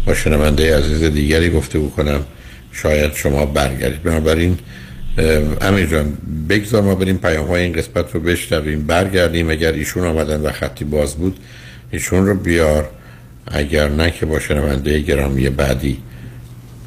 با 0.06 0.14
شنونده 0.14 0.78
عزیز 0.78 1.04
دیگری 1.04 1.50
گفته 1.50 1.78
کنم. 1.96 2.20
شاید 2.72 3.14
شما 3.14 3.46
برگردید. 3.46 4.02
بنابراین 4.02 4.58
امیر 5.60 5.86
جان 5.86 6.12
بگذار 6.48 6.82
ما 6.82 6.94
بریم 6.94 7.18
پیام 7.18 7.46
های 7.46 7.62
این 7.62 7.72
قسمت 7.72 8.14
رو 8.14 8.20
بشنویم. 8.20 8.86
برگردیم 8.86 9.50
اگر 9.50 9.72
ایشون 9.72 10.04
آمدن 10.06 10.40
و 10.40 10.52
خطی 10.52 10.84
باز 10.84 11.14
بود 11.14 11.38
ایشون 11.90 12.26
رو 12.26 12.34
بیار. 12.34 12.90
اگر 13.50 13.88
نه 13.88 14.10
که 14.10 14.26
با 14.26 14.40
شنونده 14.40 15.00
گرامی 15.00 15.48
بعدی 15.48 16.02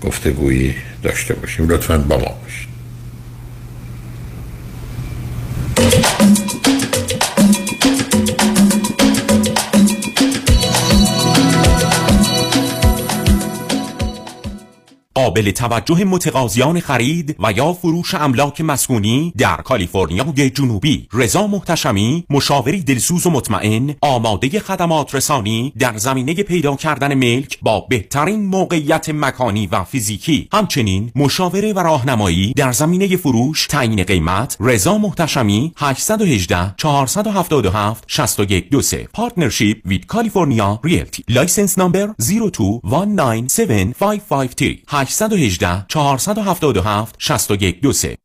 گفتگویی 0.01 0.75
داشته 1.03 1.33
باشیم. 1.33 1.69
لطفا 1.69 1.97
با 1.97 2.17
ما 2.17 2.37
باشید. 2.43 2.70
قابل 15.21 15.51
توجه 15.51 16.03
متقاضیان 16.03 16.79
خرید 16.79 17.35
و 17.39 17.51
یا 17.51 17.73
فروش 17.73 18.13
املاک 18.13 18.61
مسکونی 18.61 19.33
در 19.37 19.55
کالیفرنیای 19.55 20.49
جنوبی. 20.49 21.07
رضا 21.13 21.47
محتشمی 21.47 22.25
مشاوری 22.29 22.83
دلسوز 22.83 23.25
و 23.25 23.29
مطمئن 23.29 23.95
آماده 24.01 24.59
خدمات 24.59 25.15
رسانی 25.15 25.73
در 25.79 25.97
زمینه 25.97 26.33
پیدا 26.33 26.75
کردن 26.75 27.13
ملک 27.13 27.59
با 27.61 27.79
بهترین 27.79 28.45
موقعیت 28.45 29.09
مکانی 29.09 29.67
و 29.67 29.83
فیزیکی. 29.83 30.47
همچنین 30.53 31.11
مشاوره 31.15 31.73
و 31.73 31.79
راهنمایی 31.79 32.53
در 32.53 32.71
زمینه 32.71 33.17
فروش 33.17 33.67
تعیین 33.67 34.03
قیمت. 34.03 34.57
رضا 34.59 34.97
محتشمی 34.97 35.73
818 35.77 36.73
477 36.77 38.03
6123 38.07 39.07
Partnership 39.13 39.77
with 39.85 40.05
California 40.05 40.79
Realty. 40.83 41.23
License 41.29 41.79
number 41.79 42.09
02197553 42.19 44.81
818 45.11 45.85
477 45.87 47.15
6123 47.17 48.15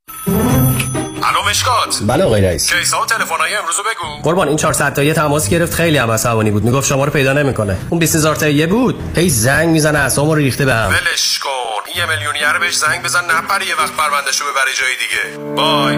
الو 1.23 1.51
مشکات. 1.51 2.01
بله 2.07 2.25
آقای 2.25 2.43
رئیس. 2.43 2.73
case 2.73 2.97
ا 2.97 3.03
و 3.03 3.07
تلفن‌های 3.07 3.55
امروزو 3.55 3.83
بگو. 3.83 4.23
قربان 4.23 4.49
این 4.49 4.57
400 4.57 4.95
تایی 4.95 5.13
تماس 5.13 5.49
گرفت 5.49 5.75
خیلی 5.75 5.99
هم 5.99 6.11
عصبانی 6.11 6.51
بود. 6.51 6.65
می‌گفت 6.65 6.89
شما 6.89 7.05
رو 7.05 7.13
پیدا 7.13 7.33
نمی‌کنه. 7.33 7.77
اون 7.91 8.01
20000 8.01 8.37
تایی 8.37 8.67
بود. 8.67 8.95
هی 9.17 9.29
زنگ 9.29 9.69
می‌زنه 9.69 9.99
اعصابمو 9.99 10.35
رو 10.35 10.41
ریخته 10.41 10.65
بهم 10.65 10.89
ولش 10.89 11.39
کن. 11.39 12.01
یه 12.01 12.07
میلیونیر 12.07 12.59
بهش 12.61 12.77
زنگ 12.77 13.03
بزن 13.03 13.25
نپره 13.25 13.67
یه 13.67 13.75
وقت 13.75 13.93
پروندهشو 13.93 14.45
ببره 14.45 14.73
جای 14.79 14.95
دیگه. 15.03 15.55
bye 15.57 15.97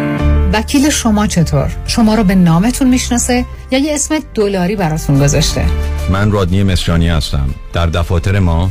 وکیل 0.53 0.91
شما 0.91 1.27
چطور؟ 1.27 1.71
شما 1.87 2.15
رو 2.15 2.25
به 2.25 2.35
نامتون 2.35 2.89
می‌شناسه 2.89 3.45
یا 3.71 3.79
یه 3.79 3.95
اسم 3.95 4.19
دلاری 4.35 4.77
براتون 4.77 5.21
گذاشته؟ 5.21 5.67
من 6.11 6.33
رادنی 6.33 6.63
مصریانی 6.63 7.09
هستم. 7.09 7.55
در 7.73 7.87
دفاتر 7.87 8.39
ما 8.39 8.71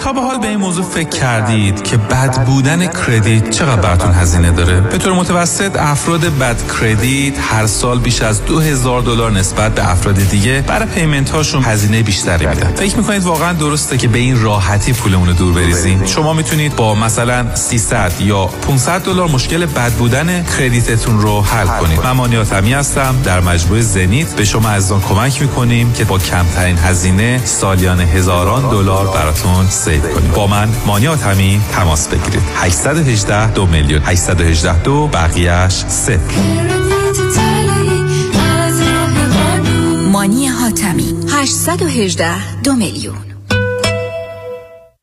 تا 0.00 0.12
به 0.12 0.20
حال 0.20 0.38
به 0.38 0.48
این 0.48 0.56
موضوع 0.58 0.84
فکر 0.84 1.08
کردید 1.08 1.82
که 1.82 1.96
بد 1.96 2.44
بودن 2.44 2.86
کردیت 2.86 3.50
چقدر 3.50 3.80
براتون 3.80 4.12
هزینه 4.12 4.50
داره؟ 4.50 4.80
به 4.80 4.98
طور 4.98 5.12
متوسط 5.12 5.76
افراد 5.76 6.20
بد 6.20 6.56
کردیت 6.80 7.34
هر 7.40 7.66
سال 7.66 7.98
بیش 7.98 8.22
از 8.22 8.44
2000 8.44 9.02
دلار 9.02 9.30
نسبت 9.30 9.74
به 9.74 9.90
افراد 9.90 10.14
دیگه 10.14 10.64
برای 10.66 10.86
پیمنت 10.86 11.30
هاشون 11.30 11.64
هزینه 11.64 12.02
بیشتری 12.02 12.46
میدن 12.46 12.74
فکر 12.74 12.96
می‌کنید 12.96 13.24
واقعا 13.24 13.52
درسته 13.52 13.98
که 13.98 14.08
به 14.08 14.18
این 14.18 14.42
راحتی 14.42 14.92
پولمون 14.92 15.28
رو 15.28 15.34
دور 15.34 15.54
بریزین 15.54 16.06
شما 16.06 16.32
می‌تونید 16.32 16.76
با 16.76 16.94
مثلا 16.94 17.56
300 17.56 18.12
یا 18.20 18.46
500 18.46 19.02
دلار 19.02 19.28
مشکل 19.28 19.66
بد 19.66 19.92
بودن 19.92 20.44
کردیتتون 20.58 21.20
رو 21.20 21.42
حل 21.42 21.66
کنید. 21.66 22.00
من 22.04 22.10
مانیات 22.10 22.52
هستم. 22.52 23.14
در 23.24 23.40
مجموعه 23.40 23.80
زنیت 23.80 24.34
به 24.34 24.44
شما 24.44 24.68
عزیزان 24.68 25.00
کمک 25.00 25.42
می‌کنیم 25.42 25.92
که 25.92 26.04
با 26.04 26.18
کمترین 26.18 26.78
هزینه 26.78 27.40
سالیانه 27.44 28.02
هزاران 28.02 28.70
دلار 28.70 29.06
براتون 29.06 29.66
save 29.84 30.00
کنید. 30.00 30.32
با 30.32 30.46
من 30.46 30.68
مانیات 30.86 31.22
همین 31.22 31.60
تماس 31.72 32.08
بگیرید. 32.08 32.42
818 32.56 33.52
دو 33.52 33.66
میلیون. 33.66 34.02
818 34.04 34.82
دو 34.82 35.06
بقیهش 35.06 35.84
صفر 35.88 36.34
مانی 40.12 40.46
حاتمی. 40.46 41.14
818 41.28 42.60
دو 42.62 42.72
میلیون. 42.72 43.31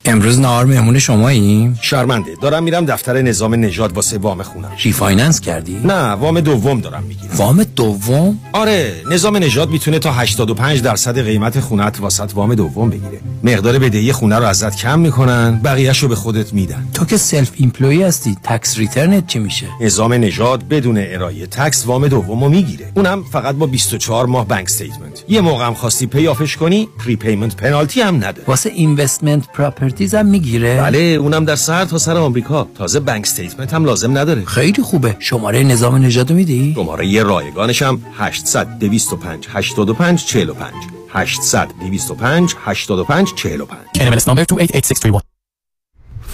امروز 0.09 0.39
نهار 0.39 0.65
مهمون 0.65 0.99
شماییم 0.99 1.79
شرمنده. 1.81 2.31
دارم 2.41 2.63
میرم 2.63 2.85
دفتر 2.85 3.21
نظام 3.21 3.55
نژاد 3.55 3.93
واسه 3.93 4.17
وام 4.17 4.43
خونم. 4.43 4.71
ریفایننس 4.83 5.41
کردی؟ 5.41 5.79
نه 5.83 6.11
وام 6.11 6.39
دوم 6.39 6.81
دارم 6.81 7.03
می‌گیرم. 7.03 7.35
وام 7.35 7.63
دوم؟ 7.63 8.39
آره 8.53 8.93
نظام 9.11 9.37
نژاد 9.37 9.69
می‌تونه 9.69 9.99
تا 9.99 10.11
85 10.11 10.81
درصد 10.81 11.19
قیمت 11.19 11.59
خونت 11.59 11.99
واست 11.99 12.31
وام 12.35 12.55
دوم 12.55 12.89
بگیره. 12.89 13.19
مقدار 13.43 13.79
بدهی 13.79 14.11
خونه 14.11 14.37
رو 14.37 14.45
ازت 14.45 14.75
کم 14.75 14.99
می‌کنن 14.99 15.59
بقیهش 15.63 15.99
رو 15.99 16.07
به 16.07 16.15
خودت 16.15 16.53
میدن. 16.53 16.87
تو 16.93 17.05
که 17.05 17.17
self-employed 17.17 18.03
هستی 18.03 18.37
tax 18.43 18.77
return 18.77 19.20
ت 19.20 19.27
چی 19.27 19.39
میشه؟ 19.39 19.67
نظام 19.81 20.13
نژاد 20.13 20.67
بدون 20.67 20.97
ارائه 20.97 21.45
tax 21.45 21.85
وام 21.85 22.07
دومو 22.07 22.49
می‌گیره. 22.49 22.91
اونم 22.95 23.23
فقط 23.23 23.55
با 23.55 23.65
24 23.65 24.25
ماه 24.25 24.47
bank 24.47 24.65
statement 24.65 25.23
یه 25.29 25.41
موقع 25.41 25.65
هم 25.65 25.73
خواستی 25.73 26.07
pay 26.07 26.26
off 26.26 26.45
ش 26.45 26.57
کنی 26.57 26.87
prepayment 27.05 27.55
penalty 27.55 28.01
هم 28.01 28.15
نداره 28.15 28.43
واسه 28.47 28.69
investment 28.69 29.47
properties 29.53 29.98
هم 30.07 30.25
می‌گیره؟ 30.25 30.81
بله 30.81 30.97
اونم 30.97 31.45
در 31.45 31.55
سر 31.55 31.85
تا 31.85 31.97
سر 31.97 32.17
آمریکا. 32.17 32.67
تازه 32.75 32.99
bank 32.99 33.21
statement 33.23 33.73
هم 33.73 33.85
لازم 33.85 34.17
نداره. 34.17 34.45
خیلی 34.45 34.83
خوبه. 34.83 35.15
شماره 35.19 35.63
نظام 35.63 35.95
نژادو 35.95 36.33
میدی؟ 36.33 36.73
شماره 36.75 37.07
یه 37.07 37.23
رایگانش 37.23 37.81
هم 37.81 38.01
800 38.17 38.79
225 38.79 39.47
85 39.51 40.25
45 40.25 40.73
800 41.09 41.67
225 41.79 42.55
85 42.65 43.27
45 43.35 43.79
NMLS 43.97 44.23
number 44.23 44.45
288631 44.45 45.21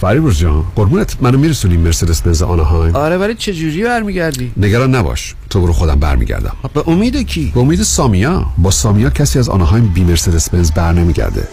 فریبرز 0.00 0.38
جان 0.38 0.64
قربونت. 0.76 1.16
منو 1.20 1.38
میرسونی 1.38 1.76
مرسدس 1.76 2.22
بنز 2.22 2.42
آنهایم 2.42 2.96
آره 2.96 3.16
ولی 3.16 3.34
چه 3.34 3.54
جوری 3.54 3.84
برمیگردی؟ 3.84 4.52
نگران 4.56 4.94
نباش. 4.94 5.34
تو 5.50 5.60
برو 5.60 5.72
خودم 5.72 6.00
برمیگردم. 6.00 6.56
به 6.74 6.88
امید 6.88 7.16
کی؟ 7.16 7.52
به 7.54 7.60
امید 7.60 7.82
سامیا. 7.82 8.46
با 8.58 8.70
سامیا 8.70 9.10
کسی 9.10 9.38
از 9.38 9.48
آنهایم 9.48 9.86
بی 9.86 10.04
مرسدس 10.04 10.50
بنز 10.50 10.72
بر 10.72 10.92
نمیگرده. 10.92 11.48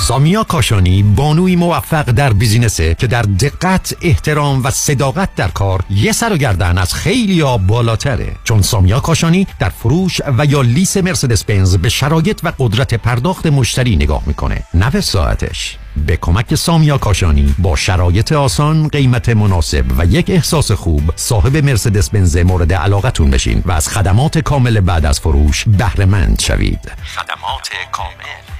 سامیا 0.00 0.44
کاشانی 0.44 1.02
بانوی 1.02 1.56
موفق 1.56 2.02
در 2.02 2.32
بیزینسه 2.32 2.94
که 2.94 3.06
در 3.06 3.22
دقت 3.22 3.96
احترام 4.02 4.64
و 4.64 4.70
صداقت 4.70 5.34
در 5.34 5.48
کار 5.48 5.84
یه 5.90 6.12
سر 6.12 6.32
و 6.32 6.36
گردن 6.36 6.78
از 6.78 6.94
خیلی 6.94 7.40
ها 7.40 7.58
بالاتره. 7.58 8.36
چون 8.44 8.62
سامیا 8.62 9.00
کاشانی 9.00 9.46
در 9.58 9.68
فروش 9.68 10.20
و 10.38 10.44
یا 10.44 10.62
لیس 10.62 10.96
مرسدس 10.96 11.44
بنز 11.44 11.76
به 11.76 11.88
شرایط 11.88 12.40
و 12.42 12.52
قدرت 12.58 12.94
پرداخت 12.94 13.46
مشتری 13.46 13.96
نگاه 13.96 14.22
می‌کنه. 14.26 14.62
نه 14.74 15.00
ساعتش. 15.00 15.78
به 16.06 16.16
کمک 16.16 16.54
سامیا 16.54 16.98
کاشانی 16.98 17.54
با 17.58 17.76
شرایط 17.76 18.32
آسان 18.32 18.88
قیمت 18.88 19.28
مناسب 19.28 19.84
و 19.98 20.04
یک 20.04 20.30
احساس 20.30 20.72
خوب 20.72 21.12
صاحب 21.16 21.56
مرسدس 21.56 22.10
بنز 22.10 22.36
مورد 22.36 22.72
علاقتون 22.72 23.30
بشین 23.30 23.62
و 23.66 23.72
از 23.72 23.88
خدمات 23.88 24.38
کامل 24.38 24.80
بعد 24.80 25.06
از 25.06 25.20
فروش 25.20 25.64
بهره 25.68 26.04
مند 26.04 26.40
شوید. 26.40 26.92
خدمات 27.16 27.70
کامل. 27.92 28.59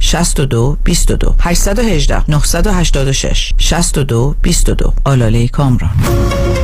62 0.00 0.76
22 0.84 1.34
818 1.38 2.24
986 2.28 3.54
62 3.58 4.34
22 4.42 4.92
آلاله 5.06 5.48
کامران. 5.48 6.63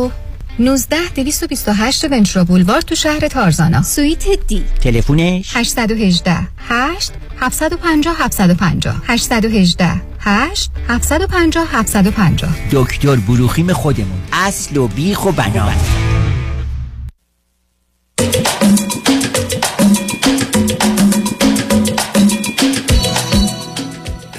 19 0.59 0.97
228 1.15 2.05
ونچرا 2.11 2.43
بولوار 2.43 2.81
تو 2.81 2.95
شهر 2.95 3.27
تارزانا. 3.27 3.81
سویت 3.81 4.47
دی. 4.47 4.63
تلفونش 4.81 5.57
818 5.57 6.37
8 6.69 7.11
750 7.41 8.13
750 8.13 9.01
818 9.07 10.01
8 10.19 10.71
750 10.89 11.65
750 11.71 12.49
دکتر 12.71 13.15
بروخیم 13.15 13.73
خودمون. 13.73 14.21
اصل 14.33 14.77
و 14.77 14.87
بیخ 14.87 15.25
و 15.25 15.31
بنا. 15.31 15.71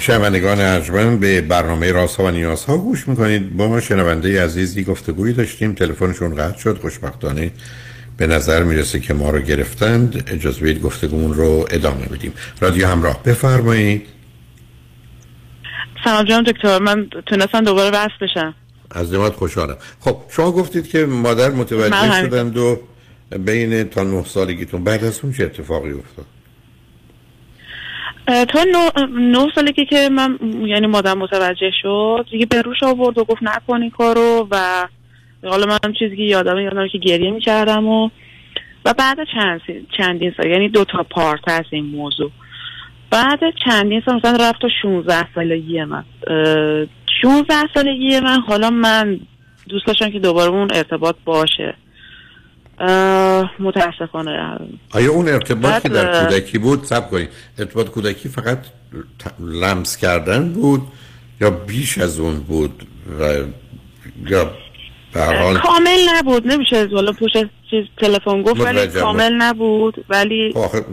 شنوندگان 0.03 0.61
ارجمند 0.61 1.19
به 1.19 1.41
برنامه 1.41 1.91
راست 1.91 2.19
و 2.19 2.31
نیاز 2.31 2.65
ها 2.65 2.77
گوش 2.77 3.07
می‌کنید. 3.07 3.57
با 3.57 3.81
شنونده 3.81 4.43
عزیزی 4.43 4.83
گفتگویی 4.83 5.33
داشتیم. 5.33 5.73
تلفنشون 5.73 6.35
قطع 6.35 6.59
شد. 6.59 6.79
خوشبختانه 6.81 7.51
به 8.17 8.27
نظر 8.27 8.63
می‌رسه 8.63 8.99
که 8.99 9.13
ما 9.13 9.29
رو 9.29 9.39
گرفتند. 9.39 10.23
اجازه 10.27 10.61
بدید 10.61 10.81
گفتگومون 10.81 11.33
رو 11.33 11.67
ادامه 11.71 12.05
بدیم. 12.05 12.33
رادیو 12.61 12.87
همراه 12.87 13.23
بفرمایید. 13.23 14.07
سلام 16.03 16.25
جان 16.25 16.43
دکتر. 16.43 16.79
من 16.79 17.09
تونستم 17.25 17.61
دوباره 17.61 17.89
وصل 17.89 18.13
بشم. 18.21 18.55
از 18.91 19.13
نماد 19.13 19.33
خوشحالم. 19.33 19.77
خب 19.99 20.17
شما 20.29 20.51
گفتید 20.51 20.87
که 20.87 21.05
مادر 21.05 21.49
متوجه. 21.49 22.21
شدند 22.21 22.57
و 22.57 22.79
بین 23.39 23.83
تا 23.83 24.03
نه 24.03 24.23
سالگیتون 24.23 24.83
بعد 24.83 25.03
از 25.03 25.19
اون 25.23 25.33
چه 25.33 25.43
اتفاقی 25.43 25.91
افتاد؟ 25.91 26.25
تا 28.27 28.63
نه, 28.63 29.07
نه 29.09 29.47
سالگی 29.55 29.85
که 29.85 30.09
من 30.11 30.39
یعنی 30.65 30.87
مادر 30.87 31.13
متوجه 31.13 31.71
شد 31.81 32.25
دیگه 32.31 32.45
به 32.45 32.61
روش 32.61 32.83
آورد 32.83 33.17
و 33.17 33.23
گفت 33.23 33.43
نکن 33.43 33.81
این 33.81 33.91
کارو 33.91 34.47
و 34.51 34.87
حالا 35.43 35.65
من 35.65 35.93
چیزی 35.99 36.15
که 36.15 36.23
یادم 36.23 36.59
یادم 36.59 36.87
که 36.87 36.97
گریه 36.97 37.31
می‌کردم 37.31 37.87
و 37.87 38.09
و 38.85 38.93
بعد 38.93 39.17
چند 39.33 39.61
چندین 39.97 40.33
سال 40.37 40.51
یعنی 40.51 40.69
دو 40.69 40.85
تا 40.85 41.03
پارت 41.03 41.49
هست 41.49 41.67
این 41.71 41.85
موضوع. 41.85 42.31
بعد 43.11 43.39
چندین 43.65 44.01
سال 44.05 44.15
مثلا 44.15 44.49
رفت 44.49 44.61
تا 44.61 44.67
16 44.81 45.27
سالگی 45.35 45.83
من. 45.83 46.03
اه، 46.27 46.85
16 47.21 47.53
سالگی 47.73 48.19
من 48.19 48.39
حالا 48.39 48.69
من 48.69 49.19
دوست 49.69 49.87
داشتم 49.87 50.09
که 50.09 50.19
دوباره 50.19 50.51
اون 50.51 50.67
ارتباط 50.73 51.15
باشه. 51.25 51.75
متاسفانه 53.59 54.57
آیا 54.91 55.11
اون 55.11 55.27
ارتباط 55.27 55.81
که 55.81 55.89
در 55.89 56.25
کودکی 56.25 56.57
بود 56.57 56.83
سب 56.83 57.09
کنید 57.09 57.29
ارتباط 57.59 57.87
کودکی 57.89 58.29
فقط 58.29 58.59
لمس 59.39 59.97
کردن 59.97 60.53
بود 60.53 60.81
یا 61.41 61.49
بیش 61.49 61.97
از 61.97 62.19
اون 62.19 62.39
بود 62.39 62.87
و 63.19 63.33
یا 64.29 64.51
به 65.13 65.21
هر 65.21 65.43
حال 65.43 65.57
کامل 65.57 65.99
نبود 66.09 66.47
نمیشه 66.47 66.87
حالا 66.93 67.11
پشت 67.11 67.37
چیز 67.69 67.85
تلفن 67.97 68.41
گفت 68.41 68.61
ولی. 68.61 68.87
کامل 68.87 69.33
نبود 69.33 70.05
ولی 70.09 70.53
آره 70.55 70.85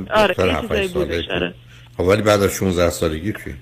آره. 1.31 1.55
خب 1.97 2.05
ولی 2.05 2.23
بعد 2.23 2.43
از 2.43 2.51
16 2.51 2.91
سالگی 2.91 3.33
چی؟ 3.33 3.55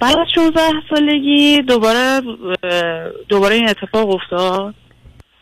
بعد 0.00 0.16
از 0.18 0.26
16 0.34 0.60
سالگی 0.90 1.62
دوباره 1.62 2.20
دوباره 3.28 3.54
این 3.54 3.68
اتفاق 3.68 4.10
افتاد 4.10 4.74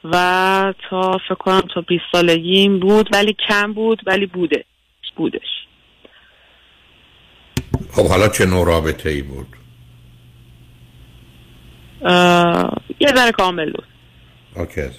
و 0.05 0.75
تا 0.91 1.19
فکر 1.29 1.35
کنم 1.35 1.63
تا 1.75 1.81
20 1.81 2.03
سالگیم 2.13 2.81
بود 2.81 3.09
ولی 3.13 3.37
کم 3.49 3.73
بود 3.73 4.01
ولی 4.07 4.27
بوده. 4.27 4.65
بودش. 5.17 5.41
خب 7.93 8.09
حالا 8.09 8.29
چه 8.29 8.47
نوع 8.47 8.67
رابطه 8.67 9.09
ای 9.09 9.23
بود؟ 9.23 9.47
یه 13.01 13.09
ذره 13.17 13.33
کامل 13.33 13.73
بود. 13.73 13.85
اوکی 14.57 14.81
عزیز. 14.81 14.99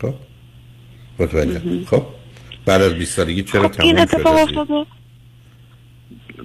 خب 0.00 0.14
متوجه. 1.18 1.84
خب 1.86 2.06
بعد 2.66 2.82
از 2.82 2.94
20 2.94 3.16
سالگی 3.16 3.42
چرا 3.42 3.68
خب 3.68 3.82
این 3.82 3.94
تموم 3.94 4.06
شد 4.06 4.14
اتفاق؟ 4.14 4.58
افتاد 4.58 4.86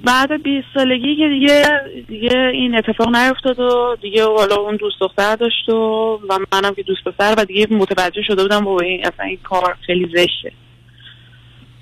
بعد 0.04 0.44
20 0.44 0.68
سالگی 0.74 1.16
که 1.16 1.28
دیگه 1.30 1.64
دیگه 2.08 2.38
این 2.54 2.76
اتفاق 2.76 3.16
نیفتاد 3.16 3.60
و 3.60 3.98
دیگه 4.02 4.26
حالا 4.26 4.56
اون 4.56 4.76
دوست 4.76 5.00
دختر 5.00 5.36
داشت 5.36 5.70
و 5.70 5.74
و 6.30 6.40
منم 6.54 6.74
که 6.74 6.84
دوست 6.84 7.04
پسر 7.04 7.36
و 7.38 7.46
دیگه 7.46 7.68
متوجه 7.72 8.22
شده 8.28 8.42
بودم 8.42 8.64
بابا 8.64 8.80
این 8.80 9.06
اصلا 9.06 9.26
این 9.26 9.40
کار 9.44 9.78
خیلی 9.86 10.06
زشته. 10.16 10.52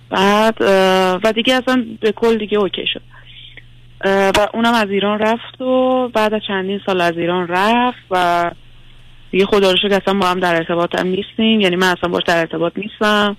بعد 0.09 0.57
و 1.23 1.33
دیگه 1.35 1.53
اصلا 1.53 1.85
به 2.01 2.11
کل 2.11 2.37
دیگه 2.37 2.57
اوکی 2.57 2.87
شد. 2.93 3.01
و 4.05 4.47
اونم 4.53 4.73
از 4.73 4.89
ایران 4.89 5.19
رفت 5.19 5.61
و 5.61 6.07
بعد 6.07 6.33
از 6.33 6.41
چندین 6.47 6.81
سال 6.85 7.01
از 7.01 7.17
ایران 7.17 7.47
رفت 7.47 8.03
و 8.11 8.51
دیگه 9.31 9.45
خدا 9.45 9.71
رو 9.71 9.77
شکر 9.77 9.93
اصلا 9.93 10.13
با 10.13 10.27
هم 10.27 10.39
در 10.39 10.55
ارتباط 10.55 10.99
هم 10.99 11.07
نیستیم. 11.07 11.61
یعنی 11.61 11.75
من 11.75 11.87
اصلا 11.87 12.09
باش 12.09 12.23
در 12.27 12.39
ارتباط 12.39 12.73
نیستم. 12.77 13.37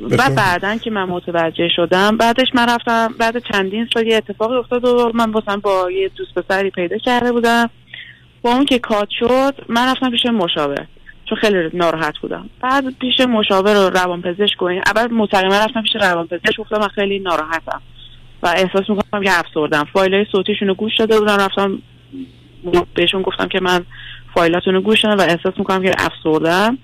و 0.00 0.30
بعدا 0.36 0.76
که 0.76 0.90
من 0.90 1.04
متوجه 1.04 1.68
شدم 1.76 2.16
بعدش 2.16 2.46
من 2.54 2.68
رفتم 2.68 3.14
بعد 3.18 3.42
چندین 3.52 3.88
سال 3.94 4.06
یه 4.06 4.16
اتفاقی 4.16 4.56
افتاد 4.56 4.84
و 4.84 5.12
من 5.14 5.30
مثلا 5.30 5.56
با 5.56 5.90
یه 5.90 6.10
دوست 6.16 6.34
پسری 6.34 6.70
پیدا 6.70 6.98
کرده 6.98 7.32
بودم. 7.32 7.70
با 8.42 8.50
اون 8.50 8.64
که 8.64 8.78
کات 8.78 9.08
شد 9.18 9.54
من 9.68 9.90
رفتم 9.90 10.10
پیش 10.10 10.26
مشاور 10.26 10.86
چون 11.28 11.38
خیلی 11.38 11.70
ناراحت 11.72 12.18
بودم. 12.18 12.50
بعد 12.60 12.84
پیش 13.00 13.20
مشاور 13.20 13.76
و 13.76 13.90
روانپزشک 13.90 14.62
و 14.62 14.64
این 14.64 14.82
اول 14.86 15.14
مستقیما 15.14 15.54
رفتم 15.54 15.82
پیش 15.82 15.96
روانپزشک 15.96 16.56
گفتم 16.58 16.78
من 16.80 16.88
خیلی 16.88 17.18
ناراحتم 17.18 17.82
و 18.42 18.46
احساس 18.46 18.90
می‌کنم 18.90 19.22
که 19.22 19.38
افسردم. 19.38 19.84
فایل 19.92 20.14
های 20.14 20.26
صوتیشون 20.32 20.68
رو 20.68 20.74
گوش 20.74 20.96
داده 20.98 21.18
بودم 21.18 21.36
رفتم 21.36 21.78
بهشون 22.94 23.22
گفتم 23.22 23.48
که 23.48 23.60
من 23.60 23.84
فایلاتون 24.34 24.74
رو 24.74 24.80
گوش 24.80 25.04
دادم 25.04 25.18
و 25.18 25.20
احساس 25.20 25.54
می‌کنم 25.58 25.82
که 25.82 25.94
افسردم. 25.98 26.78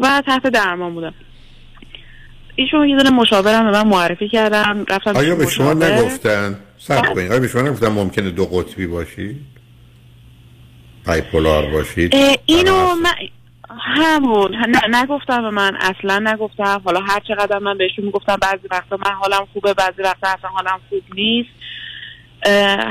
و 0.00 0.22
تحت 0.26 0.42
درمان 0.42 0.94
بودم. 0.94 1.14
ایشون 2.56 2.88
یه 2.88 2.96
دونه 2.96 3.10
مشاورم 3.10 3.64
به 3.64 3.70
من 3.70 3.88
معرفی 3.88 4.28
کردم 4.28 4.84
رفتم 4.88 5.16
آیا 5.16 5.34
به 5.34 5.46
شما. 5.46 5.72
نگفتن؟ 5.72 6.58
سب 6.78 7.14
کنید 7.14 7.30
آیا 7.30 7.40
به 7.40 7.48
شما 7.48 7.62
نگفتن 7.62 7.88
ممکنه 7.88 8.30
دو 8.30 8.44
قطبی 8.46 8.86
باشید 8.86 9.36
بایپولار 11.06 11.66
باشید 11.66 12.14
اینو 12.46 12.94
من 12.94 13.14
همون. 13.80 14.56
نه 14.56 15.02
نگفتم 15.02 15.42
به 15.42 15.50
من 15.50 15.76
اصلا 15.76 16.18
نگفتم 16.18 16.82
حالا 16.84 17.00
هر 17.00 17.20
چقدر 17.28 17.58
من 17.58 17.78
بهشون 17.78 18.04
می‌گفتم 18.04 18.36
بعضی 18.42 18.68
وقتا 18.70 18.96
من 18.96 19.12
حالم 19.12 19.46
خوبه 19.52 19.74
بعضی 19.74 20.02
وقتا 20.02 20.28
اصلا 20.28 20.50
حالم 20.50 20.80
خوب 20.90 21.02
نیست. 21.14 21.50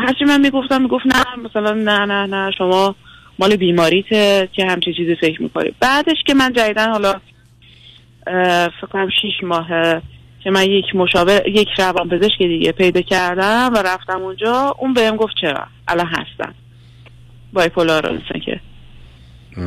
هرچی 0.08 0.26
من 0.26 0.42
می‌گفتم 0.42 0.82
می‌گفت 0.82 1.06
نه 1.06 1.24
مثلا 1.44 1.74
نه 1.74 2.06
نه 2.06 2.26
نه 2.26 2.52
شما 2.58 2.96
مال 3.40 3.56
بیماریته 3.56 4.50
که 4.54 4.66
همچین 4.66 4.94
چیزی 4.94 5.16
فکر 5.16 5.42
می‌کنی. 5.42 5.74
بعدش 5.80 6.18
که 6.28 6.34
من 6.34 6.54
جدیدن 6.54 6.90
حالا 6.90 7.22
فکر 8.82 8.88
کنم 8.92 9.10
شیش 9.22 9.44
ماهه 9.44 10.02
که 10.44 10.52
من 10.52 10.64
یک 10.64 10.86
مشاور 10.96 11.48
یک 11.48 11.68
روانپزشک 11.78 12.38
دیگه 12.38 12.72
پیدا 12.72 13.02
کردم 13.02 13.72
و 13.76 13.78
رفتم 13.78 14.22
اونجا 14.22 14.76
اون 14.80 14.94
بهم 14.94 15.16
گفت 15.16 15.34
چرا؟ 15.42 15.68
الان 15.88 16.08
هستم. 16.08 16.54
بایپولار 17.54 18.06
هستن 18.06 18.40
که. 18.40 18.60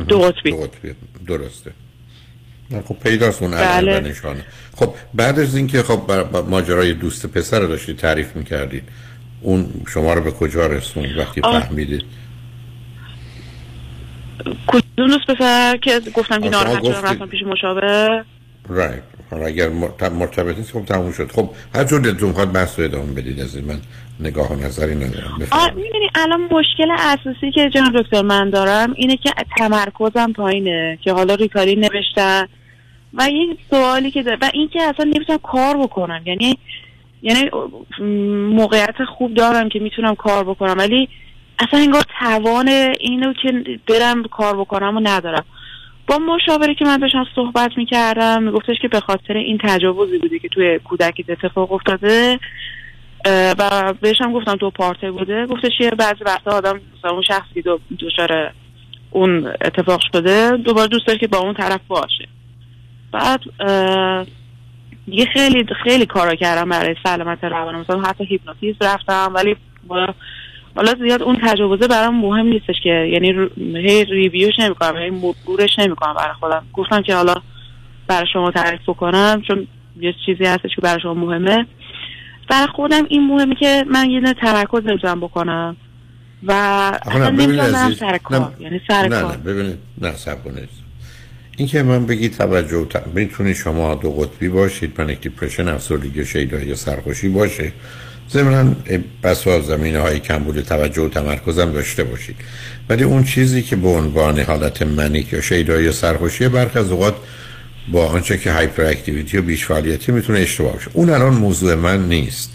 دو 0.07 0.19
قطبی. 0.19 0.51
دو 0.51 0.57
قطبی. 0.57 0.95
درسته. 1.27 1.71
خب 2.85 2.95
پیداست 3.03 3.41
اون 3.41 3.51
بله. 3.51 3.99
نشانه. 3.99 4.45
خب 4.75 4.93
بعد 5.13 5.39
از 5.39 5.55
اینکه 5.55 5.83
خب 5.83 6.11
ماجرای 6.49 6.93
دوست 6.93 7.25
پسر 7.25 7.59
رو 7.59 7.67
داشتید 7.67 7.97
تعریف 7.97 8.35
می‌کردید 8.35 8.83
اون 9.41 9.69
شما 9.87 10.13
رو 10.13 10.21
به 10.21 10.31
کجا 10.31 10.67
رسوند 10.67 11.17
وقتی 11.17 11.41
آه. 11.41 11.59
فهمیدید 11.59 12.03
کدوم 14.67 15.07
دوست 15.07 15.27
پسر 15.27 15.77
که 15.77 15.99
گفتم 16.13 16.41
که 16.41 16.49
ناراحت 16.49 16.83
شدم 16.83 16.91
رفتم 16.91 17.25
پیش 17.25 17.43
مشاور 17.43 18.25
رایت 18.69 19.03
حالا 19.31 19.45
اگر 19.45 19.69
مرتب- 19.69 20.13
مرتبط 20.13 20.57
نیست 20.57 20.71
خب 20.71 20.85
تموم 20.85 21.11
شد. 21.11 21.31
خب 21.31 21.49
هر 21.75 21.83
جور 21.83 21.99
دلتون 22.01 22.29
می‌خواد 22.29 22.51
بحث 22.51 22.79
رو 22.79 22.85
ادامه 22.85 23.13
بدید 23.13 23.39
از 23.39 23.63
من 23.63 23.79
نگاه 24.19 24.51
و 24.51 24.55
نظری 24.55 24.95
ندارم. 24.95 25.37
می‌دونی 25.75 26.09
الان 26.15 26.41
مشکل 26.41 26.91
اساسی 26.99 27.51
که 27.51 27.69
جناب 27.69 28.01
دکتر 28.01 28.21
من 28.21 28.49
دارم 28.49 28.93
اینه 28.95 29.17
که 29.17 29.31
تمرکزم 29.57 30.33
پایینه 30.33 30.97
که 31.01 31.13
حالا 31.13 31.35
ریکاری 31.35 31.75
نوشتن. 31.75 32.47
و 33.13 33.21
این 33.21 33.57
سوالی 33.69 34.11
که 34.11 34.23
دارم 34.23 34.37
و 34.41 34.49
این 34.53 34.69
که 34.73 34.81
اصلا 34.81 35.05
نمی‌تونم 35.05 35.39
کار 35.43 35.77
بکنم. 35.77 36.21
یعنی 36.25 36.57
یعنی 37.21 37.49
موقعیت 38.55 38.95
خوب 39.17 39.33
دارم 39.33 39.69
که 39.69 39.79
می‌تونم 39.79 40.15
کار 40.15 40.43
بکنم. 40.43 40.75
ولی 40.77 41.09
اصلا 41.67 41.79
انگار 41.79 42.03
توان 42.19 42.67
اینو 42.99 43.33
که 43.33 43.63
برم 43.87 44.23
کار 44.23 44.57
بکنم 44.57 44.97
و 44.97 44.99
ندارم. 45.03 45.45
با 46.07 46.17
مشاوری 46.17 46.75
که 46.75 46.85
من 46.85 46.97
داشتم 46.97 47.25
صحبت 47.35 47.71
می‌کردم 47.77 48.43
میگفتش 48.43 48.75
که 48.81 48.87
به 48.87 48.99
خاطر 48.99 49.33
این 49.37 49.57
تجاوزی 49.63 50.17
بوده 50.17 50.39
که 50.39 50.49
توی 50.49 50.79
کودکیت 50.79 51.29
اتفاق 51.29 51.71
افتاده 51.71 52.39
و 53.59 53.93
بهش 54.01 54.21
هم 54.21 54.33
گفتم 54.33 54.55
تو 54.55 54.69
پارتی 54.71 55.09
بوده. 55.11 55.45
گفتش 55.45 55.71
یه 55.79 55.89
بعضی 55.89 56.23
وقتا 56.25 56.51
آدم 56.51 56.81
مثلا 56.97 57.11
اون 57.11 57.21
شخصی 57.21 57.61
دو 57.61 57.79
دچار 57.99 58.53
اون 59.11 59.47
اتفاق 59.61 60.01
شده 60.13 60.57
دوباره 60.57 60.87
دوست 60.87 61.07
داره 61.07 61.19
که 61.19 61.27
با 61.27 61.37
اون 61.37 61.53
طرف 61.53 61.81
باشه. 61.87 62.27
بعد 63.11 63.39
دیگه 65.05 65.25
خیلی 65.25 65.65
خیلی 65.83 66.05
کارا 66.05 66.35
کردم 66.35 66.69
برای 66.69 66.95
سلامت 67.03 67.43
روانم. 67.43 67.79
مثلا 67.79 68.01
حتی 68.01 68.25
هیپنوتیزم 68.25 68.77
رفتم 68.81 69.31
ولی 69.35 69.55
با- 69.87 70.13
حالا 70.75 70.95
زیاد 71.01 71.21
اون 71.21 71.37
تجاوزه 71.43 71.87
برام 71.87 72.15
مهم 72.15 72.45
نیستش 72.45 72.75
که. 72.83 72.89
یعنی 72.89 73.49
هی 73.57 74.05
ریویوش 74.05 74.59
نمی‌کنم 74.59 74.97
هی 74.97 75.09
مرورش 75.09 75.79
نمی‌کنم 75.79 76.13
برای 76.13 76.33
خودم. 76.39 76.63
گفتم 76.73 77.01
که 77.01 77.15
حالا 77.15 77.35
برای 78.07 78.27
شما 78.33 78.51
تعریف 78.51 78.81
بکنم 78.87 79.41
چون 79.47 79.67
یه 79.99 80.15
چیزی 80.25 80.45
هستش 80.45 80.75
که 80.75 80.81
برای 80.81 81.01
شما 81.01 81.13
مهمه. 81.13 81.65
برای 82.49 82.67
خودم 82.67 83.05
این 83.09 83.27
مهمه 83.27 83.55
که 83.55 83.85
من 83.91 84.09
یه 84.09 84.33
تمرکز 84.33 84.85
نمی‌تونم 84.85 85.19
بکنم. 85.19 85.75
و 86.43 86.51
اصلا 87.05 87.29
نمی‌تونم 87.29 87.93
سر 87.93 88.17
کار. 88.17 88.53
یعنی 88.59 88.81
سر 88.87 89.07
نه 89.07 89.21
نه 89.21 89.37
ببینید. 89.37 89.77
نه 90.01 90.11
سب 90.11 90.43
کنید. 90.43 90.69
این 91.57 91.67
که 91.67 91.83
من 91.83 92.05
بگی 92.05 92.29
توجه 92.29 92.77
و. 92.77 92.85
می‌تونی 93.13 93.55
شما 93.55 93.95
دو 93.95 94.11
قطبی 94.11 94.49
باشید 94.49 94.93
پنیک 94.93 95.21
دیپرشن 95.21 95.67
افسردگی 95.67 96.21
و 96.21 96.25
شیدایی 96.25 96.67
یا 96.67 96.75
سرخوشی 96.75 97.29
باشه. 97.29 97.71
ضمن 98.33 98.75
بسا 99.23 99.61
زمینه 99.61 99.99
های 99.99 100.19
کمبود 100.19 100.61
توجه 100.61 101.01
و 101.01 101.09
تمرکزم 101.09 101.71
داشته 101.71 102.03
باشید. 102.03 102.35
ولی 102.89 103.03
اون 103.03 103.23
چیزی 103.23 103.61
که 103.61 103.75
به 103.75 103.87
عنوان 103.87 104.39
حالت 104.39 104.81
منیک 104.81 105.33
یا 105.33 105.41
شیدایی 105.41 105.85
یا 105.85 105.91
سرخوشی 105.91 106.47
برخی 106.47 106.79
از 106.79 106.91
اوقات 106.91 107.15
با 107.91 108.07
آنچه 108.07 108.37
که 108.37 108.51
هایپر 108.51 108.83
اکتیویتی 108.83 109.37
و 109.37 109.41
بیش 109.41 109.65
فعالیتی 109.65 110.11
می‌تونه 110.11 110.39
اشتباه 110.39 110.73
باشه. 110.73 110.89
اون 110.93 111.09
الان 111.09 111.33
موضوع 111.33 111.75
من 111.75 112.07
نیست. 112.07 112.51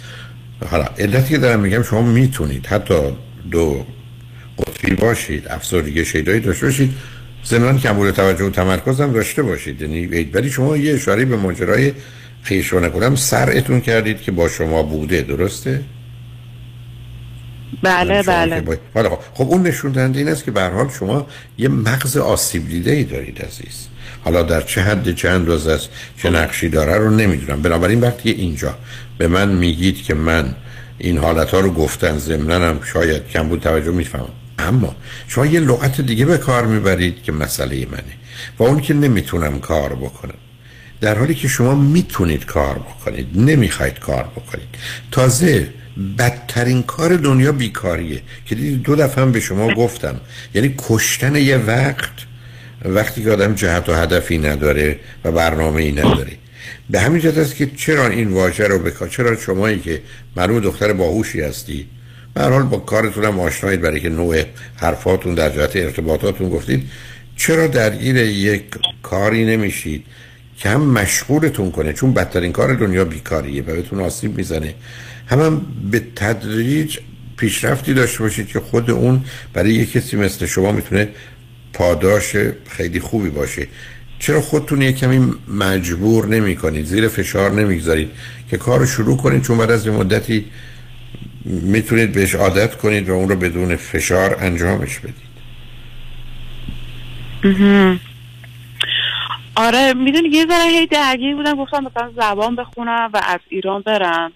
حالا 0.71 0.85
علتی 0.99 1.29
که 1.29 1.39
دارم 1.39 1.61
میگم 1.61 1.83
شما 1.83 2.03
می‌تونید 2.03 2.67
حتی 2.67 2.95
دو 3.51 3.87
قطبی 4.59 4.95
باشید 4.95 5.49
افسردگی 5.49 6.05
شیدایی 6.05 6.41
داشته 6.41 6.67
باشید. 6.67 6.95
ضمن 7.47 7.79
کمبود 7.79 8.11
توجه 8.11 8.45
و 8.45 8.51
تمرکز 8.51 9.01
هم 9.01 9.13
داشته 9.13 9.43
باشید. 9.43 9.83
یعنی 9.83 10.07
ولی 10.07 10.51
شما 10.51 10.77
یه 10.77 10.95
اشاره 10.95 11.25
به 11.25 11.37
ماجرای 11.37 11.93
خیشو 12.43 12.81
نکنم 12.81 13.17
سرتون 13.17 13.81
کردید 13.81 14.21
که 14.21 14.33
با 14.33 14.49
شما 14.49 14.83
بوده 14.83 15.23
درسته؟ 15.23 15.83
بله 17.83 18.23
بله. 18.23 18.61
با- 18.61 18.77
حالا 18.95 19.09
خب 19.09 19.19
خب 19.35 19.49
اون 19.51 19.63
نشون 19.63 19.93
دهنده 19.93 20.19
این 20.19 20.29
است 20.29 20.45
که 20.45 20.51
به 20.51 20.63
حال 20.63 20.89
شما 20.99 21.27
یه 21.59 21.69
مغز 21.69 22.17
آسیب 22.17 22.69
دیده 22.69 22.91
ای 22.91 23.05
دارید 23.05 23.43
عزیز. 23.43 23.89
حالا 24.25 24.43
در 24.43 24.61
چه 24.61 24.83
حد 24.83 25.15
چه 25.15 25.29
اندازه 25.29 25.73
است 25.73 25.89
چه 26.23 26.31
نقشی 26.31 26.69
داره 26.69 26.97
رو 26.97 27.11
نمی‌دونم. 27.11 27.63
بنابراین 27.63 28.01
وقتی 28.01 28.31
اینجا 28.31 28.75
به 29.19 29.29
من 29.29 29.49
میگید 29.49 30.03
که 30.03 30.15
من 30.15 30.55
این 30.99 31.19
حالت 31.19 31.51
ها 31.51 31.61
رو 31.61 31.71
گفتن 31.73 32.19
ضمناً 32.19 32.55
هم 32.69 32.81
شاید 32.93 33.29
کم 33.29 33.49
بود 33.49 33.61
توجه 33.61 33.91
می‌فهمم 33.91 34.29
اما 34.59 34.97
شما 35.29 35.47
یه 35.47 35.61
لغت 35.61 36.01
دیگه 36.01 36.25
به 36.25 36.39
کار 36.39 36.67
می‌برید 36.67 37.23
که 37.23 37.33
مسئله 37.33 37.87
منه 37.87 38.03
و 38.59 38.63
اون 38.63 38.81
که 38.81 38.95
نمی‌تونم 38.95 39.61
کار 39.61 39.95
بکنم. 39.95 40.35
در 41.01 41.19
حالی 41.19 41.35
که 41.35 41.49
شما 41.49 41.75
می‌تونید 41.75 42.45
کار 42.45 42.79
بکنید 42.79 43.27
نمی‌خواید 43.35 43.99
کار 43.99 44.25
بکنید. 44.37 44.69
تازه 45.11 45.69
بدترین 46.19 46.83
کار 46.83 47.17
دنیا 47.17 47.53
بیکاریه. 47.53 48.23
که 48.47 48.55
دو 48.55 48.97
دفعه 48.97 49.25
هم 49.25 49.33
به 49.33 49.41
شما 49.41 49.75
گفتم. 49.75 50.21
یعنی 50.55 50.75
کشتن 50.79 51.37
یه 51.37 51.57
وقت 51.57 52.13
وقتی 52.85 53.23
که 53.23 53.31
آدم 53.31 53.55
جهت 53.55 53.89
و 53.89 53.95
هدفی 53.95 54.39
نداره 54.39 54.99
و 55.25 55.33
برنامه 55.33 55.83
ای 55.83 55.93
نداره. 55.93 56.33
به 56.91 57.01
همین 57.01 57.21
جهت 57.21 57.39
است 57.39 57.57
که 57.57 57.71
چرا 57.77 58.07
این 58.07 58.29
واژه 58.29 58.67
رو 58.67 58.79
بکار 58.79 59.09
چرا 59.09 59.37
شمایی 59.37 59.79
که 59.79 60.03
معلوم 60.37 60.61
دختر 60.61 60.93
باهوشی 60.93 61.41
هستی 61.41 61.87
به 62.35 62.43
حال 62.43 62.63
با 62.63 62.79
کارتون 62.79 63.25
هم 63.25 63.41
آشنایید 63.41 63.81
برای 63.81 64.01
که 64.01 64.09
نوع 64.09 64.43
حرفاتون 64.77 65.35
در 65.35 65.51
جهت 65.51 65.77
ارتباطاتون 65.77 66.49
گفتید 66.49 66.91
چرا 67.37 67.67
درگیر 67.67 68.17
یک 68.17 68.65
کاری 69.03 69.45
نمیشید؟ 69.45 70.05
که 70.59 70.69
هم 70.69 70.81
مشغولتون 70.81 71.71
کنه 71.71 71.93
چون 71.93 72.15
بدترین 72.15 72.53
کار 72.53 72.75
دنیا 72.75 73.05
بیکاریه 73.05 73.63
و 73.63 73.67
بهتون 73.67 74.01
آسیب 74.01 74.37
می‌زنه. 74.37 74.75
هم, 75.27 75.41
هم 75.41 75.67
به 75.91 76.03
تدریج 76.17 76.99
پیشرفتی 77.37 77.95
داشته 77.95 78.19
باشید 78.19 78.49
که 78.49 78.61
خود 78.61 78.91
اون 78.91 79.25
برای 79.53 79.71
یک 79.71 79.93
کسی 79.93 80.17
مثل 80.17 80.47
شما 80.47 80.73
می‌تونه 80.73 81.09
پاداش 81.73 82.37
خیلی 82.69 83.01
خوبی 83.01 83.31
باشه. 83.31 83.67
چرا 84.19 84.41
خودتون 84.41 84.83
یک 84.83 84.97
کمی 84.97 85.35
مجبور 85.49 86.27
نمی 86.27 86.57
کنید 86.57 86.87
زیر 86.87 87.09
فشار 87.09 87.53
نمی‌گذارید 87.53 88.11
که 88.51 88.57
کار 88.57 88.79
رو 88.81 88.87
شروع 88.87 89.17
کنید؟ 89.17 89.43
چون 89.43 89.59
بعد 89.59 89.71
از 89.71 89.87
یه 89.87 89.93
مدتی 89.93 90.45
می‌تونید 91.45 92.13
بهش 92.13 92.35
عادت 92.35 92.75
کنید 92.75 93.09
و 93.09 93.13
اون 93.13 93.29
رو 93.29 93.37
بدون 93.37 93.77
فشار 93.77 94.37
انجامش 94.41 94.99
بدید. 94.99 95.29
آره 99.59 99.95
می‌دونی 99.95 100.29
یه 100.29 100.47
ذره 100.47 100.71
هی 100.71 100.87
درگیر 100.87 101.37
بودم 101.37 101.57
گفتم 101.57 101.85
مثلا 101.85 102.11
زبان 102.17 102.57
بخونم 102.57 103.11
و 103.15 103.21
از 103.29 103.41
ایران 103.49 103.83
برم. 103.83 104.33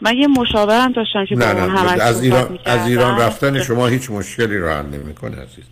من 0.00 0.16
یه 0.16 0.26
مشاورم 0.26 0.92
داشتم 0.92 1.26
که 1.28 1.36
نه 1.36 1.52
نه 1.52 2.02
از 2.02 2.22
ایران. 2.22 2.58
از 2.64 2.88
ایران 2.88 3.20
رفتن 3.20 3.62
شما 3.62 3.86
هیچ 3.86 4.10
مشکلی 4.10 4.58
رو 4.58 4.68
حل 4.68 4.86
نمی‌کنه 4.86 5.36
عزیز. 5.36 5.64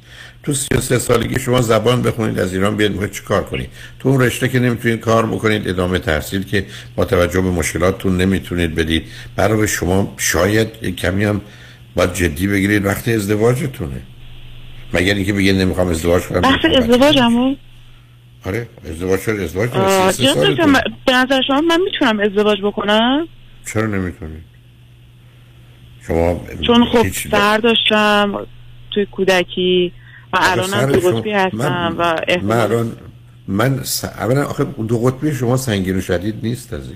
تو 0.43 0.53
33 0.53 0.99
سالگی 0.99 1.41
شما 1.41 1.61
زبان 1.61 2.03
بخونید 2.03 2.39
از 2.39 2.55
ایران 2.55 2.77
بیاد 2.77 2.91
می‌خواید 2.91 3.13
چیکار 3.13 3.45
کنید؟ 3.45 3.69
تو 3.99 4.09
اون 4.09 4.21
رشته 4.21 4.49
که 4.49 4.59
نمی‌تونید 4.59 5.01
کار 5.01 5.27
بکنید 5.27 5.69
ادامه 5.69 5.99
تحصیل 5.99 6.43
که 6.43 6.67
با 6.97 7.05
توجه 7.05 7.41
به 7.41 7.51
مشکلاتتون 7.51 8.17
نمی‌تونید 8.17 8.75
بدید 8.75 9.07
برای 9.37 9.69
شما 9.69 10.15
شاید 10.19 10.97
کمی 10.97 11.25
هم 11.25 11.41
باید 11.95 12.15
جدی 12.15 12.47
بگیرید 12.47 12.87
وقت 12.87 13.09
ازدواجتونه. 13.09 14.03
مگر 14.95 15.15
اینکه 15.15 15.33
بگید 15.33 15.57
نمی‌خوام 15.57 15.89
ازدواج 15.89 16.23
کنم 16.23 16.41
بحث 16.41 16.65
ازدواجمو 16.79 17.55
آره 18.47 18.69
ازدواج 18.91 19.21
شد 19.21 19.31
ازدواج 19.31 19.71
کنید. 19.71 19.83
آه، 19.85 20.13
33 20.13 20.23
جناب 20.25 20.35
دکتر، 20.35 20.47
سالتونه. 20.47 20.67
من- 20.67 20.81
به 21.07 21.13
نظر 21.13 21.41
شما 21.47 21.61
من 21.61 21.81
می‌تونم 21.85 22.21
ازدواج 22.21 22.59
بکنم؟ 22.63 23.29
چرا 23.67 23.87
نمی‌تونید 23.87 24.43
شما 26.07 26.41
چون 26.67 26.85
خب 26.85 27.07
سر 27.31 27.59
داشتم 27.59 28.47
توی 28.91 29.07
کودکی 29.07 29.93
و 30.33 30.39
تو 30.57 30.63
شما- 31.01 31.11
قطبی 31.19 31.31
هستم 31.33 31.57
من- 31.59 31.97
و 31.99 32.15
من 32.43 32.57
الان 32.57 32.93
من 33.49 33.83
س... 33.83 34.05
اولا 34.05 34.45
آخه 34.45 34.65
دو 34.65 34.99
قطبی 34.99 35.35
شما 35.35 35.57
سنگین 35.57 35.97
و 35.97 36.01
شدید 36.01 36.35
نیست 36.43 36.75
عزیز. 36.75 36.93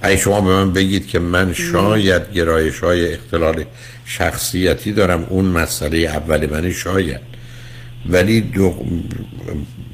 اگه 0.00 0.16
شما 0.16 0.40
به 0.40 0.48
من 0.50 0.72
بگید 0.72 1.06
که 1.06 1.18
من 1.18 1.52
شاید 1.52 2.32
گرایش 2.32 2.78
های 2.78 3.12
اختلال 3.14 3.64
شخصیتی 4.04 4.92
دارم 4.92 5.26
اون 5.30 5.44
مسئله 5.44 5.98
اول 5.98 6.50
من 6.50 6.70
شاید. 6.70 7.35
ولی 8.10 8.40
دو 8.40 8.84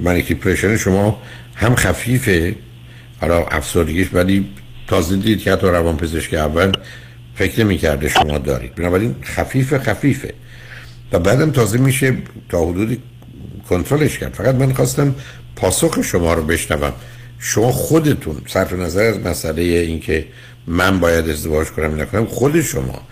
منیکی 0.01 0.35
پرشن 0.35 0.77
شما 0.77 1.23
هم 1.55 1.75
خفیفه. 1.75 2.55
حالا 3.21 3.47
افسردگیش 3.47 4.09
ولی 4.13 4.49
تازه 4.87 5.17
دید 5.17 5.41
که 5.41 5.53
حتی 5.53 5.67
روان 5.67 5.97
پزشک 5.97 6.35
اول 6.35 6.73
فکر 7.35 7.65
نمی 7.65 7.79
کرده 7.79 8.09
شما 8.09 8.39
دارید. 8.39 8.75
بنابراین 8.75 9.15
خفیف 9.25 9.75
خفیفه. 9.79 10.35
و 11.13 11.19
بعدم 11.19 11.51
تازه 11.51 11.79
میشه 11.79 12.17
تا 12.49 12.65
حدودی 12.65 12.99
کنترلش 13.69 14.19
کرد. 14.19 14.35
فقط 14.35 14.55
من 14.55 14.73
خواستم 14.73 15.15
پاسخ 15.57 16.03
شما 16.03 16.35
رو 16.35 16.43
بشنوم. 16.43 16.93
شما 17.39 17.73
خودتون 17.73 18.37
صرف 18.47 18.73
نظر 18.73 19.03
از 19.03 19.19
مسئله 19.19 19.63
اینکه 19.63 20.27
من 20.67 21.01
باید 21.01 21.31
ازدواج 21.31 21.67
کنم 21.67 22.01
نکنم 22.01 22.27
خود 22.27 22.61
شما 22.61 23.03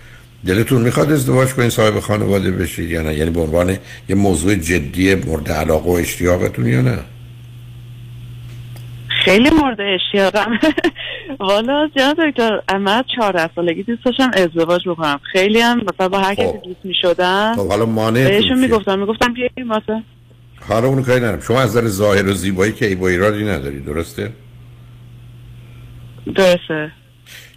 دلتون 0.47 0.83
می‌خواد 0.83 1.13
ازدواج 1.13 1.49
کنید 1.49 1.69
صاحب 1.69 2.01
خانواده 2.01 2.51
بشید 2.51 2.91
یا 2.91 3.03
نه؟ 3.03 3.15
یعنی 3.15 3.31
به 3.31 3.41
عنوان 3.41 3.77
یه 4.09 4.17
موضوع 4.17 4.55
جدی 4.55 5.15
مورد 5.15 5.51
علاقه 5.51 5.91
و 5.91 5.93
اشتیاقتون 5.93 6.67
یا 6.67 6.81
نه؟ 6.81 6.99
خیلی 9.25 9.51
مورد 9.51 9.81
اشتیاقم. 9.81 10.59
والا 11.41 11.89
جناب 11.97 12.17
دکتر 12.31 12.61
من 12.79 13.03
چهارده 13.17 13.51
سالگی 13.55 13.83
دوست 13.83 14.05
داشتم 14.05 14.31
ازدواج 14.35 14.89
بکنم. 14.89 15.21
خیلی 15.33 15.61
هم 15.61 15.81
مثلا 15.95 16.09
با 16.09 16.19
هر 16.19 16.35
کسی 16.35 16.59
دوست 16.65 16.85
می 16.85 16.95
شدم 17.03 17.53
خب 17.57 17.69
حالا 17.69 17.87
مانع 17.87 18.29
بهشون 18.29 18.59
می‌گفتم 18.59 18.99
می‌گفتم 18.99 19.33
بیاییم 19.33 19.67
مثلا 19.67 20.03
حالا 20.69 20.89
اونو 20.89 21.03
کاری 21.03 21.21
ندارم. 21.21 21.41
شما 21.41 21.61
از 21.61 21.77
نظر 21.77 21.89
ظاهر 21.89 22.29
و 22.29 22.33
زیبایی 22.33 22.73
که 22.73 22.87
ای 22.87 22.95
با 22.95 23.09
ایرادی 23.09 23.45
نداری 23.45 23.81
درسته؟ 23.81 24.33
درسته. 26.35 26.93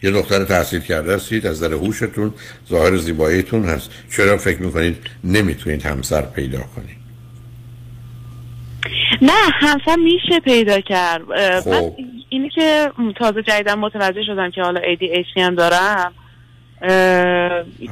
یه 0.04 0.12
دختر 0.12 0.44
تحصیل 0.44 0.80
کرده 0.80 1.16
هستید 1.16 1.48
از 1.48 1.64
نظر 1.64 1.74
هوشتون 1.74 2.34
ظاهر 2.70 2.98
زیباییتون 2.98 3.66
هست. 3.66 3.90
چرا 4.12 4.38
فکر 4.38 4.62
می‌کنید 4.62 4.98
نمی‌تونید 5.24 5.86
همسر 5.86 6.22
پیدا 6.22 6.60
کنید؟ 6.76 7.04
نه 9.22 9.32
همسر 9.54 9.96
میشه 9.96 10.40
پیدا 10.40 10.80
کرد. 10.82 11.22
خب. 11.62 11.70
من 11.70 11.92
اینی 12.30 12.50
که 12.50 12.92
تازه 13.20 13.44
جدیدن 13.44 13.74
متوجه 13.74 14.24
شدم 14.24 14.52
که 14.52 14.62
حالا 14.62 14.82
ADHD 14.82 15.38
هم 15.38 15.56
دارم 15.56 16.12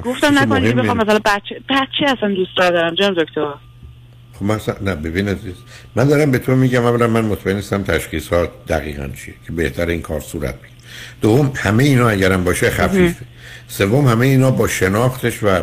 گفتم 0.03 0.39
نکنید. 0.39 0.75
بخوام 0.75 0.97
مثلا 0.97 1.19
بچه 1.19 1.61
بچه 1.69 2.17
اصلا 2.17 2.33
دوست 2.35 2.57
دارم 2.57 2.95
جناب 2.95 3.23
دکتر. 3.23 3.53
خب 4.33 4.45
مثلا 4.45 4.75
نه 4.81 4.95
ببین 4.95 5.29
عزیز 5.29 5.55
من 5.95 6.07
دارم 6.07 6.31
به 6.31 6.37
تو 6.37 6.55
میگم 6.55 6.85
اولا 6.85 7.07
من 7.07 7.25
مطمئن 7.25 7.55
نیستم 7.55 7.83
تشخیص 7.83 8.27
ها 8.27 8.47
دقیقا 8.67 9.07
چیه 9.07 9.33
که 9.47 9.51
بهتر 9.53 9.85
این 9.85 10.01
کار 10.01 10.19
صورت 10.19 10.55
بگیره. 10.55 10.70
دوم 11.21 11.51
همه 11.55 11.83
اینا 11.83 12.09
اگرم 12.09 12.43
باشه 12.43 12.69
خفیفه 12.69 13.25
سوم 13.67 14.07
همه 14.07 14.25
اینا 14.25 14.51
با 14.51 14.67
شناختش 14.67 15.43
و 15.43 15.61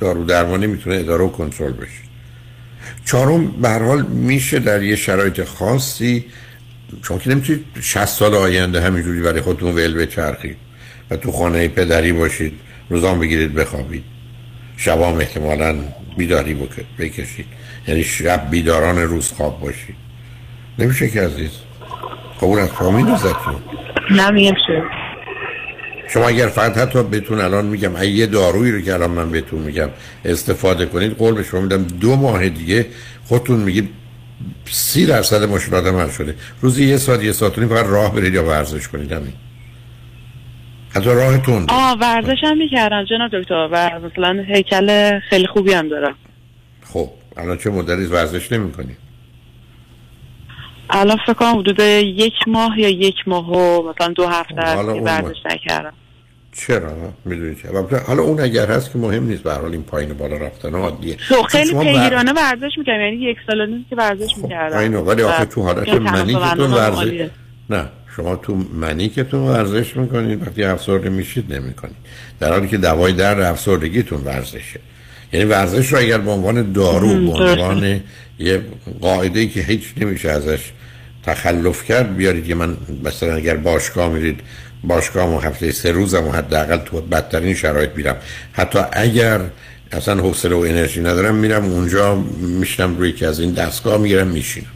دارو 0.00 0.24
درمانی 0.24 0.66
می‌تونه 0.66 0.96
اداره 0.96 1.24
و 1.24 1.28
کنترل 1.28 1.72
بشه. 1.72 2.04
چهارم 3.04 3.46
به 3.46 3.68
هر 3.68 3.82
حال 3.82 4.02
میشه 4.02 4.58
در 4.58 4.82
یه 4.82 4.96
شرایط 4.96 5.44
خاصی 5.44 6.24
چون 7.02 7.18
که 7.18 7.30
نمی‌تونید 7.30 7.64
60 7.80 8.04
سال 8.04 8.34
آینده 8.34 8.80
همینجوری 8.80 9.20
برای 9.20 9.40
خودتون 9.40 9.74
ول 9.74 9.94
بچرخید 9.94 10.56
و 11.10 11.16
تو 11.16 11.32
خانه 11.32 11.68
پدری 11.68 12.12
باشید 12.12 12.52
روزان 12.90 13.18
بگیرید 13.18 13.54
بخوابید. 13.54 14.04
شبام 14.76 15.18
احتمالا 15.18 15.76
بیداری 16.16 16.54
بک- 16.54 17.00
بکشید. 17.00 17.46
یعنی 17.88 18.04
شب 18.04 18.50
بیداران 18.50 18.98
روز 18.98 19.28
خواب 19.28 19.60
باشید. 19.60 19.96
نمیشه 20.78 21.08
که 21.08 21.20
عزیز؟ 21.22 21.50
اون 22.40 22.58
از 22.58 22.68
فامیل 22.68 23.06
نمیشه 24.10 24.82
شما 26.08 26.28
اگر 26.28 26.46
فقط 26.46 26.78
حتی 26.78 27.02
بهتون 27.02 27.40
الان 27.40 27.66
میگم 27.66 27.96
اگه 27.96 28.08
یه 28.08 28.26
دارویی 28.26 28.72
رو 28.72 28.80
که 28.80 28.94
الان 28.94 29.10
من 29.10 29.30
بهتون 29.30 29.60
میگم 29.60 29.88
استفاده 30.24 30.86
کنید 30.86 31.16
قول 31.16 31.34
به 31.34 31.42
شما 31.42 31.60
میدم 31.60 31.82
دو 31.82 32.16
ماه 32.16 32.48
دیگه 32.48 32.86
خودتون 33.24 33.60
میگید 33.60 33.88
سی 34.64 35.06
درصد 35.06 35.42
مشکلاتم 35.42 35.96
حل 35.96 36.10
شده. 36.10 36.34
روزی 36.60 36.84
یه 36.84 36.96
ساعت 36.96 37.22
یه 37.22 37.32
ساعت 37.32 37.52
فقط 37.52 37.86
راه 37.86 38.14
برید 38.14 38.34
یا 38.34 38.44
ورزش 38.44 38.88
کنید 38.88 39.12
همین. 39.12 39.32
حتی 40.90 41.10
راهتون. 41.10 41.66
آه 41.68 41.98
ورزش 42.00 42.38
هم 42.42 42.58
می‌کردم 42.58 43.04
جناب 43.04 43.30
دکتر 43.40 43.68
و 43.72 43.90
مثلا 44.00 44.44
هیکل 44.48 45.18
خیلی 45.30 45.46
خوبی 45.46 45.72
هم 45.72 45.88
دارم. 45.88 46.14
خب 46.92 47.10
الان 47.36 47.58
چه 47.58 47.70
مدتی 47.70 48.04
ورزش 48.04 48.52
نمی‌کنید 48.52 49.03
الان 50.94 51.16
فکر 51.26 51.32
کنم 51.32 51.58
حدود 51.58 51.80
یک 51.80 52.34
ماه 52.46 52.80
یا 52.80 52.88
یک 52.88 53.14
ماه 53.26 53.50
و 53.50 53.90
مثلا 53.90 54.12
دو 54.12 54.26
هفته 54.26 54.54
که 54.54 55.00
ورزش 55.00 55.36
نکردم. 55.50 55.92
چرا؟ 56.52 56.92
می‌دونید 57.24 57.58
چرا؟ 57.62 57.78
البته 57.78 57.98
حالا 57.98 58.22
اون 58.22 58.40
اگر 58.40 58.66
هست 58.66 58.92
که 58.92 58.98
مهم 58.98 59.26
نیست 59.26 59.42
به 59.42 59.52
حال 59.52 59.72
این 59.72 59.82
پایین 59.82 60.10
و 60.10 60.14
بالا 60.14 60.36
رفتن 60.36 60.74
عادیه. 60.74 61.16
تو 61.28 61.42
خیلی 61.42 61.74
پیگیرانه 61.74 62.32
ورزش 62.32 62.78
می‌کردم 62.78 63.00
یعنی 63.00 63.16
یک 63.16 63.36
سال 63.46 63.66
نیم 63.66 63.86
که 63.90 63.96
ورزش 63.96 64.38
می‌کردم. 64.42 64.78
اینو 64.78 65.00
ولی 65.00 65.22
آخه 65.22 65.44
تو 65.44 65.62
حالت 65.62 65.88
یا 65.88 65.98
منیکتون 65.98 66.54
تناسب 66.54 66.98
ورزش. 66.98 67.28
نه 67.70 67.88
شما 68.16 68.36
تو 68.36 68.56
منیکتون 68.72 69.40
ورزش 69.40 69.96
می‌کنید 69.96 70.42
وقتی 70.42 70.64
افسرده 70.64 71.08
میشید 71.08 71.54
نمی‌کنید. 71.54 71.96
در 72.40 72.52
حالی 72.52 72.68
که 72.68 72.76
دوای 72.76 73.12
در 73.12 73.40
افسردگیتون 73.40 74.24
ورزشه. 74.24 74.80
یعنی 75.32 75.46
ورزش 75.46 75.92
رو 75.92 75.98
اگر 75.98 76.18
به 76.18 76.30
عنوان 76.30 76.72
دارو 76.72 77.08
به. 77.08 77.32
عنوان 77.32 78.00
یه 78.38 78.62
قاعده 79.00 79.40
ای 79.40 79.48
که 79.48 79.60
هیچ 79.60 79.82
نمیشه 79.96 80.30
ازش 80.30 80.72
تخلف 81.26 81.84
کرد 81.84 82.16
بیارید 82.16 82.46
که 82.46 82.54
من 82.54 82.76
مثلا 83.04 83.34
اگر 83.34 83.56
باشگاه 83.56 84.12
میرید 84.12 84.40
باشگاه 84.84 85.36
و 85.36 85.38
هفته 85.38 85.72
سه 85.72 85.92
روزم 85.92 86.26
و 86.26 86.32
حداقل 86.32 86.76
تو 86.76 87.00
بدترین 87.00 87.54
شرایط 87.54 87.90
میرم. 87.96 88.16
حتی 88.52 88.78
اگر 88.92 89.40
اصلا 89.92 90.22
حوصله 90.22 90.54
و 90.54 90.58
انرژی 90.58 91.00
ندارم 91.00 91.34
میرم 91.34 91.64
اونجا 91.64 92.14
میشنم 92.60 92.98
روی 92.98 93.12
که 93.12 93.26
از 93.26 93.40
این 93.40 93.52
دستگاه 93.52 94.00
می‌گیرم 94.00 94.26
میشینم. 94.26 94.66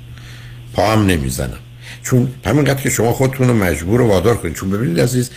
پا 0.74 0.92
هم 0.92 1.06
نمی‌زنم. 1.06 1.58
چون 2.02 2.28
همینقدر 2.46 2.82
که 2.82 2.90
شما 2.90 3.12
خودتون 3.12 3.48
رو 3.48 3.54
مجبور 3.54 4.00
و 4.00 4.08
وادار 4.08 4.36
کنید. 4.36 4.54
چون 4.54 4.70
ببینید 4.70 5.00
عزیز 5.00 5.30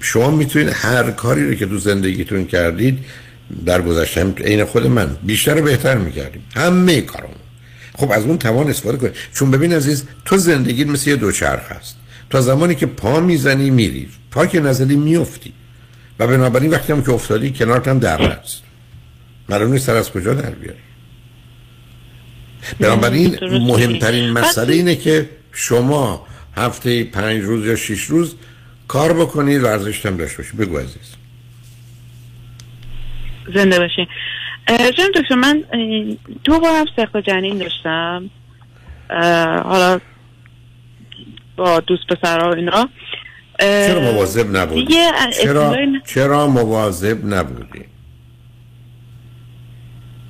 شما 0.00 0.30
می‌تونید 0.30 0.68
هر 0.72 1.10
کاری 1.10 1.48
رو 1.48 1.54
که 1.54 1.66
تو 1.66 1.78
زندگیتون 1.78 2.46
کردید 2.46 2.98
در 3.66 3.82
گذشته 3.82 4.34
عین 4.44 4.64
خود 4.64 4.86
من 4.86 5.16
بیشتر 5.22 5.60
بهتر 5.60 5.98
می‌کردیم. 5.98 6.44
همه 6.54 7.00
کارمون 7.00 7.35
خب 7.96 8.10
از 8.10 8.24
اون 8.24 8.38
توان 8.38 8.68
استفاده 8.68 8.98
کنید 8.98 9.14
چون 9.34 9.50
ببین 9.50 9.72
عزیز 9.72 10.06
تو 10.24 10.36
زندگی 10.36 10.84
مثل 10.84 11.10
یه 11.10 11.16
دوچرخ 11.16 11.72
هست 11.72 11.96
تا 12.30 12.40
زمانی 12.40 12.74
که 12.74 12.86
پا 12.86 13.20
می‌زنی 13.20 13.70
میری. 13.70 14.08
پا 14.30 14.46
که 14.46 14.60
نزدی 14.60 14.96
میفتی 14.96 15.52
و 16.18 16.26
بنابراین 16.26 16.70
وقتی 16.70 16.92
هم 16.92 17.02
که 17.02 17.10
افتادی 17.10 17.50
کنارت 17.50 17.88
هم 17.88 17.98
در 17.98 18.22
هست 18.22 18.62
معلوم 19.48 19.72
نیست 19.72 19.86
سر 19.86 19.96
از 19.96 20.12
کجا 20.12 20.34
در 20.34 20.50
بیاری. 20.50 20.78
بنابراین 22.80 23.38
مهمترین. 23.42 24.30
مسئله 24.30 24.74
اینه 24.74 24.96
که 24.96 25.28
شما 25.52 26.26
هفته 26.56 27.04
پنج 27.04 27.42
روز 27.42 27.66
یا 27.66 27.76
شش 27.76 28.04
روز 28.04 28.34
کار 28.88 29.12
بکنید 29.12 29.62
ورزش 29.62 30.06
هم 30.06 30.16
داشته 30.16 30.36
باشید 30.42 30.56
بگو 30.60 30.78
عزیز. 30.78 31.16
زنده 33.54 33.78
باشین 33.78 34.06
اه، 34.06 34.14
جناب 34.68 35.10
دکتر 35.14 35.34
من 35.34 35.62
دو 36.44 36.60
بار 36.60 36.70
هم 36.76 36.86
سخت 36.96 37.16
جنین 37.16 37.58
داشتم. 37.58 38.30
حالا 39.64 40.00
با 41.56 41.80
دوست 41.80 42.06
پسرها 42.06 42.50
و 42.50 42.54
اینا. 42.54 42.88
چرا 43.60 44.00
مواظب 44.00 44.56
نبودی؟ 44.56 44.86
چرا, 45.42 45.76
چرا 46.06 46.46
مواظب 46.46 47.34
نبودی؟ 47.34 47.84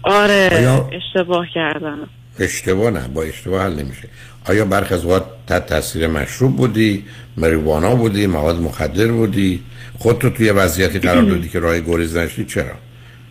آره 0.02 0.48
آیا- 0.52 0.90
اشتباه 0.96 1.46
کردم. 1.54 1.98
اشتباه 2.38 2.90
نه 2.90 3.08
با 3.08 3.22
اشتباه 3.22 3.62
حل 3.62 3.72
نمیشه. 3.72 4.08
آیا 4.48 4.64
برخی 4.64 4.94
از 4.94 5.04
اوقات 5.04 5.24
تحت 5.46 5.66
تاثیر 5.66 6.06
مشروب 6.06 6.56
بودی 6.56 7.04
مریوانا 7.36 7.94
بودی 7.94 8.26
مواد 8.26 8.56
مخدر 8.60 9.06
بودی؟ 9.12 9.62
خودتو 9.98 10.30
توی 10.30 10.50
وضعیتی 10.50 10.98
قرار 10.98 11.22
دادی 11.30 11.48
که 11.48 11.58
راه 11.58 11.80
گریز 11.80 12.16
نشی 12.16 12.44
چرا؟ 12.44 12.74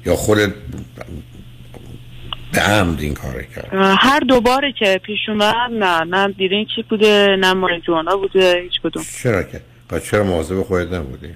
یا 0.05 0.15
خودت 0.15 0.53
به 2.53 2.61
عمد 2.61 3.01
این 3.01 3.13
کار 3.13 3.43
کرد؟ 3.55 3.69
هر 3.99 4.19
دوباره 4.19 4.73
که 4.79 5.01
پیش 5.03 5.19
اومد 5.27 5.71
نه 5.71 6.03
نه 6.03 6.33
دیرین 6.33 6.67
چی 6.75 6.83
بوده 6.89 7.35
نه 7.39 7.53
ماریجوانا 7.53 8.17
بوده 8.17 8.61
هیچ 8.63 8.81
کدوم. 8.83 9.03
چرا 9.23 9.43
که؟ 9.43 9.61
پس 9.89 10.03
چرا 10.03 10.23
مواظب 10.23 10.61
خودت 10.61 10.93
نبودی؟ 10.93 11.35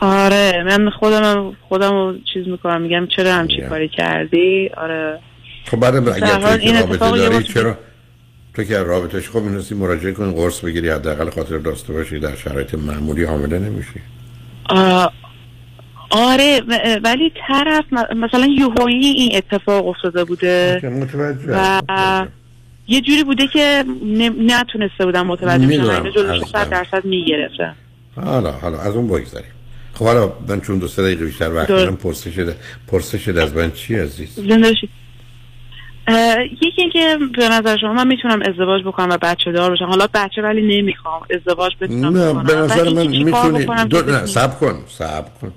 آره 0.00 0.64
من 0.66 0.90
خودم 0.90 1.56
خودم 1.68 1.92
رو 1.92 2.14
چیز 2.34 2.48
می‌کنم 2.48 2.82
میگم 2.82 3.06
چرا 3.16 3.32
همچی 3.32 3.60
کاری 3.68 3.88
کردی؟ 3.88 4.70
آره. 4.76 5.18
خب 5.64 5.76
بعد 5.76 6.08
اگر 6.08 6.38
تو 6.38 6.46
این 6.46 6.80
رابطه 6.80 7.10
داری 7.10 7.44
چرا؟ 7.44 7.78
تو 8.54 8.64
که 8.64 8.78
رابطش 8.78 9.28
خب 9.28 9.38
می‌رسی 9.38 9.74
مراجعه 9.74 10.12
کن 10.12 10.32
قرص 10.32 10.60
بگیری 10.60 10.88
حداقل 10.88 11.30
خاطر 11.30 11.58
داشته 11.58 11.92
باشی 11.92 12.18
در 12.18 12.36
شرایط 12.36 12.74
معمولی 12.74 13.24
حامله 13.24 13.58
نمیشی. 13.58 14.00
آه، 14.68 15.12
آره 16.10 16.62
ولی 17.04 17.32
طرف 17.48 17.84
مثلا 18.16 18.46
یوهایی 18.46 19.06
این 19.06 19.30
اتفاق 19.36 19.86
افتاده 19.86 20.24
بوده 20.24 20.80
و 21.48 22.26
یه 22.88 23.00
جوری 23.00 23.24
بوده 23.24 23.46
که 23.46 23.84
نتونسته 24.46 25.04
بودم 25.04 25.26
متوجه 25.26 25.58
بشم 25.58 25.66
می‌دونم. 25.66 25.90
اینو 25.90 26.10
جلوش 26.10 26.42
از- 26.42 26.48
صد 26.48 26.70
درصد 26.70 27.04
می‌گرفته 27.04 27.72
حالا 28.16 28.52
حالا 28.52 28.78
از 28.78 28.96
اون 28.96 29.06
بگذاریم. 29.08 29.50
خب 29.94 30.04
حالا 30.04 30.32
من 30.48 30.60
چون 30.60 30.78
دو 30.78 30.88
سه 30.88 31.02
دقیقه 31.02 31.24
بیشتر 31.24 31.52
وقت. 31.52 31.68
دارم 31.68 31.96
پرسش 31.96 32.54
پرسش 32.86 33.28
از 33.28 33.54
من 33.56 33.70
چی 33.70 33.94
عزیز؟ 33.94 34.34
زنده 34.34 34.74
یکی 36.62 36.72
اینکه 36.82 37.18
به 37.36 37.48
نظر 37.48 37.76
شما 37.80 37.92
من 37.92 38.06
می‌تونم 38.06 38.42
ازدواج 38.42 38.82
بکنم 38.84 39.08
و 39.10 39.18
بچه 39.22 39.52
دار 39.52 39.72
بشم 39.72 39.84
حالا 39.84 40.06
بچه 40.14 40.42
ولی 40.42 40.80
نمی‌خوام 40.80 41.22
ازدواج 41.34 41.72
بتونم 41.80 42.16
نه 42.16 42.30
بکنم. 42.30 42.42
به 42.42 42.54
نظر 42.54 42.84
من 42.84 43.06
می‌تونی 43.06 43.64
دو... 43.88 44.02
نه 44.02 44.26
سب 44.26 44.60
کن 44.60 44.84
سب 44.88 45.24
کن. 45.40 45.52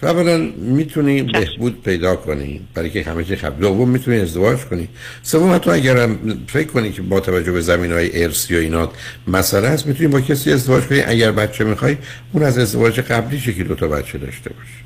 تو 0.00 0.06
اولا 0.06 0.50
می‌تونی 0.56 1.22
بهبود 1.22 1.82
پیدا 1.82 2.16
کنی 2.16 2.60
برای 2.74 2.90
که 2.90 3.02
همه 3.02 3.24
چی 3.24 3.36
خب 3.36 3.60
دوم 3.60 3.88
می‌تونی 3.88 4.20
ازدواج 4.20 4.58
کنی. 4.58 4.88
سوم 5.22 5.58
تو 5.58 5.70
اگر 5.70 6.08
فکر 6.48 6.66
کنی 6.66 6.92
که 6.92 7.02
با 7.02 7.20
توجه 7.20 7.52
به 7.52 7.60
زمین 7.60 7.92
های 7.92 8.22
ارسی 8.24 8.56
و 8.56 8.58
اینات 8.58 8.90
مسئله 9.26 9.68
هست 9.68 9.86
می‌تونی 9.86 10.08
با 10.08 10.20
کسی 10.20 10.52
ازدواج 10.52 10.84
کنی. 10.84 11.00
اگر 11.00 11.32
بچه 11.32 11.64
می‌خوای 11.64 11.96
اون 12.32 12.42
از 12.42 12.58
ازدواج 12.58 13.00
قبلیشه 13.00 13.52
که 13.52 13.64
دو 13.64 13.74
تا 13.74 13.88
بچه 13.88 14.18
داشته 14.18 14.50
باشه 14.50 14.80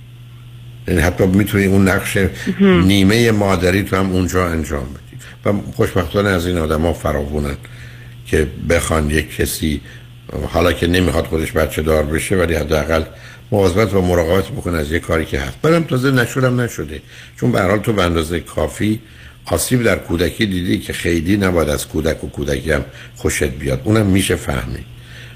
یعنی 0.89 1.01
حتی 1.01 1.27
می‌تونی 1.27 1.67
اون 1.67 1.89
نقش 1.89 2.19
نیمه 2.61 3.31
مادری 3.31 3.83
تو 3.83 3.97
هم 3.97 4.13
اونجا 4.13 4.47
انجام 4.47 4.85
بدی. 4.85 5.19
و 5.45 5.73
خوشبختانه 5.73 6.29
از 6.29 6.47
این 6.47 6.59
آدم 6.59 6.81
ها 6.81 6.93
فراوونن 6.93 7.57
که 8.27 8.47
بخوان 8.71 9.11
یک 9.11 9.37
کسی 9.37 9.81
حالا 10.49 10.73
که 10.73 10.87
نمی‌خواد 10.87 11.25
خودش 11.25 11.53
بچه 11.53 11.83
دار 11.83 12.03
بشه 12.03 12.37
ولی 12.37 12.55
حداقل 12.55 13.03
مواظبت 13.55 13.95
و 13.95 14.01
مراقبت 14.01 14.49
بکنه 14.49 14.79
از 14.79 14.93
یه 14.93 14.99
کاری 14.99 15.25
که 15.25 15.41
هست. 15.41 15.61
برم 15.63 15.83
تازه 15.83 16.11
نشورم 16.11 16.61
نشده. 16.61 17.03
چون 17.37 17.53
به 17.53 17.61
حال 17.63 17.79
تو 17.79 17.93
به 17.93 18.03
اندازه 18.03 18.41
کافی 18.41 19.01
آسیب 19.47 19.83
در 19.83 19.97
کودکی 19.97 20.47
دیدی 20.47 20.79
که 20.79 20.93
خیلی 20.93 21.37
نباید 21.37 21.69
از 21.69 21.89
کودک 21.89 22.25
و 22.25 22.29
کودکی 22.29 22.73
هم 22.73 22.85
خوشت 23.17 23.45
بیاد. 23.45 23.81
اونم 23.85 24.07
میشه 24.07 24.37
فهمید 24.37 24.85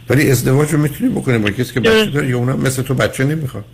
ولی 0.08 0.30
ازدواج 0.30 0.72
رو 0.72 0.78
می‌تونی 0.78 1.10
بکنی 1.10 1.38
با 1.38 1.50
کسی 1.50 1.74
که 1.74 1.80
بچه 1.80 2.10
داره 2.10 2.28
یا 2.28 2.38
اونم 2.38 2.60
مثل 2.60 2.82
تو 2.82 2.94
بچه 2.94 3.24
نمی‌خواد. 3.24 3.64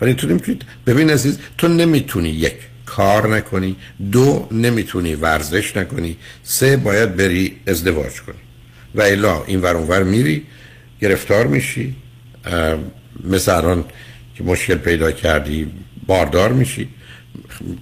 ولی 0.00 0.14
تو 0.14 0.26
نمی‌تونی 0.26 0.58
ببین 0.86 1.10
عزیز 1.10 1.38
تو 1.58 1.68
نمی‌تونی 1.68 2.28
یک 2.28 2.54
کار 2.86 3.36
نکنی. 3.36 3.76
دو 4.12 4.48
نمی‌تونی 4.50 5.14
ورزش 5.14 5.76
نکنی. 5.76 6.16
سه 6.42 6.76
باید 6.76 7.16
بری 7.16 7.56
ازدواج 7.66 8.20
کنی. 8.26 8.42
و 8.94 9.02
الا 9.02 9.44
این 9.46 9.60
ور 9.60 9.76
اونور 9.76 10.02
میری 10.02 10.46
گرفتار 11.00 11.46
میشی. 11.46 11.96
مثل 13.24 13.54
الان 13.56 13.84
که 14.34 14.44
مشکل 14.44 14.74
پیدا 14.74 15.12
کردی 15.12 15.72
باردار 16.06 16.52
میشی. 16.52 16.88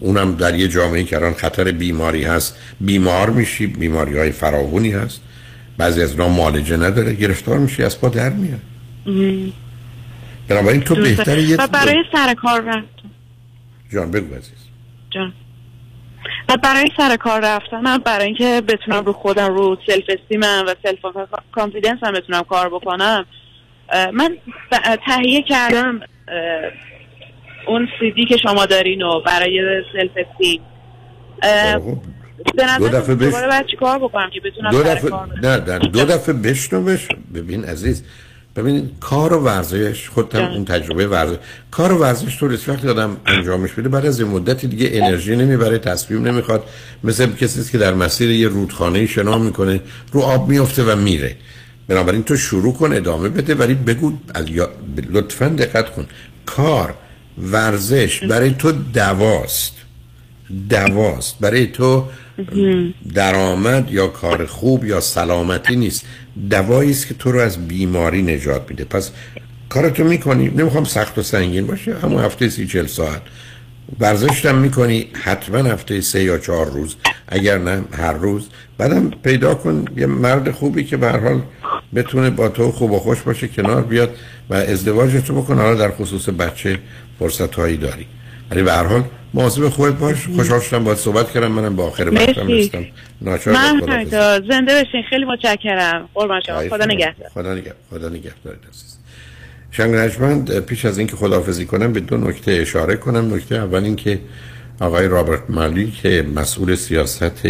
اونم 0.00 0.34
در 0.34 0.54
یه 0.54 0.68
جامعه 0.68 1.04
که 1.04 1.16
الان 1.16 1.34
خطر 1.34 1.72
بیماری 1.72 2.24
هست 2.24 2.56
بیمار 2.80 3.30
میشی 3.30 3.66
بیماری 3.66 4.18
های 4.18 4.30
فراوونی 4.30 4.90
هست. 4.90 5.20
بعضی 5.78 6.02
از 6.02 6.10
اینا 6.10 6.28
معالجه 6.28 6.76
نداره 6.76 7.14
گرفتار 7.14 7.58
میشی 7.58 7.82
از 7.82 8.00
پا 8.00 8.08
در 8.08 8.30
میاد. 8.30 8.60
بنابراین 10.48 10.80
تو. 10.80 10.94
بهتره 10.94 11.42
یه 11.42 11.56
و 11.56 11.66
برای 11.66 12.04
سر 12.12 12.34
کار 12.34 12.60
رفت 12.60 13.00
جان 13.92 14.10
بگو 14.10 14.34
عزیز. 14.34 14.58
جان. 15.10 15.32
و 16.48 16.56
برای 16.56 16.90
سر 16.96 17.16
کار 17.16 17.40
رفتنم 17.40 17.98
برای 17.98 18.26
اینکه 18.26 18.62
بتونم 18.68 19.04
رو 19.04 19.12
خودم 19.12 19.54
رو 19.54 19.76
self-esteem 19.86 20.04
م 20.08 20.64
و 20.66 20.74
self-confidence 20.82 21.98
هم 22.02 22.12
بتونم 22.12 22.42
کار 22.42 22.68
بکنم 22.68 23.26
من 24.12 24.36
تهیه 25.06 25.42
کردم 25.42 26.00
اون 27.66 27.88
سیدی 28.00 28.26
که 28.26 28.36
شما 28.36 28.66
دارین 28.66 29.02
و 29.02 29.20
برای 29.20 29.82
سلف 29.92 30.10
استیم. 30.16 30.60
به 32.56 32.64
دو 32.78 32.88
دفعه 32.88 33.14
بش- 33.14 33.24
دوباره 33.24 33.48
باید 33.48 33.66
چیکار 33.66 33.98
بکنم 33.98 34.30
که 34.30 34.40
بتونم 34.40 34.70
دو 34.70 34.82
دفعه؟ 34.82 35.10
نه 35.42 35.58
در 35.58 35.78
دو 35.78 36.04
دفعه 36.04 36.34
بشنوش 36.34 37.08
ببین 37.34 37.64
عزیز 37.64 38.04
ببین 38.56 38.90
کار 39.00 39.32
و 39.32 39.40
ورزش 39.40 40.08
خودت 40.08 40.34
هم 40.34 40.52
اون 40.52 40.64
تجربه 40.64 41.06
ورزش 41.06 41.36
کار 41.70 41.92
و 41.92 41.98
ورزش 41.98 42.36
تو 42.36 42.48
رسید 42.48 42.68
وقتی 42.68 42.88
آدم 42.88 43.16
انجامش 43.26 43.72
بده 43.72 43.88
بعد 43.88 44.06
از 44.06 44.20
یه 44.20 44.26
مدتی 44.26 44.66
دیگه 44.66 44.90
انرژی 44.92 45.36
نمی‌بره 45.36 45.78
تصمیم 45.78 46.28
نمی‌خواد 46.28 46.64
مثل 47.04 47.32
کسی 47.32 47.72
که 47.72 47.78
در 47.78 47.94
مسیر 47.94 48.30
یه 48.30 48.48
رودخانه 48.48 49.06
شنا 49.06 49.38
می‌کنه 49.38 49.80
رو 50.12 50.20
آب 50.20 50.48
میفته 50.48 50.82
و 50.82 50.96
میره. 50.96 51.36
بنابراین 51.90 52.22
تو 52.22 52.36
شروع 52.36 52.74
کن 52.74 52.92
ادامه 52.92 53.28
بده 53.28 53.54
ولی 53.54 53.74
بگو 53.74 54.12
لطفا 55.10 55.48
دقت 55.48 55.90
کن. 55.90 56.06
کار 56.46 56.94
ورزش 57.38 58.24
برای 58.24 58.54
تو 58.54 58.72
دواست. 58.72 59.72
دواست. 60.68 61.38
برای 61.40 61.66
تو 61.66 62.04
درآمد 63.14 63.90
یا 63.90 64.06
کار 64.06 64.46
خوب 64.46 64.84
یا 64.84 65.00
سلامتی 65.00 65.76
نیست. 65.76 66.04
دوایی 66.50 66.90
است 66.90 67.06
که 67.06 67.14
تو 67.14 67.32
رو 67.32 67.40
از 67.40 67.68
بیماری 67.68 68.22
نجات 68.22 68.70
میده. 68.70 68.84
پس 68.84 69.10
کارتو 69.68 70.04
می‌کنی. 70.04 70.48
نمی‌خوام 70.48 70.84
سخت 70.84 71.18
و 71.18 71.22
سنگین 71.22 71.66
باشه. 71.66 71.96
همون 72.02 72.24
هفته 72.24 72.48
سی 72.48 72.66
چل 72.66 72.86
ساعت. 72.86 73.22
ورزش 74.00 74.46
هم 74.46 74.58
می‌کنی. 74.58 75.06
حتما 75.22 75.58
هفته 75.58 76.00
سه 76.00 76.22
یا 76.22 76.38
چهار 76.38 76.70
روز. 76.70 76.96
اگر 77.28 77.58
نه 77.58 77.84
هر 77.92 78.12
روز. 78.12 78.48
بعدم 78.78 79.10
پیدا 79.10 79.54
کن. 79.54 79.84
یه 79.96 80.06
مرد 80.06 80.50
خوبی 80.50 80.84
که 80.84 80.96
به 80.96 81.10
حال 81.10 81.42
بتونه 81.94 82.30
با 82.30 82.48
تو 82.48 82.72
خوب 82.72 82.92
و 82.92 82.98
خوش 82.98 83.20
باشه 83.20 83.48
کنار 83.48 83.82
بیاد 83.82 84.16
و 84.50 84.54
ازدواج 84.54 85.22
تو 85.26 85.42
بکن 85.42 85.58
حالا 85.58 85.74
در 85.74 85.90
خصوص 85.90 86.28
بچه 86.28 86.78
فرصت 87.18 87.54
هایی 87.54 87.76
داری. 87.76 88.06
ولی 88.50 88.62
به 88.62 88.72
هر 88.72 88.84
حال 88.84 89.04
مواظب 89.34 89.68
خودت 89.68 89.94
باش. 89.94 90.26
خوشحال 90.36 90.60
شدم 90.60 90.84
باید 90.84 90.98
صحبت 90.98 91.30
کردم. 91.30 91.52
منم 91.52 91.76
با 91.76 91.86
آخر 91.86 92.08
وقتم. 92.08 92.48
رسیدم 92.48 92.86
ناچار 93.20 93.54
من 93.54 94.04
زنده 94.50 94.84
بشین. 94.84 95.02
خیلی 95.10 95.24
متشکرم. 95.24 96.08
قربان 96.14 96.40
شما. 96.46 96.60
خدا. 96.68 96.84
نگهدار. 96.84 97.28
خدا 97.34 97.54
نگه 97.54 97.74
خدا 97.90 98.08
نگهدار 98.08 98.56
شنگ 99.70 99.94
نجمند 99.94 100.58
پیش 100.58 100.84
از 100.84 100.98
اینکه 100.98 101.16
خداحافظی 101.16 101.66
کنم 101.66 101.92
به 101.92 102.00
دو 102.00 102.16
نکته 102.16 102.52
اشاره 102.52 102.96
کنم. 102.96 103.34
نکته 103.34 103.54
اول 103.54 103.84
اینکه 103.84 104.18
آقای 104.80 105.08
رابرت 105.08 105.42
مالی 105.48 105.90
که 105.90 106.24
مسئول 106.34 106.74
سیاست 106.74 107.46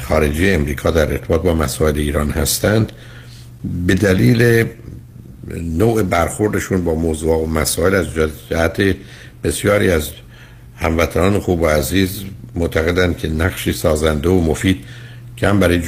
خارجی 0.00 0.50
امریکا 0.50 0.90
در 0.90 1.10
ارتباط 1.10 1.42
با 1.42 1.54
مسائل 1.54 1.98
ایران 1.98 2.30
هستند 2.30 2.92
به 3.86 3.94
دلیل 3.94 4.66
نوع 5.56 6.02
برخوردشون 6.02 6.84
با 6.84 6.94
موضوع 6.94 7.42
و 7.42 7.46
مسائل 7.46 7.94
از 7.94 8.06
جهت 8.50 8.96
بسیاری 9.44 9.90
از 9.90 10.10
هموطنان 10.76 11.38
خوب 11.38 11.60
و 11.60 11.66
عزیز 11.66 12.22
معتقدند 12.54 13.18
که 13.18 13.28
نقشی 13.28 13.72
سازنده 13.72 14.28
و 14.28 14.40
مفید 14.40 14.84
که 15.36 15.48
هم 15.48 15.60
برای 15.60 15.82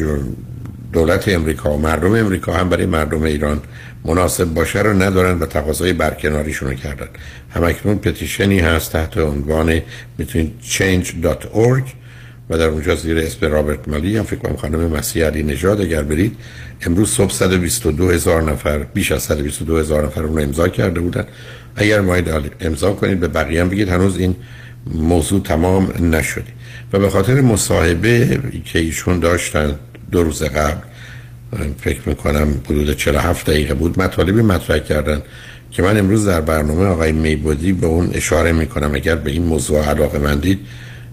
دولت 0.93 1.29
امریکا 1.29 1.75
و 1.75 1.79
مردم 1.81 2.15
امریکا 2.15 2.53
هم 2.53 2.69
برای 2.69 2.87
مردم 2.87 3.23
ایران 3.23 3.63
مناسب 4.05 4.45
باشه 4.45 4.83
رو 4.83 5.03
ندارن 5.03 5.39
و 5.39 5.47
تقاضای 5.47 5.93
برکناریشون 5.93 6.69
رو 6.69 6.75
کردن. 6.75 7.09
همکنون 7.51 7.99
پتیشنی 7.99 8.61
هست 8.61 8.93
تحت 8.93 9.19
عنوان 9.19 9.81
می‌تونید 10.19 10.53
change.org 10.63 12.04
و 12.51 12.59
در 12.59 12.65
اونجا 12.65 12.95
زیر 12.95 13.19
اسم 13.19 13.47
رابرت 13.47 13.89
مالی 13.89 14.17
هم 14.17 14.25
فکر 14.25 14.39
کنم 14.39 14.57
خانم 14.57 14.87
مسیح 14.87 15.27
علی 15.27 15.43
نژاد 15.43 15.81
اگر 15.81 16.03
برید 16.03 16.37
امروز 16.87 17.11
صبح 17.11 17.33
122 17.33 18.11
هزار 18.11 18.43
نفر 18.43 18.79
بیش 18.79 19.13
از 19.13 19.23
122 19.23 19.79
هزار 19.79 20.07
نفر 20.07 20.23
اون 20.23 20.37
رو 20.37 20.43
امضا 20.43 20.69
کرده 20.69 21.01
بودن. 21.01 21.25
اگر 21.77 22.01
مایل 22.01 22.51
امضا 22.61 22.93
کنید 22.93 23.21
به 23.21 23.29
بقیه 23.29 23.61
هم 23.61 23.69
بگید 23.69 23.89
هنوز 23.89 24.19
این 24.19 24.37
موضوع 24.95 25.43
تمام 25.43 26.15
نشده. 26.15 26.45
و 26.93 26.99
به 26.99 27.11
خاطر 27.11 27.41
مصاحبه 27.41 28.39
که 28.65 28.79
ایشون 28.79 29.19
داشتن 29.19 29.75
دو 30.11 30.23
روز 30.23 30.43
قبل 30.43 30.81
فکر 31.81 32.01
می‌کنم 32.07 32.49
حدود 32.65 32.97
47 32.97 33.47
دقیقه 33.47 33.75
بود 33.75 34.01
مطالبی 34.01 34.43
مطرح 34.43 34.79
کردن 34.79 35.23
که 35.71 35.83
من 35.83 35.99
امروز 35.99 36.27
در 36.27 36.41
برنامه 36.41 36.85
آقای 36.85 37.13
میبودی 37.13 37.73
به 37.73 37.87
اون 37.87 38.11
اشاره 38.15 38.53
می‌کنم. 38.53 38.95
اگر 38.95 39.15
به 39.15 39.31
این 39.31 39.43
موضوع 39.43 39.89
علاقه 39.89 40.19
مندید 40.19 40.59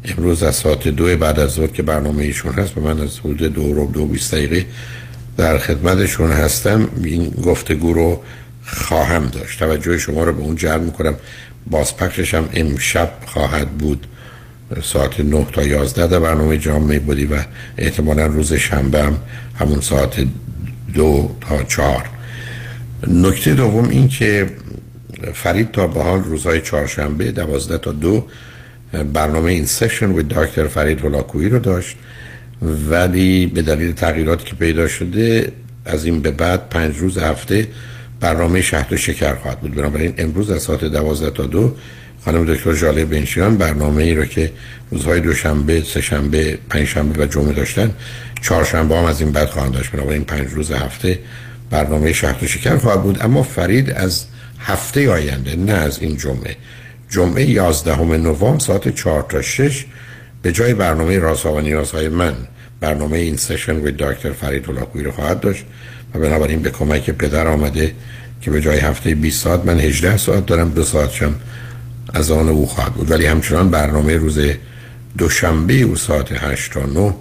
امروز 0.06 0.44
از 0.44 0.56
ساعت 0.56 0.88
دو 0.88 1.18
بعد 1.18 1.40
از 1.40 1.52
ظهر 1.52 1.68
که 1.68 1.84
برنامه 1.84 2.24
ایشون 2.24 2.54
هست 2.54 2.74
به 2.74 2.82
من 2.82 3.02
از 3.02 3.20
حدود 3.20 3.44
دو 3.44 3.74
رو 3.74 3.92
دو 3.92 4.06
بیست 4.06 4.34
دقیقه 4.36 4.66
در 5.38 5.58
خدمتشون 5.58 6.32
هستم. 6.32 6.90
این 7.04 7.30
گفتگو 7.30 7.94
رو 7.94 8.22
خواهم 8.66 9.28
داشت. 9.28 9.60
توجه 9.60 9.98
شما 9.98 10.24
رو 10.24 10.34
به 10.34 10.42
اون 10.42 10.56
جلب 10.56 10.82
می‌کنم. 10.82 11.16
بازپخشش 11.70 12.34
هم 12.34 12.50
امشب 12.54 13.12
خواهد 13.26 13.70
بود. 13.70 14.08
ساعت 14.84 15.20
9 15.20 15.48
تا 15.54 15.64
11 15.64 16.08
در 16.08 16.20
برنامه 16.20 16.58
جامعه 16.58 17.00
بودی 17.00 17.26
و 17.26 17.36
احتمالا 17.78 18.26
روز 18.26 18.54
شنبه 18.54 19.04
هم 19.04 19.18
همون 19.60 19.82
ساعت 19.82 20.26
دو 20.94 21.36
تا 21.42 21.64
چهار. 21.64 22.10
نکته 23.08 23.54
دوم 23.54 23.90
این 23.90 24.08
که 24.08 24.50
فرید 25.34 25.72
تا 25.72 25.88
به 25.88 26.04
حال 26.04 26.24
روزهای 26.24 26.62
چهارشنبه 26.62 27.32
دوازده 27.32 27.78
تا 27.78 27.92
دو 27.92 28.26
برنامه 29.14 29.52
این 29.52 29.66
سشن 29.66 30.12
و 30.12 30.22
دکتر 30.22 30.68
فرید 30.68 31.06
ولاکویی 31.06 31.50
رو 31.50 31.60
داشت. 31.60 31.98
ولی 32.90 33.46
به 33.46 33.62
دلیل 33.62 33.92
تغییراتی 33.92 34.46
که 34.46 34.56
پیدا 34.56 34.88
شده 34.88 35.52
از 35.86 36.06
این 36.06 36.22
به 36.22 36.32
بعد 36.32 36.70
پنج 36.70 36.98
روز 36.98 37.18
هفته 37.18 37.68
برنامه 38.20 38.62
شهر 38.62 38.96
شکر 38.96 39.36
خواهد 39.36 39.60
بود. 39.60 39.76
بنابراین 39.76 40.14
امروز 40.18 40.52
از 40.52 40.62
ساعت 40.62 40.86
دوازده 40.86 41.30
تا 41.30 41.46
دو 41.46 41.76
خانم 42.26 42.46
دکتر 42.46 42.74
جاله 42.74 43.06
بنشیان 43.06 43.58
برنامه 43.58 44.04
ای 44.04 44.14
رو 44.14 44.26
که 44.26 44.52
روزهای 44.92 45.20
دوشنبه، 45.20 45.84
سهشنبه، 45.84 46.58
پنجشنبه 46.70 47.24
و 47.24 47.28
جمعه 47.28 47.54
داشتن 47.54 47.92
چهارشنبه 48.42 48.98
هم 48.98 49.06
از 49.06 49.22
این 49.22 49.32
بعد 49.32 49.50
خواهند 49.50 49.74
داشت. 49.74 49.92
بنابراین 49.92 50.24
پنج 50.24 50.48
روز 50.50 50.72
هفته 50.72 51.20
برنامه 51.70 52.14
شهر 52.14 52.46
شکر 52.46 52.78
خواهد 52.78 53.04
بود. 53.04 53.18
اما 53.22 53.44
فرید 53.44 53.92
از 53.92 54.26
هفته 54.60 55.10
آینده 55.10 55.56
نه 55.56 55.74
از 55.74 56.00
این 56.02 56.18
جمعه. 56.18 56.56
جمعه 57.12 57.50
11 57.50 58.02
نوامبر 58.02 58.60
ساعت 58.60 58.96
4 58.96 59.26
تا 59.30 59.42
6 59.42 59.86
به 60.42 60.52
جای 60.52 60.74
برنامه 60.74 61.20
رازها 61.20 61.54
و 61.54 61.60
نیازهای 61.60 62.10
من 62.10 62.34
برنامه 62.80 63.18
این 63.18 63.38
سشن 63.38 63.76
و 63.76 63.92
دکتر 63.92 64.32
فرید 64.32 64.70
هلاکویی 64.70 65.06
رو 65.06 65.12
خواهد 65.12 65.40
داشت 65.40 65.66
و 66.16 66.20
بنابراین 66.20 66.62
به 66.62 66.70
کمک 66.70 67.10
پدر 67.10 67.48
آمده 67.48 67.94
که 68.42 68.52
به 68.52 68.62
جای 68.62 68.80
هفته 68.80 69.16
20 69.16 69.44
ساعت 69.44 69.66
من 69.66 69.80
18 69.80 70.18
ساعت 70.18 70.46
دارم 70.46 70.70
دو 70.70 70.84
ساعت 70.84 71.12
شم 71.12 71.36
از 72.14 72.32
آن 72.32 72.50
او 72.50 72.68
خواهد 72.68 72.94
بود. 72.94 73.12
ولی 73.12 73.26
همچنان 73.26 73.70
برنامه 73.70 74.18
روز 74.18 74.40
دوشنبه 75.18 75.74
او 75.74 75.96
ساعت 75.96 76.32
8 76.32 76.74
تا 76.74 76.86
9 76.86 77.14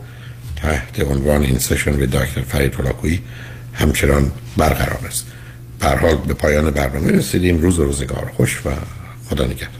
تحت 0.57 1.01
عنوان 1.01 1.43
این 1.43 1.59
سشن 1.59 2.03
و 2.03 2.07
دکتر 2.07 2.41
فرید 2.49 2.75
هلاکویی 2.75 3.23
همچنان 3.73 4.31
برقرار 4.57 5.01
است. 5.07 5.27
پر 5.81 5.97
حال 5.97 6.17
به 6.17 6.35
پایان 6.35 6.71
برنامه 6.71 7.13
رسیدیم. 7.13 7.61
روز 7.61 7.79
روزگار 7.79 8.33
خوش 8.37 8.61
و 8.67 8.71
خدا 9.29 9.45
نگهدار. 9.45 9.80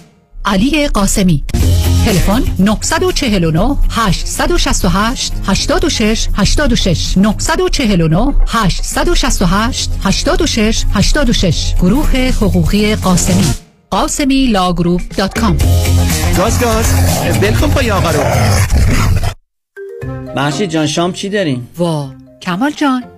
علی 0.45 0.87
قاسمی. 0.87 1.43
تلفن 2.05 2.43
949 2.59 3.77
868 3.89 5.33
86 5.47 6.27
86 6.35 7.17
949 7.17 8.33
868 8.47 9.89
86 10.03 10.85
86 10.93 11.73
گروه 11.75 12.17
حقوقی 12.17 12.95
قاسمی. 12.95 13.45
قاسمی 13.89 14.47
Law 14.47 14.67
Group 14.67 15.01
dot 15.17 15.39
com. 15.39 15.57
گاز 16.37 16.59
گاز. 16.59 16.85
بلکن 17.41 17.67
پای 17.67 17.91
آقا 17.91 18.11
رو. 18.11 18.23
مهشید 20.35 20.69
جان 20.69 20.87
شام 20.87 21.13
چی 21.13 21.29
داریم؟ 21.29 21.69
وا 21.77 22.09
کمال 22.41 22.71
جان. 22.71 23.03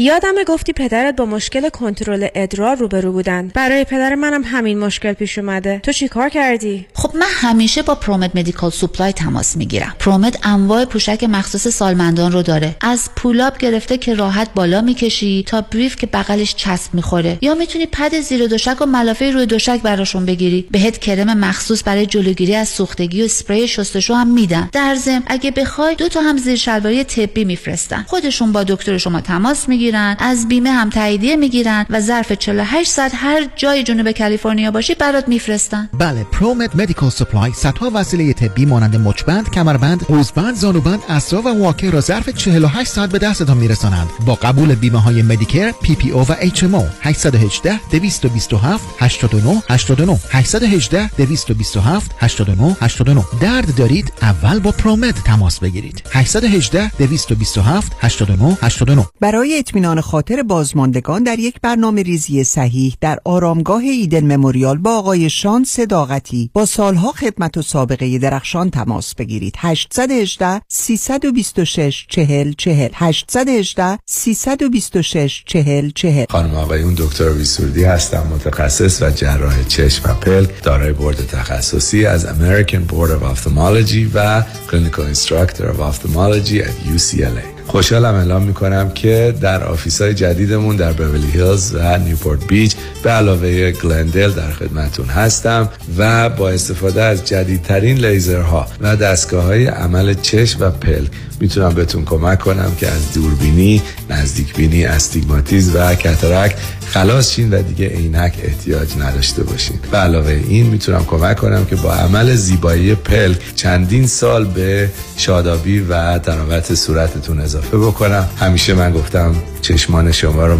یادم 0.00 0.34
گفتی 0.46 0.72
پدرت 0.72 1.16
با 1.16 1.24
مشکل 1.24 1.68
کنترل 1.68 2.28
ادرار 2.34 2.76
روبرو 2.76 3.12
بودن. 3.12 3.50
برای 3.54 3.84
پدر 3.84 4.14
منم 4.14 4.42
همین 4.44 4.78
مشکل 4.78 5.12
پیش 5.12 5.38
اومده. 5.38 5.80
تو 5.82 5.92
چی 5.92 6.08
کار 6.08 6.28
کردی؟ 6.28 6.86
خب 6.94 7.16
من 7.16 7.26
همیشه 7.30 7.82
با 7.82 7.94
پرومت 7.94 8.36
Medical 8.36 8.70
Supply 8.70 9.12
تماس 9.12 9.56
می‌گیرم. 9.56 9.96
پرومت 9.98 10.46
انواع 10.46 10.84
پوشک 10.84 11.24
مخصوص 11.24 11.68
سالمندان 11.68 12.32
رو 12.32 12.42
داره. 12.42 12.76
از 12.80 13.10
pull-up 13.16 13.58
گرفته 13.58 13.98
که 13.98 14.14
راحت 14.14 14.48
بالا 14.54 14.80
می‌کشی 14.80 15.44
تا 15.46 15.60
brief 15.60 15.96
که 15.96 16.06
بغلش 16.06 16.54
چسب 16.54 16.94
می‌خوره. 16.94 17.38
یا 17.40 17.54
می‌تونی 17.54 17.86
پد 17.86 18.20
زیر 18.20 18.46
تشک 18.46 18.82
و 18.82 18.86
ملافه 18.86 19.30
روی 19.30 19.46
تشک 19.46 19.80
براشون 19.82 20.26
بگیری. 20.26 20.66
بهت 20.70 20.98
کرم 20.98 21.38
مخصوص 21.38 21.82
برای 21.86 22.06
جلوگیری 22.06 22.54
از 22.54 22.68
سوختگی 22.68 23.22
و 23.22 23.24
اسپری 23.24 23.68
شستشو 23.68 24.14
هم 24.14 24.28
میدن. 24.28 24.68
در 24.72 24.94
ضمن 24.94 25.22
اگه 25.26 25.50
بخوای 25.50 25.94
دو 25.94 26.08
تا 26.08 26.20
هم 26.20 26.36
زیر 26.36 26.56
شلواری 26.56 27.04
طبی 27.04 27.44
میفرستن. 27.44 28.04
خودشون 28.08 28.52
با 28.52 28.64
دکتر 28.64 28.98
شما 28.98 29.20
تماس 29.20 29.68
می‌گیرن. 29.68 29.89
از 29.96 30.48
بیمه 30.48 30.70
هم 30.70 30.90
تاییدیه 30.90 31.36
می‌گیرن 31.36 31.86
و 31.90 32.00
ظرف 32.00 32.32
48 32.32 32.90
ساعت 32.90 33.12
هر 33.14 33.46
جای 33.56 33.82
جنوب 33.82 34.10
کالیفرنیا 34.10 34.70
باشی 34.70 34.94
برات 34.94 35.28
میفرستن. 35.28 35.88
بله 35.98 36.24
پرومت 36.24 36.76
Medical 36.76 37.10
Supply 37.10 37.52
صدها 37.52 37.90
وسیله 37.94 38.32
طبی 38.32 38.66
مانند 38.66 38.96
مچبند 38.96 39.50
کمربند 39.50 40.02
قوزبند 40.02 40.54
زانوبند 40.54 41.00
اسرا 41.08 41.42
و 41.42 41.48
واکر 41.48 41.90
را 41.90 42.00
ظرف 42.00 42.28
48 42.28 42.90
ساعت 42.90 43.10
به 43.10 43.18
دستتان 43.18 43.56
میرسانند. 43.56 44.08
با 44.26 44.34
قبول 44.34 44.74
بیمه 44.74 45.00
های 45.00 45.22
مدیکر 45.22 45.72
پی 45.72 45.94
پی 45.94 46.10
او 46.10 46.20
و 46.20 46.34
اچ 46.40 46.64
ام 46.64 46.74
او 46.74 46.86
818 47.00 47.80
227 47.90 48.84
89 48.98 49.62
89 49.68 50.18
818 50.30 51.08
227 51.16 52.10
89 52.18 52.76
89 52.80 53.24
درد 53.40 53.74
دارید؟ 53.74 54.12
اول 54.22 54.58
با 54.58 54.70
پرومت 54.70 55.24
تماس 55.24 55.60
بگیرید. 55.60 56.02
818 56.12 56.90
227 56.98 57.92
89 58.00 58.58
89 58.62 59.06
برای 59.20 59.58
اطمینان 59.58 59.79
خاطر 60.00 60.42
بازماندگان 60.42 61.22
در 61.22 61.38
یک 61.38 61.60
برنامه 61.62 62.02
ریزی 62.02 62.44
صحیح 62.44 62.96
در 63.00 63.18
آرامگاه 63.24 63.82
ایدن 63.82 64.36
مموریال 64.36 64.78
با 64.78 64.98
آقای 64.98 65.30
شان 65.30 65.64
صداقتی 65.64 66.50
با 66.54 66.66
سالها 66.66 67.12
خدمت 67.12 67.56
و 67.56 67.62
سابقه 67.62 68.18
درخشان 68.18 68.70
تماس 68.70 69.14
بگیرید. 69.14 69.54
818 69.58 70.60
326 70.68 72.06
40 72.08 72.52
40 72.52 72.88
818 72.94 73.98
326 74.06 75.42
40 75.46 75.90
40 75.90 76.24
خانم 76.30 76.54
آقایون 76.54 76.94
دکتر 76.94 77.28
ویسوردی 77.28 77.84
هستم 77.84 78.26
متخصص 78.34 79.02
و 79.02 79.10
جراح 79.10 79.62
چشم 79.68 80.10
و 80.10 80.14
پلک 80.14 80.62
دارای 80.62 80.92
بورد 80.92 81.26
تخصصی 81.26 82.06
از 82.06 82.26
American 82.26 82.92
Board 82.92 83.10
of 83.10 83.22
Ophthalmology 83.22 84.10
و 84.14 84.42
Clinical 84.68 85.14
Instructor 85.14 85.64
of 85.64 85.80
Ophthalmology 85.80 86.60
at 86.62 86.74
UCLA 86.96 87.59
خوشحالم 87.70 88.14
اعلام 88.14 88.42
می‌کنم 88.42 88.90
که 88.90 89.34
در 89.40 89.64
office 89.64 90.02
های 90.02 90.14
جدیدمون 90.14 90.76
در 90.76 90.92
بورلی 90.92 91.30
هیلز 91.30 91.74
و 91.74 91.98
نیوپورت 91.98 92.46
بیچ 92.46 92.76
به 93.02 93.10
علاوه 93.10 93.70
گلندل 93.70 94.30
در 94.30 94.50
خدمتون 94.50 95.06
هستم 95.06 95.68
و 95.98 96.28
با 96.28 96.50
استفاده 96.50 97.02
از 97.02 97.24
جدیدترین 97.24 98.04
لیزرها 98.04 98.66
و 98.80 98.96
دستگاه 98.96 99.44
های 99.44 99.66
عمل 99.66 100.14
چشم 100.14 100.60
و 100.60 100.70
پلک 100.70 101.10
می‌تونم 101.40 101.68
بهتون 101.74 102.04
کمک 102.04 102.38
کنم 102.38 102.72
که 102.78 102.88
از 102.88 103.12
دوربینی، 103.12 103.82
نزدیک 104.10 104.54
بینی، 104.54 104.84
استیگماتیز 104.84 105.76
و 105.76 105.94
cataract 105.94 106.56
خلاص 106.86 107.30
شین 107.30 107.54
و 107.54 107.62
دیگه 107.62 107.88
عینک 107.88 108.32
احتیاج 108.42 108.88
نداشته 108.98 109.42
باشین. 109.42 109.78
به 109.90 109.98
علاوه 109.98 110.40
این 110.48 110.66
می‌تونم 110.66 111.04
کمک 111.04 111.36
کنم 111.36 111.64
که 111.64 111.76
با 111.76 111.94
عمل 111.94 112.34
زیبایی 112.34 112.94
پلک 112.94 113.38
چندین 113.54 114.06
سال 114.06 114.44
به 114.44 114.90
شادابی 115.16 115.80
و 115.80 116.18
تراوت 116.18 116.74
صورتتون 116.74 117.40
اضافه 117.40 117.78
بکنم. 117.78 118.28
همیشه 118.38 118.74
من 118.74 118.92
گفتم 118.92 119.34
چشمان 119.62 120.12
شما 120.12 120.46
رو 120.46 120.56